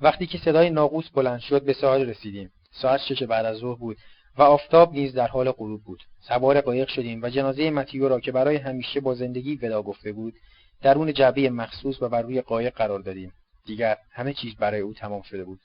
وقتی 0.00 0.26
که 0.26 0.38
صدای 0.38 0.70
ناقوس 0.70 1.08
بلند 1.10 1.40
شد 1.40 1.64
به 1.64 1.72
ساحل 1.72 2.08
رسیدیم. 2.08 2.50
ساعت 2.70 3.00
شش 3.00 3.22
بعد 3.22 3.46
از 3.46 3.56
ظهر 3.56 3.78
بود 3.78 3.96
و 4.38 4.42
آفتاب 4.42 4.92
نیز 4.92 5.14
در 5.14 5.26
حال 5.26 5.50
غروب 5.52 5.84
بود. 5.84 6.02
سوار 6.20 6.60
قایق 6.60 6.88
شدیم 6.88 7.22
و 7.22 7.28
جنازه 7.28 7.70
متیو 7.70 8.08
را 8.08 8.20
که 8.20 8.32
برای 8.32 8.56
همیشه 8.56 9.00
با 9.00 9.14
زندگی 9.14 9.56
ودا 9.56 9.82
گفته 9.82 10.12
بود 10.12 10.34
درون 10.82 11.12
جعبه 11.12 11.50
مخصوص 11.50 12.02
و 12.02 12.08
بر 12.08 12.22
روی 12.22 12.40
قایق 12.40 12.74
قرار 12.74 13.00
دادیم. 13.00 13.32
دیگر 13.66 13.96
همه 14.12 14.32
چیز 14.32 14.56
برای 14.56 14.80
او 14.80 14.94
تمام 14.94 15.22
شده 15.22 15.44
بود. 15.44 15.60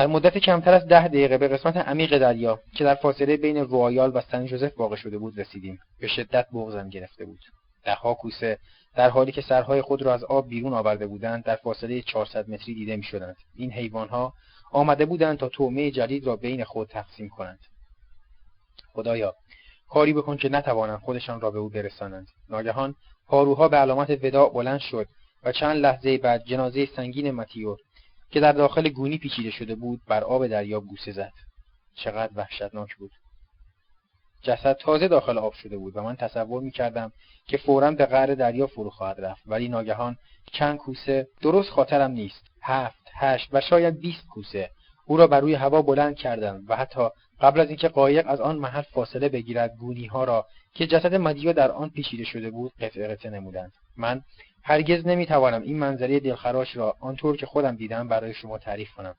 در 0.00 0.06
مدت 0.06 0.38
کمتر 0.38 0.74
از 0.74 0.86
ده 0.86 1.08
دقیقه 1.08 1.38
به 1.38 1.48
قسمت 1.48 1.76
عمیق 1.76 2.18
دریا 2.18 2.60
که 2.76 2.84
در 2.84 2.94
فاصله 2.94 3.36
بین 3.36 3.56
روایال 3.56 4.12
و 4.14 4.20
سن 4.20 4.46
جوزف 4.46 4.72
واقع 4.78 4.96
شده 4.96 5.18
بود 5.18 5.40
رسیدیم. 5.40 5.78
به 6.00 6.08
شدت 6.08 6.46
بغزم 6.52 6.88
گرفته 6.88 7.24
بود. 7.24 7.38
دهها 7.84 8.14
کوسه 8.14 8.58
در 8.96 9.10
حالی 9.10 9.32
که 9.32 9.40
سرهای 9.40 9.82
خود 9.82 10.02
را 10.02 10.14
از 10.14 10.24
آب 10.24 10.48
بیرون 10.48 10.72
آورده 10.72 11.06
بودند 11.06 11.44
در 11.44 11.56
فاصله 11.56 12.02
400 12.02 12.50
متری 12.50 12.74
دیده 12.74 12.96
می 12.96 13.02
شدند. 13.02 13.36
این 13.54 13.72
حیوانها 13.72 14.32
آمده 14.72 15.06
بودند 15.06 15.38
تا 15.38 15.48
تومه 15.48 15.90
جدید 15.90 16.26
را 16.26 16.36
بین 16.36 16.64
خود 16.64 16.88
تقسیم 16.88 17.28
کنند. 17.28 17.60
خدایا 18.92 19.34
کاری 19.88 20.12
بکن 20.12 20.36
که 20.36 20.48
نتوانند 20.48 20.98
خودشان 20.98 21.40
را 21.40 21.50
به 21.50 21.58
او 21.58 21.68
برسانند. 21.68 22.26
ناگهان 22.48 22.94
پاروها 23.26 23.68
به 23.68 23.76
علامت 23.76 24.24
وداع 24.24 24.52
بلند 24.52 24.80
شد 24.80 25.06
و 25.44 25.52
چند 25.52 25.76
لحظه 25.76 26.18
بعد 26.18 26.44
جنازه 26.44 26.86
سنگین 26.86 27.30
متیو 27.30 27.76
که 28.30 28.40
در 28.40 28.52
داخل 28.52 28.88
گونی 28.88 29.18
پیچیده 29.18 29.50
شده 29.50 29.74
بود 29.74 30.00
بر 30.06 30.24
آب 30.24 30.46
دریا 30.46 30.80
بوسه 30.80 31.12
زد. 31.12 31.32
چقدر 31.94 32.32
وحشتناک 32.34 32.96
بود. 32.96 33.10
جسد 34.42 34.76
تازه 34.76 35.08
داخل 35.08 35.38
آب 35.38 35.52
شده 35.52 35.76
بود 35.76 35.96
و 35.96 36.02
من 36.02 36.16
تصور 36.16 36.62
می 36.62 36.70
کردم 36.70 37.12
که 37.46 37.56
فورا 37.56 37.90
به 37.90 38.06
قعر 38.06 38.34
دریا 38.34 38.66
فرو 38.66 38.90
خواهد 38.90 39.20
رفت. 39.20 39.42
ولی 39.46 39.68
ناگهان 39.68 40.16
چند 40.52 40.78
کوسه 40.78 41.28
درست 41.42 41.70
خاطرم 41.70 42.10
نیست. 42.10 42.42
هفت 42.62 43.00
هشت 43.14 43.48
و 43.52 43.60
شاید 43.60 44.00
بیست 44.00 44.26
کوسه 44.26 44.70
او 45.06 45.16
را 45.16 45.26
بر 45.26 45.40
روی 45.40 45.54
هوا 45.54 45.82
بلند 45.82 46.16
کردند 46.16 46.70
و 46.70 46.76
حتی 46.76 47.08
قبل 47.40 47.60
از 47.60 47.68
اینکه 47.68 47.88
قایق 47.88 48.24
از 48.28 48.40
آن 48.40 48.56
محل 48.56 48.82
فاصله 48.82 49.28
بگیرد 49.28 49.76
گونی 49.76 50.06
ها 50.06 50.24
را 50.24 50.46
که 50.74 50.86
جسد 50.86 51.14
مدیو 51.14 51.52
در 51.52 51.70
آن 51.70 51.90
پیچیده 51.90 52.24
شده 52.24 52.50
بود 52.50 52.72
قطعه 52.80 53.08
قطعه 53.08 53.30
نمودند. 53.30 53.72
من 53.96 54.22
هرگز 54.62 55.06
نمی‌توانم 55.06 55.62
این 55.62 55.78
منظره 55.78 56.20
دلخراش 56.20 56.76
را 56.76 56.96
آنطور 57.00 57.36
که 57.36 57.46
خودم 57.46 57.76
دیدم 57.76 58.08
برای 58.08 58.34
شما 58.34 58.58
تعریف 58.58 58.90
کنم. 58.90 59.14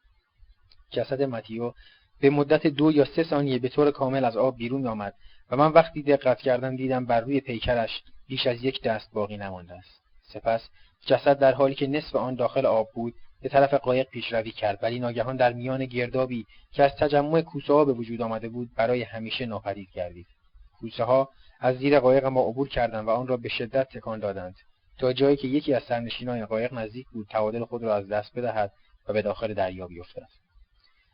جسد 0.92 1.22
متیو 1.22 1.74
به 2.22 2.30
مدت 2.30 2.68
دو 2.68 2.92
یا 2.92 3.06
سه 3.06 3.24
ثانیه 3.24 3.60
به 3.60 3.70
طور 3.70 3.92
کامل 3.92 4.26
از 4.26 4.38
آب 4.38 4.58
بیرون 4.58 4.88
آمد 4.88 5.14
و 5.50 5.58
من 5.58 5.72
وقتی 5.72 6.04
دقت 6.04 6.38
کردم 6.38 6.76
دیدم 6.76 7.06
بر 7.06 7.22
روی 7.22 7.40
پیکرش 7.40 8.04
بیش 8.28 8.48
از 8.48 8.64
یک 8.64 8.82
دست 8.82 9.14
باقی 9.14 9.38
نمانده 9.38 9.74
است. 9.74 10.02
سپس 10.22 10.70
جسد 11.06 11.40
در 11.40 11.52
حالی 11.54 11.76
که 11.76 11.88
نصف 11.88 12.16
آن 12.16 12.36
داخل 12.36 12.66
آب 12.66 12.88
بود 12.94 13.14
به 13.42 13.50
طرف 13.50 13.74
قایق 13.74 14.10
پیشروی 14.10 14.52
کرد 14.52 14.80
ولی 14.82 15.00
ناگهان 15.00 15.36
در 15.36 15.54
میان 15.54 15.86
گردابی 15.86 16.46
که 16.72 16.84
از 16.84 16.92
تجمع 17.00 17.42
کوسه 17.42 17.74
ها 17.74 17.86
به 17.86 17.94
وجود 17.94 18.22
آمده 18.22 18.50
بود 18.50 18.70
برای 18.76 19.04
همیشه 19.04 19.46
ناپدید 19.46 19.90
گردید. 19.94 20.28
کوسه 20.80 21.04
ها 21.04 21.30
از 21.60 21.78
زیر 21.78 22.00
قایق 22.00 22.26
ما 22.26 22.42
عبور 22.42 22.70
کردند 22.70 23.08
و 23.08 23.10
آن 23.10 23.28
را 23.28 23.38
به 23.38 23.50
شدت 23.50 23.90
تکان 23.90 24.20
دادند. 24.20 24.56
تا 24.98 25.14
جایی 25.14 25.38
که 25.38 25.48
یکی 25.48 25.74
از 25.74 25.84
سرنشینان 25.84 26.46
قایق 26.46 26.74
نزدیک 26.74 27.08
بود 27.10 27.28
تعادل 27.28 27.66
خود 27.66 27.84
را 27.84 27.96
از 27.96 28.08
دست 28.08 28.38
بدهد 28.38 28.74
و 29.08 29.14
به 29.14 29.22
داخل 29.22 29.54
دریا 29.54 29.88
بیفتد 29.88 30.28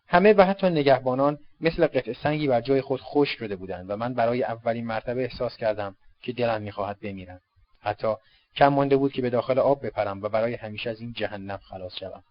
همه 0.07 0.34
و 0.34 0.41
حتی 0.41 0.69
نگهبانان 0.69 1.39
مثل 1.61 1.88
قطع 1.88 2.13
سنگی 2.13 2.47
بر 2.47 2.61
جای 2.61 2.82
خود 2.82 3.01
خوش 3.01 3.30
شده 3.30 3.55
بودند 3.55 3.89
و 3.89 3.95
من 3.95 4.13
برای 4.13 4.43
اولین 4.43 4.86
مرتبه 4.86 5.23
احساس 5.23 5.57
کردم 5.57 5.95
که 6.21 6.34
دلم 6.34 6.61
می‌خواهد 6.61 6.99
بمیرم. 6.99 7.41
حتی 7.80 8.15
کم 8.55 8.67
مانده 8.67 8.97
بود 8.97 9.13
که 9.13 9.21
به 9.21 9.30
داخل 9.30 9.59
آب 9.59 9.86
بپرم 9.86 10.21
و 10.21 10.30
برای 10.30 10.53
همیشه 10.53 10.89
از 10.89 11.01
این 11.01 11.13
جهنم 11.13 11.57
خلاص 11.57 11.95
شوم. 11.99 12.23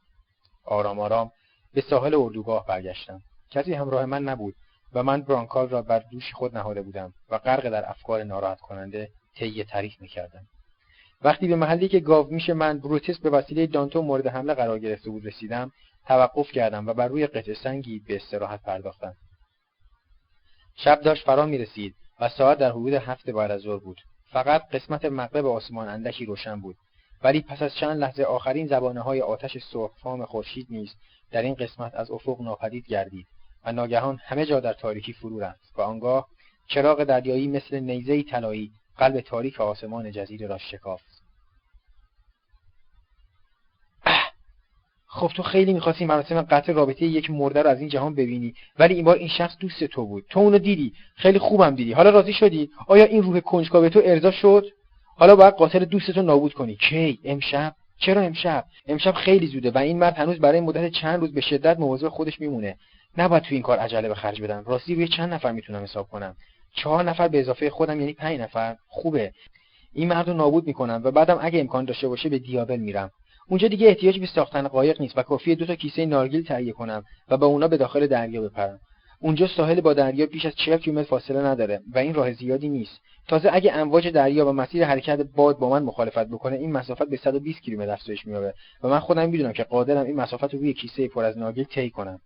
آرام 0.64 0.98
آرام 1.00 1.30
به 1.74 1.80
ساحل 1.80 2.14
اردوگاه 2.14 2.66
برگشتم. 2.66 3.20
کسی 3.50 3.74
همراه 3.74 4.04
من 4.04 4.22
نبود 4.22 4.54
و 4.92 5.02
من 5.02 5.22
برانکال 5.22 5.68
را 5.68 5.82
بر 5.82 5.98
دوش 5.98 6.32
خود 6.34 6.56
نهاده 6.56 6.82
بودم 6.82 7.12
و 7.30 7.38
غرق 7.38 7.68
در 7.68 7.90
افکار 7.90 8.24
ناراحت 8.24 8.60
کننده 8.60 9.08
طی 9.36 9.64
تاریخ 9.64 10.00
می‌کردم. 10.00 10.46
وقتی 11.22 11.48
به 11.48 11.56
محلی 11.56 11.88
که 11.88 12.00
گاو 12.00 12.26
میشه 12.30 12.52
من 12.52 12.78
بروتس 12.78 13.18
به 13.18 13.30
وسیله 13.30 13.66
دانتو 13.66 14.02
مورد 14.02 14.26
حمله 14.26 14.54
قرار 14.54 14.78
گرفته 14.78 15.10
بود 15.10 15.26
رسیدم 15.26 15.72
توقف 16.06 16.52
کردم 16.52 16.86
و 16.86 16.94
بر 16.94 17.08
روی 17.08 17.26
قطع 17.26 17.54
سنگی 17.54 17.98
به 17.98 18.16
استراحت 18.16 18.62
پرداختم. 18.62 19.14
شب 20.76 21.00
داشت 21.00 21.24
فرا 21.24 21.46
می 21.46 21.58
رسید 21.58 21.94
و 22.20 22.28
ساعت 22.28 22.58
در 22.58 22.70
حدود 22.70 22.92
هفت 22.92 23.30
بعد 23.30 23.50
از 23.50 23.60
ظهر 23.60 23.78
بود. 23.78 24.00
فقط 24.32 24.68
قسمت 24.72 25.04
مغرب 25.04 25.46
آسمان 25.46 25.88
اندکی 25.88 26.26
روشن 26.26 26.60
بود. 26.60 26.76
ولی 27.22 27.40
پس 27.40 27.62
از 27.62 27.74
چند 27.74 28.00
لحظه 28.00 28.22
آخرین 28.22 28.66
زبانه 28.66 29.00
های 29.00 29.20
آتش 29.20 29.58
سرخفام 29.58 30.24
خورشید 30.24 30.66
نیز 30.70 30.94
در 31.30 31.42
این 31.42 31.54
قسمت 31.54 31.94
از 31.94 32.10
افق 32.10 32.40
ناپدید 32.40 32.86
گردید 32.86 33.26
و 33.64 33.72
ناگهان 33.72 34.18
همه 34.24 34.46
جا 34.46 34.60
در 34.60 34.72
تاریکی 34.72 35.12
فرو 35.12 35.40
رفت 35.40 35.72
و 35.78 35.82
آنگاه 35.82 36.26
چراغ 36.68 37.04
دریایی 37.04 37.48
مثل 37.48 37.80
نیزهای 37.80 38.22
طلایی 38.22 38.70
قلب 38.98 39.20
تاریک 39.20 39.60
آسمان 39.60 40.10
جزیره 40.10 40.46
را 40.46 40.58
شکافت. 40.58 41.22
خب 45.06 45.30
تو 45.36 45.42
خیلی 45.42 45.72
می‌خواستی 45.72 46.04
مراسم 46.04 46.42
قطع 46.42 46.72
رابطه 46.72 47.02
یک 47.02 47.30
مرده 47.30 47.62
رو 47.62 47.70
از 47.70 47.80
این 47.80 47.88
جهان 47.88 48.14
ببینی 48.14 48.54
ولی 48.78 48.94
این 48.94 49.04
بار 49.04 49.16
این 49.16 49.28
شخص 49.28 49.56
دوست 49.60 49.84
تو 49.84 50.06
بود. 50.06 50.24
تو 50.30 50.40
اونو 50.40 50.58
دیدی. 50.58 50.92
خیلی 51.16 51.38
خوبم 51.38 51.74
دیدی. 51.74 51.92
حالا 51.92 52.10
راضی 52.10 52.32
شدی؟ 52.32 52.70
آیا 52.86 53.04
این 53.04 53.22
روح 53.22 53.40
کنجکاو 53.40 53.82
به 53.82 53.88
تو 53.88 54.00
ارضا 54.04 54.30
شد؟ 54.30 54.66
حالا 55.16 55.36
باید 55.36 55.54
قاتل 55.54 55.84
دوستتو 55.84 56.22
نابود 56.22 56.54
کنی. 56.54 56.76
کی؟ 56.76 57.20
امشب؟ 57.24 57.74
چرا 57.98 58.22
امشب؟ 58.22 58.64
امشب 58.86 59.12
خیلی 59.12 59.46
زوده 59.46 59.70
و 59.70 59.78
این 59.78 59.98
مرد 59.98 60.16
هنوز 60.16 60.38
برای 60.38 60.60
مدت 60.60 60.90
چند 60.90 61.20
روز 61.20 61.32
به 61.32 61.40
شدت 61.40 61.78
مواظب 61.78 62.08
خودش 62.08 62.40
میمونه. 62.40 62.76
نباید 63.18 63.42
تو 63.42 63.54
این 63.54 63.62
کار 63.62 63.78
عجله 63.78 64.08
به 64.08 64.14
خرج 64.14 64.42
بدم 64.42 64.64
راستی 64.66 64.94
روی 64.94 65.08
چند 65.08 65.34
نفر 65.34 65.52
می‌تونم 65.52 65.82
حساب 65.82 66.08
کنم. 66.08 66.36
چهار 66.76 67.04
نفر 67.04 67.28
به 67.28 67.40
اضافه 67.40 67.70
خودم 67.70 68.00
یعنی 68.00 68.12
پنج 68.12 68.40
نفر. 68.40 68.76
خوبه. 68.88 69.32
این 69.92 70.08
مرد 70.08 70.28
رو 70.28 70.34
نابود 70.34 70.66
می‌کنم 70.66 71.00
و 71.04 71.10
بعدم 71.10 71.38
اگه 71.40 71.60
امکان 71.60 71.84
داشته 71.84 72.08
باشه 72.08 72.28
به 72.28 72.38
دیابل 72.38 72.76
میرم. 72.76 73.10
اونجا 73.48 73.68
دیگه 73.68 73.88
احتیاج 73.88 74.20
به 74.20 74.26
ساختن 74.26 74.68
قایق 74.68 75.00
نیست 75.00 75.18
و 75.18 75.22
کافیه 75.22 75.54
دو 75.54 75.66
تا 75.66 75.74
کیسه 75.74 76.06
نارگیل 76.06 76.44
تهیه 76.44 76.72
کنم 76.72 77.04
و 77.28 77.36
با 77.36 77.46
اونا 77.46 77.68
به 77.68 77.76
داخل 77.76 78.06
دریا 78.06 78.42
بپرم. 78.42 78.80
اونجا 79.20 79.46
ساحل 79.46 79.80
با 79.80 79.94
دریا 79.94 80.26
بیش 80.26 80.46
از 80.46 80.54
40 80.54 80.78
کیلومتر 80.78 81.08
فاصله 81.08 81.40
نداره 81.40 81.80
و 81.94 81.98
این 81.98 82.14
راه 82.14 82.32
زیادی 82.32 82.68
نیست. 82.68 83.00
تازه 83.28 83.48
اگه 83.52 83.72
امواج 83.72 84.08
دریا 84.08 84.48
و 84.48 84.52
مسیر 84.52 84.84
حرکت 84.84 85.22
باد 85.22 85.58
با 85.58 85.70
من 85.70 85.82
مخالفت 85.82 86.26
بکنه 86.26 86.56
این 86.56 86.72
مسافت 86.72 87.08
به 87.08 87.16
120 87.16 87.60
کیلومتر 87.60 87.90
افزایش 87.90 88.26
مییابه 88.26 88.54
و 88.82 88.88
من 88.88 89.00
خودم 89.00 89.30
می‌دونم 89.30 89.52
که 89.52 89.64
قادرم 89.64 90.06
این 90.06 90.16
مسافت 90.16 90.54
رو 90.54 90.60
روی 90.60 90.74
کیسه 90.74 91.08
پر 91.08 91.24
از 91.24 91.38
نارگیل 91.38 91.64
طی 91.64 91.90
کنم. 91.90 92.20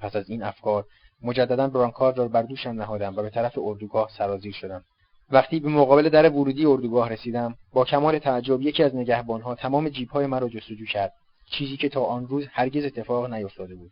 پس 0.00 0.16
از 0.16 0.30
این 0.30 0.42
افکار 0.42 0.84
مجددا 1.22 1.68
برانکارد 1.68 2.18
را 2.18 2.28
بر 2.28 2.42
دوشم 2.42 2.70
نهادم 2.70 3.16
و 3.16 3.22
به 3.22 3.30
طرف 3.30 3.58
اردوگاه 3.58 4.10
سرازیر 4.18 4.52
شدم. 4.52 4.84
وقتی 5.30 5.60
به 5.60 5.68
مقابل 5.68 6.08
در 6.08 6.30
ورودی 6.30 6.66
اردوگاه 6.66 7.08
رسیدم 7.08 7.54
با 7.72 7.84
کمال 7.84 8.18
تعجب 8.18 8.62
یکی 8.62 8.82
از 8.82 8.96
نگهبانها 8.96 9.54
تمام 9.54 9.88
جیبهای 9.88 10.26
مرا 10.26 10.48
جستجو 10.48 10.84
کرد 10.84 11.12
چیزی 11.50 11.76
که 11.76 11.88
تا 11.88 12.04
آن 12.04 12.26
روز 12.26 12.46
هرگز 12.50 12.84
اتفاق 12.84 13.32
نیفتاده 13.32 13.74
بود 13.74 13.90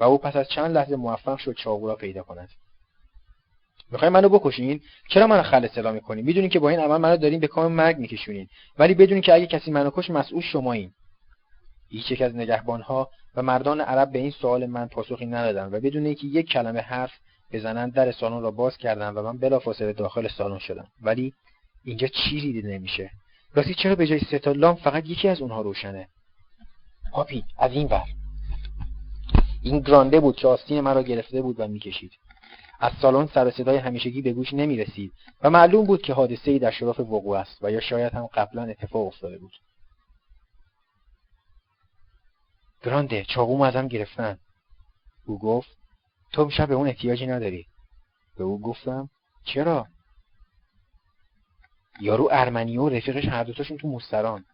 و 0.00 0.04
او 0.04 0.18
پس 0.18 0.36
از 0.36 0.48
چند 0.48 0.76
لحظه 0.76 0.96
موفق 0.96 1.38
شد 1.38 1.52
چاقو 1.52 1.88
را 1.88 1.94
پیدا 1.94 2.22
کند. 2.22 2.48
می‌خوای 3.90 4.10
منو 4.10 4.28
بکشین؟ 4.28 4.80
چرا 5.08 5.26
منو 5.26 5.42
خل 5.42 5.64
اصلاح 5.64 5.92
می‌کنین 5.92 6.24
می‌دونین 6.24 6.50
که 6.50 6.58
با 6.58 6.68
این 6.68 6.80
عمل 6.80 6.96
منو 6.96 7.16
دارین 7.16 7.40
به 7.40 7.46
کام 7.46 7.72
مرگ 7.72 7.98
میکشونین. 7.98 8.48
ولی 8.78 8.94
بدونین 8.94 9.22
که 9.22 9.34
اگه 9.34 9.46
کسی 9.46 9.70
منو 9.70 9.90
کش 9.90 10.10
مسئول 10.10 10.40
شمایین. 10.40 10.92
هیچ 11.96 12.10
یک 12.10 12.22
از 12.22 12.36
نگهبانها 12.36 13.10
و 13.36 13.42
مردان 13.42 13.80
عرب 13.80 14.12
به 14.12 14.18
این 14.18 14.30
سوال 14.30 14.66
من 14.66 14.88
پاسخی 14.88 15.26
ندادند 15.26 15.74
و 15.74 15.80
بدون 15.80 16.06
اینکه 16.06 16.26
یک 16.26 16.48
کلمه 16.48 16.80
حرف 16.80 17.12
بزنند 17.52 17.92
در 17.94 18.12
سالن 18.12 18.42
را 18.42 18.50
باز 18.50 18.76
کردم 18.76 19.16
و 19.16 19.22
من 19.22 19.38
بلافاصله 19.38 19.92
داخل 19.92 20.28
سالن 20.28 20.58
شدم. 20.58 20.88
ولی 21.02 21.32
اینجا 21.84 22.06
چی 22.06 22.40
دیده 22.40 22.68
نمیشه. 22.68 23.10
راستی 23.54 23.74
چرا 23.74 23.94
به 23.94 24.06
جای 24.06 24.20
سه 24.20 24.52
لام 24.52 24.74
فقط 24.74 25.06
یکی 25.06 25.28
از 25.28 25.40
اونها 25.40 25.60
روشنه؟ 25.60 26.08
پاپی 27.12 27.44
از 27.58 27.72
این 27.72 27.86
ور. 27.86 28.04
این 29.62 29.80
گرانده 29.80 30.20
بود 30.20 30.36
که 30.36 30.48
آستین 30.48 30.80
مرا 30.80 31.02
گرفته 31.02 31.42
بود 31.42 31.60
و 31.60 31.68
می‌کشید. 31.68 32.12
از 32.80 32.92
سالن 33.02 33.26
سر 33.26 33.50
صدای 33.50 33.76
همیشگی 33.76 34.22
به 34.22 34.32
گوش 34.32 34.54
نمی 34.54 34.76
رسید 34.76 35.12
و 35.42 35.50
معلوم 35.50 35.86
بود 35.86 36.02
که 36.02 36.12
حادثه 36.12 36.50
ای 36.50 36.58
در 36.58 36.70
شرف 36.70 37.00
وقوع 37.00 37.38
است 37.38 37.58
و 37.62 37.70
یا 37.70 37.80
شاید 37.80 38.12
هم 38.12 38.26
قبلا 38.26 38.62
اتفاق 38.62 39.06
افتاده 39.06 39.38
بود. 39.38 39.52
گرانده 42.86 43.24
چاقوم 43.24 43.60
ازم 43.60 43.88
گرفتن. 43.88 44.38
او 45.26 45.38
گفت 45.38 45.68
تو 46.32 46.42
امشب 46.42 46.68
به 46.68 46.74
اون 46.74 46.88
احتیاجی 46.88 47.26
نداری. 47.26 47.66
به 48.36 48.44
او 48.44 48.60
گفتم 48.60 49.10
چرا؟ 49.44 49.86
یارو 52.00 52.28
ارمنی 52.32 52.76
و 52.78 52.88
رفیقش 52.88 53.24
هر 53.24 53.44
دوتاشون 53.44 53.78
تو 53.78 53.88
مستران. 53.88 54.44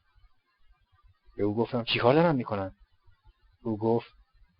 به 1.36 1.42
او 1.42 1.56
گفتم 1.56 1.84
چیکار 1.84 2.14
دارن 2.14 2.36
می‌کنن؟ 2.36 2.72
او 3.62 3.78
گفت 3.78 4.10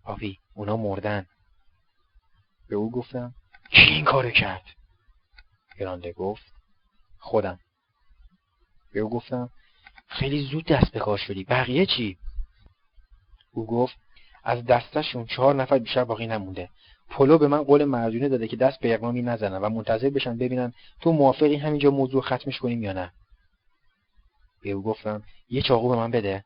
آبی 0.05 0.39
اونا 0.55 0.77
مردن. 0.77 1.27
به 2.69 2.77
او 2.77 2.91
گفتم 2.91 3.35
کی 3.71 3.83
این 3.83 4.05
کارو 4.05 4.31
کرد؟ 4.31 4.65
گرانده 5.79 6.13
گفت 6.13 6.45
خودم. 7.19 7.59
به 8.93 9.01
او 9.01 9.11
گفتم 9.11 9.51
خیلی 10.09 10.49
زود 10.51 10.65
دست 10.65 10.93
به 10.93 11.01
کار 11.01 11.19
شدی. 11.19 11.45
بقیه 11.45 11.87
چی؟ 11.87 12.19
او 13.55 13.67
گفت 13.67 13.97
از 14.45 14.65
دستشون 14.65 15.27
چهار 15.27 15.55
نفر 15.55 15.79
بیشتر 15.79 16.05
باقی 16.05 16.27
نمونده. 16.27 16.69
پلو 17.11 17.39
به 17.39 17.49
من 17.49 17.63
قول 17.63 17.85
مردونه 17.85 18.29
داده 18.29 18.49
که 18.49 18.57
دست 18.57 18.81
به 18.81 18.95
اقوامی 18.95 19.23
نزنن 19.23 19.59
و 19.59 19.69
منتظر 19.69 20.11
بشن 20.11 20.39
ببینن 20.39 20.73
تو 21.01 21.13
موافقی 21.13 21.57
همینجا 21.57 21.91
موضوع 21.91 22.23
ختمش 22.23 22.59
کنیم 22.59 22.83
یا 22.83 22.93
نه. 22.93 23.13
به 24.63 24.71
او 24.71 24.83
گفتم 24.83 25.23
یه 25.51 25.63
چاقو 25.63 25.89
به 25.89 25.97
من 25.97 26.11
بده. 26.11 26.45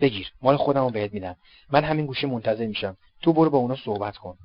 بگیر 0.00 0.32
مال 0.42 0.56
خودم 0.56 0.84
رو 0.84 0.90
بهت 0.90 1.12
میدم. 1.12 1.36
من 1.70 1.84
همین 1.84 2.06
گوشه 2.06 2.26
منتظر 2.26 2.66
میشم. 2.66 2.96
تو 3.22 3.32
برو 3.32 3.50
با 3.50 3.58
اونا 3.58 3.76
صحبت 3.76 4.16
کن. 4.16 4.36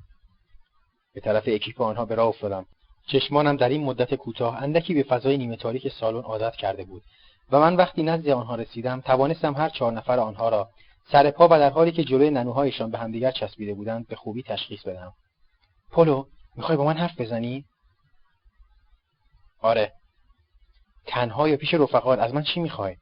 به 1.13 1.21
طرف 1.21 1.43
اکیپ 1.47 1.81
آنها 1.81 2.05
به 2.05 2.15
راه 2.15 2.27
افتادم. 2.27 2.65
چشمانم 3.07 3.55
در 3.55 3.69
این 3.69 3.83
مدت 3.83 4.15
کوتاه 4.15 4.63
اندکی 4.63 4.93
به 4.93 5.03
فضای 5.03 5.37
نیمه 5.37 5.55
تاریک 5.55 5.87
سالن 5.87 6.21
عادت 6.21 6.55
کرده 6.55 6.83
بود. 6.83 7.03
و 7.51 7.59
من 7.59 7.75
وقتی 7.75 8.03
نزد 8.03 8.29
آنها 8.29 8.55
رسیدم 8.55 9.01
توانستم 9.01 9.53
هر 9.53 9.69
چهار 9.69 9.91
نفر 9.91 10.19
آنها 10.19 10.49
را 10.49 10.69
سر 11.07 11.31
پا 11.31 11.45
و 11.45 11.49
در 11.49 11.69
حالی 11.69 11.91
که 11.91 12.03
جلوی 12.03 12.29
ننوهایشان 12.29 12.91
به 12.91 12.97
همدیگر 12.97 13.31
چسبیده 13.31 13.73
بودند 13.73 14.07
به 14.07 14.15
خوبی 14.15 14.43
تشخیص 14.43 14.83
بدم. 14.83 15.13
پولو 15.91 16.25
می‌خوای 16.55 16.77
با 16.77 16.83
من 16.83 16.97
حرف 16.97 17.21
بزنی؟ 17.21 17.65
آره. 19.59 19.93
تنها 21.05 21.49
یا 21.49 21.57
پیش 21.57 21.73
رفقات 21.73 22.19
از 22.19 22.33
من 22.33 22.43
چی 22.43 22.59
می‌خوای؟ 22.59 22.95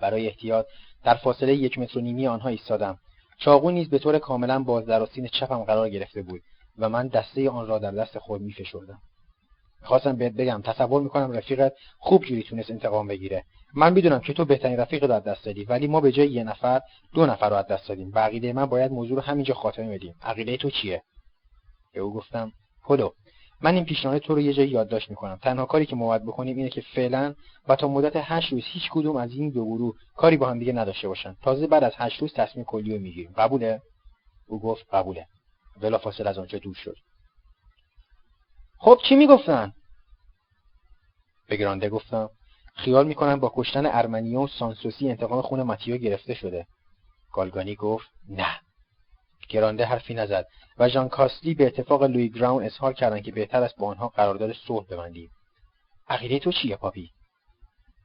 برای 0.00 0.26
احتیاط 0.26 0.66
در 1.04 1.14
فاصله 1.14 1.54
یک 1.54 1.78
متر 1.78 1.98
و 1.98 2.00
نیمی 2.00 2.26
آنها 2.26 2.48
ایستادم. 2.48 2.98
چاقو 3.38 3.70
نیز 3.70 3.90
به 3.90 3.98
طور 3.98 4.18
کاملا 4.18 4.62
باز 4.62 4.86
در 4.86 5.02
آستین 5.02 5.28
چپم 5.28 5.64
قرار 5.64 5.88
گرفته 5.88 6.22
بود 6.22 6.42
و 6.78 6.88
من 6.88 7.08
دسته 7.08 7.50
آن 7.50 7.66
را 7.66 7.78
در 7.78 7.90
دست 7.90 8.18
خود 8.18 8.40
میفشردم. 8.40 8.98
خواستم 9.82 10.16
بهت 10.16 10.32
بگم 10.32 10.62
تصور 10.64 11.02
می‌کنم 11.02 11.32
رفیقت 11.32 11.72
خوب 11.98 12.24
جوری 12.24 12.42
تونست 12.42 12.70
انتقام 12.70 13.08
بگیره. 13.08 13.44
من 13.74 13.92
می‌دونم 13.92 14.20
که 14.20 14.32
تو 14.32 14.44
بهترین 14.44 14.76
رفیق 14.76 15.04
رو 15.04 15.12
از 15.12 15.24
دست 15.24 15.44
دادی 15.44 15.64
ولی 15.64 15.86
ما 15.86 16.00
به 16.00 16.12
جای 16.12 16.28
یه 16.30 16.44
نفر 16.44 16.80
دو 17.14 17.26
نفر 17.26 17.50
رو 17.50 17.56
از 17.56 17.66
دست 17.66 17.88
دادیم. 17.88 18.10
و 18.14 18.18
عقیده 18.18 18.52
من 18.52 18.66
باید 18.66 18.92
موضوع 18.92 19.16
رو 19.16 19.22
همینجا 19.22 19.54
خاتمه 19.54 19.94
بدیم. 19.94 20.14
عقیده 20.22 20.56
تو 20.56 20.70
چیه؟ 20.70 21.02
به 21.94 22.00
او 22.00 22.14
گفتم 22.14 22.52
پلو 22.84 23.10
من 23.60 23.74
این 23.74 23.84
پیشنهاد 23.84 24.18
تو 24.18 24.34
رو 24.34 24.40
یه 24.40 24.52
جایی 24.52 24.68
یادداشت 24.68 25.10
می‌کنم. 25.10 25.36
تنها 25.42 25.64
کاری 25.64 25.86
که 25.86 25.96
ما 25.96 26.18
بکنیم 26.18 26.56
اینه 26.56 26.68
که 26.68 26.80
فعلا 26.94 27.34
و 27.68 27.76
تا 27.76 27.88
مدت 27.88 28.12
هشت 28.16 28.52
روز 28.52 28.62
هیچ 28.66 28.82
کدوم 28.90 29.16
از 29.16 29.32
این 29.32 29.50
دو 29.50 29.64
گروه 29.64 29.96
کاری 30.16 30.36
با 30.36 30.50
هم 30.50 30.58
دیگه 30.58 30.72
نداشته 30.72 31.08
باشن. 31.08 31.36
تازه 31.42 31.66
بعد 31.66 31.84
از 31.84 31.92
هشت 31.96 32.20
روز 32.20 32.32
تصمیم 32.32 32.64
کلی 32.64 32.94
رو 32.94 33.00
می‌گیریم. 33.02 33.32
قبوله؟ 33.36 33.82
او 34.46 34.60
گفت 34.60 34.86
قبوله. 34.92 35.26
بلافاصله 35.80 36.30
از 36.30 36.38
آنجا 36.38 36.58
دور 36.58 36.74
شد. 36.74 36.96
خب 38.78 38.98
چی 39.08 39.16
می‌گفتن؟ 39.16 39.72
به 41.48 41.56
گرانده 41.56 41.88
گفتم 41.88 42.30
خیال 42.74 43.06
می‌کنم 43.06 43.40
با 43.40 43.52
کشتن 43.56 43.86
ارمنیا 43.86 44.40
و 44.40 44.48
سانسوسی 44.48 45.10
انتقام 45.10 45.42
خون 45.42 45.62
ماتیو 45.62 45.96
گرفته 45.96 46.34
شده. 46.34 46.66
گالگانی 47.32 47.74
گفت 47.74 48.08
نه. 48.28 48.60
گرانده 49.48 49.84
حرفی 49.84 50.14
نزد 50.14 50.46
و 50.78 50.88
ژان 50.88 51.08
کاسلی 51.08 51.54
به 51.54 51.66
اتفاق 51.66 52.02
لوی 52.02 52.28
گراون 52.28 52.64
اظهار 52.64 52.92
کردند 52.92 53.22
که 53.22 53.32
بهتر 53.32 53.62
است 53.62 53.76
با 53.76 53.86
آنها 53.86 54.08
قرارداد 54.08 54.52
صلح 54.52 54.86
ببندیم. 54.90 55.30
عقیده 56.08 56.38
تو 56.38 56.52
چیه 56.52 56.76
پاپی؟ 56.76 57.10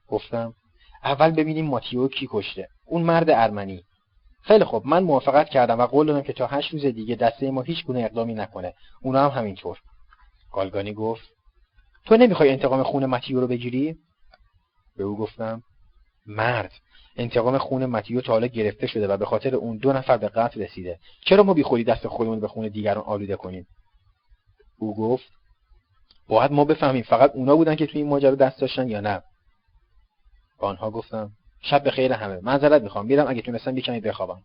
گفتم 0.08 0.54
اول 1.04 1.30
ببینیم 1.30 1.66
ماتیو 1.66 2.08
کی 2.08 2.28
کشته. 2.30 2.68
اون 2.86 3.02
مرد 3.02 3.30
ارمنی. 3.30 3.84
خیلی 4.42 4.64
خوب 4.64 4.86
من 4.86 5.02
موافقت 5.02 5.48
کردم 5.48 5.80
و 5.80 5.86
قول 5.86 6.06
دادم 6.06 6.22
که 6.22 6.32
تا 6.32 6.46
هشت 6.46 6.72
روز 6.72 6.86
دیگه 6.86 7.14
دسته 7.14 7.50
ما 7.50 7.62
هیچ 7.62 7.84
گونه 7.84 8.00
اقدامی 8.00 8.34
نکنه. 8.34 8.74
اونا 9.02 9.28
هم 9.28 9.38
همینطور. 9.38 9.78
گالگانی 10.52 10.94
گفت 10.94 11.28
تو 12.04 12.16
نمی‌خوای 12.16 12.50
انتقام 12.50 12.82
خون 12.82 13.06
متیو 13.06 13.40
رو 13.40 13.46
بگیری؟ 13.46 13.98
به 14.98 15.04
او 15.04 15.16
گفتم 15.16 15.62
مرد 16.26 16.72
انتقام 17.16 17.58
خون 17.58 17.86
متیو 17.86 18.20
تا 18.20 18.32
حالا 18.32 18.46
گرفته 18.46 18.86
شده 18.86 19.08
و 19.08 19.16
به 19.16 19.26
خاطر 19.26 19.54
اون 19.54 19.76
دو 19.76 19.92
نفر 19.92 20.16
به 20.16 20.28
قتل 20.28 20.62
رسیده. 20.62 20.98
چرا 21.26 21.42
ما 21.42 21.54
بیخودی 21.54 21.84
دست 21.84 22.08
خودمون 22.08 22.40
به 22.40 22.48
خون 22.48 22.68
دیگران 22.68 23.04
آلوده 23.04 23.36
کنیم؟ 23.36 23.66
او 24.78 24.96
گفت 24.96 25.28
باید 26.28 26.52
ما 26.52 26.64
بفهمیم 26.64 27.02
فقط 27.02 27.30
اونا 27.34 27.56
بودن 27.56 27.74
که 27.74 27.86
توی 27.86 28.00
این 28.00 28.10
ماجرا 28.10 28.34
دست 28.34 28.60
داشتن 28.60 28.88
یا 28.88 29.00
نه. 29.00 29.22
به 30.60 30.66
آنها 30.66 30.90
گفتم 30.90 31.30
شب 31.62 31.82
به 31.82 31.90
خیر 31.90 32.12
همه 32.12 32.40
معذرت 32.42 32.82
می‌خوام 32.82 33.06
میرم 33.06 33.28
اگه 33.28 33.42
تونستم 33.42 33.76
یه 33.76 33.82
کمی 33.82 34.00
بخوابم. 34.00 34.42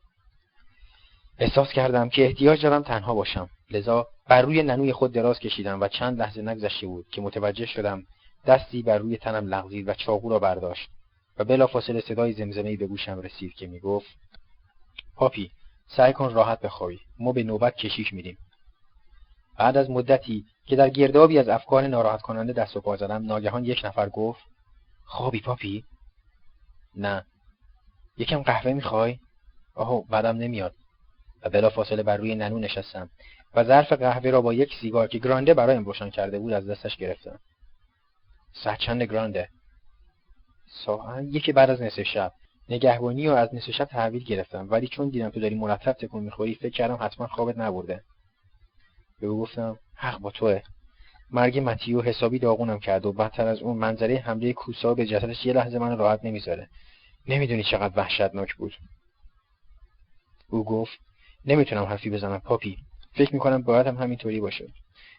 احساس 1.40 1.70
کردم 1.70 2.10
که 2.10 2.26
احتیاج 2.26 2.64
دارم 2.64 2.84
تنها 2.84 3.14
باشم. 3.14 3.50
لذا 3.72 4.08
بر 4.30 4.42
روی 4.42 4.64
ننوی 4.64 4.94
خود 4.94 5.12
دراز 5.12 5.40
کشیدم 5.40 5.82
و 5.82 5.88
چند 5.88 6.20
لحظه 6.20 6.42
نگذشته 6.42 6.88
بود 6.88 7.06
که 7.12 7.22
متوجه 7.22 7.66
شدم 7.66 8.04
دستی 8.48 8.82
بر 8.82 8.98
روی 8.98 9.18
تنم 9.18 9.48
لغزید 9.48 9.90
و 9.90 9.94
چاقو 9.94 10.30
را 10.30 10.40
برداشت 10.40 10.90
و 11.38 11.44
بلافاصله 11.44 12.02
صدای 12.02 12.34
زمزمهای 12.34 12.78
به 12.78 12.88
گوشم 12.88 13.20
رسید 13.20 13.54
که 13.54 13.68
می‌گفت 13.68 14.10
پاپی 15.16 15.52
سعی 15.88 16.14
کن 16.14 16.34
راحت 16.34 16.62
بخوابی. 16.62 17.00
ما 17.20 17.32
به 17.32 17.44
نوبت 17.44 17.76
کشیک 17.76 18.14
میریم. 18.14 18.38
بعد 19.58 19.78
از 19.78 19.90
مدتی 19.90 20.46
که 20.66 20.76
در 20.76 20.90
گردابی 20.90 21.40
از 21.40 21.50
افکار 21.50 21.88
ناراحت 21.88 22.22
کننده 22.22 22.54
دست 22.54 22.78
و 22.78 22.82
پا 22.82 22.96
زدم 22.98 23.26
ناگهان 23.26 23.66
یک 23.66 23.82
نفر 23.84 24.10
گفت 24.10 24.42
خوابی 25.06 25.40
پاپی؟ 25.40 25.84
نه. 26.96 27.26
یکم 28.18 28.42
قهوه 28.42 28.74
می‌خوای؟ 28.74 29.20
آهو 29.76 30.02
بعدم 30.02 30.38
نمیاد. 30.38 30.74
و 31.44 31.50
بلافاصله 31.50 32.04
بر 32.04 32.18
روی 32.18 32.36
ننو 32.36 32.60
نشستم 32.60 33.10
و 33.54 33.64
ظرف 33.64 33.94
قهوه 33.94 34.30
را 34.30 34.42
با 34.42 34.54
یک 34.54 34.76
سیگار 34.82 35.08
که 35.08 35.20
گرانده 35.20 35.54
برایم 35.54 35.86
روشن 35.86 36.10
کرده 36.10 36.40
بود 36.40 36.54
از 36.54 36.70
دستش 36.70 36.98
گرفتم. 36.98 37.40
ساعت 38.54 38.80
چند 38.80 39.04
گرانده. 39.04 39.50
ساعت 40.68 41.26
یکی 41.30 41.52
بعد 41.52 41.70
از 41.70 41.82
نصف 41.82 42.04
شب. 42.04 42.32
نگهبانی 42.70 43.28
و 43.28 43.32
از 43.32 43.56
نصف 43.56 43.72
شب 43.72 43.86
تحویل 43.86 44.24
گرفتم. 44.24 44.68
ولی 44.70 44.88
چون 44.88 45.10
دیدم 45.10 45.30
تو 45.30 45.40
داری 45.40 45.56
مرتب 45.56 45.92
تکون 45.94 46.24
می‌خوری 46.24 46.56
فکر 46.56 46.70
کردم 46.70 46.98
حتما 47.02 47.28
خوابت 47.28 47.58
نبرده. 47.58 48.04
به 49.20 49.28
او 49.28 49.42
گفتم 49.42 49.80
حق 49.96 50.20
با 50.20 50.32
توه. 50.32 50.62
مرگ 51.32 51.60
متیو 51.60 52.02
حسابی 52.02 52.40
داغونم 52.40 52.80
کرد 52.80 53.06
و 53.06 53.14
بدتر 53.14 53.48
از 53.48 53.60
اون 53.60 53.78
منظره 53.78 54.18
حمله 54.18 54.54
کوسا 54.54 54.94
به 54.94 55.06
جسدش 55.06 55.46
یه 55.46 55.54
لحظه 55.54 55.80
من 55.80 55.98
راحت 55.98 56.26
نمی‌ذاره. 56.26 56.70
نمی‌دونی 57.28 57.64
چقدر 57.64 57.94
وحشتناک 58.00 58.56
بود. 58.56 58.74
او 60.50 60.64
گفت 60.64 61.00
نمی‌تونم 61.46 61.84
حرفی 61.84 62.10
بزنم 62.10 62.40
پاپی. 62.40 62.78
فکر 63.14 63.34
می‌کنم 63.34 63.62
باید 63.62 63.88
هم 63.88 63.98
همینطوری 63.98 64.40
باشه. 64.40 64.68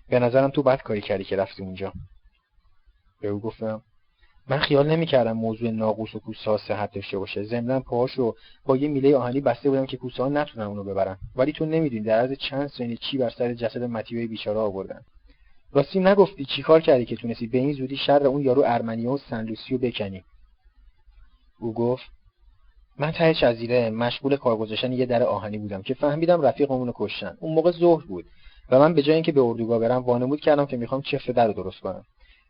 به 0.08 0.18
نظرم 0.18 0.50
تو 0.50 0.62
بد 0.62 0.82
کاری 0.82 1.00
کردی 1.00 1.24
که 1.24 1.36
رفتی 1.36 1.62
اونجا. 1.62 1.92
به 3.24 3.30
او 3.30 3.40
گفتم 3.40 3.82
من 4.48 4.58
خیال 4.58 4.90
نمی‌کردم 4.90 5.32
موضوع 5.32 5.70
ناقوس 5.70 6.14
و 6.14 6.18
کوسه 6.18 6.56
صحت 6.56 6.92
داشته 6.92 7.18
باشه. 7.18 7.42
ضمنا 7.42 7.80
پاهاشو 7.80 8.34
با 8.64 8.76
یه 8.76 8.88
میله 8.88 9.16
آهنی 9.16 9.40
بسته 9.40 9.70
بودم 9.70 9.86
که 9.86 9.96
کوسه 9.96 10.22
ها 10.22 10.28
نتونن 10.28 10.66
اونو 10.66 10.84
ببرن 10.84 11.18
ولی 11.36 11.52
تو 11.52 11.66
نمی‌دونی 11.66 12.02
در 12.02 12.18
عرض 12.18 12.32
چند 12.32 12.68
ثانیه 12.68 12.96
چی 12.96 13.18
بر 13.18 13.30
سر 13.30 13.54
جسد 13.54 13.82
متیوی 13.82 14.26
بیچاره 14.26 14.58
آوردن. 14.58 15.00
راستی 15.72 16.00
نگفتی 16.00 16.44
چیکار 16.44 16.80
کردی 16.80 17.04
که 17.04 17.16
تونستی 17.16 17.46
به 17.46 17.58
این 17.58 17.72
زودی 17.72 17.96
شر 17.96 18.26
اون 18.26 18.42
یارو 18.42 18.62
ارمنیا 18.66 19.10
و 19.10 19.18
سنلوسیو 19.18 19.78
بکنی؟ 19.78 20.24
او 21.60 21.74
گفت 21.74 22.04
من 22.98 23.12
ته 23.12 23.34
جزیره 23.34 23.90
مشغول 23.90 24.36
کار 24.36 24.68
یه 24.90 25.06
در 25.06 25.22
آهنی 25.22 25.58
بودم 25.58 25.82
که 25.82 25.94
فهمیدم 25.94 26.42
رفیقمون 26.42 26.86
رو 26.86 26.92
کشتن. 26.96 27.36
اون 27.40 27.54
موقع 27.54 27.70
ظهر 27.70 28.06
بود 28.06 28.24
و 28.70 28.78
من 28.78 28.94
به 28.94 29.02
جای 29.02 29.14
اینکه 29.14 29.32
به 29.32 29.40
اردوگاه 29.40 29.78
برم 29.78 30.02
وانمود 30.02 30.40
کردم 30.40 30.66
که 30.66 30.76
می‌خوام 30.76 31.02
چفت 31.02 31.30
در 31.30 31.46
رو 31.46 31.52
درست 31.52 31.80
کنم. 31.80 32.04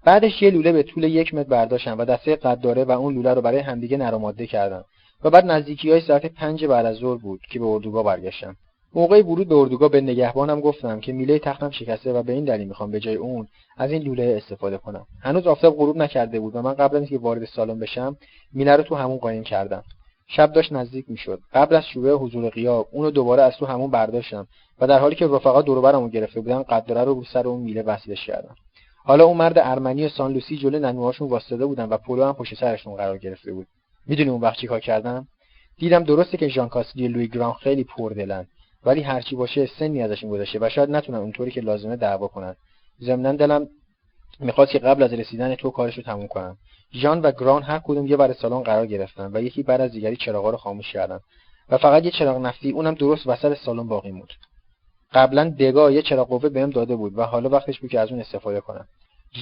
بعدش 0.04 0.42
یه 0.42 0.50
لوله 0.50 0.72
به 0.72 0.82
طول 0.82 1.04
یک 1.04 1.34
متر 1.34 1.48
برداشتم 1.48 1.98
و 1.98 2.04
دسته 2.04 2.36
قداره 2.36 2.84
و 2.84 2.90
اون 2.90 3.14
لوله 3.14 3.34
رو 3.34 3.42
برای 3.42 3.60
همدیگه 3.60 3.96
نرماده 3.96 4.46
کردم 4.46 4.84
و 5.24 5.30
بعد 5.30 5.46
نزدیکی 5.46 5.90
های 5.90 6.00
ساعت 6.00 6.26
پنج 6.26 6.64
بعد 6.64 6.86
از 6.86 6.96
ظهر 6.96 7.18
بود 7.18 7.40
که 7.50 7.58
به 7.58 7.66
اردوگاه 7.66 8.04
برگشتم 8.04 8.56
موقع 8.94 9.22
ورود 9.22 9.48
به 9.48 9.54
اردوگاه 9.54 9.88
به 9.88 10.00
نگهبانم 10.00 10.60
گفتم 10.60 11.00
که 11.00 11.12
میله 11.12 11.38
تختم 11.38 11.70
شکسته 11.70 12.12
و 12.12 12.22
به 12.22 12.32
این 12.32 12.44
دلیل 12.44 12.68
می‌خوام 12.68 12.90
به 12.90 13.00
جای 13.00 13.14
اون 13.14 13.48
از 13.76 13.90
این 13.90 14.02
لوله 14.02 14.40
استفاده 14.42 14.78
کنم. 14.78 15.06
هنوز 15.20 15.46
آفتاب 15.46 15.76
غروب 15.76 15.96
نکرده 15.96 16.40
بود 16.40 16.56
و 16.56 16.62
من 16.62 16.74
قبل 16.74 16.96
از 16.96 17.02
اینکه 17.02 17.18
وارد 17.18 17.44
سالن 17.44 17.78
بشم 17.78 18.16
میله 18.52 18.76
رو 18.76 18.82
تو 18.82 18.94
همون 18.94 19.16
قایم 19.16 19.42
کردم. 19.42 19.82
شب 20.26 20.52
داشت 20.52 20.72
نزدیک 20.72 21.04
می‌شد. 21.08 21.40
قبل 21.52 21.76
از 21.76 21.84
شروع 21.86 22.12
حضور 22.12 22.50
غیاب 22.50 22.88
اونو 22.92 23.10
دوباره 23.10 23.42
از 23.42 23.56
تو 23.56 23.66
همون 23.66 23.90
برداشتم 23.90 24.46
و 24.80 24.86
در 24.86 24.98
حالی 24.98 25.14
که 25.14 25.26
رفقا 25.26 25.62
دور 25.62 25.80
برمو 25.80 26.08
گرفته 26.08 26.40
بودن 26.40 26.62
قدره 26.62 27.04
رو 27.04 27.14
رو 27.14 27.24
سر 27.24 27.48
اون 27.48 27.60
میله 27.60 27.82
وصلش 27.82 28.26
کردم. 28.26 28.54
حالا 29.06 29.24
اون 29.24 29.36
مرد 29.36 29.58
ارمنی 29.58 30.08
سان 30.08 30.32
لوسی 30.32 30.56
جلو 30.56 30.78
ننوهاشون 30.78 31.28
واسطه 31.28 31.66
بودن 31.66 31.84
و 31.84 31.96
پولو 31.96 32.24
هم 32.24 32.32
پشت 32.32 32.54
سرشون 32.54 32.96
قرار 32.96 33.18
گرفته 33.18 33.52
بود. 33.52 33.66
می‌دونی 34.06 34.30
اون 34.30 34.40
وقت 34.40 34.58
چیکار 34.58 34.80
کردم 34.80 35.28
دیدم 35.78 36.04
درسته 36.04 36.36
که 36.36 36.48
ژان 36.48 36.68
کاسلی 36.68 37.08
لوی 37.08 37.28
گران 37.28 37.52
خیلی 37.52 37.84
پردلن 37.84 38.46
ولی 38.84 39.02
هرچی 39.02 39.36
باشه 39.36 39.66
سنی 39.66 40.02
ازشون 40.02 40.30
گذشته 40.30 40.58
و 40.62 40.68
شاید 40.68 40.90
نتونن 40.90 41.18
اونطوری 41.18 41.50
که 41.50 41.60
لازمه 41.60 41.96
دعوا 41.96 42.28
کنن. 42.28 42.56
ضمنا 43.02 43.32
دلم 43.32 43.68
می‌خواست 44.40 44.72
که 44.72 44.78
قبل 44.78 45.02
از 45.02 45.12
رسیدن 45.12 45.54
تو 45.54 45.70
کارش 45.70 45.96
رو 45.96 46.02
تموم 46.02 46.26
کنم. 46.26 46.56
ژان 46.92 47.20
و 47.20 47.32
گران 47.32 47.62
هر 47.62 47.78
کدوم 47.78 48.06
یه 48.06 48.16
بر 48.16 48.32
سالن 48.32 48.62
قرار 48.62 48.86
گرفتن 48.86 49.30
و 49.34 49.42
یکی 49.42 49.62
بعد 49.62 49.80
از 49.80 49.92
دیگری 49.92 50.16
چراغا 50.16 50.50
رو 50.50 50.56
خاموش 50.56 50.92
کردن. 50.92 51.20
و 51.68 51.78
فقط 51.78 52.04
یه 52.04 52.10
چراغ 52.10 52.36
نفتی 52.38 52.70
اونم 52.70 52.94
درست 52.94 53.26
وسط 53.26 53.56
سالن 53.58 53.88
باقی 53.88 54.12
موند. 54.12 54.30
قبلا 55.14 55.54
دگا 55.58 55.90
یه 55.90 56.02
چراغ 56.02 56.28
قوه 56.28 56.48
بهم 56.48 56.70
داده 56.70 56.96
بود 56.96 57.18
و 57.18 57.22
حالا 57.22 57.48
وقتش 57.48 57.80
بود 57.80 57.90
که 57.90 58.00
از 58.00 58.10
اون 58.10 58.20
استفاده 58.20 58.60
کنم. 58.60 58.86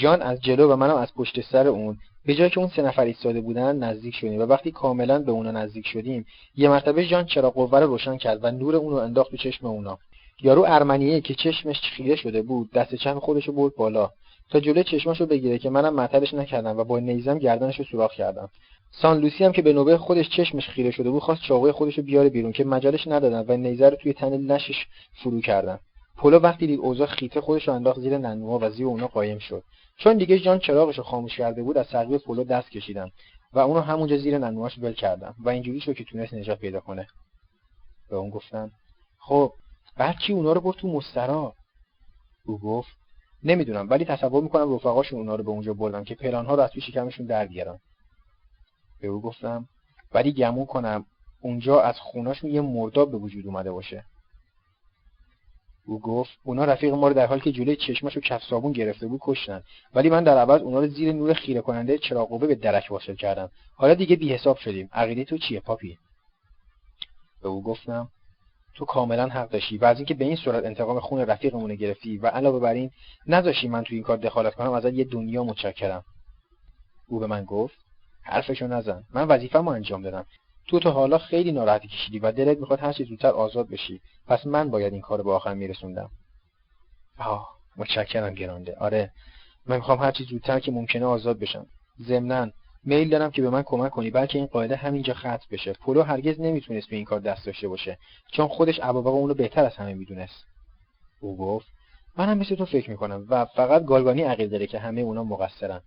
جان 0.00 0.22
از 0.22 0.40
جلو 0.40 0.72
و 0.72 0.76
منم 0.76 0.96
از 0.96 1.14
پشت 1.14 1.40
سر 1.40 1.66
اون. 1.66 1.98
به 2.26 2.34
جای 2.34 2.50
که 2.50 2.58
اون 2.58 2.68
سه 2.68 2.82
نفر 2.82 3.04
ایستاده 3.04 3.40
بودن 3.40 3.76
نزدیک 3.76 4.14
شدیم 4.14 4.40
و 4.40 4.42
وقتی 4.42 4.70
کاملا 4.70 5.18
به 5.18 5.32
اونا 5.32 5.50
نزدیک 5.50 5.86
شدیم 5.86 6.26
یه 6.56 6.68
مرتبه 6.68 7.06
جان 7.06 7.24
چراغ 7.24 7.54
قوه 7.54 7.80
رو 7.80 7.86
روشن 7.86 8.16
کرد 8.16 8.44
و 8.44 8.50
نور 8.50 8.76
اون 8.76 8.90
رو 8.90 8.96
انداخت 8.96 9.30
به 9.30 9.36
چشم 9.36 9.66
اونا. 9.66 9.98
یارو 10.42 10.64
ارمنیه 10.68 11.20
که 11.20 11.34
چشمش 11.34 11.80
خیره 11.80 12.16
شده 12.16 12.42
بود 12.42 12.70
دست 12.70 12.94
چپ 12.94 13.18
خودش 13.18 13.48
رو 13.48 13.52
برد 13.52 13.74
بالا. 13.74 14.10
تا 14.50 14.60
جلوی 14.60 14.84
چشماشو 14.84 15.26
بگیره 15.26 15.58
که 15.58 15.70
منم 15.70 15.94
معطلش 15.94 16.34
نکردم 16.34 16.78
و 16.78 16.84
با 16.84 16.98
نیزم 16.98 17.38
گردنش 17.38 17.78
رو 17.78 17.84
سوراخ 17.84 18.12
کردم. 18.12 18.48
سان 18.94 19.18
لوسی 19.18 19.44
هم 19.44 19.52
که 19.52 19.62
به 19.62 19.72
نوبه 19.72 19.98
خودش 19.98 20.28
چشمش 20.28 20.68
خیره 20.68 20.90
شده 20.90 21.10
بود 21.10 21.22
خواست 21.22 21.42
چاقوی 21.42 21.72
خودش 21.72 21.98
رو 21.98 22.04
بیاره 22.04 22.28
بیرون 22.28 22.52
که 22.52 22.64
مجالش 22.64 23.06
ندادن 23.06 23.44
و 23.48 23.56
نیزه 23.56 23.88
رو 23.88 23.96
توی 23.96 24.12
تن 24.12 24.36
نشش 24.36 24.86
فرو 25.22 25.40
کردن. 25.40 25.78
پولو 26.16 26.38
وقتی 26.38 26.66
دید 26.66 26.80
اوضاع 26.80 27.06
خیته 27.06 27.40
خودش 27.40 27.68
رو 27.68 27.74
انداخت 27.74 28.00
زیر 28.00 28.18
ننوها 28.18 28.58
و 28.62 28.70
زیر 28.70 28.86
اونا 28.86 29.06
قایم 29.06 29.38
شد. 29.38 29.62
چون 29.96 30.16
دیگه 30.16 30.38
جان 30.38 30.58
چراغش 30.58 30.98
رو 30.98 31.04
خاموش 31.04 31.36
کرده 31.36 31.62
بود 31.62 31.78
از 31.78 31.86
سقوی 31.86 32.18
پولو 32.18 32.44
دست 32.44 32.70
کشیدم 32.70 33.10
و 33.52 33.58
اونو 33.58 33.80
همونجا 33.80 34.16
زیر 34.16 34.38
ننوهاش 34.38 34.78
ول 34.78 34.92
کردم 34.92 35.34
و 35.44 35.48
اینجوری 35.48 35.80
شد 35.80 35.94
که 35.94 36.04
تونست 36.04 36.34
نجات 36.34 36.58
پیدا 36.58 36.80
کنه. 36.80 37.06
به 38.10 38.16
اون 38.16 38.30
گفتم 38.30 38.70
خب 39.18 39.52
بعد 39.96 40.18
کی 40.18 40.32
اونا 40.32 40.52
رو 40.52 40.60
برد 40.60 40.76
تو 40.76 40.88
مسترا؟ 40.88 41.54
او 42.46 42.58
گفت 42.58 42.88
نمی‌دونم 43.44 43.90
ولی 43.90 44.04
تصور 44.04 44.42
می‌کنم 44.42 44.74
رفقاشون 44.74 45.18
اونا 45.18 45.34
رو 45.34 45.44
به 45.44 45.50
اونجا 45.50 45.74
بردن 45.74 46.04
که 46.04 46.14
پلانها 46.14 46.54
رو 46.54 46.62
از 46.62 46.70
توی 46.70 46.82
شکمشون 46.82 47.26
در 47.26 47.46
بیارن. 47.46 47.78
به 49.02 49.08
او 49.08 49.20
گفتم 49.20 49.68
ولی 50.14 50.32
گمون 50.32 50.66
کنم 50.66 51.04
اونجا 51.40 51.80
از 51.80 51.98
خوناشون 51.98 52.50
یه 52.50 52.60
مرداب 52.60 53.10
به 53.10 53.16
وجود 53.16 53.46
اومده 53.46 53.72
باشه. 53.72 54.04
او 55.86 56.00
گفت 56.00 56.30
اونا 56.44 56.64
رفیق 56.64 56.94
ما 56.94 57.08
رو 57.08 57.14
در 57.14 57.26
حالی 57.26 57.40
که 57.40 57.52
جلوی 57.52 57.76
چشمش 57.76 58.14
رو 58.14 58.20
کف 58.20 58.42
صابون 58.42 58.72
گرفته 58.72 59.06
بود 59.06 59.20
کشتن 59.22 59.62
ولی 59.94 60.10
من 60.10 60.24
در 60.24 60.38
عوض 60.38 60.60
اونا 60.60 60.80
رو 60.80 60.86
زیر 60.86 61.12
نور 61.12 61.32
خیره 61.32 61.60
کننده 61.60 61.98
چراغ 61.98 62.28
قوه 62.28 62.46
به 62.46 62.54
درک 62.54 62.86
واصل 62.90 63.14
کردم. 63.14 63.50
حالا 63.74 63.94
دیگه 63.94 64.16
بی 64.16 64.34
حساب 64.34 64.56
شدیم. 64.56 64.88
عقیده 64.92 65.24
تو 65.24 65.38
چیه 65.38 65.60
پاپی؟ 65.60 65.98
به 67.42 67.48
او 67.48 67.62
گفتم 67.62 68.08
تو 68.74 68.84
کاملا 68.84 69.28
حق 69.28 69.50
داشتی 69.50 69.78
و 69.78 69.84
از 69.84 69.96
اینکه 69.96 70.14
به 70.14 70.24
این 70.24 70.36
صورت 70.36 70.64
انتقام 70.64 71.00
خون 71.00 71.20
رفیقمون 71.20 71.74
گرفتی 71.74 72.18
و 72.18 72.26
علاوه 72.26 72.60
بر 72.60 72.74
این 72.74 72.90
نذاشتی 73.26 73.68
من 73.68 73.84
تو 73.84 73.94
این 73.94 74.02
کار 74.02 74.16
دخالت 74.16 74.54
کنم 74.54 74.72
ازت 74.72 74.92
یه 74.92 75.04
دنیا 75.04 75.44
متشکرم. 75.44 76.04
او 77.08 77.18
به 77.18 77.26
من 77.26 77.44
گفت 77.44 77.81
حرفشو 78.22 78.66
نزن. 78.66 79.04
من 79.14 79.28
وظیفه‌مو 79.28 79.70
انجام 79.70 80.02
دادم. 80.02 80.26
تو 80.68 80.78
تا 80.78 80.90
حالا 80.90 81.18
خیلی 81.18 81.52
ناراحتی 81.52 81.88
کشیدی 81.88 82.18
و 82.18 82.32
دلت 82.32 82.58
می‌خواد 82.58 82.80
هر 82.80 82.92
چه 82.92 83.04
زودتر 83.04 83.30
آزاد 83.30 83.68
بشی. 83.68 84.00
پس 84.26 84.46
من 84.46 84.70
باید 84.70 84.92
این 84.92 85.02
کار 85.02 85.22
به 85.22 85.32
آخر 85.32 85.54
میرسوندم. 85.54 86.10
آه 87.18 87.48
متشکرم 87.76 88.34
گرانده. 88.34 88.76
آره 88.76 89.12
من 89.66 89.76
می‌خوام 89.76 89.98
هر 89.98 90.10
چی 90.10 90.24
زودتر 90.24 90.60
که 90.60 90.72
ممکنه 90.72 91.06
آزاد 91.06 91.38
بشم. 91.38 91.66
ضمناً 92.02 92.50
میل 92.84 93.08
دارم 93.08 93.30
که 93.30 93.42
به 93.42 93.50
من 93.50 93.62
کمک 93.62 93.90
کنی 93.90 94.10
بلکه 94.10 94.38
این 94.38 94.46
قاعده 94.46 94.76
همینجا 94.76 95.14
ختم 95.14 95.38
بشه. 95.50 95.72
پولو 95.72 96.02
هرگز 96.02 96.40
نمی‌تونست 96.40 96.88
به 96.88 96.96
این 96.96 97.04
کار 97.04 97.20
دست 97.20 97.46
داشته 97.46 97.68
باشه 97.68 97.98
چون 98.32 98.48
خودش 98.48 98.80
عبابا 98.80 99.10
اونو 99.10 99.34
بهتر 99.34 99.64
از 99.64 99.76
همه 99.76 99.94
می‌دونست. 99.94 100.44
او 101.20 101.36
گفت 101.36 101.66
منم 102.16 102.38
مثل 102.38 102.54
تو 102.54 102.64
فکر 102.64 102.90
می‌کنم 102.90 103.26
و 103.28 103.44
فقط 103.44 103.84
گالگانی 103.84 104.22
عقیل 104.22 104.48
داره 104.48 104.66
که 104.66 104.78
همه 104.78 105.00
اونا 105.00 105.24
مقصرن. 105.24 105.80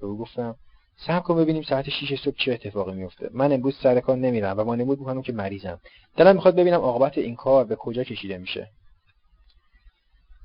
به 0.00 0.06
او 0.06 0.18
گفتم 0.18 0.56
صبر 1.06 1.20
کن 1.20 1.36
ببینیم 1.36 1.62
ساعت 1.62 1.88
6 1.88 2.20
صبح 2.24 2.34
چه 2.38 2.52
اتفاقی 2.52 2.92
میفته 2.92 3.30
من 3.32 3.52
امروز 3.52 3.76
سر 3.82 4.00
کار 4.00 4.16
نمیرم 4.16 4.58
و 4.58 4.60
وانمود 4.60 4.98
می‌کنم 4.98 5.22
که 5.22 5.32
مریضم. 5.32 5.80
دلم 6.16 6.34
می‌خواد 6.34 6.56
ببینم 6.56 6.80
عاقبت 6.80 7.18
این 7.18 7.36
کار 7.36 7.64
به 7.64 7.76
کجا 7.76 8.04
کشیده 8.04 8.38
میشه. 8.38 8.68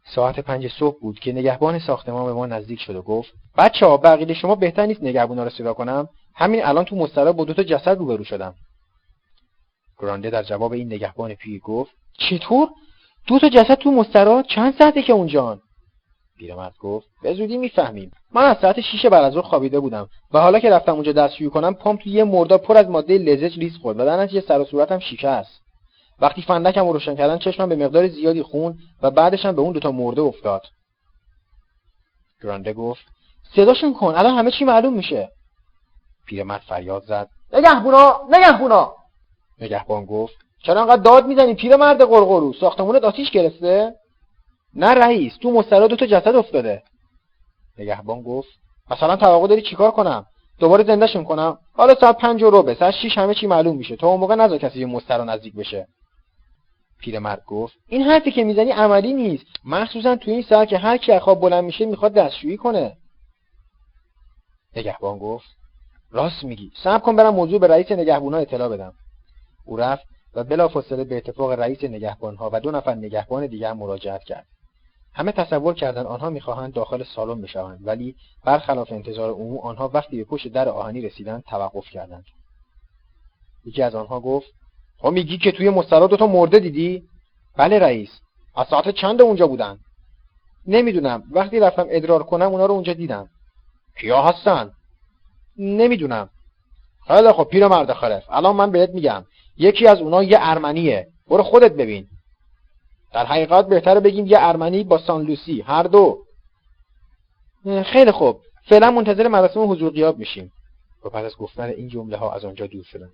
ساعت 0.06 0.40
پنج 0.40 0.68
صبح 0.68 1.00
بود 1.00 1.20
که 1.20 1.34
نگهبان 1.34 1.80
ساختمان 1.80 2.26
به 2.26 2.34
ما 2.34 2.46
نزدیک 2.46 2.80
شد 2.80 2.96
و 2.96 3.02
گفت 3.02 3.34
بچه 3.58 3.86
ها 3.86 3.98
بقیه 3.98 4.34
شما 4.34 4.56
بهتر 4.56 4.86
نیست 4.86 5.04
نگهبونا 5.04 5.44
رو 5.44 5.50
صدا 5.50 5.74
کنم؟ 5.74 6.10
همین 6.36 6.66
الان 6.66 6.86
تو 6.86 6.96
مسترا 6.96 7.34
با 7.34 7.46
دو 7.46 7.54
تا 7.54 7.64
جسد 7.64 7.98
روبرو 7.98 8.24
شدم. 8.24 8.56
گرانده 10.00 10.30
در 10.30 10.44
جواب 10.44 10.74
این 10.74 10.94
نگهبان 10.94 11.34
پیر 11.34 11.60
گفت 11.60 11.92
چطور؟ 12.20 12.70
دو 13.28 13.40
تا 13.40 13.50
جسد 13.50 13.76
تو 13.76 13.92
مسترا 13.92 14.44
چند 14.44 14.74
ساعته 14.80 15.02
که 15.02 15.14
اونجان؟ 15.14 15.62
پیرمرد 16.44 16.74
گفت 16.80 17.08
به 17.22 17.34
زودی 17.34 17.58
می‌فهمیم. 17.58 18.12
من 18.34 18.42
از 18.42 18.58
ساعت 18.62 18.82
شیش 18.82 19.06
بعد 19.06 19.24
از 19.24 19.38
خوابیده 19.38 19.80
بودم 19.80 20.10
و 20.34 20.40
حالا 20.40 20.60
که 20.60 20.70
رفتم 20.70 20.94
اونجا 20.94 21.12
دستشویی 21.12 21.50
کنم 21.50 21.74
پام 21.74 21.98
تو 21.98 22.10
یه 22.10 22.24
مرداب 22.24 22.62
پر 22.62 22.78
از 22.78 22.90
ماده 22.90 23.18
لزج 23.18 23.60
ریز 23.60 23.78
خورد 23.78 24.00
و 24.00 24.06
در 24.06 24.18
نتیجه 24.18 24.48
سر 24.48 24.60
و 24.60 24.66
صورتم 24.66 25.00
شکست. 25.00 25.62
وقتی 26.20 26.42
فندکم 26.42 26.86
رو 26.86 26.94
روشن 26.94 27.16
کردن 27.16 27.38
چشمم 27.38 27.70
به 27.70 27.76
مقدار 27.76 28.08
زیادی 28.08 28.42
خون 28.42 28.78
و 29.02 29.12
بعدش 29.12 29.46
هم 29.46 29.56
به 29.56 29.62
اون 29.62 29.74
دوتا 29.74 29.92
مرده 29.92 30.22
افتاد. 30.22 30.62
گرانده 32.44 32.74
گفت 32.74 33.06
صداشون 33.56 33.94
کن 33.94 34.16
الان 34.16 34.38
همه 34.38 34.52
چی 34.52 34.66
معلوم 34.66 34.94
میشه. 34.94 35.30
پیرمرد 36.28 36.62
فریاد 36.62 37.04
زد 37.04 37.30
نگهبونا 37.54 38.22
نگهبونا 38.30 38.94
نگهبان 39.60 40.06
گفت 40.06 40.36
چرا 40.64 40.82
انقدر 40.82 41.02
داد 41.02 41.28
می‌زنی 41.28 41.54
پیرمرد 41.54 42.02
قرقرو 42.02 42.54
ساختمونت 42.54 43.04
آتیش 43.04 43.32
گرفته؟ 43.32 43.94
نه 44.76 44.88
رئیس 44.88 45.38
تو 45.38 45.52
مسترا 45.52 45.88
دو 45.88 45.96
تا 45.96 46.06
جسد 46.06 46.36
افتاده. 46.36 46.84
نگهبان 47.78 48.22
گفت 48.22 48.50
مثلا 48.92 49.16
توقع 49.16 49.48
داری 49.48 49.62
چیکار 49.62 49.92
کنم؟ 49.92 50.26
دوباره 50.60 50.84
زندهشون 50.84 51.24
کنم 51.24 51.58
حالا 51.74 51.96
ساعت 51.96 52.18
پنج 52.18 52.44
و 52.44 52.50
ربع 52.50 52.74
ساعت 52.74 52.94
شیش 53.02 53.18
همه 53.18 53.34
چی 53.34 53.48
معلوم 53.48 53.78
میشه. 53.78 53.96
تا 53.96 54.08
اون 54.08 54.20
موقع 54.20 54.36
نذار 54.36 54.58
کسی 54.58 54.86
مسترا 54.86 55.24
نزدیک 55.24 55.56
بشه. 55.56 55.88
پیرمرد 57.00 57.44
گفت 57.48 57.74
این 57.88 58.02
حرفی 58.02 58.32
که 58.32 58.44
می‌زنی 58.44 58.72
عملی 58.72 59.14
نیست. 59.14 59.46
مخصوصا 59.66 60.16
تو 60.16 60.32
این 60.32 60.42
ساعت 60.42 60.68
که 60.68 60.78
هر 60.78 60.98
کی 60.98 61.20
خواب 61.20 61.40
بلند 61.42 61.64
میشه 61.64 61.86
می‌خواد 61.86 62.14
دستشویی 62.14 62.58
کنه. 62.58 62.98
نگهبان 64.76 65.18
گفت 65.18 65.46
راست 66.12 66.44
میگی. 66.44 66.72
صبر 66.84 67.00
کن 67.00 67.16
برم 67.16 67.36
موضوع 67.36 67.60
به 67.60 67.68
رئیس 67.68 67.92
نگهبونا 67.92 68.38
اطلاع 68.38 68.70
بدم. 68.70 68.94
او 69.66 69.78
رفت 69.78 70.04
و 70.34 70.44
بلافاصله 70.44 71.04
به 71.04 71.18
اتفاق 71.18 71.52
رئیس 71.52 71.84
نگهبانها 71.84 72.50
و 72.54 72.60
دو 72.60 72.72
نفر 72.72 72.96
نگهبان 72.96 73.48
دیگر 73.48 73.74
مراجعت 73.74 74.24
کرد. 74.24 74.46
همه 75.14 75.32
تصور 75.32 75.74
کردند 75.74 76.06
آنها 76.06 76.30
می‌خواهند 76.30 76.74
داخل 76.74 77.04
سالن 77.04 77.42
بشوند 77.42 77.80
ولی 77.88 78.16
برخلاف 78.46 78.92
انتظار 78.92 79.30
عموم 79.30 79.58
آنها 79.58 79.92
وقتی 79.94 80.18
به 80.18 80.24
پشت 80.24 80.48
در 80.48 80.70
آهنی 80.70 81.02
رسیدند 81.02 81.44
توقف 81.50 81.90
کردند. 81.90 82.26
یکی 83.66 83.84
از 83.84 83.96
آنها 83.96 84.20
گفت 84.20 84.48
خب 84.98 85.10
میگی 85.10 85.38
که 85.38 85.52
توی 85.52 85.70
مسترا 85.70 86.08
دوتا 86.08 86.28
مرده 86.28 86.60
دیدی؟ 86.60 87.04
بله 87.58 87.80
رئیس 87.80 88.10
از 88.56 88.68
ساعت 88.68 88.90
چند 88.90 89.22
اونجا 89.22 89.48
بودن؟ 89.48 89.80
نمی‌دونم 90.68 91.24
وقتی 91.32 91.60
رفتم 91.60 91.86
ادرار 91.90 92.24
کنم 92.24 92.52
اونا 92.52 92.66
رو 92.66 92.74
اونجا 92.74 92.94
دیدم. 92.94 93.30
کیا 94.00 94.22
هستن؟ 94.22 94.72
نمی‌دونم. 95.58 96.30
خیلی 97.08 97.32
خب 97.32 97.44
پیر 97.44 97.68
مرد 97.68 97.94
خرف 97.94 98.24
الان 98.30 98.56
من 98.56 98.72
بهت 98.72 98.90
میگم 98.90 99.26
یکی 99.58 99.88
از 99.88 100.00
اونا 100.00 100.24
یه 100.24 100.38
ارمنیه 100.42 101.08
برو 101.28 101.44
خودت 101.44 101.72
ببین. 101.72 102.08
در 103.14 103.26
حقیقت 103.26 103.68
بهتره 103.68 104.00
بگیم 104.00 104.26
یه 104.26 104.38
ارمنی 104.40 104.84
با 104.84 104.98
سان 104.98 105.22
لوسی 105.22 105.62
هر 105.62 105.84
دو. 105.84 106.20
خیلی 107.86 108.12
خوب. 108.12 108.40
فعلا 108.66 108.92
منتظر 108.92 109.28
مراسم 109.28 109.72
حضور 109.72 109.92
قیاب 109.92 110.18
میشیم. 110.18 110.52
و 111.06 111.10
پس 111.10 111.24
از 111.24 111.38
گفتن 111.38 111.64
این 111.64 111.88
جمله 111.88 112.18
ها 112.18 112.34
از 112.34 112.46
آنجا 112.46 112.68
دور 112.68 112.84
شدند 112.84 113.12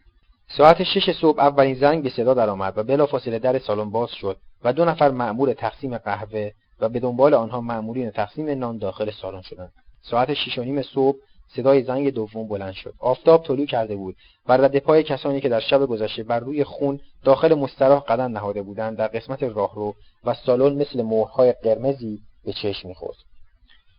ساعت 0.58 0.84
شش 0.84 1.12
صبح 1.22 1.40
اولین 1.40 1.76
زنگ 1.76 2.04
به 2.04 2.10
صدا 2.10 2.34
درآمد 2.34 2.78
و 2.78 2.84
بلافاصله 2.84 3.40
در 3.40 3.60
سالن 3.60 3.90
باز 3.90 4.12
شد 4.12 4.38
و 4.64 4.74
دو 4.74 4.86
نفر 4.86 5.12
مأمور 5.12 5.54
تقسیم 5.54 5.98
قهوه 5.98 6.52
و 6.80 6.90
به 6.90 7.00
دنبال 7.00 7.34
آنها 7.34 7.62
مأمورین 7.62 8.12
تقسیم 8.12 8.50
نان 8.50 8.78
داخل 8.78 9.12
سالن 9.12 9.42
شدند. 9.42 9.72
ساعت 10.02 10.34
شش 10.34 10.58
و 10.58 10.64
نیم 10.64 10.82
صبح 10.82 11.18
صدای 11.56 11.84
زنگ 11.84 12.14
دوم 12.14 12.48
بلند 12.48 12.74
شد. 12.74 12.94
آفتاب 13.00 13.44
طلوع 13.44 13.66
کرده 13.66 13.96
بود 13.96 14.16
و 14.48 14.58
رد 14.58 14.80
پای 14.80 15.04
کسانی 15.04 15.42
که 15.42 15.50
در 15.50 15.60
شب 15.60 15.86
گذشته 15.86 16.24
بر 16.24 16.40
روی 16.40 16.64
خون 16.64 17.00
داخل 17.24 17.54
مستراح 17.54 18.00
قدم 18.00 18.32
نهاده 18.32 18.62
بودند 18.62 18.98
در 18.98 19.08
قسمت 19.08 19.44
راهرو 19.44 19.94
و 20.24 20.34
سالن 20.34 20.76
مثل 20.76 21.02
مهرهای 21.02 21.52
قرمزی 21.52 22.20
به 22.46 22.54
چشم 22.54 22.88
می‌خورد. 22.88 23.18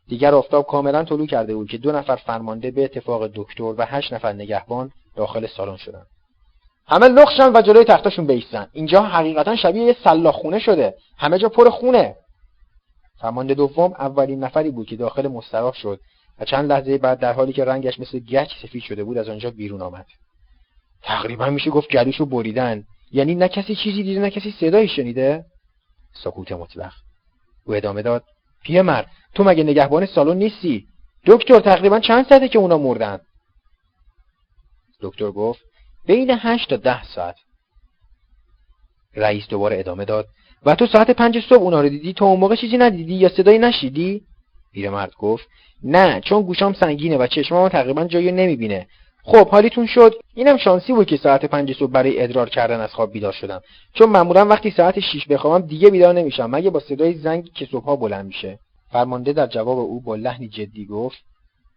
دیگر 0.09 0.35
آفتاب 0.35 0.67
کاملا 0.67 1.05
طلوع 1.05 1.27
کرده 1.27 1.55
بود 1.55 1.71
که 1.71 1.79
دو 1.79 1.93
نفر 1.93 2.17
فرمانده 2.17 2.71
به 2.71 2.85
اتفاق 2.85 3.27
دکتر 3.27 3.63
و 3.63 3.83
هشت 3.87 4.13
نفر 4.13 4.33
نگهبان 4.33 4.91
داخل 5.17 5.47
سالن 5.47 5.77
شدند. 5.77 6.07
همه 6.87 7.09
لخشن 7.09 7.53
و 7.55 7.63
جلوی 7.63 7.85
تختاشون 7.85 8.27
بیستن. 8.27 8.67
اینجا 8.73 9.03
حقیقتا 9.03 9.57
شبیه 9.57 9.83
یه 9.83 9.97
سلاخونه 10.05 10.59
شده. 10.59 10.95
همه 11.19 11.39
جا 11.39 11.49
پر 11.49 11.71
خونه. 11.71 12.17
فرمانده 13.21 13.55
دوم 13.55 13.93
اولین 13.93 14.45
نفری 14.45 14.71
بود 14.71 14.87
که 14.87 14.97
داخل 14.97 15.29
مستراح 15.29 15.75
شد. 15.75 16.01
و 16.41 16.45
چند 16.45 16.73
لحظه 16.73 16.99
بعد 16.99 17.19
در 17.19 17.33
حالی 17.33 17.53
که 17.53 17.65
رنگش 17.65 18.01
مثل 18.01 18.19
گچ 18.19 18.51
سفید 18.63 18.83
شده 18.83 19.05
بود 19.05 19.19
از 19.19 19.29
آنجا 19.29 19.51
بیرون 19.51 19.83
آمد. 19.83 20.07
تقریبا 21.03 21.51
میشه 21.51 21.71
گفت 21.71 21.91
گلوشو 21.91 22.27
بریدن. 22.27 22.85
یعنی 23.13 23.35
نه 23.35 23.49
کسی 23.49 23.75
چیزی 23.75 24.03
دیده 24.03 24.21
نه 24.21 24.31
کسی 24.31 24.55
صدایی 24.61 24.89
شنیده. 24.89 25.45
سکوت 26.13 26.53
مطلق. 26.53 26.93
او 27.67 27.75
ادامه 27.75 28.03
داد. 28.03 28.25
مرد 28.69 29.07
تو 29.35 29.45
مگه 29.45 29.65
نگهبان 29.65 30.07
سالن 30.07 30.37
نیستی؟ 30.37 30.87
دکتر 31.27 31.61
تقریبا 31.61 32.01
چند 32.01 32.27
ساعته 32.27 32.49
که 32.49 32.59
اونا 32.59 32.79
مردن؟ 32.79 33.19
دکتر 35.01 35.31
گفت 35.31 35.61
بین 36.07 36.31
هشت 36.41 36.69
تا 36.69 36.77
ده 36.77 37.03
ساعت. 37.03 37.37
رئیس 39.17 39.49
دوباره 39.49 39.79
ادامه 39.79 40.05
داد. 40.05 40.27
و 40.67 40.75
تو 40.75 40.87
ساعت 40.87 41.11
پنج 41.11 41.41
صبح 41.49 41.63
اونا 41.63 41.81
رو 41.81 41.89
دیدی؟ 41.89 42.13
تو 42.13 42.25
اون 42.25 42.41
موقع 42.41 42.57
چیزی 42.57 42.79
ندیدی 42.79 43.15
یا 43.15 43.29
صدایی 43.29 43.59
نشیدی؟ 43.59 44.23
پیرمرد 44.73 45.13
گفت 45.19 45.49
نه 45.85 46.21
چون 46.21 46.43
گوشام 46.43 46.73
سنگینه 46.73 47.17
و 47.17 47.27
چشمام 47.27 47.69
تقریبا 47.69 48.05
جایی 48.05 48.33
نمی‌بینه. 48.33 48.87
خب 49.23 49.49
حالیتون 49.49 49.87
شد؟ 49.87 50.15
اینم 50.35 50.57
شانسی 50.57 50.93
بود 50.93 51.07
که 51.07 51.17
ساعت 51.17 51.45
پنج 51.45 51.77
صبح 51.77 51.91
برای 51.91 52.23
ادرار 52.23 52.49
کردن 52.49 52.81
از 52.81 52.95
خواب 52.95 53.13
بیدار 53.13 53.33
شدم. 53.33 53.61
چون 53.95 54.09
معمولا 54.09 54.47
وقتی 54.47 54.71
ساعت 54.71 55.01
6 55.01 55.27
بخوابم 55.27 55.67
دیگه 55.67 55.91
بیدار 55.91 56.15
نمیشم. 56.15 56.51
مگه 56.51 56.71
با 56.71 56.81
صدای 56.81 57.15
زنگ 57.15 57.53
که 57.55 57.67
صبحها 57.73 57.97
بلند 57.97 58.27
میشه؟ 58.27 58.59
فرمانده 58.93 59.33
در 59.33 59.47
جواب 59.47 59.79
او 59.79 60.01
با 60.01 60.17
لحنی 60.17 60.49
جدی 60.49 60.87
گفت 60.87 61.19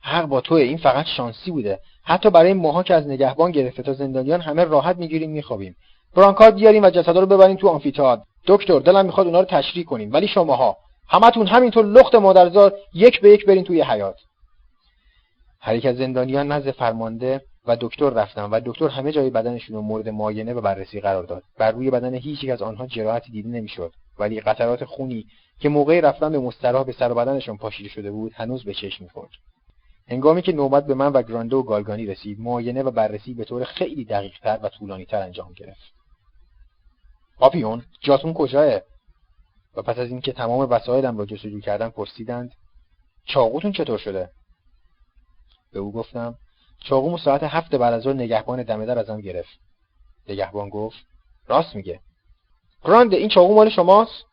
حق 0.01 0.25
با 0.25 0.41
توه 0.41 0.61
این 0.61 0.77
فقط 0.77 1.05
شانسی 1.05 1.51
بوده. 1.51 1.79
حتی 2.03 2.29
برای 2.29 2.53
ماها 2.53 2.83
که 2.83 2.93
از 2.93 3.07
نگهبان 3.07 3.51
گرفته 3.51 3.83
تا 3.83 3.93
زندانیان 3.93 4.41
همه 4.41 4.63
راحت 4.63 4.97
می‌گیریم 4.97 5.31
میخوابیم. 5.31 5.75
برانکار 6.15 6.51
بیاریم 6.51 6.83
و 6.83 6.89
جسدا 6.89 7.19
رو 7.19 7.25
ببریم 7.25 7.55
تو 7.55 7.67
آمفیتئاتر. 7.67 8.23
دکتر 8.47 8.79
دلم 8.79 9.05
می‌خواد 9.05 9.27
اونا 9.27 9.39
رو 9.39 9.45
تشریح 9.45 9.85
کنیم. 9.85 10.13
ولی 10.13 10.27
شماها 10.27 10.77
همتون 11.13 11.47
همینطور 11.47 11.85
لخت 11.85 12.15
مادرزار 12.15 12.73
یک 12.93 13.21
به 13.21 13.29
یک 13.29 13.45
برین 13.45 13.63
توی 13.63 13.81
حیات 13.81 14.19
هر 15.59 15.75
یک 15.75 15.85
از 15.85 15.97
زندانیان 15.97 16.51
نزد 16.51 16.71
فرمانده 16.71 17.41
و 17.65 17.77
دکتر 17.81 18.09
رفتن 18.09 18.43
و 18.43 18.59
دکتر 18.65 18.87
همه 18.87 19.11
جای 19.11 19.29
بدنشون 19.29 19.75
رو 19.75 19.81
مورد 19.81 20.09
معاینه 20.09 20.53
و 20.53 20.61
بررسی 20.61 21.01
قرار 21.01 21.23
داد. 21.23 21.43
بر 21.57 21.71
روی 21.71 21.91
بدن 21.91 22.13
هیچ 22.13 22.43
یک 22.43 22.49
از 22.49 22.61
آنها 22.61 22.87
جراحتی 22.87 23.31
دیده 23.31 23.49
نمی‌شد. 23.49 23.93
ولی 24.19 24.39
قطرات 24.39 24.85
خونی 24.85 25.25
که 25.59 25.69
موقع 25.69 25.99
رفتن 25.99 26.31
به 26.31 26.39
مستراح 26.39 26.85
به 26.85 26.91
سر 26.91 27.11
و 27.11 27.15
بدنشون 27.15 27.57
پاشیده 27.57 27.89
شده 27.89 28.11
بود 28.11 28.31
هنوز 28.35 28.63
به 28.63 28.73
چشم 28.73 29.03
می‌خورد. 29.03 29.29
هنگامی 30.07 30.41
که 30.41 30.51
نوبت 30.51 30.85
به 30.85 30.93
من 30.93 31.11
و 31.11 31.21
گرانده 31.21 31.55
و 31.55 31.63
گالگانی 31.63 32.05
رسید 32.05 32.39
معاینه 32.39 32.83
و 32.83 32.91
بررسی 32.91 33.33
به 33.33 33.43
طور 33.43 33.63
خیلی 33.63 34.05
دقیقتر 34.05 34.59
و 34.63 34.69
طولانیتر 34.69 35.21
انجام 35.21 35.53
گرفت. 35.53 35.93
پاپیون 37.37 37.83
جاتون 38.01 38.33
کجاه 38.33 38.79
و 39.75 39.81
پس 39.81 39.97
از 39.97 40.09
اینکه 40.09 40.33
تمام 40.33 40.59
وسایلم 40.69 41.17
را 41.17 41.25
جستجو 41.25 41.59
کردن 41.59 41.89
پرسیدند 41.89 42.51
چاقوتون 43.25 43.71
چطور 43.71 43.97
شده؟ 43.97 44.29
به 45.73 45.79
او 45.79 45.91
گفتم 45.91 46.35
چاقومو 46.79 47.17
ساعت 47.17 47.43
هفت 47.43 47.75
بعد 47.75 47.93
از 47.93 48.07
نگهبان 48.07 48.63
دمه 48.63 48.85
در 48.85 48.99
ازم 48.99 49.21
گرفت. 49.21 49.59
نگهبان 50.29 50.69
گفت 50.69 50.97
راست 51.47 51.75
میگه. 51.75 51.99
گرانده 52.83 53.17
این 53.17 53.29
چاقو 53.29 53.55
مال 53.55 53.69
شماست؟ 53.69 54.25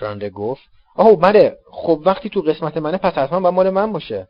گرانده 0.00 0.30
گفت 0.30 0.62
آهو 0.96 1.16
بله 1.16 1.58
خب 1.70 2.02
وقتی 2.06 2.28
تو 2.28 2.40
قسمت 2.40 2.76
منه 2.76 2.98
پس 2.98 3.12
حتما 3.12 3.40
با 3.40 3.50
مال 3.50 3.70
من 3.70 3.92
باشه. 3.92 4.28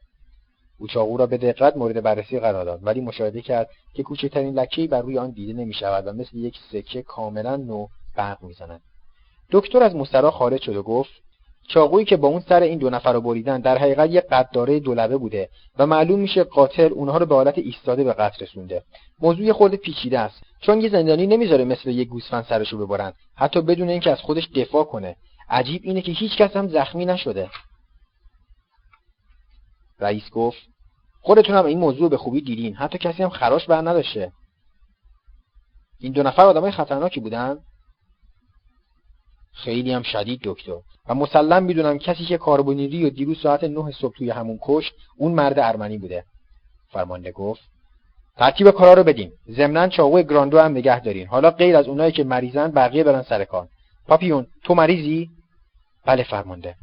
او 0.78 0.86
چاقو 0.86 1.16
را 1.16 1.26
به 1.26 1.38
دقت 1.38 1.76
مورد 1.76 2.02
بررسی 2.02 2.40
قرار 2.40 2.64
داد 2.64 2.80
ولی 2.82 3.00
مشاهده 3.00 3.42
کرد 3.42 3.70
که 3.94 4.02
کوچکترین 4.02 4.54
لکهای 4.54 4.86
بر 4.86 5.00
روی 5.02 5.18
آن 5.18 5.30
دیده 5.30 5.52
نمی 5.52 5.74
شود 5.74 6.06
و 6.06 6.12
مثل 6.12 6.36
یک 6.36 6.58
سکه 6.72 7.02
کاملا 7.02 7.56
نو 7.56 7.86
برق 8.16 8.42
می‌زند. 8.42 8.80
دکتر 9.52 9.82
از 9.82 9.96
مسترا 9.96 10.30
خارج 10.30 10.62
شد 10.62 10.76
و 10.76 10.82
گفت 10.82 11.10
چاقویی 11.68 12.04
که 12.04 12.16
با 12.16 12.28
اون 12.28 12.40
سر 12.40 12.62
این 12.62 12.78
دو 12.78 12.90
نفر 12.90 13.12
رو 13.12 13.20
بریدن 13.20 13.60
در 13.60 13.78
حقیقت 13.78 14.10
یک 14.10 14.24
قدداره 14.30 14.80
دولبه 14.80 15.16
بوده 15.16 15.48
و 15.78 15.86
معلوم 15.86 16.20
میشه 16.20 16.44
قاتل 16.44 16.92
اونها 16.92 17.18
رو 17.18 17.26
به 17.26 17.34
حالت 17.34 17.58
ایستاده 17.58 18.04
به 18.04 18.12
قتل 18.12 18.44
رسونده. 18.44 18.82
موضوع 19.20 19.52
خورده 19.52 19.76
پیچیده 19.76 20.18
است. 20.18 20.42
چون 20.60 20.80
یه 20.80 20.88
زندانی 20.88 21.26
نمی‌ذاره 21.26 21.64
مثل 21.64 21.90
یک 21.90 22.08
گوسفند 22.08 22.44
سرشو 22.44 22.78
ببرن. 22.78 23.12
حتی 23.34 23.60
بدون 23.60 23.88
اینکه 23.88 24.10
از 24.10 24.20
خودش 24.20 24.48
دفاع 24.54 24.84
کنه. 24.84 25.16
عجیب 25.48 25.82
اینه 25.84 26.02
که 26.02 26.12
هیچ 26.12 26.36
کس 26.36 26.56
هم 26.56 26.68
زخمی 26.68 27.04
نشده. 27.04 27.50
رئیس 30.00 30.30
گفت 30.30 30.58
خودتون 31.20 31.56
هم 31.56 31.64
این 31.64 31.78
موضوع 31.78 32.10
به 32.10 32.16
خوبی 32.16 32.40
دیدین. 32.40 32.74
حتی 32.74 32.98
کسی 32.98 33.22
هم 33.22 33.28
خراش 33.28 33.66
بر 33.66 33.80
نداشته. 33.80 34.32
این 36.00 36.12
دو 36.12 36.22
نفر 36.22 36.46
آدمای 36.46 36.70
خطرناکی 36.70 37.20
بودن؟ 37.20 37.58
خیلی 39.52 39.92
هم 39.92 40.02
شدید 40.02 40.40
دکتر. 40.44 40.76
و 41.08 41.14
مسلم 41.14 41.62
می‌دونم 41.62 41.98
کسی 41.98 42.24
که 42.24 42.38
کاربونیری 42.38 43.04
و 43.04 43.10
دیروز 43.10 43.40
ساعت 43.40 43.64
نه 43.64 43.90
صبح 43.90 44.16
توی 44.16 44.30
همون 44.30 44.58
کشت 44.62 44.92
اون 45.16 45.32
مرد 45.32 45.58
ارمنی 45.58 45.98
بوده. 45.98 46.24
فرمانده 46.92 47.32
گفت 47.32 47.60
ترتیب 48.36 48.70
کارا 48.70 48.94
رو 48.94 49.04
بدین. 49.04 49.32
ضمنا 49.50 49.88
چاقوی 49.88 50.24
گراندو 50.24 50.58
هم 50.58 50.70
نگه 50.70 51.00
دارین. 51.00 51.26
حالا 51.26 51.50
غیر 51.50 51.76
از 51.76 51.88
اونایی 51.88 52.12
که 52.12 52.24
مریضن 52.24 52.70
بقیه 52.70 53.04
برن 53.04 53.22
سر 53.22 53.44
کار. 53.44 53.68
پاپیون 54.08 54.46
تو 54.64 54.74
مریضی؟ 54.74 55.30
بله 56.06 56.22
فرمانده. 56.22 56.74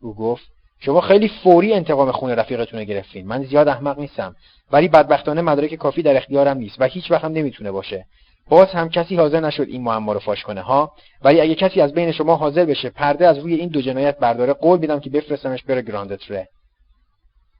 او 0.00 0.14
گفت 0.14 0.44
شما 0.80 1.00
خیلی 1.00 1.28
فوری 1.28 1.74
انتقام 1.74 2.12
خون 2.12 2.30
رفیقتون 2.30 2.78
رو 2.78 2.84
گرفتین. 2.84 3.26
من 3.26 3.44
زیاد 3.44 3.68
احمق 3.68 3.98
نیستم. 3.98 4.36
ولی 4.72 4.88
بدبختانه 4.88 5.42
مدارک 5.42 5.74
کافی 5.74 6.02
در 6.02 6.16
اختیارم 6.16 6.56
نیست 6.56 6.76
و 6.80 6.84
هیچ 6.84 7.10
وقت 7.10 7.24
هم 7.24 7.32
نمی‌تونه 7.32 7.70
باشه. 7.70 8.06
باز 8.52 8.68
هم 8.68 8.88
کسی 8.88 9.16
حاضر 9.16 9.40
نشد 9.40 9.66
این 9.68 9.82
معما 9.82 10.12
رو 10.12 10.18
فاش 10.18 10.42
کنه 10.42 10.60
ها؟ 10.60 10.92
ولی 11.22 11.40
اگه 11.40 11.54
کسی 11.54 11.80
از 11.80 11.92
بین 11.92 12.12
شما 12.12 12.36
حاضر 12.36 12.64
بشه 12.64 12.90
پرده 12.90 13.28
از 13.28 13.38
روی 13.38 13.54
این 13.54 13.68
دو 13.68 13.82
جنایت 13.82 14.18
برداره 14.18 14.52
قول 14.52 14.78
میدم 14.78 15.00
که 15.00 15.10
بفرستمش 15.10 15.62
بره 15.62 15.82
گراندتره 15.82 16.48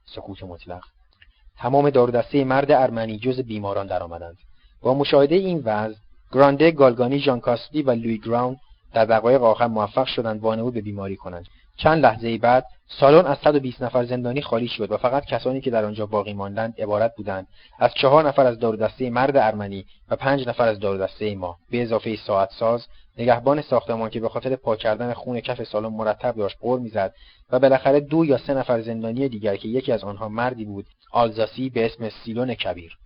سکوت 0.05 0.43
مطلق. 0.43 0.83
تمام 1.57 1.89
دار 1.89 2.09
دسته 2.09 2.43
مرد 2.43 2.71
ارمنی 2.71 3.17
جز 3.17 3.39
بیماران 3.39 3.87
درآمدند 3.87 4.37
با 4.81 4.93
مشاهده 4.93 5.35
این 5.35 5.61
وضع 5.65 5.95
گرانده 6.31 6.71
گالگانی 6.71 7.19
ژان 7.19 7.39
کاستی 7.39 7.81
و 7.81 7.91
لوی 7.91 8.17
گراون 8.17 8.57
در 8.93 9.05
دقایق 9.05 9.43
آخر 9.43 9.67
موفق 9.67 10.05
شدند 10.05 10.41
وانمود 10.41 10.73
به 10.73 10.81
بیماری 10.81 11.15
کنند. 11.15 11.45
چند 11.83 12.05
لحظه 12.05 12.37
بعد 12.37 12.65
سالن 12.87 13.25
از 13.25 13.37
120 13.43 13.83
نفر 13.83 14.05
زندانی 14.05 14.41
خالی 14.41 14.67
شد 14.67 14.91
و 14.91 14.97
فقط 14.97 15.25
کسانی 15.25 15.61
که 15.61 15.71
در 15.71 15.85
آنجا 15.85 16.05
باقی 16.05 16.33
ماندند 16.33 16.81
عبارت 16.81 17.15
بودند. 17.15 17.47
از 17.79 17.93
چهار 17.93 18.27
نفر 18.27 18.45
از 18.45 18.59
دار 18.59 18.75
دسته 18.75 19.09
مرد 19.09 19.37
ارمنی 19.37 19.85
و 20.09 20.15
پنج 20.15 20.47
نفر 20.47 20.67
از 20.67 20.79
دار 20.79 20.97
دسته 20.97 21.35
ما. 21.35 21.57
به 21.69 21.81
اضافه 21.81 22.15
ساعت 22.15 22.49
ساز 22.51 22.87
نگهبان 23.17 23.61
ساختمان 23.61 24.09
که 24.09 24.19
به 24.19 24.29
خاطر 24.29 24.55
پاک 24.55 24.79
کردن 24.79 25.13
خون 25.13 25.39
کف 25.39 25.63
سالن 25.63 25.87
مرتب 25.87 26.35
داشت 26.35 26.57
قور 26.59 26.79
می‌زد 26.79 27.13
و 27.51 27.59
بالاخره 27.59 27.99
دو 27.99 28.25
یا 28.25 28.37
سه 28.37 28.53
نفر 28.53 28.81
زندانی 28.81 29.29
دیگر 29.29 29.55
که 29.55 29.67
یکی 29.67 29.91
از 29.91 30.03
آنها 30.03 30.29
مردی 30.29 30.65
بود 30.65 30.85
آلزاسی 31.11 31.69
به 31.69 31.85
اسم 31.85 32.09
سیلون 32.09 32.53
کبیر. 32.53 32.97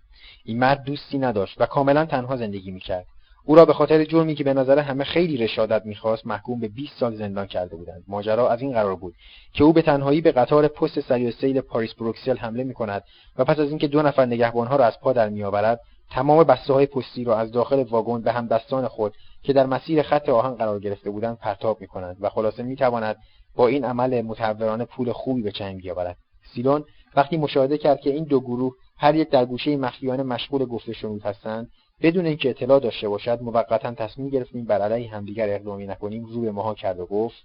این 0.44 0.58
مرد 0.58 0.82
دوستی 0.82 1.18
نداشت 1.18 1.60
و 1.60 1.66
کاملا 1.66 2.04
تنها 2.04 2.36
زندگی 2.36 2.70
می‌کرد. 2.70 3.06
او 3.48 3.54
را 3.54 3.64
به 3.64 3.72
خاطر 3.72 4.04
جرمی 4.04 4.34
که 4.34 4.44
به 4.44 4.54
نظر 4.54 4.78
همه 4.78 5.04
خیلی 5.04 5.36
رشادت 5.36 5.86
می‌خواست 5.86 6.26
محکوم 6.26 6.60
به 6.60 6.68
20 6.68 6.92
سال 7.00 7.16
زندان 7.16 7.46
کرده 7.46 7.76
بودند. 7.76 8.04
ماجرا 8.08 8.48
از 8.48 8.62
این 8.62 8.72
قرار 8.72 8.96
بود 8.96 9.14
که 9.52 9.64
او 9.64 9.72
به 9.72 9.82
تنهایی 9.82 10.20
به 10.20 10.32
قطار 10.32 10.68
پست 10.68 11.00
سری 11.00 11.28
و 11.28 11.30
سیل 11.30 11.60
پاریس 11.60 11.94
بروکسل 11.94 12.36
حمله 12.36 12.64
می‌کند 12.64 13.02
و 13.38 13.44
پس 13.44 13.58
از 13.58 13.68
اینکه 13.68 13.86
دو 13.88 14.02
نفر 14.02 14.26
نگهبانها 14.26 14.76
را 14.76 14.84
از 14.84 15.00
پا 15.00 15.12
در 15.12 15.28
میآورد 15.28 15.80
تمام 16.10 16.44
بسته 16.44 16.72
های 16.72 16.86
پستی 16.86 17.24
را 17.24 17.38
از 17.38 17.52
داخل 17.52 17.82
واگن 17.82 18.22
به 18.22 18.32
همدستان 18.32 18.88
خود 18.88 19.14
که 19.42 19.52
در 19.52 19.66
مسیر 19.66 20.02
خط 20.02 20.28
آهن 20.28 20.54
قرار 20.54 20.80
گرفته 20.80 21.10
بودند 21.10 21.38
پرتاب 21.38 21.80
می‌کنند 21.80 22.16
و 22.20 22.28
خلاصه 22.28 22.62
می‌تواند 22.62 23.16
با 23.56 23.66
این 23.66 23.84
عمل 23.84 24.22
متحورانه 24.22 24.84
پول 24.84 25.12
خوبی 25.12 25.42
به 25.42 25.52
چنگ 25.52 25.80
بیاورد. 25.80 26.16
سیلون 26.54 26.84
وقتی 27.16 27.36
مشاهده 27.36 27.78
کرد 27.78 28.00
که 28.00 28.10
این 28.10 28.24
دو 28.24 28.40
گروه 28.40 28.72
هر 28.98 29.14
یک 29.14 29.30
در 29.30 29.44
گوشه 29.44 29.76
مخفیانه 29.76 30.22
مشغول 30.22 30.64
گفته 30.64 30.92
هستند 31.24 31.70
بدون 32.02 32.26
اینکه 32.26 32.50
اطلاع 32.50 32.80
داشته 32.80 33.08
باشد 33.08 33.42
موقتا 33.42 33.94
تصمیم 33.94 34.28
گرفتیم 34.28 34.64
بر 34.64 34.82
علیه 34.82 35.10
همدیگر 35.10 35.54
اقدامی 35.54 35.86
نکنیم 35.86 36.24
رو 36.24 36.40
به 36.40 36.50
ماها 36.52 36.74
کرد 36.74 37.00
و 37.00 37.06
گفت 37.06 37.36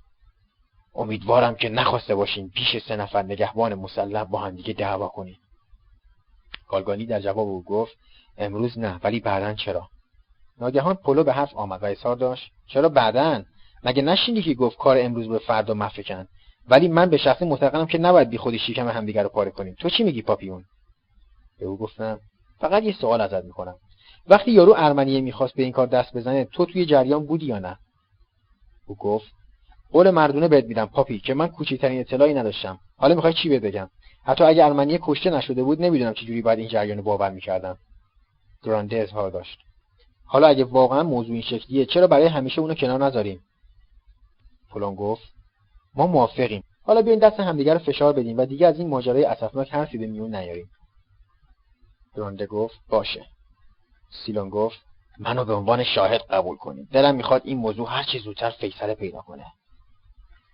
امیدوارم 0.96 1.56
که 1.56 1.70
نخواسته 1.70 2.16
باشین 2.16 2.50
پیش 2.50 2.84
سه 2.88 2.96
نفر 2.96 3.24
نگهبان 3.24 3.74
مسلح 3.76 4.24
با 4.24 4.40
همدیگه 4.40 4.74
دعوا 4.74 5.08
کنید 5.08 5.38
کالگانی 6.68 7.06
در 7.06 7.20
جواب 7.20 7.48
او 7.48 7.64
گفت 7.64 7.98
امروز 8.38 8.80
نه 8.80 9.00
ولی 9.04 9.20
بعدا 9.20 9.54
چرا؟ 9.54 9.90
ناگهان 10.62 10.96
پلو 10.96 11.24
به 11.24 11.34
حرف 11.34 11.56
آمد 11.56 11.84
و 11.84 11.86
اظهار 11.86 12.16
داشت 12.16 12.52
چرا 12.68 12.90
بعدا؟ 12.90 13.44
مگه 13.84 14.02
نشینی 14.02 14.42
که 14.42 14.54
گفت 14.54 14.78
کار 14.78 14.98
امروز 15.00 15.28
به 15.28 15.40
فردا 15.40 15.74
مفکن 15.74 16.28
ولی 16.70 16.88
من 16.88 17.10
به 17.10 17.18
شخصی 17.18 17.46
معتقدم 17.46 17.86
که 17.86 17.98
نباید 17.98 18.30
بی 18.30 18.38
خودی 18.38 18.60
شکم 18.60 18.88
همدیگر 18.88 19.24
رو 19.24 19.30
پاره 19.30 19.52
کنیم. 19.52 19.76
تو 19.80 19.90
چی 19.90 20.04
میگی 20.04 20.22
پاپیون؟ 20.22 20.66
به 21.60 21.66
او 21.66 21.78
گفتم 21.78 22.20
فقط 22.60 22.84
یه 22.84 22.94
سوال 22.94 23.22
ازت 23.22 23.46
می‌کنم 23.46 23.76
وقتی 24.28 24.52
یارو 24.52 24.74
ارمنیه 24.78 25.22
می‌خواست 25.22 25.54
به 25.54 25.64
این 25.64 25.72
کار 25.72 25.88
دست 25.88 26.18
بزنه 26.18 26.46
تو 26.46 26.66
توی 26.66 26.86
جریان 26.86 27.26
بودی 27.26 27.46
یا 27.46 27.60
نه؟ 27.60 27.78
او 28.88 28.96
گفت 28.96 29.32
قول 29.92 30.10
مردونه 30.10 30.48
بهت 30.48 30.66
میدم 30.66 30.86
پاپی 30.86 31.20
که 31.20 31.34
من 31.34 31.48
کوچکترین 31.48 32.00
اطلاعی 32.00 32.34
نداشتم. 32.34 32.80
حالا 32.98 33.16
می‌خوای 33.16 33.34
چی 33.34 33.50
بهت 33.50 33.62
بگم؟ 33.62 33.90
حتی 34.26 34.44
اگه 34.44 34.66
ارمنیه 34.66 35.00
کشته 35.02 35.30
نشده 35.30 35.64
بود 35.64 35.82
نمی‌دونم 35.82 36.14
چجوری 36.14 36.42
باید 36.42 36.60
این 36.60 36.68
جریان 36.68 36.98
رو 36.98 37.04
باور 37.04 37.30
می‌کردم. 37.30 37.78
گرانده 38.64 38.98
اظهار 38.98 39.32
داشت. 39.32 39.58
حالا 40.26 40.48
اگه 40.48 40.64
واقعا 40.64 41.04
موضوع 41.04 41.34
این 41.34 41.42
شکلیه 41.42 41.86
چرا 41.86 42.08
برای 42.08 42.28
همیشه 42.28 42.62
اونو 42.62 42.74
کنار 42.74 43.04
نذاریم؟ 43.04 43.40
پولون 44.70 44.96
گفت 44.96 45.24
ما 45.96 46.08
موافقیم. 46.08 46.64
حالا 46.84 47.02
بیاین 47.02 47.20
دست 47.20 47.40
همدیگر 47.40 47.74
رو 47.74 47.80
فشار 47.80 48.14
بدیم 48.14 48.38
و 48.38 48.46
دیگه 48.46 48.68
از 48.68 48.80
این 48.80 48.90
ماجرای 48.90 49.26
اسفناک 49.26 49.74
حرفی 49.74 49.98
به 49.98 50.08
میون 50.08 50.36
نیاریم. 50.36 50.70
گرانده 52.16 52.46
گفت 52.46 52.76
باشه. 52.90 53.26
سیلون 54.26 54.50
گفت 54.50 54.80
منو 55.20 55.46
به 55.46 55.54
عنوان 55.54 55.84
شاهد 55.84 56.22
قبول 56.22 56.58
کنید. 56.58 56.90
دلم 56.92 57.16
می‌خواد 57.16 57.42
این 57.46 57.58
موضوع 57.58 57.90
هر 57.90 58.04
چه 58.04 58.20
زودتر 58.20 58.50
فیصله 58.50 58.96
پیدا 58.96 59.22
کنه. 59.22 59.46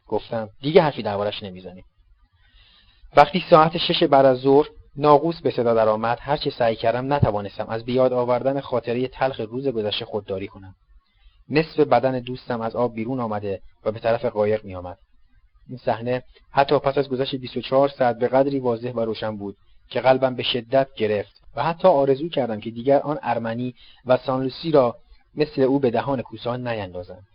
گفتم 0.08 0.50
دیگه 0.62 0.82
حرفی 0.82 1.04
دربارش 1.04 1.44
نمی‌زنیم. 1.44 1.86
وقتی 3.16 3.44
ساعت 3.50 3.78
شش 3.78 4.04
بعد 4.04 4.26
از 4.26 4.38
ظهر 4.38 4.68
ناقوس 4.96 5.42
به 5.42 5.52
صدا 5.52 5.74
درآمد 5.74 6.18
هر 6.22 6.38
چه 6.38 6.50
سعی 6.50 6.76
کردم 6.76 7.14
نتوانستم 7.14 7.68
از 7.70 7.86
بیاد 7.86 8.14
آوردن 8.14 8.60
خاطره 8.60 9.08
تلخ 9.08 9.40
روز 9.40 9.68
گذشته 9.68 10.06
خودداری 10.06 10.48
کنم. 10.48 10.76
نصف 11.50 11.80
بدن 11.80 12.20
دوستم 12.20 12.62
از 12.62 12.76
آب 12.76 12.94
بیرون 12.94 13.20
آمده 13.20 13.62
و 13.86 13.92
به 13.92 14.00
طرف 14.00 14.26
قایق 14.26 14.66
می 14.66 14.76
آمد. 14.76 14.98
این 15.70 15.78
صحنه 15.78 16.24
حتی 16.52 16.80
پس 16.80 16.98
از 16.98 17.10
گذشت 17.10 17.36
24 17.36 17.90
ساعت 17.90 18.20
به 18.20 18.28
قدری 18.28 18.60
واضح 18.60 18.92
و 18.92 19.00
روشن 19.00 19.38
بود 19.38 19.58
که 19.90 20.02
قلبم 20.02 20.36
به 20.36 20.44
شدت 20.44 20.88
گرفت. 20.94 21.42
حتی 21.62 21.88
آرزو 21.88 22.30
کردم 22.30 22.60
که 22.60 22.70
دیگر 22.70 23.00
آن 23.00 23.20
ارمنی 23.22 23.76
و 24.06 24.18
سانلوسی 24.18 24.72
را 24.72 24.96
مثل 25.36 25.62
او 25.62 25.80
به 25.80 25.92
دهان 25.92 26.22
کوسان 26.22 26.68
نیندازند. 26.68 27.28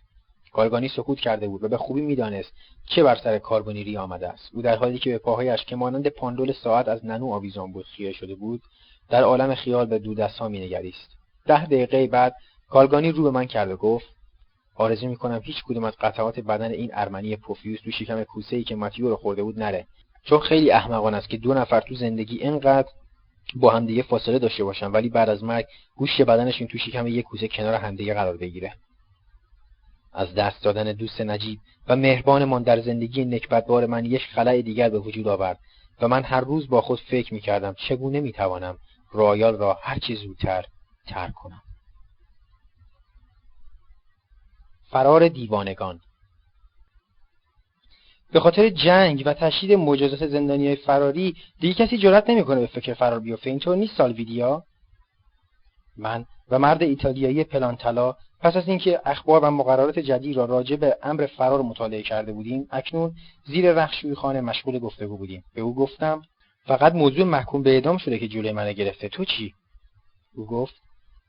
کارگانی 0.53 0.89
سکوت 0.89 1.21
کرده 1.21 1.49
بود 1.49 1.65
و 1.65 1.69
به 1.69 1.77
خوبی 1.77 2.01
می‌دانست 2.01 2.53
چه 2.87 3.03
بر 3.03 3.17
سر 3.17 3.39
کاربونیری 3.39 3.97
آمده 3.97 4.29
است. 4.29 4.51
او 4.55 4.63
در 4.63 4.77
حالی 4.77 4.99
که 4.99 5.11
به 5.11 5.19
پاهایش 5.19 5.65
که 5.65 5.77
مانند 5.77 6.09
پاندول 6.09 6.53
ساعت 6.53 6.89
از 6.89 7.07
ننو 7.07 7.33
آویزان 7.33 7.73
بود 7.73 7.85
خیره 7.85 8.13
شده 8.13 8.35
بود 8.35 8.63
در 9.11 9.23
عالم 9.23 9.55
خیال 9.55 9.87
به 9.87 9.99
دودستها 9.99 10.49
مینگریست. 10.49 11.09
ده 11.47 11.67
دقیقه 11.67 12.07
بعد 12.07 12.35
کارگانی 12.69 13.13
رو 13.13 13.23
به 13.23 13.31
من 13.31 13.45
کرد 13.45 13.71
و 13.71 13.77
گفت 13.77 14.07
آرزو 14.75 15.09
می‌کنم 15.09 15.41
هیچ 15.45 15.65
کدوم 15.65 15.85
از 15.85 15.97
قطعات 16.01 16.41
بدن 16.41 16.71
این 16.71 16.91
ارمنی 16.93 17.37
پوفیوس 17.37 17.81
تو 17.81 17.91
شکم 17.91 18.25
کوسه 18.25 18.57
ای 18.57 18.65
که 18.65 18.75
ماتیو 18.75 19.09
رو 19.09 19.17
خورده 19.17 19.43
بود 19.43 19.59
نره. 19.59 19.87
چون 20.25 20.39
خیلی 20.39 20.71
احمقانه 20.71 21.17
است 21.17 21.29
که 21.29 21.37
دو 21.37 21.55
نفر 21.55 21.81
تو 21.81 21.95
زندگی 21.95 22.39
اینقدر 22.39 22.89
با 23.55 23.71
همدیگه 23.71 24.03
فاصله 24.03 24.39
داشته 24.39 24.65
باشن 24.65 24.87
ولی 24.87 25.09
بعد 25.09 25.29
از 25.29 25.45
مرگ 25.45 25.67
گوشت 25.97 26.23
بدنشون 26.23 26.67
تو 26.67 26.79
شکم 26.79 27.07
یک 27.07 27.25
کوسه 27.25 27.49
کنار 27.49 27.75
همدیگه 27.75 28.15
قرار 28.15 28.37
بگیره. 28.37 28.75
از 30.13 30.35
دست 30.35 30.63
دادن 30.63 30.93
دوست 30.93 31.21
نجیب 31.21 31.61
و 31.89 31.97
مهربانمان 31.97 32.63
در 32.63 32.81
زندگی 32.81 33.25
نکبتبار 33.25 33.87
من 33.87 34.05
یک 34.05 34.23
خلع 34.35 34.63
دیگر 34.63 34.91
به 34.91 34.99
وجود 34.99 35.29
آورد 35.29 35.59
و 36.01 36.09
من 36.09 36.23
هر 36.23 36.41
روز 36.41 36.69
با 36.69 36.81
خود 36.81 37.01
فکر 37.01 37.35
می 37.35 37.41
کردم 37.41 37.75
چگونه 37.89 38.21
می 38.21 38.33
توانم 38.33 38.79
رایال 39.13 39.57
را 39.57 39.79
هرچی 39.83 40.15
زودتر 40.17 40.65
ترک 41.07 41.33
کنم. 41.35 41.63
فرار 44.91 45.29
دیوانگان 45.29 46.01
به 48.35 48.41
خاطر 48.41 48.69
جنگ 48.69 49.23
و 49.27 49.35
تشدید 49.35 49.73
مجازات 49.73 50.27
زندانی 50.27 50.67
های 50.67 50.77
فراری 50.77 51.37
دیگه 51.61 51.75
کسی 51.75 51.99
جرأت 51.99 52.31
نمی‌کنه 52.31 52.61
به 52.61 52.67
فکر 52.67 52.95
فرار 52.95 53.21
بیفته. 53.21 53.51
اینطور 53.51 53.77
نیست 53.77 53.97
سالویدیا 53.97 54.63
من 55.97 56.27
و 56.51 56.59
مرد 56.59 56.83
ایتالیایی 56.83 57.45
پلانتلا 57.45 58.15
پس 58.41 58.57
از 58.57 58.69
اینکه 58.69 59.01
اخبار 59.05 59.45
و 59.45 59.51
مقررات 59.51 59.99
جدید 59.99 60.37
را 60.37 60.45
راجع 60.45 60.77
به 60.77 60.97
امر 61.03 61.27
فرار 61.27 61.63
مطالعه 61.63 62.03
کرده 62.03 62.33
بودیم 62.33 62.69
اکنون 62.71 63.15
زیر 63.47 63.73
رخشوی 63.73 64.15
خانه 64.15 64.41
مشغول 64.41 64.79
گفتگو 64.79 65.17
بودیم. 65.19 65.45
به 65.55 65.61
او 65.61 65.75
گفتم 65.75 66.23
فقط 66.67 66.95
موضوع 66.95 67.25
محکوم 67.25 67.63
به 67.63 67.71
اعدام 67.71 67.99
شده 67.99 68.19
که 68.19 68.29
جلوی 68.29 68.53
من 68.53 68.73
گرفته. 68.73 69.09
تو 69.09 69.25
چی؟ 69.25 69.55
او 70.37 70.47
گفت 70.47 70.75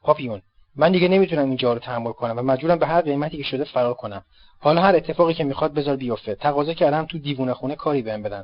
پاپیون 0.01 0.41
من 0.75 0.91
دیگه 0.91 1.07
نمی‌تونم 1.07 1.47
اینجا 1.47 1.73
رو 1.73 1.79
تحمل 1.79 2.11
کنم 2.11 2.37
و 2.37 2.41
مجبورم 2.41 2.79
به 2.79 2.87
هر 2.87 3.01
قیمتی 3.01 3.37
که 3.37 3.43
شده 3.43 3.63
فرار 3.63 3.93
کنم. 3.93 4.23
حالا 4.59 4.81
هر 4.81 4.95
اتفاقی 4.95 5.33
که 5.33 5.43
می‌خواد 5.43 5.73
بذار 5.73 5.95
بیفته. 5.95 6.35
تقاضا 6.35 6.73
کردم 6.73 7.05
تو 7.05 7.17
دیوونه 7.17 7.53
خونه 7.53 7.75
کاری 7.75 8.01
بهم 8.01 8.23
بدن. 8.23 8.43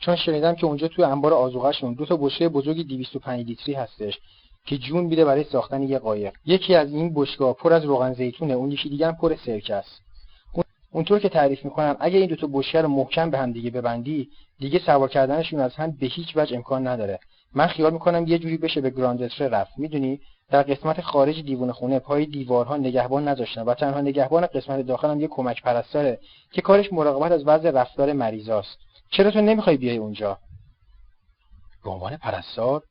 چون 0.00 0.16
شنیدم 0.16 0.54
که 0.54 0.66
اونجا 0.66 0.88
تو 0.88 1.02
انبار 1.02 1.32
آذوقه‌شون 1.32 1.94
دو 1.94 2.06
تا 2.06 2.16
بشکه 2.16 2.48
بزرگی 2.48 2.84
205 2.84 3.46
لیتری 3.46 3.74
هستش 3.74 4.18
که 4.66 4.78
جون 4.78 5.04
میده 5.04 5.24
برای 5.24 5.44
ساختن 5.44 5.82
یه 5.82 5.98
قایق. 5.98 6.32
یکی 6.46 6.74
از 6.74 6.92
این 6.92 7.14
بشکه‌ها 7.14 7.52
پر 7.52 7.72
از 7.72 7.84
روغن 7.84 8.12
زیتونه 8.12 8.54
اون 8.54 8.70
یکی 8.72 8.88
دیگه 8.88 9.06
هم 9.06 9.16
پر 9.16 9.36
سرکه 9.46 9.74
است. 9.74 10.02
اونطور 10.92 11.18
که 11.18 11.28
تعریف 11.28 11.64
می‌کنم 11.64 11.96
اگه 12.00 12.18
این 12.18 12.28
دو 12.28 12.36
تا 12.36 12.48
بشکه 12.52 12.80
رو 12.80 12.88
محکم 12.88 13.30
به 13.30 13.38
هم 13.38 13.52
دیگه 13.52 13.70
ببندی 13.70 14.28
دیگه 14.58 14.78
سوار 14.78 15.08
کردنشون 15.08 15.60
از 15.60 15.74
هم 15.74 15.90
به 15.90 16.06
هیچ 16.06 16.36
وجه 16.36 16.56
امکان 16.56 16.86
نداره. 16.86 17.18
من 17.54 17.66
خیال 17.66 17.92
می‌کنم 17.92 18.26
یه 18.26 18.38
جوری 18.38 18.56
بشه 18.56 18.80
به 18.80 18.90
گراندتره 18.90 19.48
رفت. 19.48 19.78
می‌دونی؟ 19.78 20.20
در 20.50 20.62
قسمت 20.62 21.00
خارج 21.00 21.42
دیوونه 21.42 21.72
خونه 21.72 21.98
پای 21.98 22.26
دیوارها 22.26 22.76
نگهبان 22.76 23.28
نذاشتن 23.28 23.62
و 23.62 23.74
تنها 23.74 24.00
نگهبان 24.00 24.46
قسمت 24.46 24.86
داخل 24.86 25.10
هم 25.10 25.20
یه 25.20 25.28
کمک 25.28 25.62
پرستاره 25.62 26.18
که 26.52 26.62
کارش 26.62 26.92
مراقبت 26.92 27.32
از 27.32 27.46
وضع 27.46 27.70
رفتار 27.70 28.12
مریضاست. 28.12 28.78
چرا 29.10 29.30
تو 29.30 29.40
نمی‌خوای 29.40 29.76
بیای 29.76 29.96
اونجا؟ 29.96 30.38
به 31.84 31.90
عنوان 31.90 32.16
پرستار؟ 32.16 32.82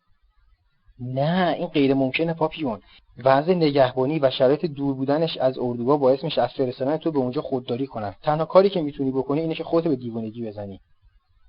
نه 0.99 1.55
این 1.57 1.67
غیر 1.67 1.93
ممکنه 1.93 2.33
پاپیون 2.33 2.81
وضع 3.23 3.53
نگهبانی 3.53 4.19
و 4.19 4.31
شرایط 4.31 4.65
دور 4.65 4.95
بودنش 4.95 5.37
از 5.37 5.57
اردوگاه 5.59 5.99
باعث 5.99 6.23
میشه 6.23 6.41
از 6.41 6.49
فرستادن 6.49 6.97
تو 6.97 7.11
به 7.11 7.19
اونجا 7.19 7.41
خودداری 7.41 7.87
کنن. 7.87 8.15
تنها 8.23 8.45
کاری 8.45 8.69
که 8.69 8.81
می‌تونی 8.81 9.11
بکنی 9.11 9.39
اینه 9.41 9.55
که 9.55 9.63
خودت 9.63 9.87
به 9.87 9.95
دیوونگی 9.95 10.47
بزنی. 10.47 10.79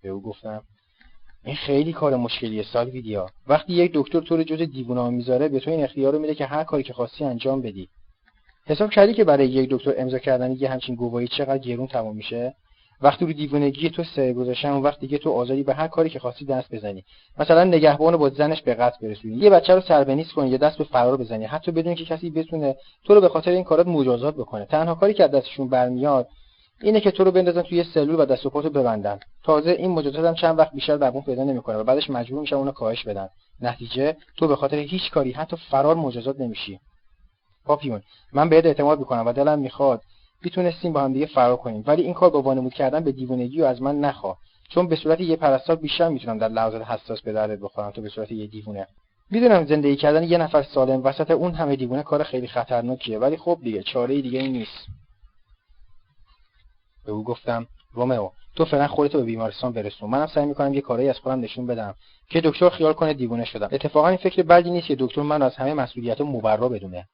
به 0.03 0.09
او 0.09 0.23
گفتم. 0.23 0.63
این 1.45 1.57
خیلی 1.57 1.93
کار 1.93 2.17
مشکلیه 2.17 2.65
ویدیا 2.75 3.27
وقتی 3.47 3.73
یک 3.73 3.91
دکتر 3.95 4.21
تو 4.21 4.37
رو 4.37 4.43
جز 4.43 4.63
دیوونه 4.63 5.11
می‌ذاره 5.11 5.49
به 5.49 5.61
تو 5.61 5.71
این 5.71 5.85
اختیار 5.85 6.13
رو 6.13 6.19
میده 6.19 6.35
که 6.35 6.47
هر 6.47 6.65
کاری 6.65 6.83
که 6.83 6.93
خواستی 6.93 7.25
انجام 7.25 7.63
بدی. 7.63 7.89
حساب 8.67 8.91
کردی 8.91 9.15
که 9.15 9.25
برای 9.25 9.49
یک 9.49 9.71
دکتر 9.71 9.95
امضا 9.99 10.19
کردن 10.19 10.53
یه 10.53 10.71
همچین 10.71 10.95
گواهی 10.95 11.29
چقدر 11.29 11.59
گرون 11.59 11.87
تمام 11.87 12.17
میشه؟ 12.17 12.55
وقتی 13.03 13.27
رو 13.27 13.33
دیوونگی 13.33 13.91
تو 13.91 14.05
سر 14.05 14.33
گذاشتن 14.33 14.69
اون 14.69 14.83
وقت 14.83 15.01
دیگه 15.01 15.19
تو 15.19 15.31
آزادی 15.31 15.63
به 15.63 15.75
هر 15.75 15.89
کاری 15.89 16.11
که 16.11 16.19
خواستی 16.19 16.45
دست 16.45 16.75
بزنی. 16.75 17.05
مثلا 17.39 17.65
نگهبان 17.65 18.17
با 18.17 18.29
زنش 18.29 18.63
به 18.63 18.75
قتل 18.75 19.09
برسونی. 19.09 19.37
یه 19.37 19.51
بچه 19.51 19.75
رو 19.75 19.81
سربنیز 19.81 20.33
کنی 20.33 20.51
یا 20.51 20.57
دست 20.57 20.79
به 20.79 20.85
فرار 20.85 21.17
بزنی. 21.17 21.45
حتی 21.45 21.73
بدون 21.73 21.95
که 21.95 22.05
کسی 22.05 22.31
بتونه 22.31 22.77
تو 23.05 23.15
رو 23.15 23.21
به 23.21 23.29
خاطر 23.29 23.51
این 23.51 23.65
کارات 23.65 23.87
مجازات 23.87 24.35
بکنه. 24.35 24.65
تنها 24.65 24.95
کاری 24.95 25.15
که 25.15 25.25
از 25.25 25.31
دستشون 25.31 25.69
برمیاد 25.69 26.29
اینه 26.83 27.01
که 27.01 27.11
تو 27.11 27.25
رو 27.25 27.31
بندازن 27.31 27.63
توی 27.63 27.85
سلول 27.85 28.21
و 28.21 28.25
دست 28.25 28.47
و 28.47 28.51
پاتو 28.51 28.71
ببندن. 28.71 29.21
تازه 29.45 29.71
این 29.71 29.91
مجازات 29.91 30.25
هم 30.25 30.35
چند 30.35 30.59
وقت 30.59 30.73
بیشتر 30.75 30.97
دوام 30.97 31.23
پیدا 31.23 31.45
نمی‌کنه 31.45 31.77
و 31.77 31.85
بعدش 31.85 32.11
مجبور 32.11 32.41
میشن 32.41 32.57
اونو 32.57 32.71
کاهش 32.71 33.05
بدن. 33.05 33.29
نتیجه 33.61 34.17
تو 34.37 34.49
به 34.49 34.57
خاطر 34.57 34.77
هیچ 34.77 35.11
کاری 35.11 35.33
حتی 35.33 35.57
فرار 35.71 35.95
مجازات 35.95 36.41
نمیشی. 36.41 36.81
پاپیون 37.65 38.03
من 38.33 38.49
بهت 38.49 38.67
اعتماد 38.67 38.99
می‌کنم 38.99 39.27
و 39.27 39.33
دلم 39.33 39.59
می‌خواد 39.59 40.03
می‌تونستیم 40.43 40.93
با 40.93 41.01
هم 41.01 41.13
دیگه 41.13 41.27
فرار 41.27 41.57
کنیم. 41.57 41.85
ولی 41.87 42.03
این 42.03 42.15
کار 42.15 42.31
با 42.31 42.43
وانمود 42.43 42.75
کردن 42.75 43.05
به 43.05 43.13
دیوونگی 43.13 43.61
و 43.61 43.65
از 43.65 43.83
من 43.83 44.01
نخوا. 44.01 44.37
چون 44.69 44.89
به 44.89 44.97
صورت 44.97 45.21
یه 45.21 45.37
پرستار 45.37 45.77
بیشتر 45.77 46.09
می‌تونم 46.09 46.39
در 46.39 46.49
لحظات 46.49 46.83
حساس 46.83 47.21
به 47.21 47.33
دردت 47.33 47.59
بخورم 47.61 47.91
تو 47.91 48.03
به 48.03 48.09
صورت 48.09 48.33
یه 48.33 48.47
دیوونه. 48.47 48.87
می‌دونم 49.31 49.67
زندگی 49.67 49.97
کردن 49.97 50.23
یه 50.23 50.39
نفر 50.39 50.63
سالم 50.63 51.05
وسط 51.05 51.31
اون 51.31 51.55
همه 51.55 51.77
دیوونه 51.77 52.03
کار 52.03 52.23
خیلی 52.23 52.47
خطرناکیه 52.47 53.19
ولی 53.19 53.37
خب 53.37 53.59
دیگه 53.63 53.83
چاره 53.83 54.21
دیگه 54.21 54.43
نیست. 54.43 54.87
به 57.07 57.13
او 57.13 57.25
گفتم 57.25 57.67
رومئو 57.93 58.29
تو 58.57 58.65
فعلا 58.65 58.87
خودتو 58.87 59.19
به 59.19 59.25
بیمارستان 59.25 59.73
برسون. 59.73 60.11
منم 60.11 60.27
سعی 60.27 60.47
می‌کنم 60.47 60.75
یه 60.75 60.81
کاری 60.81 61.09
از 61.09 61.19
خودم 61.19 61.41
نشون 61.41 61.67
بدم 61.67 61.95
که 62.29 62.41
دکتر 62.41 62.69
خیال 62.69 62.93
کنه 62.93 63.15
دیوونه 63.15 63.45
شدم. 63.45 63.69
اتفاقا 63.73 64.09
این 64.09 64.17
فکر 64.17 64.43
بدی 64.43 64.71
نیست 64.71 64.87
که 64.87 64.97
دکتر 64.99 65.23
من 65.23 65.43
از 65.43 65.57
همه 65.57 65.75
مسئولیت 65.75 66.21
مبرا 66.21 66.69
بدونه. 66.69 67.09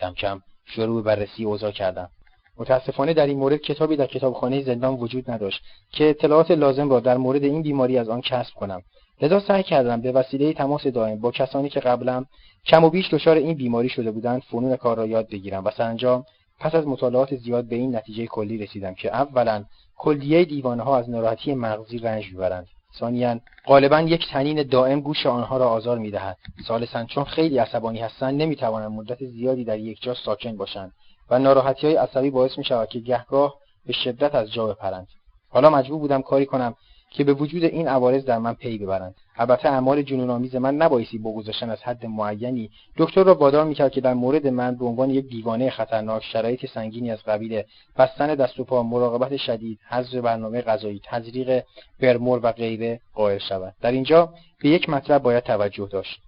کم 0.00 0.14
کم 0.14 0.40
شروع 0.64 1.02
به 1.02 1.02
بررسی 1.02 1.44
اوضاع 1.44 1.70
کردم. 1.70 2.10
متاسفانه 2.58 3.14
در 3.14 3.26
این 3.26 3.38
مورد 3.38 3.56
کتابی 3.56 3.96
در 3.96 4.06
کتابخانه 4.06 4.62
زندان 4.62 4.94
وجود 4.94 5.30
نداشت 5.30 5.62
که 5.92 6.10
اطلاعات 6.10 6.50
لازم 6.50 6.90
را 6.90 7.00
در 7.00 7.16
مورد 7.16 7.44
این 7.44 7.62
بیماری 7.62 7.98
از 7.98 8.08
آن 8.08 8.20
کسب 8.20 8.54
کنم. 8.54 8.82
لذا 9.22 9.40
سعی 9.40 9.62
کردم 9.62 10.00
به 10.00 10.12
وسیله 10.12 10.52
تماس 10.52 10.86
دائم 10.86 11.20
با 11.20 11.30
کسانی 11.30 11.68
که 11.68 11.80
قبلا 11.80 12.24
کم 12.66 12.84
و 12.84 12.90
بیش 12.90 13.14
دچار 13.14 13.36
این 13.36 13.54
بیماری 13.54 13.88
شده 13.88 14.10
بودند 14.10 14.42
فنون 14.42 14.76
کار 14.76 14.96
را 14.96 15.06
یاد 15.06 15.28
بگیرم 15.30 15.64
و 15.64 15.70
سرانجام 15.70 16.24
پس 16.60 16.74
از 16.74 16.86
مطالعات 16.86 17.36
زیاد 17.36 17.64
به 17.64 17.76
این 17.76 17.96
نتیجه 17.96 18.26
کلی 18.26 18.58
رسیدم 18.58 18.94
که 18.94 19.14
اولا 19.14 19.64
کلیه 19.96 20.44
دیوانه 20.44 20.82
ها 20.82 20.98
از 20.98 21.10
ناراحتی 21.10 21.54
مغزی 21.54 21.98
رنج 21.98 22.24
می‌برند. 22.32 22.66
ثانیا 22.98 23.40
غالبا 23.66 24.00
یک 24.00 24.28
تنین 24.30 24.62
دائم 24.62 25.00
گوش 25.00 25.26
آنها 25.26 25.56
را 25.56 25.68
آزار 25.68 25.98
می‌دهد. 25.98 26.36
ثالثا 26.68 27.04
چون 27.04 27.24
خیلی 27.24 27.58
عصبانی 27.58 27.98
هستند 27.98 28.42
نمی‌توانند 28.42 28.90
مدت 28.90 29.24
زیادی 29.24 29.64
در 29.64 29.78
یک 29.78 30.02
جا 30.02 30.14
ساکن 30.14 30.56
باشند 30.56 30.92
و 31.30 31.38
ناراحتی 31.38 31.86
های 31.86 31.96
عصبی 31.96 32.30
باعث 32.30 32.58
می 32.58 32.64
شود 32.64 32.88
که 32.88 33.00
گهگاه 33.00 33.54
به 33.86 33.92
شدت 33.92 34.34
از 34.34 34.52
جا 34.52 34.66
بپرند. 34.66 35.06
حالا 35.48 35.70
مجبور 35.70 35.98
بودم 35.98 36.22
کاری 36.22 36.46
کنم 36.46 36.74
که 37.10 37.24
به 37.24 37.32
وجود 37.32 37.64
این 37.64 37.88
عوارض 37.88 38.24
در 38.24 38.38
من 38.38 38.54
پی 38.54 38.78
ببرند. 38.78 39.14
البته 39.36 39.68
اعمال 39.68 40.02
جنونآمیز 40.02 40.54
من 40.54 40.76
نبایستی 40.76 41.18
با 41.18 41.32
گذاشتن 41.32 41.70
از 41.70 41.82
حد 41.82 42.06
معینی. 42.06 42.70
دکتر 42.96 43.24
را 43.24 43.34
وادار 43.34 43.64
می‌کرد 43.64 43.92
که 43.92 44.00
در 44.00 44.14
مورد 44.14 44.46
من 44.46 44.74
به 44.74 44.84
عنوان 44.84 45.10
یک 45.10 45.28
دیوانه 45.28 45.70
خطرناک 45.70 46.24
شرایط 46.24 46.66
سنگینی 46.66 47.10
از 47.10 47.22
قبیل 47.22 47.62
بستن 47.98 48.34
دست 48.34 48.60
و 48.60 48.64
پا 48.64 48.82
مراقبت 48.82 49.36
شدید 49.36 49.78
حذف 49.88 50.14
برنامه 50.14 50.62
غذایی 50.62 51.00
تزریق 51.04 51.62
برمور 52.00 52.40
و 52.42 52.52
غیره 52.52 53.00
قائل 53.14 53.38
شود. 53.38 53.74
در 53.80 53.92
اینجا 53.92 54.32
به 54.62 54.68
یک 54.68 54.88
مطلب 54.88 55.22
باید 55.22 55.44
توجه 55.44 55.88
داشت. 55.92 56.20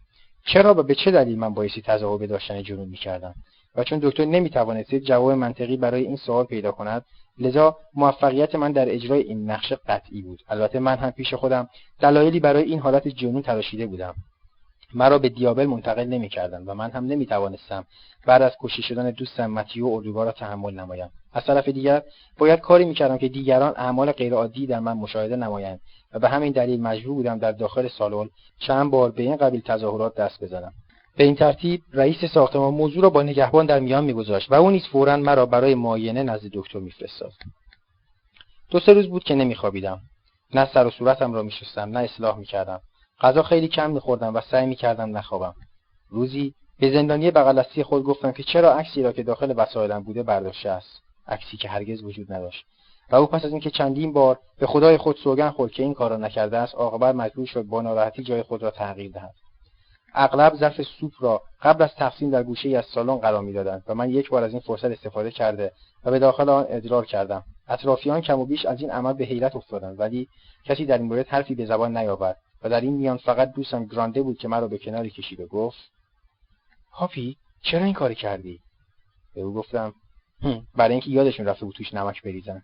چرا 0.45 0.75
و 0.75 0.83
به 0.83 0.95
چه 0.95 1.11
دلیل 1.11 1.39
من 1.39 1.55
بایستی 1.55 1.83
تظاهر 1.83 2.27
داشتن 2.27 2.63
جنون 2.63 2.89
می‌کردم؟ 2.89 3.35
و 3.77 3.85
چون 3.85 3.99
دکتر 4.03 4.25
نمی‌توانست 4.25 4.95
جواب 4.95 5.31
منطقی 5.31 5.77
برای 5.77 6.05
این 6.05 6.17
سوال 6.17 6.45
پیدا 6.45 6.73
کند 6.73 7.05
لذا 7.39 7.77
موفقیت 7.95 8.55
من 8.55 8.73
در 8.73 8.95
اجرای 8.95 9.23
این 9.23 9.51
نقشه 9.51 9.79
قطعی 9.89 10.23
بود. 10.23 10.43
البته 10.49 10.79
من 10.79 10.97
هم 10.97 11.11
پیش 11.11 11.35
خودم 11.35 11.69
دلایلی 12.01 12.41
برای 12.41 12.63
این 12.63 12.79
حالت 12.79 13.09
جنون 13.09 13.43
تراشیده 13.43 13.87
بودم. 13.87 14.15
مرا 14.95 15.19
به 15.19 15.29
دیابل 15.29 15.67
منتقل 15.67 16.05
نمی‌کردند 16.05 16.69
و 16.69 16.75
من 16.75 16.91
هم 16.91 17.07
نمی‌توانستم 17.07 17.85
بعد 18.27 18.43
از 18.43 18.53
کشته 18.61 18.83
شدن 18.83 19.11
دوستم 19.11 19.47
متیو 19.47 19.87
اردوگاه 19.87 20.25
را 20.25 20.33
تحمل 20.33 20.75
نمایم. 20.75 21.11
از 21.33 21.45
طرف 21.45 21.69
دیگر 21.69 22.03
باید 22.39 22.61
کاری 22.61 22.85
می‌کردم 22.85 23.19
که 23.19 23.29
دیگران 23.29 23.75
اعمال 23.77 24.13
غیرعادی 24.13 24.67
در 24.67 24.81
من 24.81 24.93
مشاهده 24.93 25.37
نمایند 25.37 25.81
و 26.13 26.19
به 26.19 26.29
همین 26.29 26.53
دلیل 26.53 26.83
مجبور 26.83 27.15
بودم 27.15 27.39
در 27.39 27.53
داخل 27.53 27.89
سالن 27.89 28.29
چند 28.59 28.91
بار 28.91 29.11
به 29.11 29.23
این 29.23 29.37
قبیل 29.37 29.61
تظاهرات 29.61 30.15
دست 30.15 30.45
بزنم. 30.45 30.73
به 31.17 31.25
این 31.25 31.35
ترتیب 31.35 31.83
رئیس 31.93 32.25
ساختمان 32.25 32.75
موضوع 32.75 33.03
را 33.03 33.11
با 33.11 33.23
نگهبان 33.23 33.67
در 33.67 33.81
میان 33.81 34.05
میگذاشت 34.05 34.53
و 34.53 34.55
او 34.55 34.71
نیز 34.71 34.87
فورا 34.87 35.17
مرا 35.17 35.47
برای 35.47 35.75
معاینه 35.75 36.23
نزد 36.23 36.49
دکتر 36.53 36.79
میفرستاد. 36.79 37.33
دو 38.71 38.81
سه 38.81 38.93
روز 38.93 39.09
بود 39.09 39.25
که 39.25 39.35
نمیخوابیدم. 39.35 40.01
نه 40.55 40.69
سر 40.75 40.87
و 40.87 40.91
صورتم 40.91 41.33
را 41.33 41.43
میشستم 41.43 41.91
نه 41.91 42.01
اصلاح 42.01 42.39
می‌کردم. 42.39 42.81
غذا 43.21 43.43
خیلی 43.43 43.69
کم 43.69 43.91
میخوردم 43.91 44.35
و 44.35 44.41
سعی 44.41 44.67
می‌کردم 44.67 45.17
نخوابم. 45.17 45.55
روزی 46.09 46.55
به 46.79 46.93
زندانی 46.93 47.31
بغل 47.31 47.63
خود 47.83 48.03
گفتم 48.03 48.33
که 48.33 48.43
چرا 48.43 48.75
عکسی 48.75 49.03
را 49.03 49.13
که 49.13 49.23
داخل 49.23 49.55
وسایلم 49.57 50.03
بوده 50.03 50.23
برداشته 50.23 50.71
است. 50.71 51.03
عکسی 51.29 51.57
که 51.57 51.69
هرگز 51.69 52.03
وجود 52.03 52.33
نداشت. 52.33 52.65
و 53.11 53.17
او 53.17 53.27
پس 53.27 53.45
از 53.45 53.51
اینکه 53.51 53.71
چندین 53.71 54.13
بار 54.13 54.39
به 54.59 54.67
خدای 54.67 54.97
خود 54.97 55.17
سوگن 55.17 55.51
خورد 55.51 55.73
که 55.73 55.83
این 55.83 55.95
کار 55.95 56.11
را 56.11 56.17
نکرده 56.17 56.59
است 56.59 56.75
عاقبت 56.75 57.15
مجبور 57.15 57.47
شد 57.47 57.63
با 57.63 57.83
ناراحتی 57.83 58.23
جای 58.23 58.43
خود 58.43 58.63
را 58.63 58.71
تغییر 58.71 59.13
دهد. 59.13 59.35
اغلب 60.15 60.55
ظرف 60.55 60.83
سوپ 60.83 61.13
را 61.21 61.43
قبل 61.63 61.85
از 61.85 61.95
تقسیم 61.95 62.31
در 62.31 62.43
گوشه 62.43 62.69
از 62.69 62.85
سالن 62.85 63.17
قرار 63.17 63.43
می‌دادند 63.43 63.83
و 63.87 63.95
من 63.95 64.11
یک 64.11 64.31
بار 64.31 64.43
از 64.43 64.51
این 64.51 64.61
فرصت 64.61 64.85
استفاده 64.85 65.31
کرده 65.31 65.73
و 66.05 66.11
به 66.11 66.19
داخل 66.19 66.49
آن 66.49 66.67
ادرار 66.69 67.07
کردم. 67.07 67.45
اطرافیان 67.69 68.21
کم 68.21 68.39
و 68.39 68.47
بیش 68.47 68.67
از 68.67 68.81
این 68.81 68.91
عمل 68.91 69.13
به 69.13 69.25
حیرت 69.25 69.57
افتادند 69.57 70.01
ولی 70.01 70.29
کسی 70.65 70.87
در 70.87 70.99
این 70.99 71.07
مورد 71.07 71.29
حرفی 71.29 71.55
به 71.55 71.67
زبان 71.67 71.97
نیاورد 71.97 72.37
و 72.63 72.69
در 72.69 72.81
این 72.81 72.95
میان 72.95 73.17
فقط 73.17 73.53
دوستم 73.53 73.85
گرانده 73.85 74.23
بود 74.23 74.39
که 74.39 74.49
مرا 74.49 74.69
به 74.69 74.79
کناری 74.79 75.11
کشید 75.11 75.41
و 75.41 75.47
گفت 75.47 75.79
هاپی 76.93 77.37
چرا 77.63 77.85
این 77.85 77.95
کاری 77.95 78.15
کردی؟ 78.15 78.61
به 79.35 79.41
او 79.41 79.55
گفتم 79.55 79.95
برای 80.77 80.93
اینکه 80.93 81.11
یادشون 81.11 81.47
رفته 81.47 81.65
بود 81.65 81.75
توش 81.75 81.95
نمک 81.95 82.23
بریزن. 82.23 82.63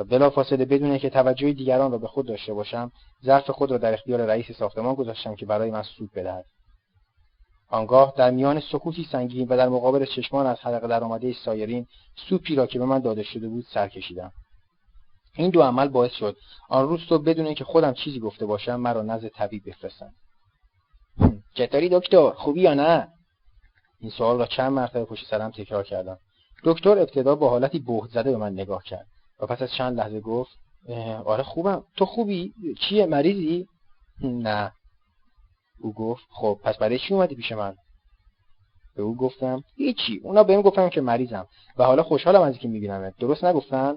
و 0.00 0.04
بلافاصله 0.04 0.64
بدون 0.64 0.98
که 0.98 1.10
توجه 1.10 1.52
دیگران 1.52 1.92
را 1.92 1.98
به 1.98 2.06
خود 2.06 2.26
داشته 2.26 2.54
باشم 2.54 2.92
ظرف 3.24 3.50
خود 3.50 3.70
را 3.70 3.78
در 3.78 3.94
اختیار 3.94 4.20
رئیس 4.20 4.52
ساختمان 4.52 4.94
گذاشتم 4.94 5.34
که 5.34 5.46
برای 5.46 5.70
من 5.70 5.82
سوپ 5.82 6.12
بدهد. 6.14 6.44
آنگاه 7.68 8.14
در 8.16 8.30
میان 8.30 8.60
سکوتی 8.60 9.08
سنگین 9.12 9.48
و 9.48 9.56
در 9.56 9.68
مقابل 9.68 10.04
چشمان 10.04 10.46
از 10.46 10.58
حلقه 10.60 10.88
درآمده 10.88 11.32
سایرین 11.32 11.86
سوپی 12.28 12.54
را 12.54 12.66
که 12.66 12.78
به 12.78 12.84
من 12.84 12.98
داده 12.98 13.22
شده 13.22 13.48
بود 13.48 13.64
سر 13.74 13.88
کشیدم. 13.88 14.32
این 15.36 15.50
دو 15.50 15.62
عمل 15.62 15.88
باعث 15.88 16.12
شد 16.12 16.36
آن 16.68 16.88
روز 16.88 17.00
تو 17.08 17.18
بدون 17.18 17.46
اینکه 17.46 17.64
خودم 17.64 17.92
چیزی 17.92 18.20
گفته 18.20 18.46
باشم 18.46 18.76
مرا 18.76 19.02
نزد 19.02 19.28
طبیب 19.28 19.62
بفرستند. 19.66 20.14
چطوری 21.54 21.88
دکتر؟ 21.88 22.30
خوبی 22.30 22.60
یا 22.60 22.74
نه؟ 22.74 23.08
این 24.00 24.10
سوال 24.10 24.38
را 24.38 24.46
چند 24.46 24.72
مرتبه 24.72 25.04
پشت 25.04 25.26
سرم 25.26 25.50
تکرار 25.50 25.84
کردم. 25.84 26.18
دکتر 26.64 26.98
ابتدا 26.98 27.34
با 27.34 27.50
حالتی 27.50 27.78
بهت 27.78 28.10
زده 28.10 28.30
به 28.30 28.36
من 28.36 28.52
نگاه 28.52 28.82
کرد. 28.84 29.06
و 29.40 29.46
پس 29.46 29.62
از 29.62 29.72
چند 29.72 29.98
لحظه 29.98 30.20
گفت 30.20 30.50
آره 31.24 31.42
خوبم. 31.42 31.84
تو 31.96 32.06
خوبی؟ 32.06 32.54
چیه؟ 32.80 33.06
مریضی؟ 33.06 33.66
نه. 34.22 34.72
او 35.78 35.92
گفت 35.92 36.22
خب 36.30 36.58
پس 36.64 36.76
برای 36.76 36.98
چی 36.98 37.14
اومدی 37.14 37.34
پیش 37.34 37.52
من؟ 37.52 37.76
به 38.96 39.02
او 39.02 39.16
گفتم 39.16 39.62
هیچی. 39.76 40.20
اونا 40.22 40.42
بهم 40.42 40.62
گفتن 40.62 40.88
که 40.88 41.00
مریضم. 41.00 41.46
و 41.76 41.84
حالا 41.84 42.02
خوشحالم 42.02 42.40
از 42.42 42.52
اینکه 42.52 42.68
میبینمت. 42.68 43.16
درست 43.16 43.44
نگفتن؟ 43.44 43.96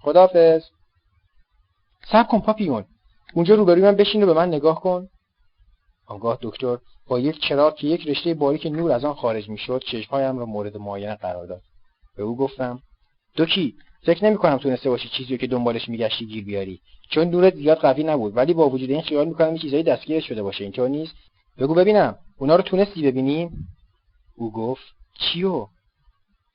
خداحافظ. 0.00 0.62
صبر 2.12 2.28
کن 2.28 2.40
پاپیون 2.40 2.84
اونجا 3.34 3.54
روبروی 3.54 3.82
من 3.82 3.96
بشین 3.96 4.22
و 4.22 4.26
به 4.26 4.32
من 4.32 4.48
نگاه 4.48 4.80
کن. 4.80 5.08
آنگاه 6.06 6.38
دکتر 6.42 6.78
با 7.06 7.18
یک 7.18 7.40
چراغ 7.40 7.74
که 7.74 7.86
یک 7.86 8.08
رشته 8.08 8.34
باریک 8.34 8.66
نور 8.66 8.92
از 8.92 9.04
آن 9.04 9.14
خارج 9.14 9.48
می‌شد 9.48 9.82
چشمهایم 9.92 10.38
را 10.38 10.46
مورد 10.46 10.76
معاینه 10.76 11.14
قرار 11.14 11.46
داد. 11.46 11.62
به 12.16 12.22
او 12.22 12.36
گفتم 12.36 12.80
دوکی 13.36 13.74
فکر 14.02 14.24
نمی‌کنم 14.24 14.58
تونسته 14.58 14.90
باشی 14.90 15.08
چیزی 15.08 15.38
که 15.38 15.46
دنبالش 15.46 15.88
میگشتی 15.88 16.26
گیر 16.26 16.44
بیاری. 16.44 16.80
چون 17.10 17.28
نورت 17.28 17.54
زیاد 17.54 17.78
قوی 17.78 18.04
نبود 18.04 18.36
ولی 18.36 18.54
با 18.54 18.68
وجود 18.68 18.90
این 18.90 19.02
خیال 19.02 19.28
می‌کنم 19.28 19.58
چیزایی 19.58 19.82
دستگیر 19.82 20.20
شده 20.20 20.42
باشه. 20.42 20.64
اینطور 20.64 20.88
نیست. 20.88 21.14
بگو 21.58 21.74
ببینم. 21.74 22.18
اونا 22.38 22.56
رو 22.56 22.62
تونستی 22.62 23.02
ببینی 23.02 23.50
او 24.36 24.52
گفت 24.52 24.82
چیو؟ 25.18 25.66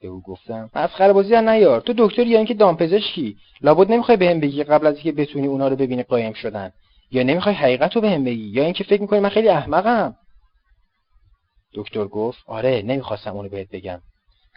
به 0.02 0.08
او 0.08 0.22
گفتم 0.22 0.70
مسخره 0.76 1.14
بازی 1.14 1.42
نیار. 1.42 1.82
تو 1.82 1.94
دکتر 1.98 2.28
یا 2.28 2.38
اینکه 2.38 2.54
دامپزشکی. 2.54 3.38
لابد 3.62 3.92
نمی‌خوای 3.92 4.18
بهم 4.18 4.40
بگی 4.40 4.64
قبل 4.64 4.88
از 4.88 4.96
اینکه 4.96 5.12
بتونی 5.12 5.48
اونا 5.48 5.68
رو 5.68 5.76
ببینی 5.76 6.04
قایم 6.04 6.34
شدن. 6.34 6.72
یا 7.12 7.24
نمی‌خوای 7.24 7.56
حقیقت 7.56 7.96
رو 7.96 8.02
بهم 8.02 8.24
بگی. 8.24 8.50
یا 8.50 8.64
اینکه 8.64 8.84
فکر 8.84 9.02
می‌کنی 9.02 9.20
من 9.20 9.30
خیلی 9.30 9.50
احمقم. 9.50 10.16
دکتر 11.74 12.08
گفت 12.08 12.40
آره 12.48 12.82
نمی‌خواستم 12.82 13.36
اونو 13.36 13.50
بهت 13.50 13.70
بگم. 13.70 14.02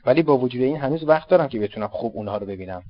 ولی 0.06 0.22
با 0.22 0.38
وجود 0.38 0.62
این 0.62 0.76
هنوز 0.76 1.04
وقت 1.04 1.28
دارم 1.28 1.48
که 1.48 1.58
بتونم 1.58 1.88
خوب 1.88 2.12
اونها 2.16 2.36
رو 2.36 2.46
ببینم. 2.46 2.82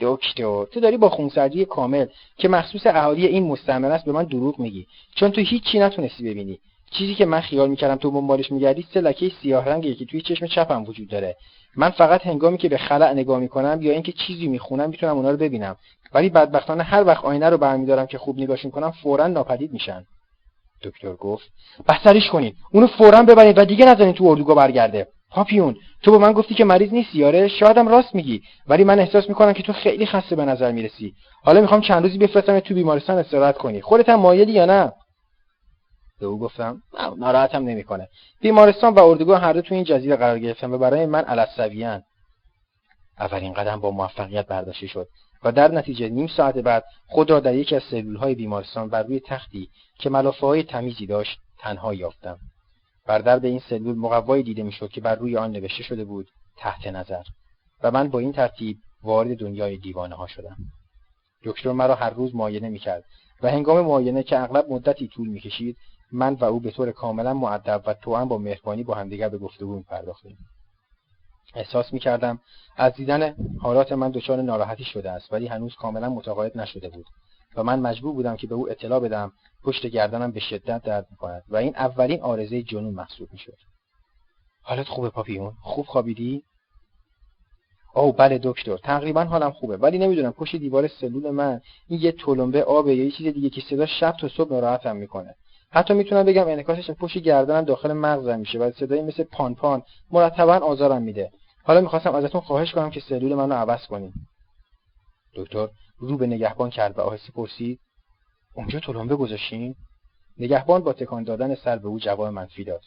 دکتر 0.00 0.64
تو 0.64 0.80
داری 0.80 0.96
با 0.96 1.08
خونسردی 1.08 1.64
کامل 1.64 2.06
که 2.36 2.48
مخصوص 2.48 2.86
اهالی 2.86 3.26
این 3.26 3.46
مستعمره 3.46 3.94
است 3.94 4.04
به 4.04 4.12
من 4.12 4.24
دروغ 4.24 4.58
میگی. 4.58 4.86
چون 5.14 5.30
تو 5.30 5.40
هیچی 5.40 5.78
نتونستی 5.78 6.30
ببینی. 6.30 6.58
چیزی 6.90 7.14
که 7.14 7.26
من 7.26 7.40
خیال 7.40 7.70
می‌کردم 7.70 7.96
تو 7.96 8.10
دنبالش 8.10 8.52
میگردی 8.52 8.86
سه 8.94 9.00
لکه 9.00 9.32
سیاه 9.42 9.64
رنگی 9.64 9.94
که 9.94 10.04
توی 10.04 10.20
چشم 10.20 10.46
چپم 10.46 10.84
وجود 10.84 11.08
داره. 11.08 11.36
من 11.76 11.90
فقط 11.90 12.26
هنگامی 12.26 12.58
که 12.58 12.68
به 12.68 12.78
خلع 12.78 13.12
نگاه 13.12 13.40
می‌کنم 13.40 13.78
یا 13.82 13.92
اینکه 13.92 14.12
چیزی 14.12 14.48
می‌خونم 14.48 14.90
می‌تونم 14.90 15.16
اونا 15.16 15.30
رو 15.30 15.36
ببینم. 15.36 15.76
ولی 16.14 16.28
بدبختانه 16.28 16.82
هر 16.82 17.04
وقت 17.04 17.24
آینه 17.24 17.48
رو 17.48 17.58
برمیدارم 17.58 18.06
که 18.06 18.18
خوب 18.18 18.38
نگاهشون 18.38 18.70
کنم 18.70 18.90
فورا 18.90 19.26
ناپدید 19.26 19.72
میشن. 19.72 20.04
دکتر 20.82 21.14
گفت 21.14 21.48
بستریش 21.88 22.28
کنین. 22.28 22.54
اونو 22.72 22.86
فورا 22.86 23.22
ببرید 23.22 23.58
و 23.58 23.64
دیگه 23.64 23.84
نذارین 23.84 24.12
تو 24.12 24.24
اردوگاه 24.24 24.56
برگرده. 24.56 25.08
پاپیون 25.32 25.76
تو 26.02 26.10
به 26.10 26.18
من 26.18 26.32
گفتی 26.32 26.54
که 26.54 26.64
مریض 26.64 26.92
نیستی 26.92 27.18
یاره 27.18 27.48
شایدم 27.48 27.88
راست 27.88 28.14
میگی 28.14 28.42
ولی 28.66 28.84
من 28.84 28.98
احساس 28.98 29.28
می‌کنم 29.28 29.52
که 29.52 29.62
تو 29.62 29.72
خیلی 29.72 30.06
خسته 30.06 30.36
به 30.36 30.44
نظر 30.44 30.72
می‌رسی. 30.72 31.14
حالا 31.44 31.60
می‌خوام 31.60 31.80
چند 31.80 32.02
روزی 32.02 32.18
بفرستم 32.18 32.60
تو 32.60 32.74
بیمارستان 32.74 33.18
استراحت 33.18 33.58
کنی. 33.58 33.80
خودت 33.80 34.08
هم 34.08 34.20
مایلی 34.20 34.52
یا 34.52 34.66
نه؟ 34.66 34.92
به 36.20 36.26
او 36.26 36.38
گفتم 36.38 36.82
ناراحتم 37.18 37.64
نمی‌کنه. 37.64 38.08
بیمارستان 38.40 38.94
و 38.94 39.00
اردوگاه 39.00 39.40
هر 39.40 39.52
دو 39.52 39.62
تو 39.62 39.74
این 39.74 39.84
جزیره 39.84 40.16
قرار 40.16 40.38
گرفتن 40.38 40.72
و 40.72 40.78
برای 40.78 41.06
من 41.06 41.24
علسویان 41.24 42.02
اولین 43.18 43.52
قدم 43.52 43.80
با 43.80 43.90
موفقیت 43.90 44.46
برداشته 44.46 44.86
شد 44.86 45.08
و 45.44 45.52
در 45.52 45.70
نتیجه 45.70 46.08
نیم 46.08 46.26
ساعت 46.26 46.58
بعد 46.58 46.84
خود 47.06 47.30
را 47.30 47.40
در 47.40 47.54
یکی 47.54 47.76
از 47.76 47.82
سلولهای 47.90 48.34
بیمارستان 48.34 48.88
بر 48.88 49.02
روی 49.02 49.20
تختی 49.20 49.68
که 49.98 50.10
ملافه 50.10 50.46
های 50.46 50.62
تمیزی 50.62 51.06
داشت 51.06 51.38
تنها 51.58 51.94
یافتم. 51.94 52.38
بر 53.06 53.18
درب 53.18 53.44
این 53.44 53.58
سلول 53.58 53.96
مقوایی 53.96 54.42
دیده 54.42 54.62
می‌شد 54.62 54.88
که 54.88 55.00
بر 55.00 55.14
روی 55.14 55.36
آن 55.36 55.50
نوشته 55.50 55.82
شده 55.82 56.04
بود 56.04 56.28
تحت 56.56 56.86
نظر. 56.86 57.22
و 57.82 57.90
من 57.90 58.08
با 58.08 58.18
این 58.18 58.32
ترتیب 58.32 58.78
وارد 59.02 59.36
دنیای 59.36 59.76
دیوانه 59.76 60.14
ها 60.14 60.26
شدم. 60.26 60.56
دکتر 61.44 61.72
مرا 61.72 61.94
هر 61.94 62.10
روز 62.10 62.34
معاینه 62.34 62.68
می‌کرد 62.68 63.04
و 63.42 63.50
هنگام 63.50 63.80
معاینه 63.86 64.22
که 64.22 64.38
اغلب 64.38 64.72
مدتی 64.72 65.08
طول 65.08 65.28
می‌کشید 65.28 65.76
من 66.12 66.34
و 66.34 66.44
او 66.44 66.60
به 66.60 66.70
طور 66.70 66.92
کاملا 66.92 67.34
معدب 67.34 67.82
و 67.86 67.94
توأم 67.94 68.28
با 68.28 68.38
مهربانی 68.38 68.82
با 68.82 68.94
همدیگر 68.94 69.28
به 69.28 69.38
گفتگو 69.38 69.76
میپرداختیم. 69.76 70.38
احساس 71.54 71.92
می‌کردم 71.92 72.40
از 72.76 72.92
دیدن 72.92 73.34
حالات 73.58 73.92
من 73.92 74.10
دچار 74.10 74.42
ناراحتی 74.42 74.84
شده 74.84 75.10
است 75.10 75.32
ولی 75.32 75.46
هنوز 75.46 75.74
کاملا 75.74 76.08
متقاعد 76.08 76.58
نشده 76.58 76.88
بود. 76.88 77.06
و 77.56 77.62
من 77.62 77.80
مجبور 77.80 78.12
بودم 78.12 78.36
که 78.36 78.46
به 78.46 78.54
او 78.54 78.70
اطلاع 78.70 79.00
بدم. 79.00 79.32
پشت 79.64 79.86
گردنم 79.86 80.30
به 80.30 80.40
شدت 80.40 80.82
درد 80.82 81.06
می‌کند 81.10 81.42
و 81.48 81.56
این 81.56 81.76
اولین 81.76 82.22
آرزه 82.22 82.62
جنون 82.62 82.94
محسوب 82.94 83.28
می‌شد. 83.32 83.56
حالت 84.62 84.88
خوبه 84.88 85.10
پاپیون؟ 85.10 85.52
خوب 85.62 85.86
خوابیدی؟ 85.86 86.42
او 87.94 88.12
بله 88.12 88.40
دکتر. 88.42 88.76
تقریبا 88.76 89.24
حالم 89.24 89.50
خوبه. 89.50 89.76
ولی 89.76 89.98
نمی‌دونم 89.98 90.32
پشت 90.32 90.56
دیوار 90.56 90.88
سلول 90.88 91.30
من 91.30 91.60
این 91.88 92.00
یه 92.00 92.12
تلمبه 92.12 92.64
آبه 92.64 92.94
یا 92.94 93.04
یه 93.04 93.10
چیز 93.10 93.26
دیگه 93.34 93.50
که 93.50 93.60
صدا 93.70 93.86
شب 93.86 94.12
تا 94.20 94.28
صبح 94.28 94.52
ناراحتم 94.52 94.96
می‌کنه. 94.96 95.34
حتی 95.70 95.94
می‌تونم 95.94 96.22
بگم 96.22 96.48
انعکاسش 96.48 96.90
پشت 96.90 97.18
گردنم 97.18 97.64
داخل 97.64 97.92
مغزم 97.92 98.38
میشه 98.40 98.58
و 98.58 98.70
صدایی 98.70 99.02
مثل 99.02 99.22
پان 99.22 99.54
پان 99.54 99.82
مرتبا 100.10 100.54
آزارم 100.54 101.02
میده. 101.02 101.30
حالا 101.64 101.80
می‌خواستم 101.80 102.14
ازتون 102.14 102.40
خواهش 102.40 102.72
کنم 102.72 102.90
که 102.90 103.00
سلول 103.00 103.34
منو 103.34 103.54
عوض 103.54 103.86
کنین. 103.86 104.12
دکتر 105.34 105.68
رو 106.08 106.16
به 106.16 106.26
نگهبان 106.26 106.70
کرد 106.70 106.98
و 106.98 107.00
آهسته 107.00 107.32
پرسید 107.32 107.80
اونجا 108.54 108.80
تلمبه 108.80 109.16
گذاشتین؟ 109.16 109.74
نگهبان 110.38 110.82
با 110.82 110.92
تکان 110.92 111.24
دادن 111.24 111.54
سر 111.54 111.78
به 111.78 111.88
او 111.88 111.98
جواب 111.98 112.26
منفی 112.26 112.64
داد. 112.64 112.82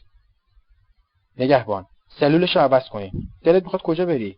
نگهبان 1.38 1.86
سلولش 2.20 2.56
رو 2.56 2.62
عوض 2.62 2.90
کنین. 2.90 3.12
دلت 3.44 3.64
می‌خواد 3.64 3.82
کجا 3.82 4.06
بری؟ 4.06 4.38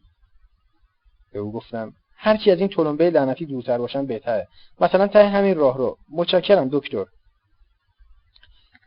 به 1.34 1.40
او 1.40 1.52
گفتم 1.52 1.94
هرچی 2.16 2.52
از 2.52 2.60
این 2.60 2.68
تلمبه 2.68 3.10
لعنتی 3.10 3.46
دورتر 3.46 3.78
باشم 3.78 4.06
بهتره. 4.06 4.48
مثلا 4.82 5.08
ته 5.08 5.30
همین 5.30 5.56
راه 5.56 5.78
رو. 5.78 5.98
متشکرم 6.12 6.70
دکتر. 6.72 7.06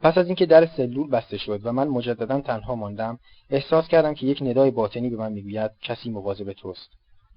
پس 0.03 0.19
از 0.19 0.27
اینکه 0.27 0.47
در 0.47 0.67
سلول 0.67 1.11
بسته 1.11 1.39
شد 1.39 1.61
و 1.67 1.73
من 1.73 1.89
مجددا 1.89 2.41
تنها 2.41 2.75
ماندم 2.75 3.19
احساس 3.51 3.89
کردم 3.89 4.15
که 4.15 4.27
یک 4.27 4.43
ندای 4.43 4.71
باطنی 4.71 5.11
به 5.11 5.17
من 5.17 5.33
می‌گوید 5.33 5.71
کسی 5.83 6.11
مواظب 6.11 6.53
توست. 6.53 6.89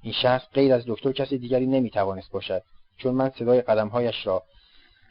این 0.04 0.14
شخص 0.14 0.46
غیر 0.54 0.74
از 0.74 0.84
دکتر 0.88 1.12
کسی 1.12 1.38
دیگری 1.38 1.66
نمی‌توانست 1.66 2.32
باشد 2.32 2.62
چون 2.98 3.16
من 3.16 3.30
صدای 3.30 3.62
قدمهایش 3.62 4.28
را 4.28 4.44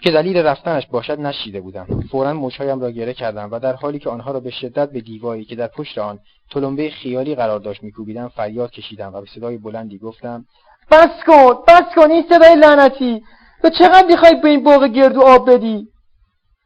که 0.03 0.11
دلیل 0.11 0.37
رفتنش 0.37 0.87
باشد 0.87 1.21
نشیده 1.21 1.61
بودم. 1.61 1.87
فورا 2.11 2.33
مچهایم 2.33 2.81
را 2.81 2.91
گره 2.91 3.15
کردم 3.15 3.49
و 3.53 3.59
در 3.59 3.73
حالی 3.73 3.99
که 3.99 4.11
آنها 4.11 4.33
را 4.33 4.41
به 4.41 4.51
شدت 4.51 4.91
به 4.91 5.01
دیواری 5.01 5.45
که 5.45 5.57
در 5.57 5.67
پشت 5.67 5.99
آن 5.99 6.19
تلمبه 6.51 6.91
خیالی 6.91 7.35
قرار 7.35 7.61
داشت 7.61 7.83
میکوبیدم 7.83 8.29
فریاد 8.29 8.71
کشیدم 8.71 9.15
و 9.15 9.21
به 9.21 9.27
صدای 9.35 9.59
بلندی 9.59 9.99
گفتم 9.99 10.45
بس 10.91 11.25
کن 11.27 11.55
بس 11.69 11.95
کن 11.97 12.11
این 12.11 12.25
صدای 12.29 12.55
لعنتی! 12.55 13.23
تو 13.63 13.71
چقدر 13.71 14.07
می‌خوای 14.07 14.35
به 14.35 14.49
این 14.49 14.65
باغ 14.65 14.85
گردو 14.85 15.21
آب 15.21 15.51
بدی؟ 15.51 15.89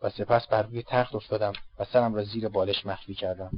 و 0.02 0.10
سپس 0.10 0.46
بر 0.46 0.62
روی 0.62 0.82
تخت 0.82 1.14
افتادم 1.14 1.52
و 1.78 1.84
سرم 1.84 2.14
را 2.14 2.24
زیر 2.24 2.48
بالش 2.48 2.86
مخفی 2.86 3.14
کردم. 3.14 3.50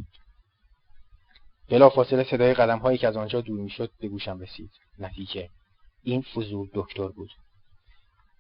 فاصله 1.70 2.24
صدای 2.24 2.54
قدم 2.54 2.78
هایی 2.78 2.98
که 2.98 3.08
از 3.08 3.16
آنجا 3.16 3.40
دور 3.40 3.60
می‌شد 3.60 3.90
به 4.00 4.08
گوشم 4.08 4.40
رسید. 4.40 4.70
نتیجه 4.98 5.48
این 6.02 6.22
فضول 6.22 6.68
دکتر 6.74 7.08
بود. 7.08 7.30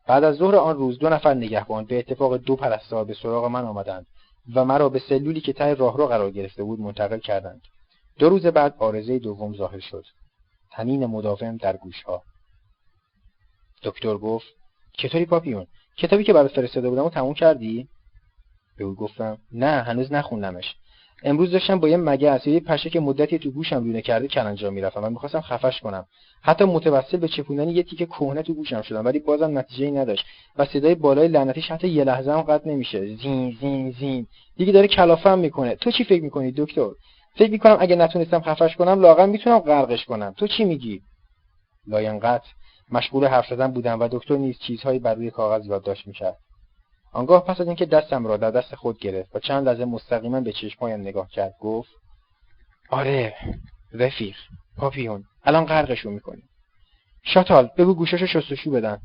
بعد 0.06 0.24
از 0.24 0.36
ظهر 0.36 0.56
آن 0.56 0.76
روز 0.76 0.98
دو 0.98 1.08
نفر 1.08 1.34
نگهبان 1.34 1.84
به 1.84 1.98
اتفاق 1.98 2.36
دو 2.36 2.56
پرستار 2.56 3.04
به 3.04 3.14
سراغ 3.14 3.44
من 3.44 3.64
آمدند 3.64 4.06
و 4.54 4.64
مرا 4.64 4.88
به 4.88 4.98
سلولی 4.98 5.40
که 5.40 5.52
ته 5.52 5.74
راهرو 5.74 6.06
قرار 6.06 6.30
گرفته 6.30 6.64
بود 6.64 6.80
منتقل 6.80 7.18
کردند. 7.18 7.60
دو 8.18 8.28
روز 8.28 8.46
بعد 8.46 8.74
آرزه 8.78 9.18
دوم 9.18 9.54
ظاهر 9.54 9.80
شد. 9.80 10.04
تنین 10.72 11.06
مداوم 11.06 11.56
در 11.56 11.76
گوشها. 11.76 12.22
دکتر 13.82 14.18
گفت 14.18 14.46
چطوری 14.92 15.26
پاپیون؟ 15.26 15.66
کتابی 15.96 16.24
که 16.24 16.32
برات 16.32 16.52
فرستاده 16.52 16.90
بودم 16.90 17.04
و 17.04 17.10
تموم 17.10 17.34
کردی؟ 17.34 17.88
به 18.76 18.84
او 18.84 18.94
گفتم 18.94 19.38
نه 19.52 19.82
هنوز 19.82 20.12
نخوندمش. 20.12 20.76
امروز 21.22 21.50
داشتم 21.50 21.80
با 21.80 21.88
یه 21.88 21.96
مگس 21.96 22.46
یا 22.46 22.54
یه 22.54 22.60
پشه 22.60 22.90
که 22.90 23.00
مدتی 23.00 23.38
تو 23.38 23.50
گوشم 23.50 23.84
لونه 23.84 24.02
کرده 24.02 24.28
کلنجا 24.28 24.70
می‌رفتم 24.70 25.04
و 25.04 25.10
می‌خواستم 25.10 25.40
خفش 25.40 25.80
کنم. 25.80 26.06
حتی 26.42 26.64
متوسل 26.64 27.16
به 27.16 27.28
چپوندن 27.28 27.68
یه 27.68 27.82
تیکه 27.82 28.06
کهنه 28.06 28.42
تو 28.42 28.54
گوشم 28.54 28.82
شدم 28.82 29.04
ولی 29.04 29.18
بازم 29.18 29.58
نتیجه 29.58 29.84
ای 29.84 29.90
نداشت. 29.90 30.24
و 30.58 30.64
صدای 30.64 30.94
بالای 30.94 31.28
لعنتیش 31.28 31.70
حتی 31.70 31.88
یه 31.88 32.04
لحظه 32.04 32.32
هم 32.32 32.42
قطع 32.42 32.68
نمیشه. 32.68 33.16
زین 33.16 33.56
زین 33.60 33.90
زین. 33.90 34.26
دیگه 34.56 34.72
داره 34.72 34.88
کلافم 34.88 35.38
می‌کنه. 35.38 35.74
تو 35.74 35.90
چی 35.90 36.04
فکر 36.04 36.22
می‌کنی 36.22 36.52
دکتر؟ 36.56 36.90
فکر 37.36 37.50
می‌کنم 37.50 37.76
اگه 37.80 37.96
نتونستم 37.96 38.40
خفش 38.40 38.76
کنم 38.76 39.00
لااقل 39.00 39.26
می‌تونم 39.26 39.58
غرقش 39.58 40.04
کنم. 40.04 40.34
تو 40.36 40.46
چی 40.46 40.64
میگی؟ 40.64 41.02
لاینقطع 41.86 42.48
مشغول 42.92 43.26
حرف 43.26 43.46
زدن 43.50 43.72
بودم 43.72 44.00
و 44.00 44.08
دکتر 44.12 44.36
نیز 44.36 44.58
چیزهایی 44.58 44.98
بر 44.98 45.14
روی 45.14 45.30
کاغذ 45.30 45.66
یادداشت 45.66 46.06
می‌کرد. 46.06 46.36
آنگاه 47.12 47.44
پس 47.44 47.60
از 47.60 47.66
اینکه 47.66 47.86
دستم 47.86 48.26
را 48.26 48.36
در 48.36 48.50
دست 48.50 48.74
خود 48.74 48.98
گرفت 48.98 49.36
و 49.36 49.38
چند 49.38 49.68
لحظه 49.68 49.84
مستقیما 49.84 50.40
به 50.40 50.52
چشمهایم 50.52 51.00
نگاه 51.00 51.28
کرد 51.30 51.54
گفت 51.60 51.90
آره 52.90 53.34
رفیق 53.92 54.36
پاپیون 54.76 55.24
الان 55.44 55.64
غرقشون 55.64 56.12
می‌کنیم 56.12 56.48
شاتال 57.22 57.70
بگو 57.78 57.94
گوشاشو 57.94 58.26
شستشو 58.26 58.70
بدن. 58.70 58.98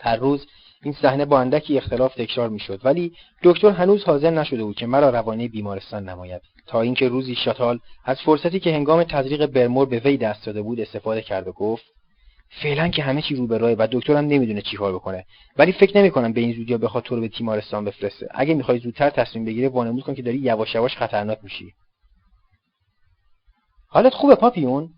هر 0.00 0.16
روز 0.16 0.46
این 0.82 0.94
صحنه 1.02 1.24
با 1.24 1.40
اندکی 1.40 1.78
اختلاف 1.78 2.14
تکرار 2.14 2.48
می‌شد 2.48 2.80
ولی 2.84 3.12
دکتر 3.42 3.70
هنوز 3.70 4.04
حاضر 4.04 4.30
نشده 4.30 4.64
بود 4.64 4.76
که 4.76 4.86
مرا 4.86 5.10
روانه 5.10 5.48
بیمارستان 5.48 6.08
نماید. 6.08 6.42
تا 6.66 6.80
اینکه 6.80 7.08
روزی 7.08 7.34
شاتال 7.34 7.78
از 8.04 8.20
فرصتی 8.20 8.60
که 8.60 8.74
هنگام 8.74 9.04
تزریق 9.04 9.46
برمور 9.46 9.86
به 9.86 9.98
وی 9.98 10.16
دست 10.16 10.46
داده 10.46 10.62
بود 10.62 10.80
استفاده 10.80 11.22
کرد 11.22 11.48
و 11.48 11.52
گفت 11.52 11.84
فعلا 12.60 12.88
که 12.88 13.02
همه 13.02 13.22
چی 13.22 13.34
رو 13.34 13.46
به 13.46 13.58
راه 13.58 13.72
و 13.72 13.88
دکترم 13.92 14.24
نمی‌دونه 14.24 14.62
چیکار 14.62 14.92
بکنه. 14.92 15.24
ولی 15.56 15.72
فکر 15.72 15.98
نمی‌کنم 15.98 16.32
به 16.32 16.40
این 16.40 16.52
زودیا 16.52 16.78
بخواد 16.78 17.04
تو 17.04 17.14
رو 17.14 17.20
به 17.20 17.28
تیمارستان 17.28 17.84
بفرسته. 17.84 18.28
اگه 18.30 18.54
می‌خوای 18.54 18.78
زودتر 18.78 19.10
تصمیم 19.10 19.44
بگیره 19.44 19.68
وانمود 19.68 20.02
کن 20.02 20.14
که 20.14 20.22
داری 20.22 20.38
یواش 20.38 20.74
یواش 20.74 20.96
خطرناک 20.96 21.38
میشی. 21.42 21.72
حالت 23.88 24.14
خوبه 24.14 24.34
پاپیون 24.34 24.90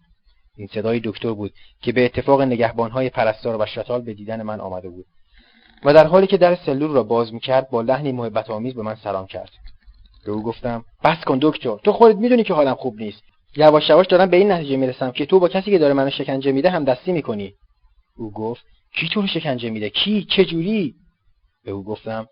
این 0.57 0.67
صدای 0.67 1.01
دکتر 1.05 1.33
بود 1.33 1.53
که 1.83 1.93
به 1.93 2.05
اتفاق 2.05 2.43
نگهبانهای 2.43 3.11
پرستار 3.11 3.63
و 3.63 3.67
شتال 3.67 4.03
به 4.03 4.15
دیدن 4.15 4.43
من 4.43 4.61
آمده 4.61 4.89
بود. 4.89 5.07
و 5.85 5.95
در 5.95 6.07
حالی 6.07 6.27
که 6.27 6.37
در 6.37 6.55
سلول 6.55 6.91
را 6.91 7.03
باز 7.03 7.35
می‌کرد 7.35 7.71
با 7.71 7.83
لحنی 7.83 8.13
محبت 8.13 8.51
آمیز 8.51 8.75
به 8.75 8.83
من 8.83 8.95
سلام 8.95 9.27
کرد. 9.27 9.51
به 10.27 10.33
او 10.33 10.43
گفتم 10.43 10.85
بس 11.05 11.25
کن 11.25 11.39
دکتر 11.43 11.77
تو 11.77 11.93
خودت 11.93 12.17
می‌دونی 12.17 12.45
که 12.45 12.55
حالم 12.55 12.75
خوب 12.75 13.01
نیست. 13.01 13.23
یواش 13.57 13.91
یواش 13.91 14.07
دارم 14.07 14.31
به 14.31 14.37
این 14.37 14.53
نتیجه 14.53 14.77
می‌رسم 14.77 15.11
که 15.11 15.27
تو 15.27 15.41
با 15.41 15.49
کسی 15.49 15.71
که 15.71 15.79
داره 15.79 15.95
منو 15.95 16.11
شکنجه 16.11 16.53
میده 16.53 16.71
هم 16.71 16.85
دستی 16.85 17.13
می‌کنی. 17.13 17.55
او 18.17 18.31
گفت 18.31 18.63
کی 18.95 19.09
تو 19.09 19.21
رو 19.21 19.27
شکنجه 19.27 19.71
میده؟ 19.71 19.91
کی؟ 19.91 20.27
چه 20.31 20.45
جوری؟ 20.45 20.95
به 21.65 21.71
او 21.71 21.85
گفتم 21.85 22.27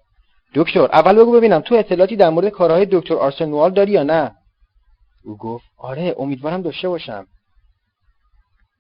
دکتر 0.55 0.81
اول 0.81 1.16
بگو 1.16 1.32
ببینم 1.32 1.61
تو 1.61 1.74
اطلاعاتی 1.74 2.16
در 2.16 2.31
مورد 2.31 2.49
کارهای 2.49 2.86
دکتر 2.90 3.15
آرسنوال 3.15 3.70
داری 3.70 3.93
یا 3.93 4.03
نه؟ 4.03 4.32
او 5.24 5.36
گفت 5.36 5.65
آره 5.78 6.15
امیدوارم 6.19 6.62
داشته 6.62 6.89
باشم. 6.89 7.27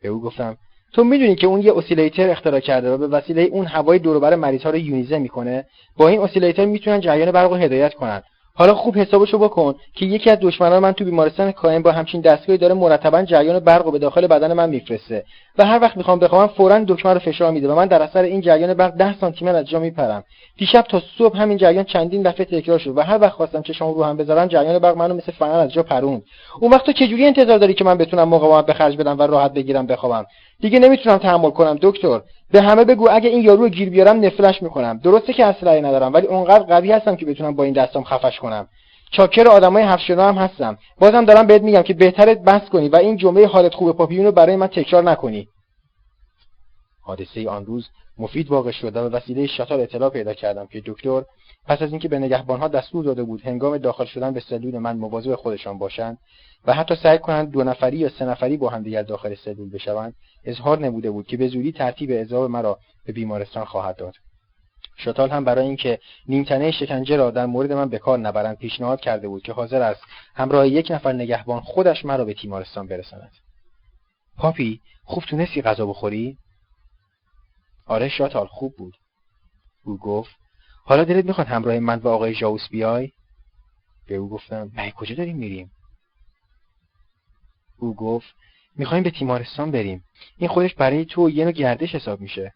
به 0.02 0.08
او 0.08 0.20
گفتم 0.20 0.56
تو 0.92 1.04
می‌دونی 1.04 1.36
که 1.36 1.46
اون 1.46 1.60
یه 1.60 1.78
اسیلیتر 1.78 2.30
اختراع 2.30 2.60
کرده 2.60 2.90
و 2.90 2.98
به 2.98 3.08
وسیله 3.08 3.42
اون 3.42 3.66
هوای 3.66 3.98
دور 3.98 4.34
مریض 4.34 4.62
ها 4.62 4.70
رو 4.70 4.76
یونیزه 4.76 5.18
می‌کنه؟ 5.18 5.66
با 5.96 6.08
این 6.08 6.20
اسیلیتر 6.20 6.64
می‌تونن 6.64 7.00
جریان 7.00 7.32
برق 7.32 7.50
رو 7.50 7.56
هدایت 7.56 7.94
کنن. 7.94 8.22
حالا 8.54 8.74
خوب 8.74 8.98
حسابشو 8.98 9.38
بکن 9.38 9.74
که 9.94 10.06
یکی 10.06 10.30
از 10.30 10.38
دشمنان 10.40 10.78
من 10.78 10.92
تو 10.92 11.04
بیمارستان 11.04 11.52
کاین 11.52 11.82
با 11.82 11.92
همچین 11.92 12.20
دستگاهی 12.20 12.58
داره 12.58 12.74
مرتبا 12.74 13.22
جریان 13.22 13.58
برق 13.60 13.84
رو 13.84 13.90
به 13.90 13.98
داخل 13.98 14.26
بدن 14.26 14.52
من 14.52 14.68
میفرسته 14.68 15.24
و 15.58 15.66
هر 15.66 15.80
وقت 15.82 15.96
می‌خوام 15.96 16.18
بخوام 16.18 16.46
فورا 16.46 16.78
دکمه 16.78 17.12
رو 17.12 17.18
فشار 17.18 17.50
میده 17.50 17.68
و 17.68 17.74
من 17.74 17.86
در 17.86 18.02
اثر 18.02 18.22
این 18.22 18.40
جریان 18.40 18.74
برق 18.74 18.96
10 18.96 19.18
سانتی 19.18 19.48
از 19.48 19.68
جا 19.68 19.78
میپرم. 19.78 20.24
دیشب 20.58 20.82
تا 20.82 21.02
صبح 21.18 21.38
همین 21.38 21.56
جریان 21.56 21.84
چندین 21.84 22.22
دفعه 22.22 22.44
تکرار 22.44 22.78
شد 22.78 22.98
و 22.98 23.00
هر 23.00 23.18
وقت 23.18 23.32
خواستم 23.32 23.62
چشام 23.62 23.94
رو 23.94 24.04
هم 24.04 24.16
بذارم 24.16 24.46
جریان 24.46 24.78
برق 24.78 24.96
منو 24.96 25.14
مثل 25.14 25.32
فنر 25.32 25.58
از 25.58 25.72
جا 25.72 25.82
پروند. 25.82 26.22
اون 26.60 26.70
وقت 26.72 26.86
تو 26.86 26.92
چجوری 26.92 27.26
انتظار 27.26 27.58
داری 27.58 27.74
که 27.74 27.84
من 27.84 27.98
بتونم 27.98 28.28
مقاومت 28.28 28.66
به 28.66 28.72
خرج 28.72 28.96
بدم 28.96 29.18
و 29.18 29.22
راحت 29.22 29.52
بگیرم 29.52 29.86
بخوابم؟ 29.86 30.26
دیگه 30.62 30.78
نمی‌تونم 30.78 31.18
تحمل 31.18 31.50
کنم 31.50 31.78
دکتر. 31.82 32.20
به 32.50 32.62
همه 32.62 32.84
بگو 32.84 33.08
اگه 33.10 33.28
این 33.30 33.42
یارو 33.44 33.62
رو 33.62 33.68
گیر 33.68 33.90
بیارم 33.90 34.24
نفلش 34.24 34.62
می‌کنم. 34.62 34.98
درسته 34.98 35.32
که 35.32 35.46
اسلحه 35.46 35.80
ندارم 35.80 36.12
ولی 36.12 36.26
اونقدر 36.26 36.64
قوی 36.64 36.92
هستم 36.92 37.16
که 37.16 37.26
بتونم 37.26 37.54
با 37.54 37.64
این 37.64 37.72
دستام 37.72 38.04
خفش 38.04 38.38
کنم. 38.38 38.68
چاکر 39.10 39.48
آدمای 39.48 39.98
شده 40.06 40.22
هم 40.22 40.34
هستم. 40.34 40.78
بازم 40.98 41.24
دارم 41.24 41.46
بهت 41.46 41.62
میگم 41.62 41.82
که 41.82 41.94
بهترت 41.94 42.38
بس 42.38 42.68
کنی 42.68 42.88
و 42.88 42.96
این 42.96 43.16
جمله 43.16 43.46
حالت 43.46 43.74
خوب 43.74 43.96
پاپیون 43.96 44.26
رو 44.26 44.32
برای 44.32 44.56
من 44.56 44.66
تکرار 44.66 45.02
نکنی. 45.02 45.48
حادثه 47.02 47.48
آن 47.48 47.66
روز 47.66 47.88
مفید 48.18 48.50
واقع 48.50 48.70
شد 48.70 48.96
و 48.96 49.00
وسیله 49.00 49.46
شاتال 49.46 49.80
اطلاع 49.80 50.10
پیدا 50.10 50.34
کردم 50.34 50.66
که 50.66 50.82
دکتر 50.86 51.22
پس 51.66 51.82
از 51.82 51.90
اینکه 51.90 52.08
به 52.08 52.18
نگهبانها 52.18 52.68
دستور 52.68 53.04
داده 53.04 53.22
بود 53.22 53.42
هنگام 53.42 53.78
داخل 53.78 54.04
شدن 54.04 54.34
به 54.34 54.40
سلول 54.40 54.78
من 54.78 54.96
مواظب 54.96 55.34
خودشان 55.34 55.78
باشند 55.78 56.18
و 56.64 56.74
حتی 56.74 56.94
سعی 56.96 57.18
کنند 57.18 57.50
دو 57.50 57.64
نفری 57.64 57.96
یا 57.96 58.08
سه 58.08 58.24
نفری 58.24 58.56
با 58.56 58.68
هم 58.68 58.82
دیگر 58.82 59.02
داخل 59.02 59.34
سلول 59.34 59.70
بشوند 59.70 60.14
اظهار 60.44 60.78
نموده 60.78 61.10
بود 61.10 61.26
که 61.26 61.36
به 61.36 61.48
زودی 61.48 61.72
ترتیب 61.72 62.10
اعزام 62.10 62.50
مرا 62.50 62.78
به 63.06 63.12
بیمارستان 63.12 63.64
خواهد 63.64 63.96
داد. 63.96 64.14
شاتال 64.96 65.30
هم 65.30 65.44
برای 65.44 65.66
اینکه 65.66 65.98
نیمتنه 66.28 66.70
شکنجه 66.70 67.16
را 67.16 67.30
در 67.30 67.46
مورد 67.46 67.72
من 67.72 67.88
به 67.88 67.98
کار 67.98 68.18
نبرند 68.18 68.56
پیشنهاد 68.56 69.00
کرده 69.00 69.28
بود 69.28 69.42
که 69.42 69.52
حاضر 69.52 69.82
است 69.82 70.00
همراه 70.34 70.68
یک 70.68 70.90
نفر 70.90 71.12
نگهبان 71.12 71.60
خودش 71.60 72.04
مرا 72.04 72.24
به 72.24 72.34
تیمارستان 72.34 72.86
برساند. 72.86 73.32
پاپی 74.38 74.80
خوب 75.04 75.24
تونستی 75.24 75.62
غذا 75.62 75.86
بخوری؟ 75.86 76.38
آره 77.86 78.08
شاتال 78.08 78.46
خوب 78.46 78.74
بود. 78.76 78.94
او 79.84 79.98
گفت 79.98 80.41
حالا 80.84 81.04
دلت 81.04 81.24
می‌خواد 81.24 81.46
همراه 81.46 81.78
من 81.78 81.98
و 81.98 82.08
آقای 82.08 82.34
ژاوس 82.34 82.68
بیای؟ 82.68 83.12
به 84.06 84.14
او 84.14 84.28
گفتم 84.28 84.68
به 84.68 84.90
کجا 84.90 85.14
داریم 85.14 85.36
میریم؟ 85.36 85.70
او 87.78 87.94
گفت 87.94 88.34
می‌خوایم 88.76 89.02
به 89.02 89.10
تیمارستان 89.10 89.70
بریم. 89.70 90.04
این 90.38 90.48
خودش 90.48 90.74
برای 90.74 91.04
تو 91.04 91.30
یه 91.30 91.44
نوع 91.44 91.52
گردش 91.52 91.94
حساب 91.94 92.20
میشه. 92.20 92.54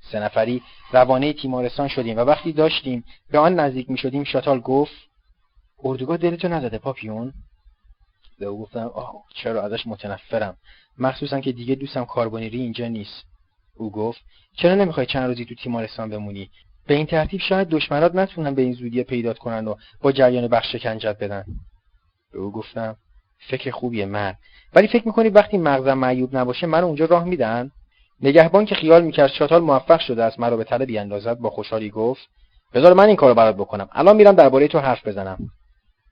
سه 0.00 0.20
نفری 0.20 0.62
روانه 0.92 1.32
تیمارستان 1.32 1.88
شدیم 1.88 2.16
و 2.16 2.20
وقتی 2.20 2.52
داشتیم 2.52 3.04
به 3.30 3.38
آن 3.38 3.60
نزدیک 3.60 3.90
می 3.90 3.98
شدیم 3.98 4.24
شاتال 4.24 4.60
گفت 4.60 4.94
اردوگاه 5.84 6.16
دلتو 6.16 6.48
نزده 6.48 6.78
پاپیون؟ 6.78 7.32
به 8.38 8.46
او 8.46 8.62
گفتم 8.62 8.86
آه 8.86 9.24
چرا؟ 9.34 9.62
ازش 9.62 9.86
متنفرم. 9.86 10.56
مخصوصا 10.98 11.40
که 11.40 11.52
دیگه 11.52 11.74
دوستم 11.74 12.04
کاربونیری 12.04 12.60
اینجا 12.60 12.88
نیست. 12.88 13.24
او 13.74 13.92
گفت 13.92 14.20
چرا 14.56 14.74
نمی‌خوای 14.74 15.06
چند 15.06 15.28
روزی 15.28 15.44
تو 15.44 15.54
تیمارستان 15.54 16.10
بمونی؟ 16.10 16.50
به 16.88 16.94
این 16.94 17.06
ترتیب 17.06 17.40
شاید 17.40 17.68
دشمنات 17.68 18.14
نتونن 18.14 18.54
به 18.54 18.62
این 18.62 18.72
زودی 18.72 19.02
پیدات 19.02 19.38
کنن 19.38 19.68
و 19.68 19.74
با 20.02 20.12
جریان 20.12 20.48
بخش 20.48 20.76
شکنجت 20.76 21.16
بدن. 21.20 21.44
به 22.32 22.38
او 22.38 22.52
گفتم 22.52 22.96
فکر 23.48 23.70
خوبیه 23.70 24.06
من 24.06 24.34
ولی 24.74 24.88
فکر 24.88 25.06
می‌کنی 25.06 25.28
وقتی 25.28 25.58
مغزم 25.58 25.94
معیوب 25.94 26.36
نباشه 26.36 26.66
من 26.66 26.84
اونجا 26.84 27.04
راه 27.04 27.24
میدن؟ 27.24 27.70
نگهبان 28.20 28.64
که 28.64 28.74
خیال 28.74 29.04
می‌کرد 29.04 29.30
شاتال 29.30 29.62
موفق 29.62 30.00
شده 30.00 30.24
است 30.24 30.40
مرا 30.40 30.56
به 30.56 30.64
تله 30.64 30.86
بیاندازد 30.86 31.38
با 31.38 31.50
خوشحالی 31.50 31.90
گفت 31.90 32.28
بذار 32.74 32.94
من 32.94 33.06
این 33.06 33.16
کارو 33.16 33.34
برات 33.34 33.56
بکنم. 33.56 33.88
الان 33.92 34.16
میرم 34.16 34.34
درباره 34.34 34.68
تو 34.68 34.78
حرف 34.78 35.06
بزنم. 35.06 35.38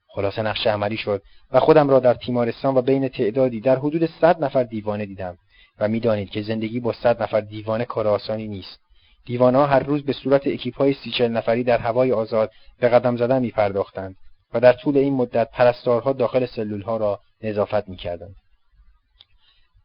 خلاصه 0.09 0.43
نقشه 0.43 0.71
عملی 0.71 0.97
شد 0.97 1.23
و 1.53 1.61
خودم 1.61 1.91
را 1.91 2.01
در 2.01 2.15
تیمارستان 2.15 2.77
و 2.77 2.83
بین 2.83 3.09
تعدادی 3.09 3.61
در 3.61 3.77
حدود 3.77 4.11
صد 4.21 4.45
نفر 4.45 4.63
دیوانه 4.63 5.07
دیدم 5.07 5.39
و 5.79 5.89
می‌دانید 5.89 6.31
که 6.31 6.43
زندگی 6.43 6.81
با 6.81 6.93
صد 6.93 7.23
نفر 7.23 7.41
دیوانه 7.41 7.85
کار 7.85 8.07
آسانی 8.07 8.49
نیست. 8.49 8.86
دیوانه 9.27 9.67
هر 9.67 9.81
روز 9.81 10.03
به 10.03 10.13
صورت 10.13 10.47
اکیپ 10.47 10.77
های 10.79 10.95
سی 10.95 11.29
نفری 11.29 11.65
در 11.65 11.79
هوای 11.79 12.13
آزاد 12.13 12.51
به 12.81 12.89
قدم 12.89 13.17
زدن 13.17 13.43
می 13.43 13.51
پرداختند 13.51 14.17
و 14.55 14.61
در 14.61 14.73
طول 14.73 14.97
این 14.97 15.15
مدت 15.15 15.51
پرستارها 15.51 16.13
داخل 16.13 16.47
سلول 16.47 16.83
ها 16.83 16.97
را 16.97 17.21
نظافت 17.43 17.89
می 17.89 17.97
کردند. 17.97 18.35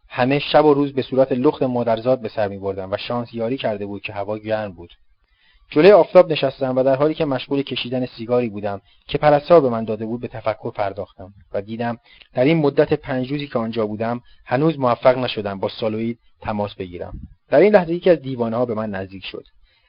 همه 0.10 0.40
شب 0.40 0.66
و 0.66 0.74
روز 0.74 0.94
به 0.94 1.02
صورت 1.02 1.32
لخت 1.32 1.64
مادرزاد 1.64 2.22
به 2.22 2.30
سر 2.30 2.48
می 2.48 2.58
بردن 2.58 2.90
و 2.92 2.98
شانس 2.98 3.34
یاری 3.34 3.58
کرده 3.58 3.86
بود 3.86 4.02
که 4.02 4.14
هوا 4.14 4.38
گرم 4.38 4.72
بود. 4.72 4.90
جلوی 5.70 5.92
آفتاب 5.92 6.32
نشستم 6.32 6.76
و 6.76 6.84
در 6.84 6.96
حالی 6.96 7.14
که 7.14 7.26
مشغول 7.26 7.62
کشیدن 7.62 8.06
سیگاری 8.06 8.50
بودم 8.50 8.82
که 9.08 9.18
پرستار 9.18 9.62
به 9.62 9.70
من 9.70 9.86
داده 9.86 10.06
بود 10.06 10.22
به 10.22 10.28
تفکر 10.28 10.72
پرداختم 10.72 11.34
و 11.54 11.62
دیدم 11.62 11.98
در 12.34 12.44
این 12.44 12.58
مدت 12.58 12.94
پنج 12.94 13.32
روزی 13.32 13.48
که 13.48 13.60
آنجا 13.60 13.88
بودم 13.88 14.22
هنوز 14.46 14.80
موفق 14.80 15.18
نشدم 15.18 15.60
با 15.60 15.70
سالوید 15.70 16.20
تماس 16.42 16.76
بگیرم 16.76 17.14
در 17.52 17.60
این 17.60 17.76
لحظه 17.76 17.94
یکی 17.94 18.10
از 18.10 18.20
دیوانه 18.20 18.58
ها 18.58 18.66
به 18.66 18.74
من 18.74 18.90
نزدیک 18.90 19.26
شد. 19.26 19.44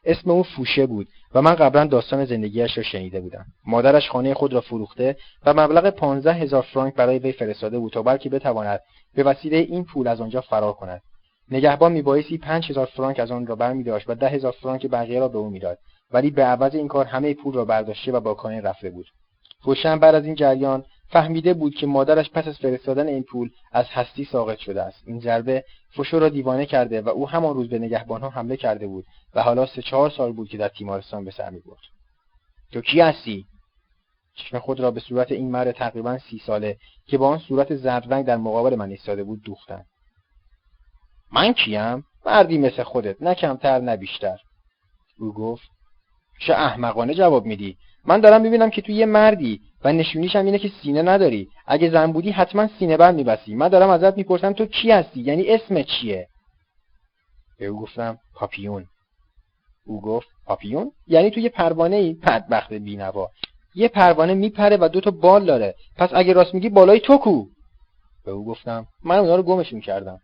اسم 0.05 0.31
او 0.31 0.43
فوشه 0.43 0.87
بود 0.87 1.09
و 1.35 1.43
من 1.43 1.55
قبلا 1.55 1.87
داستان 1.87 2.25
زندگیش 2.25 2.77
را 2.77 2.83
شنیده 2.83 3.21
بودم. 3.21 3.45
مادرش 3.67 4.11
خانه 4.11 4.35
خود 4.35 4.53
را 4.53 4.61
فروخته 4.61 5.17
و 5.47 5.55
مبلغ 5.55 5.91
پانزده 5.91 6.33
هزار 6.33 6.63
فرانک 6.63 6.95
برای 6.95 7.19
وی 7.19 7.33
فرستاده 7.33 7.79
بود 7.79 7.93
تا 7.93 8.03
بلکه 8.03 8.29
بتواند 8.29 8.81
به 9.15 9.23
وسیله 9.23 9.57
این 9.57 9.85
پول 9.85 10.09
از 10.09 10.21
آنجا 10.21 10.41
فرار 10.41 10.73
کند. 10.73 11.03
نگهبان 11.51 11.93
میبایستی 11.93 12.39
پنج 12.39 12.71
هزار 12.71 12.87
فرانک 12.87 13.19
از 13.19 13.31
آن 13.31 13.47
را 13.47 13.57
برمیداشت 13.57 14.11
و 14.11 14.15
ده 14.15 14.29
هزار 14.29 14.53
فرانک 14.53 14.87
بقیه 14.87 15.21
را 15.21 15.29
به 15.29 15.39
او 15.39 15.51
می‌داد. 15.51 15.79
ولی 16.13 16.31
به 16.31 16.45
عوض 16.45 16.75
این 16.75 16.89
کار 16.89 17.05
همه 17.05 17.35
پول 17.35 17.55
را 17.55 17.65
برداشته 17.65 18.13
و 18.13 18.21
با 18.21 18.35
کاین 18.35 18.63
رفته 18.63 18.91
بود. 18.91 19.07
فوشن 19.65 19.99
بعد 19.99 20.15
از 20.15 20.25
این 20.25 20.35
جریان 20.35 20.85
فهمیده 21.09 21.55
بود 21.55 21.75
که 21.75 21.87
مادرش 21.87 22.31
پس 22.31 22.49
از 22.49 22.59
فرستادن 22.59 23.09
این 23.09 23.23
پول 23.23 23.51
از 23.73 23.87
هستی 23.91 24.25
ساقط 24.25 24.59
شده 24.59 24.83
است. 24.83 25.03
این 25.07 25.21
ضربه 25.21 25.65
فوشو 25.95 26.19
را 26.19 26.29
دیوانه 26.29 26.67
کرده 26.67 27.01
و 27.01 27.09
او 27.09 27.29
همان 27.29 27.55
روز 27.55 27.69
به 27.69 27.79
نگهبانها 27.79 28.31
حمله 28.31 28.57
کرده 28.57 28.87
بود 28.87 29.05
و 29.35 29.43
حالا 29.43 29.67
سه 29.67 29.83
چهار 29.83 30.11
سال 30.11 30.33
بود 30.33 30.49
که 30.49 30.59
در 30.59 30.69
تیمارستان 30.69 31.25
به 31.25 31.31
سر 31.31 31.51
می‌برد 31.51 31.81
تو 32.73 32.81
کی 32.81 33.01
هستی؟ 33.01 33.47
چشم 34.35 34.59
خود 34.59 34.81
را 34.81 34.91
به 34.91 35.01
صورت 35.01 35.33
این 35.33 35.51
مرد 35.51 35.73
تقریبا 35.73 36.19
سی 36.19 36.39
ساله 36.47 36.77
که 37.07 37.19
با 37.19 37.29
آن 37.29 37.39
صورت 37.39 37.75
زرد 37.75 38.13
رنگ 38.13 38.25
در 38.27 38.37
مقابل 38.37 38.75
من 38.77 38.91
ایستاده 38.91 39.25
بود 39.25 39.43
دوختند 39.43 39.87
من 41.33 41.53
کیم؟ 41.53 42.05
مردی 42.27 42.59
مثل 42.59 42.83
خودت 42.83 43.23
نه 43.23 43.35
کمتر 43.35 43.81
نه 43.81 43.97
بیشتر. 43.97 44.39
او 45.19 45.33
گفت 45.33 45.69
چه 46.41 46.55
احمقانه 46.55 47.15
جواب 47.15 47.47
میدی. 47.47 47.77
من 48.05 48.21
دارم 48.21 48.41
می‌بینم 48.41 48.71
که 48.71 48.83
تو 48.83 48.93
یه 48.93 49.07
مردی 49.07 49.61
و 49.85 49.93
نشونیش 49.93 50.37
هم 50.37 50.45
اینه 50.45 50.59
که 50.59 50.71
سینه 50.83 51.03
نداری. 51.03 51.49
اگه 51.67 51.91
زن 51.91 52.13
بودی 52.13 52.31
حتما 52.31 52.69
سینه 52.79 52.97
بند 52.97 53.15
میبستی. 53.15 53.55
من 53.55 53.69
دارم 53.69 53.91
ازت 53.91 54.17
می‌پرسم 54.17 54.53
تو 54.53 54.67
کی 54.67 54.91
هستی؟ 54.91 55.21
یعنی 55.21 55.49
اسم 55.49 55.83
چیه؟ 55.83 56.29
به 57.59 57.67
او 57.67 57.81
گفتم 57.81 58.19
پاپیون. 58.35 58.87
او 59.87 60.01
گفت 60.01 60.29
پاپیون؟ 60.47 60.93
یعنی 61.07 61.31
تو 61.31 61.41
یه 61.41 61.49
پروانه 61.49 61.97
ای 61.97 62.13
بدبخت 62.13 62.73
بینوا. 62.73 63.31
یه 63.75 63.89
پروانه 63.89 64.35
میپره 64.35 64.77
و 64.81 64.89
دو 64.89 65.01
تا 65.01 65.11
بال 65.11 65.45
داره. 65.45 65.75
پس 65.97 66.09
اگه 66.13 66.33
راست 66.33 66.55
میگی 66.55 66.69
بالای 66.69 67.01
تو 67.01 67.19
کو؟ 67.19 67.47
به 68.25 68.31
او 68.31 68.45
گفتم 68.45 68.87
من 69.05 69.19
اونا 69.19 69.37
رو 69.37 69.43
گمشون 69.43 69.81
کردم 69.81 70.19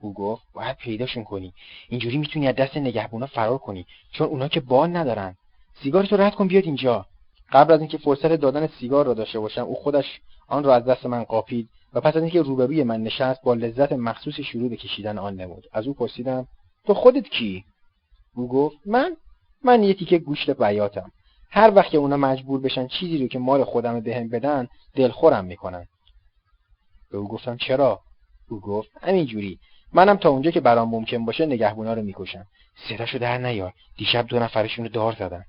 او 0.00 0.14
گفت 0.14 0.42
باید 0.54 0.76
پیداشون 0.76 1.24
کنی. 1.24 1.52
اینجوری 1.88 2.18
می‌تونی 2.18 2.48
از 2.48 2.54
دست 2.54 2.76
نگهبونا 2.76 3.26
فرار 3.26 3.58
کنی. 3.58 3.86
چون 4.12 4.26
اونا 4.26 4.48
که 4.48 4.60
بال 4.60 4.96
ندارن. 4.96 5.34
سیگارتو 5.82 6.16
رد 6.16 6.34
کن 6.34 6.48
بیاد 6.48 6.64
اینجا. 6.64 7.06
قبل 7.52 7.72
از 7.72 7.80
اینکه 7.80 7.98
فرصت 7.98 8.32
دادن 8.32 8.66
سیگار 8.66 9.06
را 9.06 9.14
داشته 9.14 9.38
باشم 9.38 9.62
او 9.62 9.74
خودش 9.74 10.20
آن 10.48 10.64
را 10.64 10.74
از 10.74 10.84
دست 10.84 11.06
من 11.06 11.24
قاپید 11.24 11.68
و 11.92 12.00
پس 12.00 12.16
از 12.16 12.22
اینکه 12.22 12.42
روبروی 12.42 12.82
من 12.82 13.02
نشست 13.02 13.42
با 13.42 13.54
لذت 13.54 13.92
مخصوصی 13.92 14.44
شروع 14.44 14.68
به 14.68 14.76
کشیدن 14.76 15.18
آن 15.18 15.34
نمود. 15.34 15.66
از 15.72 15.86
او 15.86 15.94
پرسیدم 15.94 16.46
تو 16.86 16.94
خودت 16.94 17.28
کی? 17.28 17.64
او 18.34 18.48
گفت 18.48 18.76
من؟ 18.86 19.16
من 19.64 19.82
یه 19.82 19.94
تیکه 19.94 20.18
گوشت 20.18 20.50
بیاتم. 20.50 21.12
هر 21.50 21.74
وقت 21.74 21.90
که 21.90 21.98
اونا 21.98 22.16
مجبور 22.16 22.60
بشن 22.60 22.86
چیزی 22.86 23.18
رو 23.18 23.28
که 23.28 23.38
مال 23.38 23.64
خودم 23.64 24.00
بهم 24.00 24.28
بدن 24.28 24.68
دلخورم 24.94 25.44
می‌کنن. 25.44 25.86
به 27.10 27.18
او 27.18 27.28
گفتم 27.28 27.56
چرا؟ 27.56 28.00
او 28.48 28.60
گفت 28.60 28.90
همینجوری. 29.00 29.58
منم 29.92 30.16
تا 30.16 30.28
اونجا 30.28 30.50
که 30.50 30.60
برام 30.60 30.88
ممکن 30.88 31.24
باشه 31.24 31.46
نگهبونا 31.46 31.94
رو 31.94 32.02
می‌کشم. 32.02 32.46
صداشو 32.88 33.18
در 33.18 33.38
نیار. 33.38 33.72
دیشب 33.96 34.26
دو 34.26 34.38
نفرشون 34.38 34.84
رو 34.84 34.90
دار 34.90 35.16
زدن. 35.18 35.44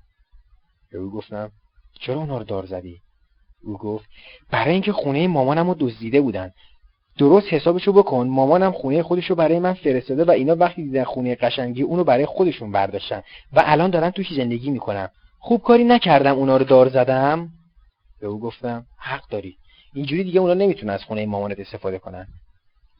به 0.92 0.98
او 0.98 1.10
گفتم 1.10 1.50
چرا 2.00 2.16
اونا 2.16 2.38
رو 2.38 2.44
دار 2.44 2.66
زدی؟ 2.66 2.96
او 3.62 3.78
گفت 3.78 4.04
برای 4.50 4.72
اینکه 4.72 4.92
خونه 4.92 5.28
مامانم 5.28 5.68
رو 5.68 5.76
دزدیده 5.80 6.20
بودن. 6.20 6.50
درست 7.18 7.52
حسابشو 7.52 7.92
بکن 7.92 8.28
مامانم 8.28 8.72
خونه 8.72 9.02
خودشو 9.02 9.34
برای 9.34 9.58
من 9.58 9.74
فرستاده 9.74 10.24
و 10.24 10.30
اینا 10.30 10.56
وقتی 10.56 10.82
دیدن 10.84 11.04
خونه 11.04 11.34
قشنگی 11.34 11.82
اونو 11.82 12.04
برای 12.04 12.26
خودشون 12.26 12.72
برداشتن 12.72 13.22
و 13.52 13.62
الان 13.64 13.90
دارن 13.90 14.10
توش 14.10 14.34
زندگی 14.36 14.70
می‌کنم 14.70 15.08
خوب 15.38 15.62
کاری 15.62 15.84
نکردم 15.84 16.34
اونا 16.34 16.56
رو 16.56 16.64
دار 16.64 16.88
زدم. 16.88 17.48
به 18.20 18.26
او 18.26 18.40
گفتم 18.40 18.86
حق 18.98 19.28
داری. 19.28 19.56
اینجوری 19.94 20.24
دیگه 20.24 20.40
اونا 20.40 20.54
نمی‌تونن 20.54 20.92
از 20.92 21.04
خونه 21.04 21.26
مامانت 21.26 21.60
استفاده 21.60 21.98
کنن. 21.98 22.26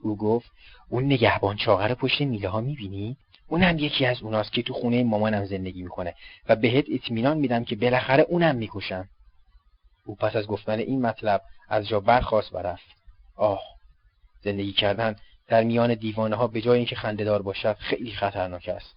او 0.03 0.17
گفت 0.17 0.51
اون 0.91 1.05
نگهبان 1.05 1.57
چاقر 1.57 1.95
پشت 1.95 2.21
میله 2.21 2.49
ها 2.49 2.61
می‌بینی؟ 2.61 3.17
اونم 3.49 3.79
یکی 3.79 4.07
از 4.07 4.23
اوناست 4.23 4.53
که 4.53 4.63
تو 4.63 4.75
خونه 4.75 5.05
مامانم 5.05 5.45
زندگی 5.45 5.83
می‌کنه 5.83 6.15
و 6.49 6.57
بهت 6.57 6.85
اطمینان 6.89 7.39
میدم 7.39 7.65
که 7.65 7.77
بالاخره 7.77 8.23
اونم 8.29 8.57
می‌کشم 8.57 9.09
او 10.07 10.17
پس 10.17 10.37
از 10.37 10.47
گفتن 10.47 10.79
این 10.79 11.03
مطلب 11.03 11.43
از 11.69 11.89
جا 11.89 12.01
برخواست 12.01 12.55
و 12.55 12.59
رفت. 12.59 12.87
آه 13.37 13.63
زندگی 14.43 14.73
کردن 14.73 15.17
در 15.49 15.63
میان 15.63 15.95
دیوانه 15.95 16.37
ها 16.37 16.47
به 16.47 16.61
جای 16.61 16.77
اینکه 16.77 16.97
خندهدار 16.97 17.43
باشد 17.43 17.77
خیلی 17.79 18.13
خطرناک 18.13 18.69
است. 18.69 18.95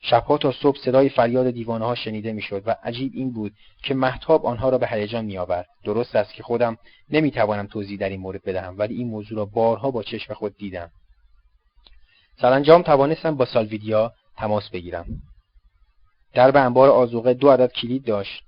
شبها 0.00 0.38
تا 0.38 0.52
صبح 0.52 0.78
صدای 0.78 1.08
فریاد 1.08 1.50
دیوانه 1.50 1.84
ها 1.84 1.94
شنیده 1.94 2.32
می‌شد 2.32 2.62
و 2.66 2.76
عجیب 2.82 3.12
این 3.14 3.32
بود 3.32 3.52
که 3.82 3.94
محتاب 3.94 4.46
آنها 4.46 4.68
را 4.68 4.78
به 4.78 4.86
هیجان 4.86 5.24
میآورد. 5.24 5.66
درست 5.84 6.16
است 6.16 6.34
که 6.34 6.42
خودم 6.42 6.76
نمی‌توانم 7.10 7.66
توضیح 7.66 7.98
در 7.98 8.08
این 8.08 8.20
مورد 8.20 8.42
بدهم 8.42 8.78
ولی 8.78 8.94
این 8.94 9.08
موضوع 9.08 9.38
را 9.38 9.44
بارها 9.44 9.90
با 9.90 10.02
چشم 10.02 10.34
خود 10.34 10.56
دیدم. 10.56 10.90
سرانجام 12.40 12.82
توانستم 12.82 13.36
با 13.36 13.44
سالویدیا 13.44 14.12
تماس 14.36 14.70
بگیرم. 14.70 15.06
درب 16.34 16.56
انبار 16.56 16.88
آزوقه 16.88 17.34
دو 17.34 17.50
عدد 17.50 17.72
کلید 17.72 18.04
داشت 18.04 18.42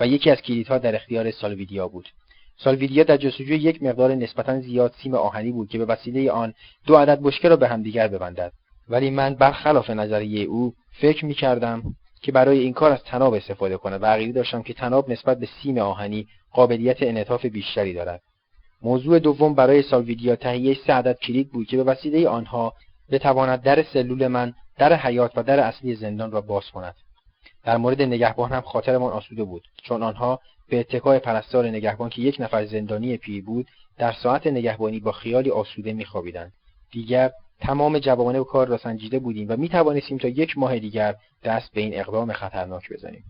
و 0.00 0.06
یکی 0.06 0.30
از 0.30 0.38
کلیدها 0.38 0.78
در 0.78 0.94
اختیار 0.94 1.30
سالویدیا 1.30 1.88
بود. 1.88 2.08
سالویدیا 2.56 3.04
در 3.04 3.16
جستجوی 3.16 3.56
یک 3.56 3.82
مقدار 3.82 4.14
نسبتا 4.14 4.60
زیاد 4.60 4.94
سیم 5.02 5.14
آهنی 5.14 5.52
بود 5.52 5.68
که 5.68 5.78
به 5.78 5.84
وسیله 5.84 6.30
آن 6.30 6.54
دو 6.86 6.96
عدد 6.96 7.20
بشکه 7.22 7.48
را 7.48 7.56
به 7.56 7.68
همدیگر 7.68 8.08
ببندد. 8.08 8.52
ولی 8.88 9.10
من 9.10 9.34
برخلاف 9.34 9.90
نظریه 9.90 10.44
او 10.44 10.74
فکر 11.00 11.24
می 11.24 11.34
کردم 11.34 11.82
که 12.22 12.32
برای 12.32 12.58
این 12.58 12.72
کار 12.72 12.92
از 12.92 13.02
تناب 13.04 13.34
استفاده 13.34 13.76
کند 13.76 14.02
و 14.02 14.06
عقیده 14.06 14.32
داشتم 14.32 14.62
که 14.62 14.74
تناب 14.74 15.10
نسبت 15.10 15.38
به 15.38 15.48
سیم 15.62 15.78
آهنی 15.78 16.26
قابلیت 16.52 16.96
انعطاف 17.02 17.46
بیشتری 17.46 17.94
دارد. 17.94 18.22
موضوع 18.82 19.18
دوم 19.18 19.54
برای 19.54 19.82
سالویدیا 19.82 20.36
تهیه 20.36 20.76
سه 20.86 20.92
عدد 20.92 21.18
کلید 21.18 21.50
بود 21.50 21.66
که 21.66 21.76
به 21.76 21.82
وسیله 21.84 22.28
آنها 22.28 22.74
بتواند 23.10 23.62
در 23.62 23.82
سلول 23.82 24.26
من 24.26 24.54
در 24.78 24.92
حیات 24.92 25.32
و 25.36 25.42
در 25.42 25.60
اصلی 25.60 25.94
زندان 25.94 26.30
را 26.30 26.40
باز 26.40 26.70
کند 26.70 26.94
در 27.64 27.76
مورد 27.76 28.02
نگهبان 28.02 28.52
هم 28.52 28.60
خاطرمان 28.60 29.12
آسوده 29.12 29.44
بود 29.44 29.62
چون 29.82 30.02
آنها 30.02 30.40
به 30.68 30.80
اتکای 30.80 31.18
پرستار 31.18 31.66
نگهبان 31.66 32.10
که 32.10 32.22
یک 32.22 32.36
نفر 32.40 32.66
زندانی 32.66 33.16
پیر 33.16 33.44
بود 33.44 33.66
در 33.98 34.12
ساعت 34.12 34.46
نگهبانی 34.46 35.00
با 35.00 35.12
خیالی 35.12 35.50
آسوده 35.50 35.92
میخوابیدند 35.92 36.52
دیگر 36.92 37.30
تمام 37.60 37.98
جوانه 37.98 38.40
و 38.40 38.44
کار 38.44 38.68
را 38.68 38.76
سنجیده 38.76 39.18
بودیم 39.18 39.46
و 39.48 39.56
می 39.56 39.68
توانستیم 39.68 40.18
تا 40.18 40.28
یک 40.28 40.58
ماه 40.58 40.78
دیگر 40.78 41.14
دست 41.44 41.72
به 41.72 41.80
این 41.80 42.00
اقدام 42.00 42.32
خطرناک 42.32 42.92
بزنیم. 42.92 43.24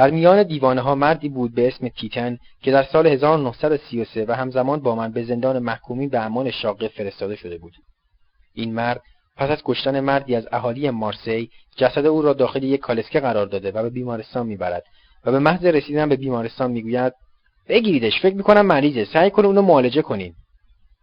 در 0.00 0.10
میان 0.10 0.42
دیوانه 0.42 0.80
ها 0.80 0.94
مردی 0.94 1.28
بود 1.28 1.54
به 1.54 1.68
اسم 1.68 1.88
تیتن 1.88 2.38
که 2.62 2.70
در 2.70 2.82
سال 2.82 3.06
1933 3.06 4.24
و 4.28 4.32
همزمان 4.32 4.80
با 4.80 4.94
من 4.94 5.12
به 5.12 5.24
زندان 5.24 5.58
محکومی 5.58 6.08
به 6.08 6.20
امان 6.20 6.50
شاقه 6.50 6.88
فرستاده 6.88 7.36
شده 7.36 7.58
بود. 7.58 7.72
این 8.54 8.74
مرد 8.74 9.02
پس 9.36 9.50
از 9.50 9.58
کشتن 9.64 10.00
مردی 10.00 10.34
از 10.34 10.48
اهالی 10.52 10.90
مارسی 10.90 11.50
جسد 11.76 12.06
او 12.06 12.22
را 12.22 12.32
داخل 12.32 12.62
یک 12.62 12.80
کالسکه 12.80 13.20
قرار 13.20 13.46
داده 13.46 13.70
و 13.70 13.82
به 13.82 13.90
بیمارستان 13.90 14.46
می‌برد 14.46 14.84
و 15.24 15.32
به 15.32 15.38
محض 15.38 15.64
رسیدن 15.64 16.08
به 16.08 16.16
بیمارستان 16.16 16.70
می‌گوید 16.70 17.12
بگیریدش 17.68 18.20
فکر 18.22 18.34
می‌کنم 18.34 18.66
مریضه 18.66 19.04
سعی 19.04 19.30
کن 19.30 19.44
اونو 19.44 19.62
معالجه 19.62 20.02
کنین 20.02 20.34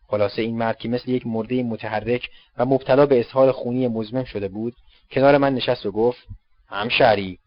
خلاصه 0.08 0.42
این 0.42 0.58
مرد 0.58 0.78
که 0.78 0.90
مثل 0.90 1.12
یک 1.12 1.28
مرده 1.28 1.64
متحرک 1.64 2.30
و 2.58 2.66
مبتلا 2.66 3.06
به 3.06 3.20
اسهال 3.20 3.52
خونی 3.52 3.88
مزمن 3.88 4.24
شده 4.24 4.48
بود 4.48 4.74
کنار 5.12 5.38
من 5.38 5.54
نشست 5.54 5.86
و 5.86 5.92
گفت 5.92 6.28
همشری 6.70 7.40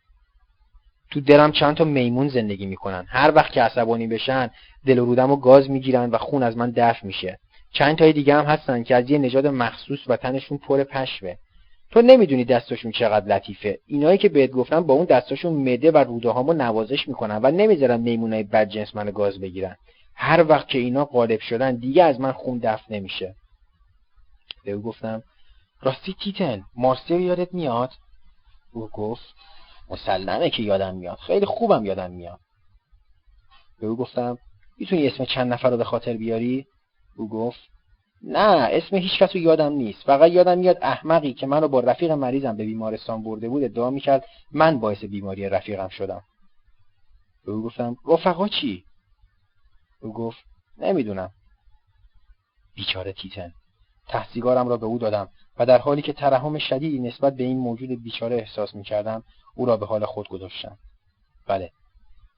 تو 1.11 1.21
درم 1.21 1.53
چند 1.53 1.77
تا 1.77 1.85
میمون 1.85 2.29
زندگی 2.29 2.67
می‌کنن. 2.67 3.07
هر 3.09 3.33
وقت 3.35 3.53
که 3.53 3.63
عصبانی 3.63 4.07
بشن 4.07 4.51
دل 4.87 4.99
و 4.99 5.05
رودم 5.05 5.31
و 5.31 5.37
گاز 5.37 5.71
می‌گیرن 5.71 6.11
و 6.11 6.19
خون 6.19 6.43
از 6.43 6.57
من 6.57 6.71
دفع 6.71 7.07
میشه. 7.07 7.39
چند 7.73 7.99
تای 7.99 8.13
دیگه 8.13 8.35
هم 8.35 8.45
هستن 8.45 8.83
که 8.83 8.97
از 8.97 9.11
یه 9.11 9.19
نژاد 9.19 9.47
مخصوص 9.47 9.99
و 10.07 10.17
تنشون 10.17 10.59
پر 10.59 10.85
پشوه 10.85 11.35
تو 11.91 12.03
نمی‌دونی 12.03 12.45
دستاشون 12.45 12.93
چقدر 12.93 13.27
لطیفه. 13.27 13.79
اینایی 13.87 14.19
که 14.19 14.29
بهت 14.29 14.51
گفتم 14.51 14.81
با 14.81 14.95
اون 14.95 15.05
دستاشون 15.05 15.53
مده 15.53 15.91
و 15.91 15.97
روده 15.97 16.31
هامو 16.31 16.53
نوازش 16.53 17.09
می‌کنن 17.09 17.41
و 17.43 17.51
نمی‌ذارن 17.51 18.01
میمونای 18.01 18.43
بدجنس 18.43 18.97
منو 18.97 19.13
گاز 19.13 19.41
بگیرن. 19.41 19.77
هر 20.15 20.45
وقت 20.49 20.69
که 20.69 20.79
اینا 20.79 21.05
غالب 21.05 21.41
شدن 21.41 21.77
دیگه 21.77 22.05
از 22.05 22.21
من 22.21 22.33
خون 22.33 22.59
دفع 22.59 22.95
نمیشه. 22.95 23.35
به 24.65 24.73
او 24.73 24.83
گفتم 24.83 25.23
راستی 25.83 26.17
تیتن 26.25 26.63
مارسیو 26.77 27.21
یادت 27.21 27.55
میاد؟ 27.55 27.91
او 28.73 28.89
گفت 28.89 29.35
مسلمه 29.91 30.51
که 30.51 30.63
یادم 30.63 30.95
میاد. 30.95 31.19
خیلی 31.19 31.47
خوبم 31.47 31.85
یادم 31.85 32.11
میاد. 32.11 32.41
به 33.81 33.87
او 33.87 33.97
گفتم 33.97 34.39
می‌تونی 34.79 35.07
اسم 35.07 35.25
چند 35.25 35.53
نفر 35.53 35.71
رو 35.71 35.77
به 35.77 35.85
خاطر 35.85 36.17
بیاری؟ 36.17 36.67
او 37.17 37.29
گفت 37.29 37.61
نه 38.23 38.69
اسم 38.71 38.97
هیچ 38.97 39.19
کس 39.19 39.37
رو 39.37 39.41
یادم 39.41 39.73
نیست. 39.73 40.03
فقط 40.03 40.31
یادم 40.31 40.59
میاد 40.59 40.79
احمقی 40.83 41.33
که 41.33 41.47
منو 41.47 41.69
با 41.69 41.81
رفیق 41.81 42.11
مریضم 42.11 42.57
به 42.57 42.65
بیمارستان 42.65 43.23
برده 43.23 43.49
بود 43.49 43.65
ادعا 43.65 43.91
می‌کرد 43.91 44.25
من 44.53 44.81
باعث 44.81 45.05
بیماری 45.05 45.49
رفیقم 45.49 45.89
شدم. 45.89 46.23
به 47.47 47.53
او 47.53 47.63
گفتم 47.63 47.97
رفقا 48.09 48.49
چی؟ 48.49 48.85
او 50.01 50.13
گفت 50.13 50.39
نمی‌دونم. 50.79 51.31
بیچاره 52.75 53.13
تیتن. 53.13 53.53
تحصیگارم 54.09 54.69
را 54.69 54.77
به 54.77 54.87
او 54.87 54.99
دادم. 54.99 55.29
و 55.59 55.67
در 55.67 55.79
حالی 55.79 56.03
که 56.03 56.13
ترحم 56.13 56.59
شدیدی 56.59 56.99
نسبت 56.99 57.37
به 57.37 57.45
این 57.45 57.59
موجود 57.59 58.03
بیچاره 58.03 58.37
احساس 58.37 58.75
می‌کردم 58.75 59.23
او 59.55 59.67
را 59.67 59.77
به 59.77 59.87
حال 59.87 60.05
خود 60.05 60.29
گذاشتم. 60.29 60.79
بله 61.47 61.71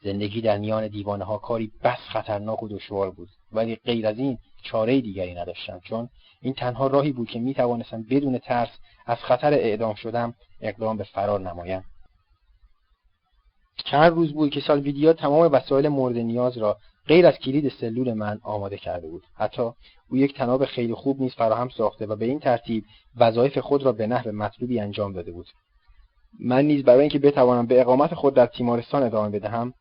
زندگی 0.02 0.40
در 0.40 0.58
میان 0.58 0.88
دیوانه 0.88 1.24
ها 1.24 1.38
کاری 1.38 1.72
بس 1.84 1.98
خطرناک 1.98 2.62
و 2.62 2.68
دشوار 2.68 3.10
بود 3.10 3.28
ولی 3.52 3.76
غیر 3.76 4.06
از 4.06 4.18
این 4.18 4.38
چاره 4.62 5.00
دیگری 5.00 5.34
نداشتم 5.34 5.80
چون 5.80 6.08
این 6.42 6.54
تنها 6.54 6.86
راهی 6.86 7.12
بود 7.12 7.28
که 7.28 7.38
می 7.38 7.54
توانستم 7.54 8.02
بدون 8.02 8.38
ترس 8.38 8.68
از 9.06 9.18
خطر 9.18 9.52
اعدام 9.52 9.94
شدم 9.94 10.34
اقدام 10.60 10.96
به 10.96 11.04
فرار 11.04 11.40
نمایم. 11.40 11.84
چند 13.84 14.12
روز 14.12 14.32
بود 14.32 14.50
که 14.50 14.60
سالویدیا 14.60 15.12
تمام 15.12 15.52
وسایل 15.52 15.88
مورد 15.88 16.16
نیاز 16.16 16.58
را 16.58 16.78
غیر 17.12 17.26
از 17.26 17.38
کلید 17.38 17.72
سلول 17.80 18.12
من 18.12 18.38
آماده 18.42 18.76
کرده 18.76 19.08
بود. 19.08 19.22
حتی 19.34 19.62
او 20.10 20.16
یک 20.16 20.36
تناب 20.36 20.64
خیلی 20.64 20.94
خوب 20.94 21.20
نیز 21.20 21.34
فراهم 21.34 21.68
ساخته 21.68 22.06
و 22.06 22.16
به 22.16 22.24
این 22.24 22.40
ترتیب 22.40 22.84
وظایف 23.16 23.58
خود 23.58 23.82
را 23.82 23.92
به 23.92 24.06
نحو 24.06 24.32
مطلوبی 24.32 24.80
انجام 24.80 25.12
داده 25.12 25.32
بود. 25.32 25.46
من 26.40 26.64
نیز 26.64 26.84
برای 26.84 27.00
اینکه 27.00 27.18
بتوانم 27.18 27.66
به 27.66 27.80
اقامت 27.80 28.14
خود 28.14 28.34
در 28.34 28.46
تیمارستان 28.46 29.02
ادامه 29.02 29.28
بدهم 29.28 29.74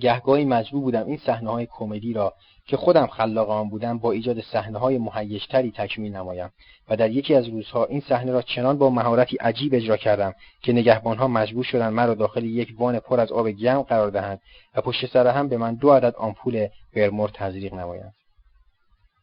گهگاهی 0.00 0.44
مجبور 0.44 0.82
بودم 0.82 1.06
این 1.06 1.16
صحنه 1.16 1.50
های 1.50 1.68
کمدی 1.70 2.12
را 2.12 2.34
که 2.66 2.76
خودم 2.76 3.06
خلاق 3.06 3.50
آن 3.50 3.68
بودم 3.68 3.98
با 3.98 4.12
ایجاد 4.12 4.40
صحنه 4.40 4.78
های 4.78 4.98
مهیجتری 4.98 5.70
تکمیل 5.76 6.16
نمایم 6.16 6.50
و 6.88 6.96
در 6.96 7.10
یکی 7.10 7.34
از 7.34 7.48
روزها 7.48 7.84
این 7.84 8.00
صحنه 8.00 8.32
را 8.32 8.42
چنان 8.42 8.78
با 8.78 8.90
مهارتی 8.90 9.36
عجیب 9.36 9.74
اجرا 9.74 9.96
کردم 9.96 10.34
که 10.62 10.72
نگهبانها 10.72 11.28
مجبور 11.28 11.64
شدند 11.64 11.92
مرا 11.92 12.14
داخل 12.14 12.44
یک 12.44 12.74
وان 12.78 12.98
پر 12.98 13.20
از 13.20 13.32
آب 13.32 13.48
گرم 13.48 13.82
قرار 13.82 14.10
دهند 14.10 14.40
و 14.74 14.80
پشت 14.80 15.06
سر 15.06 15.26
هم 15.26 15.48
به 15.48 15.56
من 15.56 15.74
دو 15.74 15.92
عدد 15.92 16.14
آمپول 16.16 16.68
برمور 16.96 17.30
تزریق 17.34 17.74
نمایند. 17.74 18.12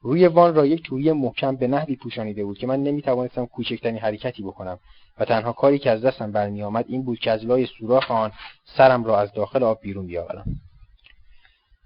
روی 0.02 0.28
وان 0.28 0.56
را 0.56 0.66
یک 0.66 0.84
توری 0.84 1.12
محکم 1.12 1.56
به 1.56 1.68
نحوی 1.68 1.96
پوشانیده 1.96 2.46
بود 2.46 2.58
که 2.58 2.68
من 2.68 2.84
نمی‌توانستم 2.84 3.46
کوچکترین 3.46 3.98
حرکتی 3.98 4.44
بکنم. 4.44 4.80
و 5.20 5.26
تنها 5.26 5.54
کاری 5.54 5.80
که 5.80 5.92
از 5.92 6.02
دستم 6.02 6.32
برمیآمد 6.32 6.86
این 6.88 7.04
بود 7.04 7.20
که 7.20 7.32
از 7.32 7.46
لای 7.46 7.66
سوراخ 7.66 8.12
آن 8.12 8.32
سرم 8.66 9.04
را 9.04 9.20
از 9.20 9.34
داخل 9.34 9.64
آب 9.64 9.82
بیرون 9.82 10.08
بیاورم. 10.08 10.46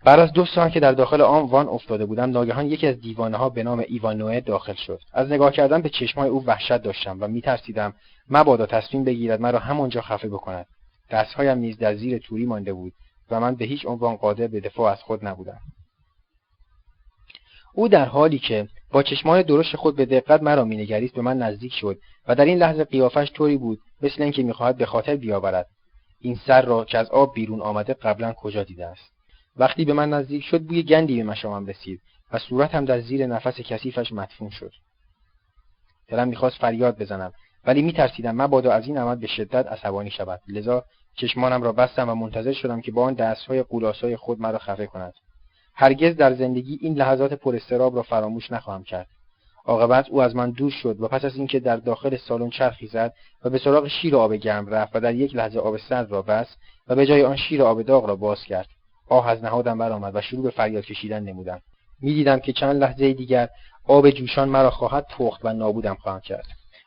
بعد 0.03 0.19
از 0.19 0.33
دو 0.33 0.45
ساعت 0.45 0.71
که 0.71 0.79
در 0.79 0.91
داخل 0.91 1.21
آن 1.21 1.45
وان 1.45 1.67
افتاده 1.67 2.05
بودم 2.05 2.29
ناگهان 2.29 2.65
یکی 2.65 2.87
از 2.87 3.01
دیوانه 3.01 3.37
ها 3.37 3.49
به 3.49 3.63
نام 3.63 3.83
ایوانوه 3.87 4.39
داخل 4.39 4.73
شد. 4.73 5.01
از 5.13 5.31
نگاه 5.31 5.51
کردن 5.51 5.81
به 5.81 5.89
چشمای 5.89 6.29
او 6.29 6.45
وحشت 6.45 6.77
داشتم 6.77 7.17
و 7.21 7.27
میترسیدم 7.27 7.93
مبادا 8.29 8.65
تصمیم 8.65 9.03
بگیرد 9.03 9.41
مرا 9.41 9.59
همانجا 9.59 10.01
خفه 10.01 10.29
بکند. 10.29 10.65
دستهایم 11.09 11.57
نیز 11.57 11.77
در 11.77 11.95
زیر 11.95 12.17
توری 12.17 12.45
مانده 12.45 12.73
بود 12.73 12.93
و 13.31 13.39
من 13.39 13.55
به 13.55 13.65
هیچ 13.65 13.85
عنوان 13.85 14.15
قادر 14.15 14.47
به 14.47 14.59
دفاع 14.59 14.91
از 14.91 15.03
خود 15.03 15.25
نبودم. 15.25 15.59
او 17.73 17.87
در 17.87 18.05
حالی 18.05 18.39
که 18.39 18.67
با 18.91 19.03
چشمان 19.03 19.41
درشت 19.41 19.76
خود 19.76 19.95
به 19.95 20.05
دقت 20.05 20.43
مرا 20.43 20.65
مینگریست 20.65 21.14
به 21.14 21.22
من 21.22 21.38
نزدیک 21.38 21.73
شد 21.73 21.99
و 22.27 22.35
در 22.35 22.45
این 22.45 22.57
لحظه 22.57 22.84
قیافش 22.84 23.31
طوری 23.34 23.57
بود 23.57 23.80
مثل 24.01 24.23
اینکه 24.23 24.43
می‌خواهد 24.43 24.77
به 24.77 24.85
خاطر 24.85 25.15
بیاورد. 25.15 25.68
این 26.22 26.35
سر 26.35 26.61
را 26.61 26.85
که 26.85 26.97
از 26.97 27.09
آب 27.09 27.34
بیرون 27.34 27.61
آمده 27.61 27.93
قبلا 27.93 28.34
کجا 28.34 28.64
دیده 28.64 28.85
است؟ 28.85 29.11
وقتی 29.57 29.85
به 29.85 29.93
من 29.93 30.09
نزدیک 30.09 30.43
شد 30.43 30.61
بوی 30.61 30.84
گندی 30.84 31.18
به 31.18 31.23
مشامم 31.23 31.65
رسید 31.65 32.01
و 32.31 32.38
صورتم 32.38 32.85
در 32.85 33.01
زیر 33.01 33.26
نفس 33.26 33.61
کثیفش 33.61 34.11
مدفون 34.11 34.49
شد. 34.49 34.72
دلم 36.07 36.27
می‌خواست 36.27 36.57
فریاد 36.57 36.97
بزنم 36.97 37.34
ولی 37.65 37.81
میترسیدم 37.81 38.41
مبادا 38.41 38.72
از 38.72 38.88
این 38.88 38.97
عمل 38.97 39.15
به 39.15 39.27
شدت 39.27 39.68
عصبانی 39.68 40.11
شود. 40.11 40.41
لذا 40.47 40.84
چشمانم 41.15 41.64
را 41.64 41.72
بستم 41.72 42.09
و 42.09 42.15
منتظر 42.15 42.53
شدم 42.53 42.81
که 42.81 42.91
با 42.91 43.03
آن 43.03 43.14
دستهای 43.14 43.64
قولاسای 43.64 44.15
خود 44.15 44.41
مرا 44.41 44.57
خفه 44.57 44.88
کند. 44.88 45.14
هرگز 45.79 46.15
در 46.15 46.33
زندگی 46.33 46.79
این 46.81 46.93
لحظات 46.93 47.33
پر 47.33 47.59
را 47.69 48.01
فراموش 48.01 48.51
نخواهم 48.51 48.83
کرد. 48.83 49.07
عاقبت 49.65 50.09
او 50.09 50.21
از 50.21 50.35
من 50.35 50.51
دور 50.51 50.71
شد 50.71 51.01
و 51.01 51.07
پس 51.07 51.25
از 51.25 51.35
اینکه 51.35 51.59
در 51.59 51.77
داخل 51.77 52.15
سالن 52.15 52.49
چرخی 52.49 52.87
زد 52.87 53.13
و 53.43 53.49
به 53.49 53.57
سراغ 53.57 53.87
شیر 53.87 54.15
آب 54.15 54.33
گرم 54.33 54.67
رفت 54.67 54.95
و 54.95 54.99
در 54.99 55.15
یک 55.15 55.35
لحظه 55.35 55.59
آب 55.59 55.77
سرد 55.77 56.11
را 56.11 56.21
بست 56.21 56.57
و 56.87 56.95
به 56.95 57.05
جای 57.05 57.23
آن 57.23 57.35
شیر 57.35 57.63
آب 57.63 57.81
داغ 57.81 58.05
را 58.05 58.15
باز 58.15 58.43
کرد. 58.43 58.67
آه 59.09 59.29
از 59.29 59.43
نهادم 59.43 59.77
برآمد 59.77 60.15
و 60.15 60.21
شروع 60.21 60.43
به 60.43 60.49
فریاد 60.49 60.83
کشیدن 60.83 61.23
نمودم. 61.23 61.61
می‌دیدم 62.01 62.39
که 62.39 62.53
چند 62.53 62.75
لحظه 62.75 63.13
دیگر 63.13 63.49
آب 63.87 64.09
جوشان 64.09 64.49
مرا 64.49 64.69
خواهد 64.69 65.05
پخت 65.17 65.45
و 65.45 65.53
نابودم 65.53 65.95
خواهد 65.95 66.23
کرد. 66.23 66.45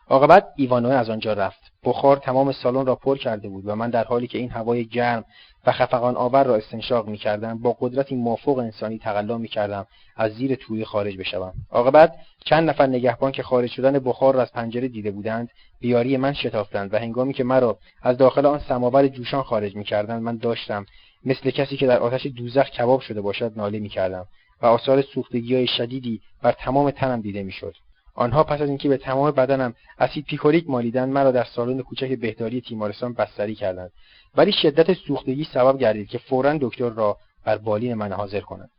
عاقبت 0.09 0.47
ایوانوه 0.57 0.95
از 0.95 1.11
آنجا 1.11 1.33
رفت. 1.33 1.61
بخار 1.85 2.17
تمام 2.17 2.53
سالن 2.53 2.87
را 2.87 2.95
پر 2.95 3.19
کرده 3.19 3.49
بود 3.49 3.69
و 3.69 3.75
من 3.75 3.91
در 3.91 4.05
حالی 4.05 4.27
که 4.27 4.39
این 4.39 4.51
هوای 4.51 4.87
گرم 4.87 5.25
و 5.67 5.73
خفقان 5.73 6.17
آور 6.17 6.45
را 6.45 6.57
استنشاق 6.57 7.09
می 7.09 7.19
کردم 7.19 7.59
با 7.59 7.77
قدرتی 7.81 8.17
مافوق 8.17 8.59
انسانی 8.59 8.99
تقلا 8.99 9.39
می 9.39 9.49
کردم 9.49 9.87
از 10.17 10.33
زیر 10.33 10.55
توی 10.55 10.85
خارج 10.85 11.17
بشوم 11.17 11.53
عاقبت 11.71 12.15
چند 12.45 12.71
نفر 12.71 12.87
نگهبان 12.87 13.33
که 13.33 13.43
خارج 13.43 13.71
شدن 13.71 13.99
بخار 13.99 14.35
را 14.35 14.43
از 14.43 14.53
پنجره 14.53 14.89
دیده 14.89 15.11
بودند 15.11 15.51
بیاری 15.81 16.17
من 16.17 16.33
شتافتند 16.33 16.95
و 16.95 16.99
هنگامی 16.99 17.33
که 17.33 17.45
مرا 17.45 17.79
از 18.03 18.17
داخل 18.17 18.47
آن 18.47 18.59
سماور 18.59 19.09
جوشان 19.09 19.43
خارج 19.43 19.77
می 19.77 19.85
کردند 19.85 20.23
من 20.23 20.37
داشتم 20.37 20.87
مثل 21.25 21.51
کسی 21.51 21.77
که 21.77 21.87
در 21.87 21.99
آتش 21.99 22.27
دوزخ 22.27 22.71
کباب 22.71 23.01
شده 23.01 23.21
باشد 23.21 23.53
ناله 23.57 23.79
می 23.79 23.89
کردم 23.89 24.27
و 24.63 24.67
آثار 24.67 25.03
سوختگی 25.03 25.55
های 25.55 25.67
شدیدی 25.67 26.21
بر 26.43 26.53
تمام 26.53 26.91
تنم 26.91 27.21
دیده 27.21 27.43
می‌شد. 27.43 27.75
آنها 28.21 28.45
پس 28.45 28.61
از 28.61 28.69
اینکه 28.69 28.89
به 28.89 28.97
تمام 28.97 29.31
بدنم 29.31 29.75
اسید 29.99 30.25
پیکوریک 30.25 30.71
مالیدند 30.71 31.13
مرا 31.13 31.31
در 31.31 31.45
سالن 31.45 31.83
کوچک 31.83 32.13
بهداری 32.13 32.61
تیمارستان 32.61 33.13
بستری 33.13 33.55
کردند. 33.55 33.91
ولی 34.35 34.53
شدت 34.53 34.93
سوختگی 34.93 35.45
سبب 35.45 35.79
گردید 35.79 36.09
که 36.09 36.19
فورا 36.19 36.59
دکتر 36.61 36.89
را 36.89 37.17
بر 37.45 37.59
بالین 37.59 37.95
من 37.95 38.13
حاضر 38.13 38.41
کنند 38.41 38.71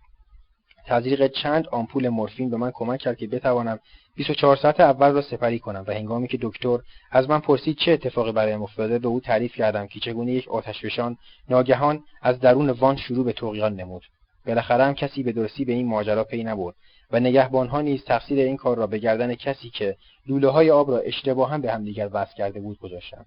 تزریق 0.87 1.27
چند 1.27 1.67
آمپول 1.67 2.09
مورفین 2.09 2.49
به 2.49 2.57
من 2.57 2.71
کمک 2.71 2.99
کرد 2.99 3.17
که 3.17 3.27
بتوانم 3.27 3.79
24 4.15 4.55
ساعت 4.55 4.79
اول 4.79 5.11
را 5.11 5.21
سپری 5.21 5.59
کنم 5.59 5.83
و 5.87 5.93
هنگامی 5.93 6.27
که 6.27 6.37
دکتر 6.41 6.79
از 7.11 7.29
من 7.29 7.39
پرسید 7.39 7.77
چه 7.77 7.91
اتفاقی 7.91 8.31
برایم 8.31 8.63
افتاده 8.63 8.99
به 8.99 9.07
او 9.07 9.19
تعریف 9.19 9.55
کردم 9.55 9.87
که 9.87 9.99
چگونه 9.99 10.31
یک 10.31 10.49
آتشفشان 10.49 11.17
ناگهان 11.49 12.03
از 12.21 12.39
درون 12.39 12.69
وان 12.69 12.95
شروع 12.95 13.25
به 13.25 13.33
طغیان 13.33 13.75
نمود. 13.75 14.03
بالاخره 14.45 14.83
هم 14.83 14.93
کسی 14.93 15.23
به 15.23 15.31
درستی 15.31 15.65
به 15.65 15.73
این 15.73 15.87
ماجرا 15.87 16.23
پی 16.23 16.43
نبرد. 16.43 16.75
و 17.13 17.19
نگهبانها 17.19 17.81
نیز 17.81 18.03
تقصیر 18.03 18.39
این 18.39 18.57
کار 18.57 18.77
را 18.77 18.87
به 18.87 18.97
گردن 18.97 19.35
کسی 19.35 19.69
که 19.69 19.95
لوله 20.27 20.47
های 20.47 20.71
آب 20.71 20.91
را 20.91 20.97
اشتباها 20.97 21.57
به 21.57 21.71
همدیگر 21.71 22.09
وصل 22.13 22.35
کرده 22.35 22.59
بود 22.59 22.79
گذاشتند 22.79 23.25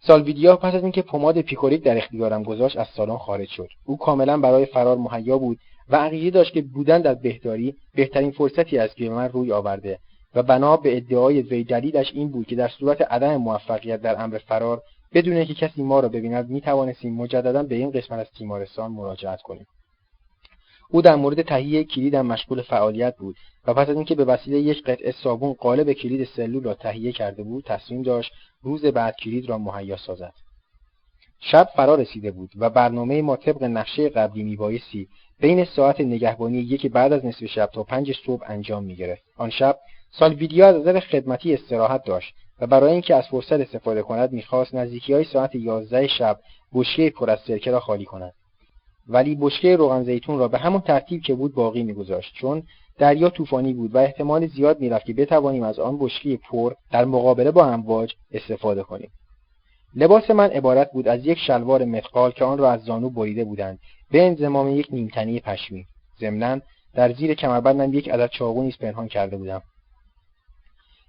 سالویدیا 0.00 0.56
پس 0.56 0.74
از 0.74 0.82
اینکه 0.82 1.02
پماد 1.02 1.40
پیکوریک 1.40 1.82
در 1.82 1.96
اختیارم 1.96 2.42
گذاشت 2.42 2.76
از 2.76 2.86
سالن 2.96 3.16
خارج 3.16 3.48
شد. 3.48 3.68
او 3.84 3.96
کاملا 3.98 4.38
برای 4.38 4.66
فرار 4.66 4.96
مهیا 4.96 5.38
بود 5.38 5.58
و 5.88 5.96
عقیده 5.96 6.30
داشت 6.30 6.52
که 6.52 6.62
بودن 6.62 7.00
در 7.00 7.14
بهداری 7.14 7.74
بهترین 7.94 8.30
فرصتی 8.30 8.78
است 8.78 8.96
که 8.96 9.10
من 9.10 9.28
روی 9.28 9.52
آورده 9.52 9.98
و 10.34 10.42
بنا 10.42 10.76
به 10.76 10.96
ادعای 10.96 11.42
وی 11.42 11.64
دلیلش 11.64 12.12
این 12.14 12.28
بود 12.28 12.46
که 12.46 12.56
در 12.56 12.68
صورت 12.68 13.02
عدم 13.02 13.36
موفقیت 13.36 14.00
در 14.02 14.22
امر 14.22 14.38
فرار 14.38 14.82
بدون 15.14 15.36
اینکه 15.36 15.54
کسی 15.54 15.82
ما 15.82 16.00
را 16.00 16.08
ببیند 16.08 16.50
می 16.50 16.60
توانستیم 16.60 17.14
مجددا 17.14 17.62
به 17.62 17.74
این 17.74 17.90
قسمت 17.90 18.18
از 18.18 18.30
تیمارستان 18.38 18.90
مراجعت 18.92 19.42
کنیم. 19.42 19.66
او 20.90 21.02
در 21.02 21.14
مورد 21.14 21.42
تهیه 21.42 21.84
کلیدم 21.84 22.26
مشغول 22.26 22.62
فعالیت 22.62 23.16
بود 23.16 23.36
و 23.66 23.74
پس 23.74 23.88
از 23.88 23.96
اینکه 23.96 24.14
به 24.14 24.24
وسیله 24.24 24.58
یک 24.58 24.82
قطعه 24.82 25.12
صابون 25.12 25.52
قالب 25.52 25.92
کلید 25.92 26.24
سلول 26.24 26.64
را 26.64 26.74
تهیه 26.74 27.12
کرده 27.12 27.42
بود 27.42 27.64
تصمیم 27.64 28.02
داشت 28.02 28.32
روز 28.62 28.84
بعد 28.84 29.16
کلید 29.16 29.48
را 29.48 29.58
مهیا 29.58 29.96
سازد. 29.96 30.32
شب 31.40 31.68
فرا 31.76 31.94
رسیده 31.94 32.30
بود 32.30 32.50
و 32.56 32.70
برنامه 32.70 33.22
ما 33.22 33.36
طبق 33.36 33.64
نقشه 33.64 34.08
قبلی 34.08 34.42
میبایستی 34.42 35.08
بین 35.40 35.64
ساعت 35.64 36.00
نگهبانی 36.00 36.58
یک 36.58 36.86
بعد 36.86 37.12
از 37.12 37.24
نصف 37.24 37.44
شب 37.44 37.66
تا 37.66 37.82
پنج 37.82 38.12
صبح 38.26 38.42
انجام 38.46 38.84
می‌گرفت. 38.84 39.22
آن 39.36 39.50
شب 39.50 39.78
سالویدیا 40.10 40.66
از 40.66 40.76
نظر 40.76 41.00
خدمتی 41.00 41.54
استراحت 41.54 42.04
داشت 42.04 42.34
و 42.60 42.66
برای 42.66 42.92
اینکه 42.92 43.14
از 43.14 43.28
فرصت 43.28 43.52
استفاده 43.52 44.02
کند 44.02 44.32
می‌خواست 44.32 44.74
نزدیکی 44.74 45.12
های 45.12 45.24
ساعت 45.24 45.54
یازده 45.54 46.06
شب 46.06 46.40
بشکه 46.74 47.10
پر 47.10 47.30
از 47.30 47.38
سرکه 47.46 47.70
را 47.70 47.80
خالی 47.80 48.04
کند. 48.04 48.32
ولی 49.08 49.34
بشکه 49.34 49.76
روغن 49.76 50.02
زیتون 50.02 50.38
را 50.38 50.48
به 50.48 50.58
همون 50.58 50.80
ترتیب 50.80 51.22
که 51.22 51.34
بود 51.34 51.54
باقی 51.54 51.82
میگذاشت. 51.82 52.34
چون 52.34 52.62
دریا 52.98 53.30
طوفانی 53.30 53.72
بود 53.72 53.94
و 53.94 53.98
احتمال 53.98 54.46
زیاد 54.46 54.80
می‌رفت 54.80 55.06
که 55.06 55.14
بتوانیم 55.14 55.62
از 55.62 55.78
آن 55.78 55.98
بشکه 55.98 56.36
پر 56.36 56.74
در 56.90 57.04
مقابله 57.04 57.50
با 57.50 57.66
امواج 57.66 58.12
استفاده 58.32 58.82
کنیم. 58.82 59.10
لباس 59.94 60.30
من 60.30 60.50
عبارت 60.50 60.92
بود 60.92 61.08
از 61.08 61.26
یک 61.26 61.38
شلوار 61.38 61.84
متقال 61.84 62.30
که 62.30 62.44
آن 62.44 62.58
را 62.58 62.70
از 62.70 62.82
زانو 62.82 63.10
بریده 63.10 63.44
بودند. 63.44 63.78
به 64.10 64.26
انضمام 64.26 64.76
یک 64.76 64.86
نیمتنی 64.90 65.40
پشمی. 65.40 65.86
ضمنا 66.20 66.60
در 66.94 67.12
زیر 67.12 67.34
کمربندم 67.34 67.94
یک 67.94 68.08
عدد 68.08 68.30
چاقو 68.30 68.62
نیز 68.62 68.78
پنهان 68.78 69.08
کرده 69.08 69.36
بودم. 69.36 69.62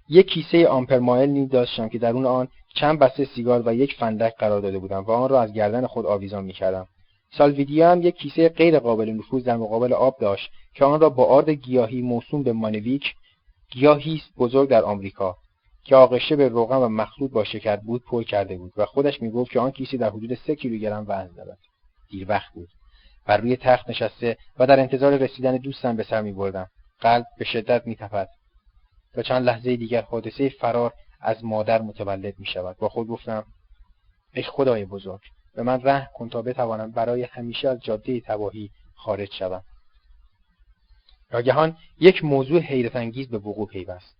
یک 0.08 0.26
کیسه 0.26 0.68
آمپرمایل 0.68 1.30
نیز 1.30 1.48
داشتم 1.48 1.88
که 1.88 1.98
درون 1.98 2.26
آن 2.26 2.48
چند 2.74 2.98
بسته 2.98 3.24
سیگار 3.24 3.62
و 3.66 3.74
یک 3.74 3.94
فندک 3.94 4.34
قرار 4.38 4.60
داده 4.60 4.78
بودم 4.78 5.04
و 5.04 5.10
آن 5.10 5.28
را 5.28 5.42
از 5.42 5.52
گردن 5.52 5.86
خود 5.86 6.06
آویزان 6.06 6.44
می‌کردم. 6.44 6.86
سالویدیا 7.30 7.92
هم 7.92 8.02
یک 8.02 8.16
کیسه 8.16 8.48
غیر 8.48 8.78
قابل 8.78 9.10
نفوذ 9.10 9.44
در 9.44 9.56
مقابل 9.56 9.92
آب 9.92 10.20
داشت 10.20 10.50
که 10.74 10.84
آن 10.84 11.00
را 11.00 11.10
با 11.10 11.24
آرد 11.24 11.50
گیاهی 11.50 12.02
موسوم 12.02 12.42
به 12.42 12.52
مانویک 12.52 13.14
گیاهی 13.70 14.22
بزرگ 14.38 14.68
در 14.68 14.82
آمریکا 14.82 15.36
که 15.84 15.96
آغشته 15.96 16.36
به 16.36 16.48
روغن 16.48 16.76
و 16.76 16.88
مخلوط 16.88 17.30
با 17.30 17.44
شکر 17.44 17.76
بود 17.76 18.02
پر 18.04 18.22
کرده 18.22 18.58
بود 18.58 18.72
و 18.76 18.86
خودش 18.86 19.22
می‌گفت 19.22 19.50
که 19.50 19.60
آن 19.60 19.70
کیسه 19.70 19.96
در 19.96 20.10
حدود 20.10 20.34
سه 20.34 20.54
کیلوگرم 20.54 21.04
وزن 21.08 21.34
دارد. 21.36 21.58
دیر 22.10 22.28
وقت 22.28 22.52
بود. 22.54 22.68
بر 23.26 23.36
روی 23.36 23.56
تخت 23.56 23.90
نشسته 23.90 24.36
و 24.58 24.66
در 24.66 24.80
انتظار 24.80 25.16
رسیدن 25.16 25.56
دوستم 25.56 25.96
به 25.96 26.02
سر 26.02 26.22
میبردم. 26.22 26.66
قلب 27.00 27.26
به 27.38 27.44
شدت 27.44 27.86
میتپد. 27.86 28.28
و 29.16 29.22
چند 29.22 29.44
لحظه 29.44 29.76
دیگر 29.76 30.02
حادثه 30.02 30.48
فرار 30.48 30.92
از 31.20 31.44
مادر 31.44 31.82
متولد 31.82 32.34
می 32.38 32.46
شود 32.46 32.76
با 32.76 32.88
خود 32.88 33.06
گفتم 33.06 33.44
ای 34.34 34.42
خدای 34.42 34.84
بزرگ 34.84 35.20
به 35.58 35.64
من 35.64 35.80
ره 35.80 36.10
کن 36.14 36.28
تا 36.28 36.42
بتوانم 36.42 36.90
برای 36.90 37.22
همیشه 37.22 37.68
از 37.68 37.80
جاده 37.80 38.20
تباهی 38.20 38.70
خارج 38.94 39.32
شوم. 39.32 39.62
ناگهان 41.32 41.76
یک 42.00 42.24
موضوع 42.24 42.60
حیرت 42.60 42.96
انگیز 42.96 43.28
به 43.28 43.38
وقوع 43.38 43.68
پیوست. 43.68 44.16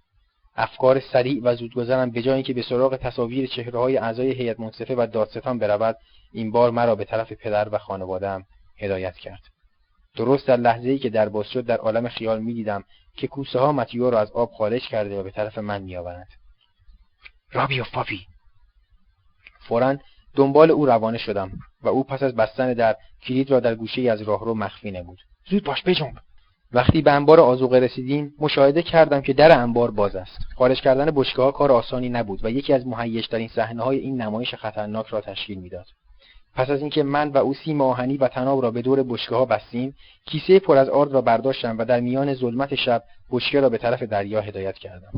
افکار 0.56 1.01
سریع 1.01 1.40
و 1.43 1.56
زودگذرم 1.56 2.10
به 2.10 2.23
جای 2.23 2.35
اینکه 2.35 2.55
به 2.55 2.62
سراغ 2.62 2.97
تصاویر 2.97 3.47
چهره 3.47 3.78
های 3.78 3.97
اعضای 3.97 4.32
هیئت 4.32 4.60
منصفه 4.60 4.94
و 4.94 5.06
دادستان 5.12 5.59
برود 5.59 5.97
این 6.32 6.51
بار 6.51 6.70
مرا 6.70 6.94
به 6.94 7.05
طرف 7.05 7.32
پدر 7.32 7.69
و 7.74 7.78
خانوادهام 7.78 8.44
هدایت 8.78 9.15
کرد. 9.15 9.43
درست 10.16 10.47
در 10.47 10.56
لحظه 10.56 10.89
ای 10.89 10.98
که 10.98 11.10
در 11.10 11.28
باز 11.28 11.47
شد 11.47 11.66
در 11.66 11.77
عالم 11.77 12.09
خیال 12.09 12.43
می‌دیدم 12.43 12.85
که 13.16 13.27
کوسه 13.27 13.59
ها 13.59 13.73
متیو 13.73 14.10
را 14.10 14.20
از 14.20 14.32
آب 14.32 14.52
خارج 14.52 14.82
کرده 14.82 15.20
و 15.20 15.23
به 15.23 15.31
طرف 15.31 15.59
من 15.59 15.82
میآورند. 15.82 16.28
رابی 17.52 17.81
و 17.81 17.85
پاپی. 17.85 18.27
فورا 19.69 19.97
دنبال 20.34 20.70
او 20.70 20.86
روانه 20.86 21.18
شدم 21.18 21.50
و 21.82 21.88
او 21.88 22.05
پس 22.05 22.22
از 22.22 22.36
بستن 22.36 22.72
در 22.72 22.96
کلید 23.22 23.50
را 23.50 23.60
در 23.60 23.74
گوشه 23.74 24.02
از 24.02 24.22
راهرو 24.22 24.55
مخفی 24.55 24.90
نمود. 24.90 25.18
زود 25.50 25.64
باش 25.64 25.82
بجنب 25.82 26.14
وقتی 26.72 27.02
به 27.02 27.12
انبار 27.12 27.40
آزوقه 27.40 27.78
رسیدیم 27.78 28.34
مشاهده 28.38 28.82
کردم 28.82 29.20
که 29.20 29.32
در 29.32 29.59
انبار 29.59 29.90
باز 29.90 30.16
است. 30.16 30.38
خارج 30.56 30.80
کردن 30.80 31.10
بشکه 31.10 31.42
ها 31.42 31.52
کار 31.52 31.72
آسانی 31.72 32.09
نبود 32.09 32.44
و 32.44 32.50
یکی 32.50 32.72
از 32.72 32.86
مهیجترین 32.86 33.48
صحنه 33.48 33.82
های 33.82 33.98
این 33.98 34.22
نمایش 34.22 34.55
خطرناک 34.55 35.06
را 35.06 35.20
تشکیل 35.20 35.59
می‌داد. 35.59 35.86
پس 36.55 36.70
از 36.70 36.80
اینکه 36.80 37.02
من 37.02 37.28
و 37.28 37.36
او 37.38 37.55
سیم 37.55 37.80
آهنی 37.80 38.16
و 38.16 38.28
تناب 38.28 38.62
را 38.62 38.70
به 38.70 38.82
دور 38.82 39.02
بشکه 39.02 39.34
ها 39.34 39.44
بستیم 39.44 39.94
کیسه 40.26 40.59
پر 40.59 40.76
از 40.76 40.88
آرد 40.88 41.12
را 41.12 41.20
برداشتم 41.20 41.78
و 41.78 41.84
در 41.84 42.00
میان 42.00 42.34
ظلمت 42.34 42.74
شب 42.74 43.02
بشکه 43.30 43.60
را 43.60 43.68
به 43.68 43.78
طرف 43.78 44.02
دریا 44.02 44.40
هدایت 44.40 44.74
کردم. 44.74 45.12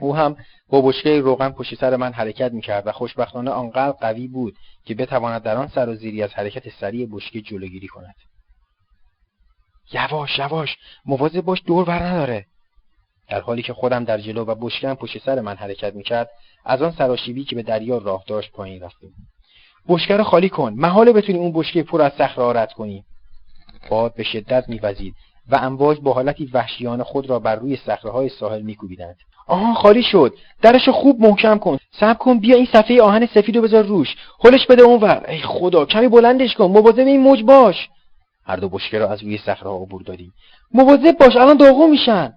او 0.00 0.16
هم 0.16 0.36
با 0.68 0.80
بشکه 0.80 1.20
روغن 1.20 1.48
پشت 1.48 1.74
سر 1.74 1.96
من 1.96 2.12
حرکت 2.12 2.52
می‌کرد 2.52 2.86
و 2.86 2.92
خوشبختانه 2.92 3.50
آنقدر 3.50 3.92
قوی 3.92 4.28
بود 4.28 4.56
که 4.84 4.94
بتواند 4.94 5.42
در 5.42 5.56
آن 5.56 5.68
سر 5.68 5.88
و 5.88 5.94
زیری 5.94 6.22
از 6.22 6.34
حرکت 6.34 6.68
سریع 6.68 7.08
بشکه 7.12 7.40
جلوگیری 7.40 7.88
کند. 7.88 8.14
یواش 9.92 10.38
یواش 10.38 10.76
مواظب 11.04 11.40
باش 11.40 11.62
دور 11.66 11.84
بر 11.84 12.02
نداره. 12.02 12.46
در 13.28 13.40
حالی 13.40 13.62
که 13.62 13.72
خودم 13.72 14.04
در 14.04 14.18
جلو 14.18 14.44
و 14.44 14.54
بشکم 14.54 14.94
پشت 14.94 15.18
سر 15.18 15.40
من 15.40 15.56
حرکت 15.56 15.94
می‌کرد 15.94 16.30
از 16.64 16.82
آن 16.82 16.90
سراشیبی 16.90 17.44
که 17.44 17.56
به 17.56 17.62
دریا 17.62 17.98
راه 17.98 18.24
داشت 18.26 18.52
پایین 18.52 18.82
رفتیم. 18.82 19.12
بشکه 19.88 20.16
را 20.16 20.24
خالی 20.24 20.48
کن. 20.48 20.72
محاله 20.72 21.12
بتونی 21.12 21.38
اون 21.38 21.52
بشکه 21.52 21.82
پر 21.82 22.02
از 22.02 22.12
صخره 22.12 22.36
را 22.36 22.52
رد 22.52 22.72
کنی. 22.72 23.04
باد 23.90 24.14
به 24.14 24.22
شدت 24.22 24.68
میوزید 24.68 25.14
و 25.48 25.56
امواج 25.56 26.00
با 26.00 26.12
حالتی 26.12 26.50
وحشیانه 26.54 27.04
خود 27.04 27.30
را 27.30 27.38
بر 27.38 27.56
روی 27.56 27.76
صخره 27.76 28.10
های 28.10 28.28
ساحل 28.28 28.62
میکوبیدند. 28.62 29.16
آها 29.48 29.74
خالی 29.74 30.02
شد. 30.02 30.34
درشو 30.62 30.92
خوب 30.92 31.20
محکم 31.20 31.58
کن. 31.58 31.78
صبر 32.00 32.14
کن 32.14 32.38
بیا 32.38 32.56
این 32.56 32.66
صفحه 32.72 33.02
آهن 33.02 33.26
سفید 33.26 33.56
رو 33.56 33.62
بذار 33.62 33.84
روش. 33.84 34.16
هلش 34.44 34.66
بده 34.66 34.82
اونور 34.82 35.24
ای 35.28 35.38
خدا 35.38 35.84
کمی 35.84 36.08
بلندش 36.08 36.54
کن. 36.54 36.64
مواظب 36.64 36.98
این 36.98 37.20
موج 37.20 37.42
باش. 37.42 37.88
هر 38.44 38.56
دو 38.56 38.68
بشکه 38.68 38.98
را 38.98 39.08
از 39.08 39.22
روی 39.22 39.38
صخره 39.38 39.70
عبور 39.70 40.02
دادیم. 40.02 40.32
مواظب 40.74 41.18
باش 41.18 41.36
الان 41.36 41.56
داغون 41.56 41.90
میشن. 41.90 42.32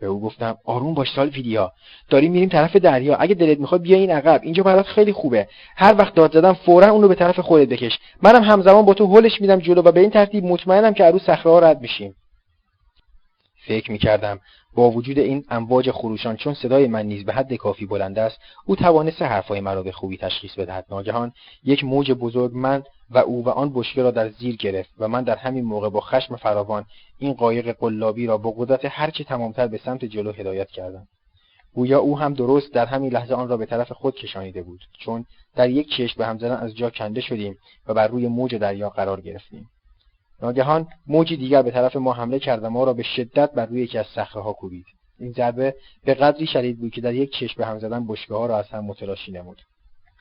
به 0.00 0.06
او 0.06 0.20
گفتم 0.20 0.56
آروم 0.64 0.94
باش 0.94 1.08
سال 1.16 1.28
ویدیا 1.28 1.72
داریم 2.10 2.32
میریم 2.32 2.48
طرف 2.48 2.76
دریا. 2.76 3.16
اگه 3.16 3.34
دلت 3.34 3.60
می‌خواد 3.60 3.82
بیا 3.82 3.96
این 3.96 4.10
عقب. 4.10 4.40
اینجا 4.44 4.62
برات 4.62 4.86
خیلی 4.86 5.12
خوبه. 5.12 5.48
هر 5.76 5.94
وقت 5.98 6.14
داد 6.14 6.32
زدم 6.32 6.52
فورا 6.52 6.90
اون 6.90 7.02
رو 7.02 7.08
به 7.08 7.14
طرف 7.14 7.40
خودت 7.40 7.68
بکش. 7.68 7.98
منم 8.22 8.42
همزمان 8.42 8.84
با 8.84 8.94
تو 8.94 9.16
هلش 9.16 9.40
میدم 9.40 9.58
جلو 9.58 9.82
و 9.82 9.92
به 9.92 10.00
این 10.00 10.10
ترتیب 10.10 10.44
مطمئنم 10.44 10.94
که 10.94 11.04
عروس 11.04 11.22
صخره 11.22 11.52
ها 11.52 11.58
رد 11.58 11.80
میشیم. 11.80 12.14
فکر 13.66 13.92
می‌کردم 13.92 14.40
با 14.78 14.90
وجود 14.90 15.18
این 15.18 15.44
امواج 15.50 15.90
خروشان 15.90 16.36
چون 16.36 16.54
صدای 16.54 16.86
من 16.86 17.06
نیز 17.06 17.24
به 17.24 17.32
حد 17.32 17.54
کافی 17.54 17.86
بلند 17.86 18.18
است 18.18 18.38
او 18.66 18.76
توانسته 18.76 19.24
حرفهای 19.24 19.60
مرا 19.60 19.82
به 19.82 19.92
خوبی 19.92 20.16
تشخیص 20.16 20.54
بدهد. 20.54 20.86
ناگهان 20.90 21.32
یک 21.64 21.84
موج 21.84 22.12
بزرگ 22.12 22.50
من 22.54 22.82
و 23.10 23.18
او 23.18 23.44
و 23.44 23.48
آن 23.48 23.72
بشکه 23.74 24.02
را 24.02 24.10
در 24.10 24.28
زیر 24.28 24.56
گرفت 24.56 24.90
و 24.98 25.08
من 25.08 25.24
در 25.24 25.36
همین 25.36 25.64
موقع 25.64 25.88
با 25.88 26.00
خشم 26.00 26.36
فراوان 26.36 26.84
این 27.18 27.32
قایق 27.32 27.76
قلابی 27.78 28.26
را 28.26 28.38
با 28.38 28.50
قدرت 28.50 28.80
هرچه 28.84 29.24
تمامتر 29.24 29.66
به 29.66 29.78
سمت 29.78 30.04
جلو 30.04 30.32
هدایت 30.32 30.68
کردم. 30.68 31.08
گویا 31.74 31.98
او 31.98 32.18
هم 32.18 32.34
درست 32.34 32.72
در 32.72 32.86
همین 32.86 33.12
لحظه 33.12 33.34
آن 33.34 33.48
را 33.48 33.56
به 33.56 33.66
طرف 33.66 33.92
خود 33.92 34.14
کشانیده 34.14 34.62
بود 34.62 34.80
چون 34.98 35.24
در 35.56 35.70
یک 35.70 35.88
چشم 35.96 36.14
به 36.18 36.26
هم 36.26 36.38
زدن 36.38 36.56
از 36.56 36.76
جا 36.76 36.90
کنده 36.90 37.20
شدیم 37.20 37.56
و 37.86 37.94
بر 37.94 38.08
روی 38.08 38.28
موج 38.28 38.54
دریا 38.54 38.90
قرار 38.90 39.20
گرفتیم. 39.20 39.66
ناگهان 40.42 40.86
موجی 41.06 41.36
دیگر 41.36 41.62
به 41.62 41.70
طرف 41.70 41.96
ما 41.96 42.12
حمله 42.12 42.38
کرد 42.38 42.64
و 42.64 42.70
ما 42.70 42.84
را 42.84 42.92
به 42.92 43.02
شدت 43.02 43.52
بر 43.52 43.66
روی 43.66 43.82
یکی 43.82 43.98
از 43.98 44.06
ها 44.16 44.52
کوبید. 44.52 44.84
این 45.18 45.32
ضربه 45.32 45.74
به 46.04 46.14
قدری 46.14 46.46
شدید 46.46 46.78
بود 46.78 46.92
که 46.92 47.00
در 47.00 47.14
یک 47.14 47.32
چشم 47.32 47.54
به 47.56 47.66
هم 47.66 47.78
زدن 47.78 48.06
بشکه 48.06 48.34
ها 48.34 48.46
را 48.46 48.58
از 48.58 48.68
هم 48.68 48.84
متلاشی 48.84 49.32
نمود. 49.32 49.62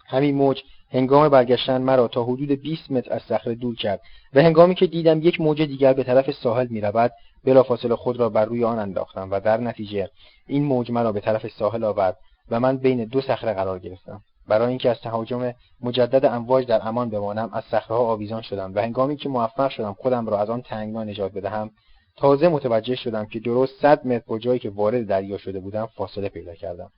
همین 0.08 0.36
موج 0.36 0.62
هنگام 0.92 1.30
برگشتن 1.30 1.82
مرا 1.82 2.08
تا 2.08 2.24
حدود 2.24 2.52
20 2.52 2.92
متر 2.92 3.14
از 3.14 3.22
صخره 3.22 3.56
دور 3.56 3.76
کرد 3.76 4.02
و 4.34 4.42
هنگامی 4.42 4.76
که 4.76 4.88
دیدم 4.88 5.22
یک 5.22 5.42
موج 5.42 5.62
دیگر 5.62 5.94
به 5.94 6.04
طرف 6.04 6.32
ساحل 6.32 6.68
می‌رود 6.68 7.12
بلافاصله 7.44 7.96
خود 7.96 8.20
را 8.20 8.30
بر 8.30 8.46
روی 8.46 8.64
آن 8.64 8.80
انداختم 8.80 9.32
و 9.32 9.40
در 9.40 9.58
نتیجه 9.58 10.10
این 10.48 10.64
موج 10.64 10.92
مرا 10.92 11.12
به 11.12 11.20
طرف 11.20 11.48
ساحل 11.48 11.84
آورد 11.84 12.18
و 12.50 12.60
من 12.60 12.78
بین 12.78 13.06
دو 13.06 13.22
صخره 13.22 13.54
قرار 13.54 13.80
گرفتم. 13.80 14.22
برای 14.48 14.70
اینکه 14.70 14.90
از 14.90 15.02
تهاجم 15.02 15.54
مجدد 15.82 16.26
امواج 16.26 16.68
در 16.68 16.88
امان 16.88 17.10
بمانم 17.10 17.50
از 17.54 17.64
صخرهها 17.64 18.08
آویزان 18.08 18.42
شدم 18.42 18.76
و 18.76 18.80
هنگامی 18.80 19.18
که 19.18 19.30
موفق 19.30 19.70
شدم 19.70 19.94
خودم 19.94 20.28
را 20.28 20.40
از 20.40 20.50
آن 20.50 20.62
تنگنا 20.62 21.04
نجات 21.04 21.32
بدهم 21.32 21.72
تازه 22.18 22.48
متوجه 22.48 22.96
شدم 22.96 23.26
که 23.26 23.40
درست 23.40 23.82
صد 23.82 24.08
متر 24.08 24.24
با 24.28 24.40
جایی 24.40 24.60
که 24.60 24.70
وارد 24.70 25.08
دریا 25.08 25.38
شده 25.38 25.60
بودم 25.60 25.86
فاصله 25.86 26.30
پیدا 26.30 26.56
کردم. 26.56 26.92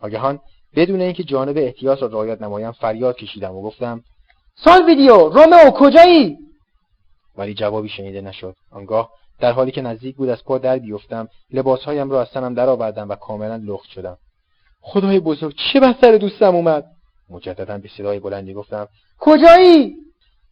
آگهان 0.00 0.40
بدون 0.76 1.00
اینکه 1.00 1.24
جانب 1.24 1.56
احتیاط 1.58 2.02
را 2.02 2.08
رعایت 2.08 2.42
نمایم 2.42 2.72
فریاد 2.72 3.16
کشیدم 3.16 3.54
و 3.54 3.62
گفتم 3.62 4.02
سال 4.54 4.86
ویدیو 4.86 5.16
رومئو 5.16 5.70
کجایی؟ 5.70 6.38
ولی 7.36 7.54
جوابی 7.54 7.88
شنیده 7.88 8.20
نشد. 8.20 8.54
آنگاه 8.70 9.10
در 9.40 9.52
حالی 9.52 9.70
که 9.70 9.82
نزدیک 9.82 10.16
بود 10.16 10.28
از 10.28 10.44
پا 10.44 10.58
در 10.58 10.78
بیفتم 10.78 11.28
لباسهایم 11.50 12.10
را 12.10 12.20
از 12.20 12.30
تنم 12.30 12.54
درآوردم 12.54 13.08
و 13.08 13.14
کاملا 13.14 13.56
لخت 13.56 13.88
شدم. 13.88 14.16
خدای 14.86 15.20
بزرگ 15.20 15.54
چه 15.72 15.80
بر 15.80 15.94
سر 16.00 16.16
دوستم 16.16 16.54
اومد؟ 16.54 16.84
مجددا 17.30 17.78
به 17.78 17.88
صدای 17.88 18.18
بلندی 18.18 18.54
گفتم 18.54 18.88
کجایی؟ 19.18 19.96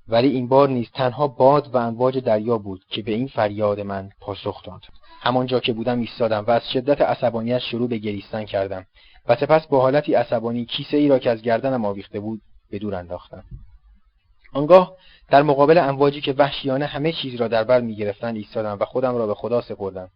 ولی 0.09 0.29
این 0.29 0.49
بار 0.49 0.69
نیز 0.69 0.91
تنها 0.95 1.29
باد 1.29 1.75
و 1.75 1.79
امواج 1.79 2.19
دریا 2.19 2.59
بود 2.59 2.85
که 2.89 3.03
به 3.03 3.13
این 3.13 3.29
فریاد 3.29 3.81
من 3.81 4.11
پاسخ 4.21 4.63
داد. 4.65 4.81
همانجا 5.21 5.61
که 5.61 5.73
بودم 5.73 6.01
ایستادم 6.01 6.45
و 6.47 6.51
از 6.51 6.63
شدت 6.73 7.01
عصبانیت 7.01 7.59
شروع 7.59 7.89
به 7.89 7.99
گریستن 7.99 8.45
کردم 8.45 8.87
و 9.29 9.37
سپس 9.37 9.67
با 9.67 9.81
حالتی 9.81 10.15
عصبانی 10.15 10.65
کیسه 10.65 10.97
ای 10.97 11.09
را 11.09 11.19
که 11.19 11.31
از 11.31 11.43
گردنم 11.43 11.85
آویخته 11.85 12.21
بود 12.21 12.41
به 12.71 12.79
دور 12.79 12.95
انداختم. 12.95 13.45
آنگاه 14.53 14.97
در 15.31 15.43
مقابل 15.43 15.79
امواجی 15.79 16.21
که 16.21 16.33
وحشیانه 16.33 16.87
همه 16.87 17.13
چیز 17.13 17.41
را 17.41 17.49
در 17.49 17.65
بر 17.65 17.81
می‌گرفتند 17.81 18.37
ایستادم 18.37 18.77
و 18.81 18.85
خودم 18.85 19.17
را 19.17 19.27
به 19.27 19.35
خدا 19.35 19.61
سپردم. 19.61 20.09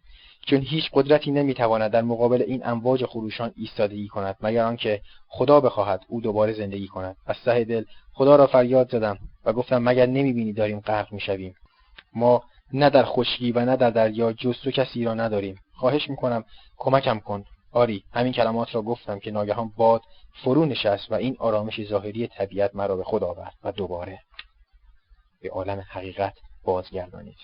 چون 0.49 0.61
هیچ 0.61 0.89
قدرتی 0.93 1.31
نمی‌تواند 1.31 1.91
در 1.91 2.01
مقابل 2.01 2.41
این 2.47 2.65
امواج 2.65 3.05
خروشان 3.05 3.53
ایستادگی 3.55 4.07
کند 4.07 4.35
مگر 4.41 4.63
آنکه 4.63 5.01
خدا 5.27 5.61
بخواهد 5.61 6.05
او 6.07 6.21
دوباره 6.21 6.53
زندگی 6.53 6.87
کند. 6.87 7.17
از 7.25 7.35
ته 7.45 7.63
دل 7.63 7.83
خدا 8.13 8.35
را 8.35 8.47
فریاد 8.47 8.91
زدم 8.91 9.17
و 9.45 9.53
گفتم 9.53 9.83
مگر 9.83 10.05
نمی‌بینی 10.05 10.53
داریم 10.53 10.79
غرق 10.79 11.13
می‌شویم؟ 11.13 11.55
ما 12.13 12.43
نه 12.73 12.89
در 12.89 13.03
خشکی 13.05 13.51
و 13.51 13.65
نه 13.65 13.75
در 13.75 13.89
دریا 13.89 14.33
جز 14.33 14.55
تو 14.63 14.71
کسی 14.71 15.03
را 15.03 15.13
نداریم. 15.13 15.55
خواهش 15.73 16.09
می‌کنم 16.09 16.43
کمکم 16.77 17.19
کن. 17.19 17.43
آری 17.71 18.03
همین 18.13 18.33
کلمات 18.33 18.75
را 18.75 18.81
گفتم 18.81 19.19
که 19.19 19.31
ناگهان 19.31 19.71
باد 19.77 20.01
فرو 20.43 20.65
نشست 20.65 21.11
و 21.11 21.15
این 21.15 21.35
آرامش 21.39 21.83
ظاهری 21.83 22.27
طبیعت 22.27 22.75
مرا 22.75 22.95
به 22.95 23.03
خود 23.03 23.23
آورد 23.23 23.53
و 23.63 23.71
دوباره 23.71 24.19
به 25.41 25.49
عالم 25.49 25.83
حقیقت 25.89 26.33
بازگردانید. 26.63 27.37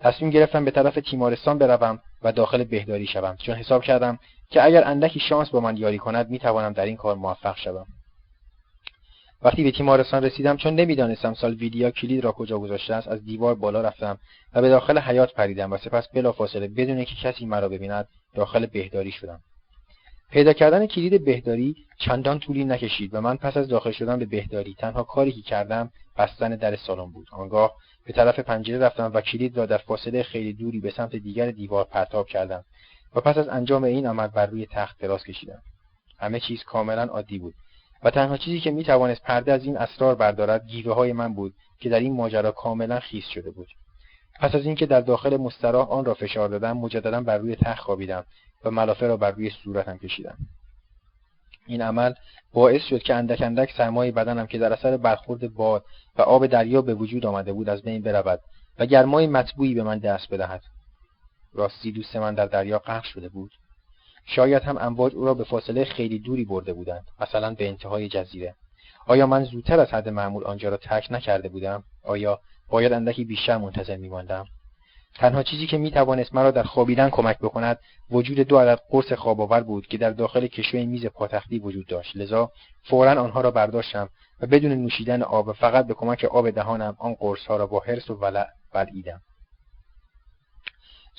تصمیم 0.00 0.30
گرفتم 0.30 0.64
به 0.64 0.70
طرف 0.70 0.98
تیمارستان 1.10 1.58
بروم 1.58 2.00
و 2.22 2.32
داخل 2.32 2.64
بهداری 2.64 3.06
شوم. 3.06 3.36
چون 3.36 3.54
حساب 3.54 3.82
کردم 3.82 4.18
که 4.50 4.64
اگر 4.64 4.84
اندکی 4.84 5.20
شانس 5.20 5.48
با 5.48 5.60
من 5.60 5.76
یاری 5.76 5.98
کند 5.98 6.30
می‌توانم 6.30 6.72
در 6.72 6.84
این 6.84 6.96
کار 6.96 7.16
موفق 7.16 7.56
شوم. 7.56 7.86
وقتی 9.42 9.64
به 9.64 9.70
تیمارستان 9.70 10.24
رسیدم 10.24 10.56
چون 10.56 10.74
نمی‌دانستم 10.74 11.34
سالویدیا 11.34 11.90
کلید 11.90 12.24
را 12.24 12.32
کجا 12.32 12.58
گذاشته 12.58 12.94
است 12.94 13.08
از 13.08 13.24
دیوار 13.24 13.54
بالا 13.54 13.80
رفتم 13.80 14.18
و 14.54 14.60
به 14.60 14.68
داخل 14.68 14.98
حیات 14.98 15.34
پریدم 15.34 15.72
و 15.72 15.76
سپس 15.76 16.08
بلافاصله 16.08 16.68
بدون 16.68 16.96
اینکه 16.96 17.14
کسی 17.14 17.46
مرا 17.46 17.68
ببیند 17.68 18.08
داخل 18.34 18.66
بهداری 18.66 19.12
شدم. 19.12 19.40
پیدا 20.30 20.52
کردن 20.52 20.86
کلید 20.86 21.24
بهداری 21.24 21.76
چندان 21.98 22.38
طولی 22.38 22.64
نکشید 22.64 23.14
و 23.14 23.20
من 23.20 23.36
پس 23.36 23.56
از 23.56 23.68
داخل 23.68 23.90
شدن 23.90 24.18
به 24.18 24.26
بهداری 24.26 24.74
تنها 24.78 25.02
کاری 25.02 25.32
که 25.32 25.42
کردم 25.42 25.90
بستن 26.18 26.56
در 26.56 26.76
سالن 26.76 27.12
بود. 27.12 27.26
آنگاه 27.32 27.72
به 28.06 28.12
طرف 28.12 28.38
پنجره 28.38 28.78
رفتم 28.78 29.10
و 29.14 29.20
کلید 29.20 29.56
را 29.56 29.66
در 29.66 29.78
فاصله 29.78 30.22
خیلی 30.22 30.52
دوری 30.52 30.80
به 30.80 30.90
سمت 30.90 31.16
دیگر 31.16 31.50
دیوار 31.50 31.84
پرتاب 31.84 32.26
کردم 32.26 32.64
و 33.14 33.20
پس 33.20 33.38
از 33.38 33.48
انجام 33.48 33.84
این 33.84 34.06
عمل 34.06 34.26
بر 34.26 34.46
روی 34.46 34.66
تخت 34.66 34.98
دراز 34.98 35.24
کشیدم. 35.24 35.62
همه 36.18 36.40
چیز 36.40 36.64
کاملا 36.64 37.02
عادی 37.02 37.38
بود 37.38 37.54
و 38.02 38.10
تنها 38.10 38.36
چیزی 38.36 38.60
که 38.60 38.70
می‌توانست 38.70 39.22
پرده 39.22 39.52
از 39.52 39.64
این 39.64 39.76
اسرار 39.76 40.14
بردارد 40.14 40.66
گیوه 40.66 40.94
های 40.94 41.12
من 41.12 41.34
بود 41.34 41.54
که 41.80 41.88
در 41.88 42.00
این 42.00 42.12
ماجرا 42.12 42.50
کاملا 42.50 43.00
خیس 43.00 43.24
شده 43.26 43.50
بود. 43.50 43.68
پس 44.40 44.54
از 44.54 44.66
اینکه 44.66 44.86
در 44.86 45.00
داخل 45.00 45.36
مستراح 45.36 45.90
آن 45.90 46.04
را 46.04 46.14
فشار 46.14 46.48
دادم 46.48 46.76
مجددا 46.76 47.20
بر 47.20 47.38
روی 47.38 47.56
تخت 47.56 47.82
خوابیدم 47.82 48.24
و 48.64 48.70
ملافه 48.70 49.06
را 49.06 49.16
بر 49.16 49.30
روی 49.30 49.50
صورتم 49.50 49.98
کشیدم. 49.98 50.36
این 51.66 51.82
عمل 51.82 52.12
باعث 52.52 52.82
شد 52.82 53.02
که 53.02 53.14
اندک 53.14 53.42
اندک 53.42 53.72
سرمای 53.72 54.10
بدنم 54.10 54.46
که 54.46 54.58
در 54.58 54.72
اثر 54.72 54.96
برخورد 54.96 55.54
باد 55.54 55.84
و 56.16 56.22
آب 56.22 56.46
دریا 56.46 56.82
به 56.82 56.94
وجود 56.94 57.26
آمده 57.26 57.52
بود 57.52 57.68
از 57.68 57.82
بین 57.82 58.02
برود 58.02 58.40
و 58.78 58.86
گرمای 58.86 59.26
مطبوعی 59.26 59.74
به 59.74 59.82
من 59.82 59.98
دست 59.98 60.28
بدهد. 60.28 60.62
راستی 61.54 61.92
دوست 61.92 62.16
من 62.16 62.34
در 62.34 62.46
دریا 62.46 62.78
غرق 62.78 63.04
شده 63.04 63.28
بود. 63.28 63.50
شاید 64.26 64.62
هم 64.62 64.78
امواج 64.78 65.14
او 65.14 65.24
را 65.24 65.34
به 65.34 65.44
فاصله 65.44 65.84
خیلی 65.84 66.18
دوری 66.18 66.44
برده 66.44 66.72
بودند 66.72 67.06
مثلا 67.20 67.54
به 67.54 67.68
انتهای 67.68 68.08
جزیره. 68.08 68.54
آیا 69.06 69.26
من 69.26 69.44
زودتر 69.44 69.80
از 69.80 69.88
حد 69.88 70.08
معمول 70.08 70.44
آنجا 70.44 70.68
را 70.68 70.76
ترک 70.76 71.06
نکرده 71.10 71.48
بودم؟ 71.48 71.82
آیا 72.02 72.40
باید 72.68 72.92
اندکی 72.92 73.24
بیشتر 73.24 73.56
منتظر 73.56 73.96
میماندم؟ 73.96 74.46
تنها 75.18 75.42
چیزی 75.42 75.66
که 75.66 75.78
می‌توانست 75.78 76.34
مرا 76.34 76.50
در 76.50 76.62
خوابیدن 76.62 77.10
کمک 77.10 77.38
بکند 77.38 77.78
وجود 78.10 78.40
دو 78.40 78.58
عدد 78.58 78.80
قرص 78.90 79.12
خوابآور 79.12 79.60
بود 79.60 79.86
که 79.86 79.98
در 79.98 80.10
داخل 80.10 80.46
کشوی 80.46 80.86
میز 80.86 81.06
پاتختی 81.06 81.58
وجود 81.58 81.86
داشت. 81.86 82.16
لذا 82.16 82.50
فورا 82.84 83.22
آنها 83.22 83.40
را 83.40 83.50
برداشتم 83.50 84.08
و 84.40 84.46
بدون 84.46 84.72
نوشیدن 84.72 85.22
آب 85.22 85.48
و 85.48 85.52
فقط 85.52 85.86
به 85.86 85.94
کمک 85.94 86.24
آب 86.24 86.50
دهانم 86.50 86.96
آن 86.98 87.14
قرصها 87.14 87.56
را 87.56 87.66
با 87.66 87.80
حرس 87.80 88.10
و 88.10 88.14
ولع 88.14 88.46
بلعیدم. 88.72 89.20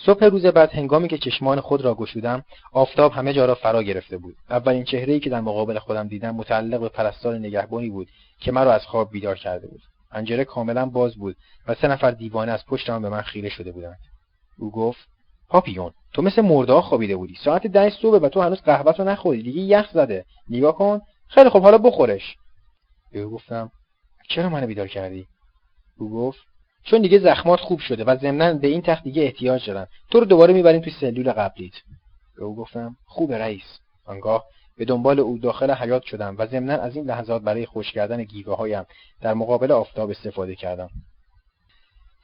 صبح 0.05 0.25
روز 0.25 0.45
بعد 0.45 0.73
هنگامی 0.73 1.07
که 1.07 1.17
چشمان 1.17 1.59
خود 1.59 1.81
را 1.81 1.95
گشودم 1.95 2.43
آفتاب 2.73 3.11
همه 3.11 3.33
جا 3.33 3.45
را 3.45 3.55
فرا 3.55 3.83
گرفته 3.83 4.17
بود. 4.17 4.35
اولین 4.49 4.83
چهره‌ای 4.83 5.19
که 5.19 5.29
در 5.29 5.41
مقابل 5.41 5.79
خودم 5.79 6.07
دیدم 6.07 6.35
متعلق 6.35 6.79
به 6.79 6.89
پرستار 6.89 7.37
نگهبانی 7.37 7.89
بود 7.89 8.07
که 8.39 8.51
مرا 8.51 8.73
از 8.73 8.85
خواب 8.85 9.11
بیدار 9.11 9.35
کرده 9.35 9.67
بود. 9.67 9.81
پنجره 10.11 10.45
کاملا 10.45 10.85
باز 10.85 11.15
بود 11.15 11.35
و 11.67 11.75
سه 11.75 11.87
نفر 11.87 12.11
دیوانه 12.11 12.51
از 12.51 12.65
پشت 12.65 12.89
آن 12.89 13.01
به 13.01 13.09
من 13.09 13.21
خیره 13.21 13.49
شده 13.49 13.71
بودند. 13.71 13.99
او 14.57 14.71
گفت 14.71 15.07
پاپیون 15.49 15.93
تو 16.13 16.21
مثل 16.21 16.41
مرده 16.41 16.81
خوابیده 16.81 17.15
بودی. 17.15 17.35
ساعت 17.43 17.67
ده 17.67 17.89
صبح 17.89 18.17
و 18.17 18.29
تو 18.29 18.41
هنوز 18.41 18.61
قهوه 18.61 19.01
نخوردی. 19.01 19.43
دیگه 19.43 19.61
یخ 19.61 19.91
زده. 19.93 20.25
نگاه 20.49 20.75
کن. 20.75 21.01
خیلی 21.27 21.49
خوب 21.49 21.63
حالا 21.63 21.77
بخورش. 21.77 22.35
به 23.11 23.19
او 23.19 23.31
گفتم 23.31 23.71
چرا 24.29 24.49
منو 24.49 24.67
بیدار 24.67 24.87
کردی؟ 24.87 25.27
او 25.97 26.09
گفت 26.09 26.39
چون 26.83 27.01
دیگه 27.01 27.19
زخمات 27.19 27.59
خوب 27.59 27.79
شده 27.79 28.03
و 28.03 28.17
ضمنا 28.17 28.53
به 28.53 28.67
این 28.67 28.81
تخت 28.81 29.03
دیگه 29.03 29.23
احتیاج 29.23 29.67
دارن 29.67 29.87
تو 30.11 30.19
رو 30.19 30.25
دوباره 30.25 30.53
می‌بریم 30.53 30.81
توی 30.81 30.93
سلول 31.01 31.31
قبلیت. 31.31 31.73
به 32.35 32.43
او 32.43 32.55
گفتم 32.55 32.95
خوبه 33.05 33.37
رئیس. 33.37 33.79
آنگاه 34.05 34.43
به 34.77 34.85
دنبال 34.85 35.19
او 35.19 35.37
داخل 35.37 35.71
حیات 35.71 36.03
شدم 36.03 36.35
و 36.37 36.47
ضمنا 36.47 36.73
از 36.73 36.95
این 36.95 37.05
لحظات 37.05 37.41
برای 37.41 37.65
خوش 37.65 37.91
کردن 37.91 38.23
گیوه 38.23 38.55
هایم 38.55 38.85
در 39.21 39.33
مقابل 39.33 39.71
آفتاب 39.71 40.09
استفاده 40.09 40.55
کردم. 40.55 40.89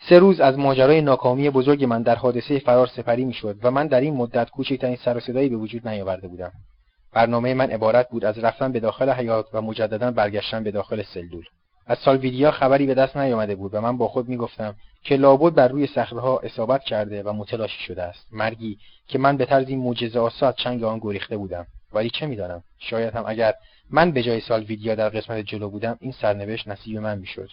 سه 0.10 0.20
روز 0.20 0.40
از 0.40 0.58
ماجرای 0.58 1.02
ناکامی 1.02 1.50
بزرگ 1.50 1.84
من 1.84 2.02
در 2.02 2.16
حادثه 2.16 2.60
فرار 2.60 2.88
سپری 2.88 3.26
می‌شد 3.26 3.58
و 3.64 3.72
من 3.72 3.88
در 3.88 4.02
این 4.02 4.14
مدت 4.14 4.50
کوچکترین 4.50 4.96
سر 4.96 5.18
و 5.18 5.20
صدایی 5.20 5.50
به 5.50 5.56
وجود 5.56 5.88
نیاورده 5.88 6.28
بودم. 6.28 6.52
برنامه 7.14 7.54
من 7.54 7.72
عبارت 7.72 8.10
بود 8.10 8.26
از 8.26 8.40
رفتن 8.40 8.72
به 8.72 8.80
داخل 8.80 9.10
حیات 9.10 9.46
و 9.54 9.62
مجددا 9.62 10.12
برگشتن 10.12 10.64
به 10.64 10.72
داخل 10.72 11.04
سلول. 11.04 11.46
از 11.88 11.98
سالویدیا 11.98 12.52
خبری 12.52 12.86
به 12.86 12.94
دست 12.94 13.18
نیامده 13.18 13.56
بود 13.56 13.74
و 13.74 13.82
من 13.82 13.98
با 13.98 14.08
خود 14.08 14.30
می‌گفتم 14.30 14.76
که 15.04 15.16
لابد 15.16 15.54
بر 15.54 15.68
روی 15.68 15.88
صخرهها 15.88 16.40
اصابت 16.40 16.84
کرده 16.84 17.24
و 17.24 17.34
متلاشی 17.34 17.84
شده 17.84 18.04
است. 18.04 18.28
مرگی 18.32 18.78
که 19.08 19.20
من 19.20 19.38
به 19.38 19.46
طرزی 19.46 19.76
معجزه 19.76 20.20
آسا 20.20 20.52
چنگ 20.52 20.84
آن 20.84 21.00
گریخته 21.00 21.38
بودم. 21.38 21.68
ولی 21.94 22.10
چه 22.10 22.26
می‌دانم؟ 22.26 22.64
شاید 22.80 23.16
هم 23.16 23.24
اگر 23.28 23.54
من 23.90 24.12
به 24.12 24.24
جای 24.24 24.42
سالویدیا 24.42 24.96
در 24.96 25.10
قسمت 25.10 25.46
جلو 25.46 25.70
بودم 25.70 25.98
این 26.02 26.12
سرنوشت 26.12 26.68
نصیب 26.68 26.98
من 26.98 27.20
می‌شد. 27.20 27.50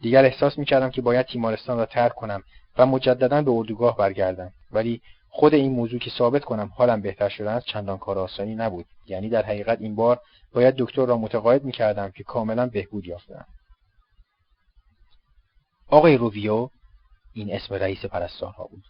دیگر 0.00 0.24
احساس 0.24 0.58
می‌کردم 0.58 0.90
که 0.90 1.02
باید 1.02 1.26
تیمارستان 1.26 1.78
را 1.78 1.86
ترک 1.86 2.14
کنم 2.14 2.42
و 2.78 2.86
مجددا 2.86 3.42
به 3.42 3.50
اردوگاه 3.50 3.96
برگردم. 3.96 4.52
ولی 4.72 5.00
خود 5.28 5.54
این 5.54 5.72
موضوع 5.72 6.00
که 6.00 6.10
ثابت 6.10 6.44
کنم 6.44 6.70
حالم 6.76 7.00
بهتر 7.00 7.28
شده 7.28 7.50
است 7.50 7.66
چندان 7.66 7.98
کار 7.98 8.18
آسانی 8.18 8.54
نبود. 8.54 8.86
یعنی 9.06 9.28
در 9.28 9.42
حقیقت 9.42 9.80
این 9.80 9.94
بار 9.94 10.20
باید 10.52 10.74
دکتر 10.78 11.06
را 11.06 11.16
متقاعد 11.16 11.64
می‌کردم 11.64 12.10
که 12.10 12.24
کاملا 12.24 12.66
بهبود 12.66 13.06
یافتم. 13.06 13.46
آقای 15.88 16.16
روویو 16.16 16.68
این 17.34 17.54
اسم 17.54 17.74
رئیس 17.74 18.04
پرستارها 18.04 18.64
بود. 18.64 18.84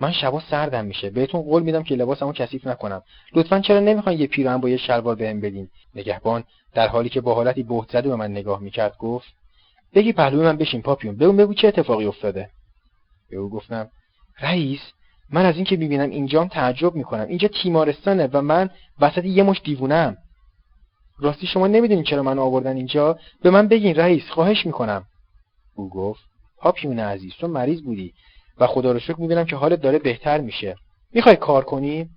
من 0.00 0.12
شبا 0.12 0.40
سردم 0.40 0.84
میشه. 0.84 1.10
بهتون 1.10 1.42
قول 1.42 1.62
میدم 1.62 1.82
که 1.82 1.94
لباسمو 1.94 2.32
کثیف 2.32 2.66
نکنم. 2.66 3.02
لطفا 3.34 3.60
چرا 3.60 3.80
نمی‌خواین 3.80 4.20
یه 4.20 4.26
پیراهن 4.26 4.56
با 4.56 4.68
یه 4.68 4.76
شلوار 4.76 5.14
بهم 5.14 5.40
بدین؟ 5.40 5.68
نگهبان 5.94 6.44
در 6.74 6.88
حالی 6.88 7.08
که 7.08 7.20
با 7.20 7.34
حالتی 7.34 7.62
بهت 7.62 7.90
زده 7.90 8.08
به 8.08 8.16
من 8.16 8.30
نگاه 8.30 8.60
می‌کرد 8.60 8.96
گفت 8.98 9.28
بگی 9.94 10.12
پهلوی 10.12 10.44
من 10.44 10.56
بشین 10.56 10.82
پاپیون 10.82 11.16
بگو 11.16 11.32
بگو 11.32 11.54
چه 11.54 11.68
اتفاقی 11.68 12.04
افتاده. 12.04 12.50
به 13.30 13.36
او 13.36 13.50
گفتم 13.50 13.88
رئیس 14.40 14.80
من 15.30 15.46
از 15.46 15.56
اینکه 15.56 15.76
می‌بینم 15.76 16.10
اینجام 16.10 16.48
تعجب 16.48 16.94
می‌کنم. 16.94 17.26
اینجا 17.28 17.48
تیمارستانه 17.48 18.28
و 18.32 18.42
من 18.42 18.70
وسط 19.00 19.24
یه 19.24 19.42
مش 19.42 19.60
دیوونم 19.64 20.16
راستی 21.18 21.46
شما 21.46 21.66
نمی‌دونین 21.66 22.04
چرا 22.04 22.22
من 22.22 22.38
آوردن 22.38 22.76
اینجا؟ 22.76 23.18
به 23.42 23.50
من 23.50 23.68
بگین 23.68 23.94
رئیس 23.94 24.30
خواهش 24.30 24.66
می‌کنم. 24.66 25.04
او 25.74 25.90
گفت 25.90 26.20
پاپیون 26.58 26.98
عزیز 26.98 27.32
تو 27.40 27.48
مریض 27.48 27.82
بودی. 27.82 28.12
و 28.60 28.66
خدا 28.66 28.92
رو 28.92 28.98
شکر 28.98 29.20
می‌بینم 29.20 29.44
که 29.44 29.56
حالت 29.56 29.80
داره 29.80 29.98
بهتر 29.98 30.40
میشه. 30.40 30.76
می‌خوای 31.12 31.36
کار 31.36 31.64
کنی؟ 31.64 32.10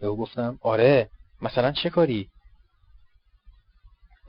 به 0.00 0.06
او 0.06 0.16
گفتم 0.16 0.58
آره. 0.62 1.10
مثلا 1.42 1.72
چه 1.72 1.90
کاری؟ 1.90 2.28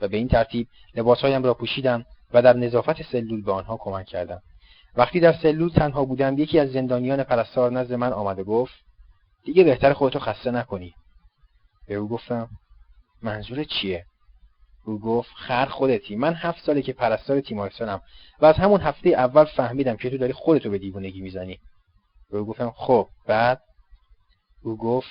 و 0.00 0.08
به 0.08 0.16
این 0.16 0.28
ترتیب 0.28 0.68
لباسهایم 0.94 1.44
را 1.44 1.54
پوشیدم 1.54 2.04
و 2.32 2.42
در 2.42 2.52
نظافت 2.52 3.02
سلول 3.02 3.42
به 3.42 3.52
آنها 3.52 3.76
کمک 3.76 4.06
کردم. 4.06 4.42
وقتی 4.96 5.20
در 5.20 5.32
سلول 5.32 5.68
تنها 5.68 6.04
بودم 6.04 6.38
یکی 6.38 6.58
از 6.58 6.70
زندانیان 6.70 7.22
پرستار 7.22 7.72
نزد 7.72 7.92
من 7.92 8.12
آمده 8.12 8.44
گفت 8.44 8.74
دیگه 9.44 9.64
بهتر 9.64 9.92
خودتو 9.92 10.18
خسته 10.18 10.50
نکنی. 10.50 10.94
به 11.86 11.94
او 11.94 12.08
گفتم 12.08 12.48
منظور 13.22 13.64
چیه؟ 13.64 14.04
او 14.88 14.98
گفت 14.98 15.30
خر 15.34 15.66
خودتی. 15.66 16.16
من 16.16 16.34
هفت 16.34 16.64
ساله 16.64 16.82
که 16.82 16.92
پرستار 16.92 17.40
تیمارستانم 17.40 18.00
و 18.40 18.46
از 18.46 18.54
همون 18.54 18.80
هفته 18.80 19.08
اول 19.08 19.44
فهمیدم 19.44 19.96
که 19.96 20.10
تو 20.10 20.18
داری 20.18 20.32
خودتو 20.32 20.70
به 20.70 20.78
دیوونگی 20.78 21.20
می‌زنی. 21.20 21.58
او 22.30 22.44
گفتم 22.44 22.72
خب 22.76 23.08
بعد؟ 23.26 23.60
او 24.62 24.76
گفت 24.76 25.08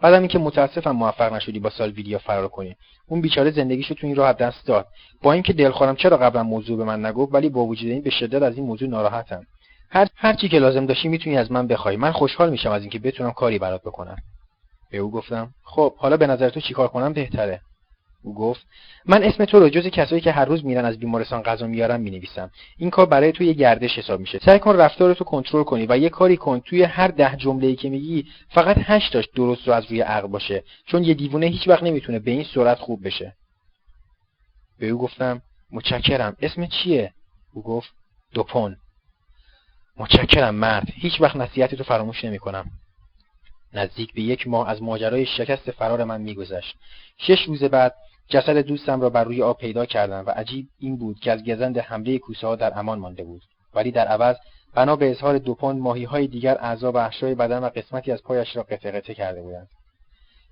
بعدم 0.00 0.18
اینکه 0.18 0.38
متاسفم 0.38 0.90
موفق 0.90 1.32
نشدی 1.32 1.60
با 1.60 1.70
سالویدیا 1.70 2.18
فرار 2.18 2.48
کنی. 2.48 2.76
اون 3.08 3.20
بیچاره 3.20 3.50
زندگیشو 3.50 3.94
تو 3.94 4.06
این 4.06 4.16
راه 4.16 4.32
دست 4.32 4.66
داد. 4.66 4.86
با 5.22 5.32
اینکه 5.32 5.52
دلخورم 5.52 5.96
چرا 5.96 6.16
قبلا 6.16 6.42
موضوع 6.42 6.78
به 6.78 6.84
من 6.84 7.06
نگفت 7.06 7.34
ولی 7.34 7.48
با 7.48 7.64
وجود 7.64 7.90
این 7.90 8.02
به 8.02 8.10
شدت 8.10 8.42
از 8.42 8.56
این 8.56 8.66
موضوع 8.66 8.88
ناراحتم. 8.88 9.46
هر 9.90 10.08
هر 10.16 10.32
چی 10.34 10.48
که 10.48 10.58
لازم 10.58 10.86
داشتی 10.86 11.08
می‌تونی 11.08 11.38
از 11.38 11.52
من 11.52 11.66
بخوای. 11.66 11.96
من 11.96 12.12
خوشحال 12.12 12.50
میشم 12.50 12.70
از 12.70 12.82
اینکه 12.82 12.98
بتونم 12.98 13.32
کاری 13.32 13.58
برات 13.58 13.82
بکنم. 13.82 14.16
به 14.90 14.98
او 14.98 15.10
گفتم 15.10 15.50
خب 15.62 15.96
حالا 15.96 16.16
به 16.16 16.26
نظر 16.26 16.48
تو 16.48 16.60
چیکار 16.60 16.88
کنم؟ 16.88 17.12
بهتره. 17.12 17.60
او 18.24 18.34
گفت 18.34 18.66
من 19.06 19.22
اسم 19.22 19.44
تو 19.44 19.60
رو 19.60 19.68
جز 19.68 19.86
کسایی 19.86 20.20
که 20.20 20.32
هر 20.32 20.44
روز 20.44 20.64
میرن 20.64 20.84
از 20.84 20.98
بیمارستان 20.98 21.42
غذا 21.42 21.66
میارن 21.66 22.00
می‌نویسم. 22.00 22.50
این 22.78 22.90
کار 22.90 23.06
برای 23.06 23.32
تو 23.32 23.44
یه 23.44 23.52
گردش 23.52 23.98
حساب 23.98 24.20
میشه. 24.20 24.38
سعی 24.38 24.58
کن 24.58 24.76
رفتارتو 24.76 25.24
کنترل 25.24 25.64
کنی 25.64 25.86
و 25.88 25.98
یه 25.98 26.08
کاری 26.08 26.36
کن. 26.36 26.60
توی 26.60 26.82
هر 26.82 27.08
ده 27.08 27.36
جمله 27.36 27.74
که 27.74 27.90
میگی 27.90 28.26
فقط 28.48 28.76
هشتاش 28.80 29.28
درست 29.34 29.68
رو 29.68 29.74
از 29.74 29.84
روی 29.90 30.00
عقل 30.00 30.28
باشه. 30.28 30.64
چون 30.86 31.04
یه 31.04 31.14
دیوونه 31.14 31.46
هیچ 31.46 31.68
وقت 31.68 31.82
نمی‌تونه 31.82 32.18
به 32.18 32.30
این 32.30 32.44
سرعت 32.54 32.78
خوب 32.78 33.06
بشه. 33.06 33.34
به 34.78 34.88
او 34.88 34.98
گفتم 34.98 35.42
متشکرم. 35.72 36.36
اسم 36.42 36.66
چیه؟ 36.66 37.12
او 37.54 37.62
گفت 37.62 37.90
دوپون. 38.34 38.76
متشکرم 39.96 40.54
مرد. 40.54 40.86
هیچ 40.94 41.20
وقت 41.20 41.36
نصیحتی 41.36 41.76
تو 41.76 41.84
فراموش 41.84 42.24
نمی‌کنم. 42.24 42.70
نزدیک 43.72 44.12
به 44.12 44.22
یک 44.22 44.48
ماه 44.48 44.68
از 44.68 44.82
ماجرای 44.82 45.26
شکست 45.26 45.70
فرار 45.70 46.04
من 46.04 46.20
میگذشت. 46.20 46.76
شش 47.18 47.42
روز 47.42 47.64
بعد 47.64 47.94
جسد 48.28 48.56
دوستم 48.58 49.00
را 49.00 49.10
بر 49.10 49.24
روی 49.24 49.42
آب 49.42 49.58
پیدا 49.58 49.86
کردم 49.86 50.24
و 50.26 50.30
عجیب 50.30 50.66
این 50.78 50.96
بود 50.96 51.20
که 51.20 51.32
از 51.32 51.44
گزند 51.44 51.78
حمله 51.78 52.18
کوسه 52.18 52.46
ها 52.46 52.56
در 52.56 52.78
امان 52.78 52.98
مانده 52.98 53.24
بود. 53.24 53.42
ولی 53.74 53.90
در 53.90 54.06
عوض 54.06 54.36
بنا 54.74 54.96
به 54.96 55.10
اظهار 55.10 55.38
دوپون 55.38 55.78
ماهی 55.78 56.04
های 56.04 56.26
دیگر 56.26 56.58
اعضا 56.60 56.92
و 56.92 56.96
احشای 56.96 57.34
بدن 57.34 57.58
و 57.58 57.68
قسمتی 57.68 58.12
از 58.12 58.22
پایش 58.22 58.56
را 58.56 58.62
قطع 58.62 58.90
قطع 58.90 59.12
کرده 59.12 59.42
بودند. 59.42 59.68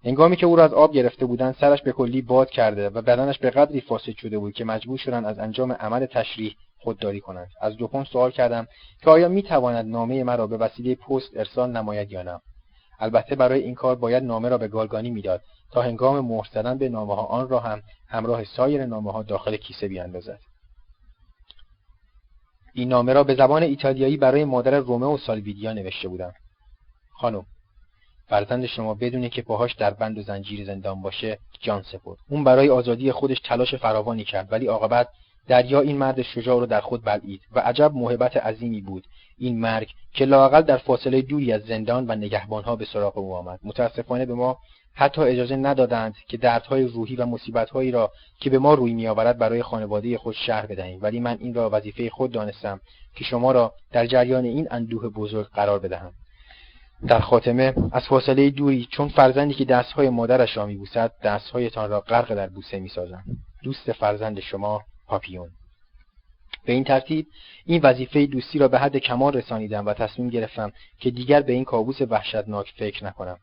هنگامی 0.05 0.37
که 0.37 0.47
او 0.47 0.57
را 0.57 0.65
از 0.65 0.73
آب 0.73 0.93
گرفته 0.93 1.27
بودند 1.27 1.57
سرش 1.61 1.83
به 1.83 1.93
کلی 1.93 2.23
باد 2.23 2.51
کرده 2.51 2.89
و 2.89 3.03
بدنش 3.03 3.39
به 3.39 3.51
قدری 3.51 3.81
فاسد 3.81 4.13
شده 4.17 4.39
بود 4.39 4.53
که 4.53 4.65
مجبور 4.65 4.99
شدند 4.99 5.25
از 5.25 5.39
انجام 5.39 5.73
عمل 5.73 6.07
تشریح 6.07 6.55
خودداری 6.79 7.21
کنند. 7.21 7.49
از 7.61 7.77
دوپون 7.77 8.05
سوال 8.05 8.31
کردم 8.31 8.67
که 9.03 9.11
آیا 9.11 9.29
می‌تواند 9.29 9.87
نامه 9.87 10.25
مرا 10.25 10.47
به 10.47 10.57
وسیله 10.57 10.95
پست 10.95 11.37
ارسال 11.37 11.71
نماید 11.71 12.13
یا 12.13 12.23
نه؟ 12.23 12.41
البته 13.03 13.35
برای 13.35 13.63
این 13.63 13.75
کار 13.75 13.97
باید 13.97 14.25
نامه 14.25 14.49
را 14.49 14.59
به 14.59 14.69
گالگانی 14.69 15.11
می‌داد 15.11 15.43
تا 15.73 15.83
هنگام 15.83 16.27
مهر 16.27 16.49
زدن 16.53 16.79
به 16.79 16.89
نامه 16.89 17.15
ها 17.15 17.23
آن 17.23 17.49
را 17.49 17.61
هم 17.61 17.83
همراه 18.09 18.45
سایر 18.45 18.87
نامه 18.87 19.13
ها 19.13 19.23
داخل 19.23 19.57
کیسه 19.57 19.89
بیاندازد. 19.89 20.39
این 22.75 22.89
نامه 22.89 23.13
را 23.13 23.25
به 23.25 23.35
زبان 23.35 23.63
ایتالیایی 23.63 24.17
برای 24.17 24.45
مادر 24.45 24.79
رومه 24.79 25.07
و 25.07 25.19
سالویدیا 25.19 25.73
نوشته 25.73 26.09
بودم. 26.09 26.33
خانم 27.11 27.47
فرزند 28.27 28.67
شما 28.67 28.95
بدونه 28.95 29.29
که 29.29 29.43
پاهاش 29.43 29.75
در 29.75 29.91
بند 29.91 30.19
و 30.19 30.23
زنجیر 30.23 30.67
زندان 30.67 31.03
باشه 31.03 31.39
جان 31.61 31.83
سپرد. 31.83 32.19
اون 32.29 32.45
برای 32.45 32.71
آزادی 32.71 33.13
خودش 33.13 33.41
تلاش 33.45 33.75
فراوانی 33.75 34.25
کرد 34.25 34.53
ولی 34.53 34.67
عاقبت 34.67 35.09
دریا 35.49 35.81
این 35.81 35.97
مرد 35.97 36.23
شجاع 36.23 36.61
رو 36.61 36.67
در 36.67 36.81
خود 36.81 37.05
بلعید 37.05 37.41
و 37.53 37.61
عجب 37.61 37.93
محبت 37.95 38.37
عظیمی 38.37 38.81
بود. 38.81 39.05
این 39.39 39.61
مرگ 39.61 39.89
که 40.13 40.25
لاقل 40.25 40.63
در 40.63 40.77
فاصله 40.77 41.23
دوری 41.23 41.53
از 41.53 41.63
زندان 41.63 42.07
و 42.09 42.15
نگهبانها 42.15 42.77
به 42.77 42.85
سراغ 42.85 43.19
او 43.19 43.35
آمد. 43.35 43.61
متاسفانه 43.63 44.27
به 44.27 44.35
ما 44.35 44.59
حتی 44.95 45.23
اجازه 45.23 45.57
ندادند 45.57 46.15
که 46.29 46.37
دردهای 46.37 46.85
روحی 46.85 47.17
و 47.17 47.27
مصیبتهایی 47.27 47.91
را 47.91 48.13
که 48.41 48.51
به 48.51 48.59
ما 48.59 48.75
روی 48.75 48.95
میآورد 48.95 49.39
برای 49.39 49.63
خانواده 49.63 50.19
خود 50.19 50.35
شهر 50.35 50.67
بدهیم. 50.67 50.99
ولی 51.03 51.21
من 51.21 51.39
این 51.41 51.55
را 51.55 51.71
وظیفه 51.73 52.11
خود 52.11 52.33
دانستم 52.33 52.81
که 53.15 53.25
شما 53.25 53.53
را 53.53 53.73
در 53.93 54.07
جریان 54.07 54.45
این 54.45 54.69
اندوه 54.71 55.09
بزرگ 55.09 55.47
قرار 55.47 55.79
بدهم. 55.79 56.13
در 57.07 57.21
خاتمه 57.21 57.75
از 57.93 58.03
فاصله 58.05 58.51
دوری 58.51 58.89
چون 58.91 59.09
فرزندی 59.09 59.55
که 59.55 59.65
دستهای 59.65 60.09
مادرش 60.09 60.57
را 60.57 60.67
میبوسد 60.67 61.13
دستهایتان 61.23 61.91
را 61.91 62.01
غرق 62.01 62.35
در 62.35 62.49
بوسه 62.49 62.81
می‌سازم. 62.81 63.25
دوست 63.63 63.93
فرزند 63.93 64.41
شما 64.41 64.83
پاپیون. 65.07 65.49
به 66.65 66.73
این 66.73 66.85
ترتیب 66.85 67.27
این 67.67 67.81
وظیفه 67.83 68.27
دوستی 68.27 68.59
را 68.59 68.69
به 68.69 68.79
حد 68.79 68.97
کمال 68.97 69.33
رسانیدم 69.33 69.87
و 69.87 69.95
تصمیم 69.95 70.29
گرفتم 70.29 70.73
که 71.01 71.11
دیگر 71.11 71.43
به 71.43 71.53
این 71.53 71.65
کابوس 71.65 72.01
وحشتناک 72.01 72.73
فکر 72.77 73.05
نکنم. 73.05 73.39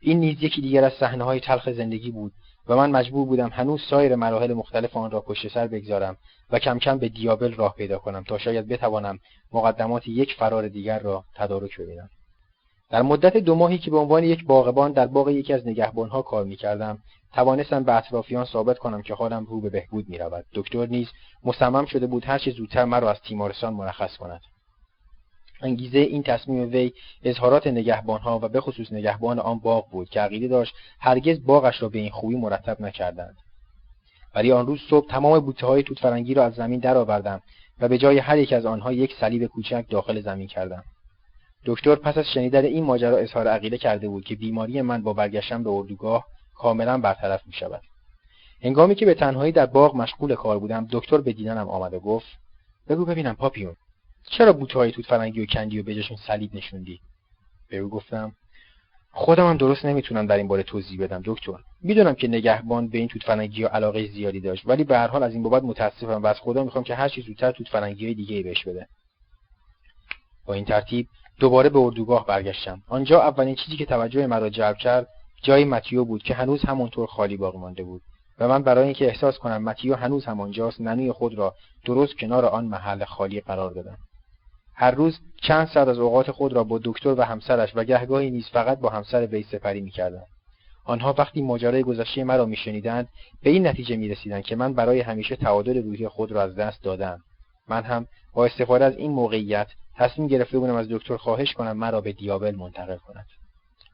این 0.00 0.20
نیز 0.20 0.42
یکی 0.42 0.60
دیگر 0.60 0.84
از 0.84 0.92
صحنه 0.92 1.24
های 1.24 1.40
تلخ 1.40 1.70
زندگی 1.70 2.10
بود 2.10 2.32
و 2.68 2.76
من 2.76 2.90
مجبور 2.90 3.26
بودم 3.26 3.48
هنوز 3.48 3.82
سایر 3.90 4.14
مراحل 4.14 4.54
مختلف 4.54 4.96
آن 4.96 5.10
را 5.10 5.20
پشت 5.20 5.48
سر 5.48 5.66
بگذارم 5.66 6.16
و 6.50 6.58
کم 6.58 6.78
کم 6.78 6.98
به 6.98 7.08
دیابل 7.08 7.52
راه 7.54 7.74
پیدا 7.74 7.98
کنم 7.98 8.22
تا 8.22 8.38
شاید 8.38 8.68
بتوانم 8.68 9.18
مقدمات 9.52 10.08
یک 10.08 10.34
فرار 10.34 10.68
دیگر 10.68 10.98
را 10.98 11.24
تدارک 11.34 11.80
ببینم. 11.80 12.10
در 12.90 13.02
مدت 13.02 13.36
دو 13.36 13.54
ماهی 13.54 13.78
که 13.78 13.90
به 13.90 13.96
عنوان 13.96 14.24
یک 14.24 14.44
باغبان 14.44 14.92
در 14.92 15.06
باغ 15.06 15.28
یکی 15.28 15.52
از 15.52 15.66
نگهبانها 15.66 16.22
کار 16.22 16.44
می‌کردم 16.44 16.98
توانستم 17.32 17.84
به 17.84 17.96
اطرافیان 17.96 18.44
ثابت 18.44 18.78
کنم 18.78 19.02
که 19.02 19.14
حالم 19.14 19.44
رو 19.44 19.60
به 19.60 19.70
بهبود 19.70 20.08
می‌رود. 20.08 20.44
دکتر 20.54 20.86
نیز 20.86 21.08
مصمم 21.44 21.86
شده 21.86 22.06
بود 22.06 22.24
هر 22.24 22.38
چه 22.38 22.50
زودتر 22.50 22.84
مرا 22.84 23.10
از 23.10 23.20
تیمارستان 23.20 23.74
مرخص 23.74 24.16
کند. 24.16 24.40
انگیزه 25.62 25.98
این 25.98 26.22
تصمیم 26.22 26.70
وی 26.70 26.92
اظهارات 27.22 27.66
نگهبانها 27.66 28.38
و 28.42 28.48
به 28.48 28.60
خصوص 28.60 28.92
نگهبان 28.92 29.38
آن 29.38 29.58
باغ 29.58 29.90
بود 29.90 30.08
که 30.08 30.20
عقیده 30.20 30.48
داشت 30.48 30.74
هرگز 31.00 31.44
باغش 31.44 31.82
را 31.82 31.88
به 31.88 31.98
این 31.98 32.10
خوبی 32.10 32.36
مرتب 32.36 32.80
نکردند. 32.80 33.36
ولی 34.34 34.52
آن 34.52 34.66
روز 34.66 34.80
صبح 34.90 35.08
تمام 35.08 35.40
بوته 35.40 35.66
های 35.66 35.82
توت 35.82 35.98
فرنگی 35.98 36.34
را 36.34 36.44
از 36.44 36.54
زمین 36.54 36.80
درآوردم 36.80 37.40
و 37.80 37.88
به 37.88 37.98
جای 37.98 38.18
هر 38.18 38.38
یک 38.38 38.52
از 38.52 38.66
آنها 38.66 38.92
یک 38.92 39.14
صلیب 39.20 39.46
کوچک 39.46 39.84
داخل 39.90 40.20
زمین 40.20 40.46
کردم. 40.46 40.82
دکتر 41.66 41.94
پس 41.94 42.18
از 42.18 42.24
شنیدن 42.34 42.64
این 42.64 42.84
ماجرا 42.84 43.16
اظهار 43.16 43.48
عقیده 43.48 43.78
کرده 43.78 44.08
بود 44.08 44.24
که 44.24 44.34
بیماری 44.36 44.82
من 44.82 45.02
با 45.02 45.12
برگشتن 45.12 45.62
به 45.62 45.70
اردوگاه 45.70 46.24
کاملا 46.60 46.98
برطرف 46.98 47.46
می 47.46 47.52
شود. 47.52 47.82
هنگامی 48.62 48.94
که 48.94 49.06
به 49.06 49.14
تنهایی 49.14 49.52
در 49.52 49.66
باغ 49.66 49.96
مشغول 49.96 50.34
کار 50.34 50.58
بودم 50.58 50.86
دکتر 50.90 51.18
به 51.18 51.32
دیدنم 51.32 51.68
آمد 51.68 51.94
و 51.94 52.00
گفت 52.00 52.26
بگو 52.88 53.04
ببینم 53.04 53.34
پاپیون 53.34 53.76
چرا 54.30 54.52
بوته 54.52 54.90
توت 54.90 55.06
فرنگی 55.06 55.42
و 55.42 55.46
کندی 55.46 55.80
و 55.80 55.82
بجاشون 55.82 56.16
صلیب 56.16 56.54
نشوندی؟ 56.54 57.00
به 57.68 57.78
او 57.78 57.88
گفتم 57.88 58.32
خودم 59.10 59.48
هم 59.48 59.56
درست 59.56 59.84
نمی‌تونم 59.84 60.26
در 60.26 60.36
این 60.36 60.48
باره 60.48 60.62
توضیح 60.62 61.00
بدم 61.00 61.22
دکتر. 61.24 61.58
می‌دونم 61.82 62.14
که 62.14 62.28
نگهبان 62.28 62.88
به 62.88 62.98
این 62.98 63.08
توت 63.08 63.22
فرنگی 63.22 63.64
علاقه 63.64 64.06
زیادی 64.06 64.40
داشت 64.40 64.62
ولی 64.66 64.84
به 64.84 64.98
هر 64.98 65.08
حال 65.08 65.22
از 65.22 65.32
این 65.32 65.42
بابت 65.42 65.62
متاسفم 65.62 66.22
و 66.22 66.26
از 66.26 66.40
خدا 66.40 66.64
می‌خوام 66.64 66.84
که 66.84 66.94
هر 66.94 67.08
چی 67.08 67.22
زودتر 67.22 67.52
توت 67.52 67.68
فرنگی 67.68 68.04
های 68.04 68.14
دیگه 68.14 68.36
ای 68.36 68.42
بهش 68.42 68.64
بده. 68.64 68.86
با 70.46 70.54
این 70.54 70.64
ترتیب 70.64 71.06
دوباره 71.38 71.68
به 71.68 71.78
اردوگاه 71.78 72.26
برگشتم. 72.26 72.82
آنجا 72.88 73.22
اولین 73.22 73.54
چیزی 73.54 73.76
که 73.76 73.86
توجه 73.86 74.26
مرا 74.26 74.48
جلب 74.48 74.76
کرد 74.76 75.08
جای 75.42 75.64
متیو 75.64 76.04
بود 76.04 76.22
که 76.22 76.34
هنوز 76.34 76.62
همونطور 76.62 77.06
خالی 77.06 77.36
باقی 77.36 77.58
مانده 77.58 77.82
بود. 77.82 78.02
و 78.38 78.48
من 78.48 78.62
برای 78.62 78.84
اینکه 78.84 79.06
احساس 79.06 79.38
کنم 79.38 79.62
متیو 79.62 79.94
هنوز 79.94 80.24
همانجاست 80.24 80.80
ننوی 80.80 81.12
خود 81.12 81.34
را 81.34 81.54
درست 81.84 82.18
کنار 82.18 82.44
آن 82.44 82.64
محل 82.64 83.04
خالی 83.04 83.40
قرار 83.40 83.70
دادم. 83.70 83.98
هر 84.74 84.90
روز 84.90 85.20
چند 85.42 85.66
ساعت 85.66 85.88
از 85.88 85.98
اوقات 85.98 86.30
خود 86.30 86.52
را 86.52 86.64
با 86.64 86.80
دکتر 86.84 87.14
و 87.18 87.22
همسرش 87.22 87.72
و 87.74 87.84
گهگاهی 87.84 88.30
نیز 88.30 88.48
فقط 88.48 88.78
با 88.78 88.88
همسر 88.88 89.26
وی 89.26 89.42
سپری 89.42 89.80
می‌کردم. 89.80 90.24
آنها 90.84 91.14
وقتی 91.18 91.42
ماجرای 91.42 91.82
گذشته 91.82 92.24
مرا 92.24 92.46
میشنیدند 92.46 93.08
به 93.42 93.50
این 93.50 93.66
نتیجه 93.66 93.96
می‌رسیدند 93.96 94.42
که 94.42 94.56
من 94.56 94.74
برای 94.74 95.00
همیشه 95.00 95.36
تعادل 95.36 95.82
روحی 95.82 96.08
خود 96.08 96.32
را 96.32 96.42
از 96.42 96.54
دست 96.54 96.82
دادم. 96.82 97.20
من 97.68 97.82
هم 97.82 98.06
با 98.34 98.44
استفاده 98.44 98.84
از 98.84 98.96
این 98.96 99.10
موقعیت 99.10 99.68
تصمیم 99.96 100.28
گرفته 100.28 100.58
بودم 100.58 100.74
از 100.74 100.88
دکتر 100.90 101.16
خواهش 101.16 101.52
کنم 101.52 101.76
مرا 101.76 102.00
به 102.00 102.12
دیابل 102.12 102.54
منتقل 102.56 102.96
کند. 102.96 103.26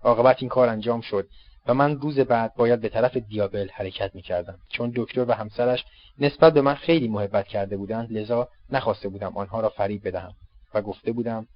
عاقبت 0.03 0.37
این 0.41 0.49
کار 0.49 0.69
انجام 0.69 1.01
شد 1.01 1.29
و 1.67 1.75
من 1.75 2.01
روز 2.01 2.19
بعد 2.19 2.55
باید 2.55 2.81
به 2.81 2.89
طرف 2.89 3.17
دیابل 3.17 3.69
حرکت 3.73 4.15
می‌کردم. 4.15 4.59
چون 4.69 4.93
دکتر 4.97 5.25
و 5.25 5.33
همسرش 5.33 5.85
نسبت 6.19 6.53
به 6.53 6.61
من 6.61 6.75
خیلی 6.75 7.09
محبت 7.09 7.47
کرده 7.47 7.77
بودند 7.77 8.13
لذا 8.13 8.49
نخواسته 8.71 9.09
بودم 9.09 9.37
آنها 9.37 9.61
را 9.61 9.69
فریب 9.69 10.09
بدهم 10.09 10.33
و 10.75 10.83
گفته 10.83 11.13
بودم 11.13 11.47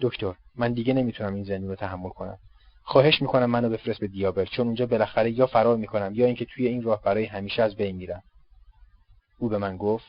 دکتر 0.00 0.34
من 0.56 0.72
دیگه 0.72 0.94
نمی‌تونم 0.94 1.34
این 1.34 1.44
زندگی 1.44 1.68
رو 1.68 1.74
تحمل 1.74 2.10
کنم. 2.10 2.38
خواهش 2.82 3.22
می‌کنم 3.22 3.50
منو 3.50 3.68
بفرست 3.68 4.00
به 4.00 4.06
دیابل 4.06 4.44
چون 4.44 4.66
اونجا 4.66 4.86
بالاخره 4.86 5.30
یا 5.30 5.46
فرار 5.46 5.76
می‌کنم 5.76 6.12
یا 6.14 6.26
اینکه 6.26 6.44
توی 6.44 6.66
این 6.66 6.82
راه 6.82 7.02
برای 7.02 7.24
همیشه 7.24 7.62
از 7.62 7.76
بین 7.76 7.96
میرم. 7.96 8.22
او 9.38 9.48
به 9.48 9.58
من 9.58 9.76
گفت 9.76 10.06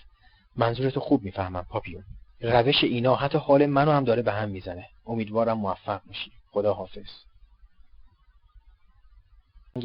منظورتو 0.56 1.00
خوب 1.00 1.24
می‌فهمم 1.24 1.66
پاپیون 1.70 2.04
روش 2.42 2.84
اینا 2.84 3.16
حتی 3.16 3.38
حال 3.38 3.66
منو 3.66 3.92
هم 3.92 4.04
داره 4.04 4.22
به 4.22 4.32
هم 4.32 4.50
می‌زنه. 4.50 4.86
امیدوارم 5.06 5.58
موفق 5.58 6.02
میشی 6.06 6.32
خدا 6.52 6.74
حافظ 6.74 7.10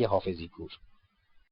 حافظی 0.08 0.48
پور 0.48 0.70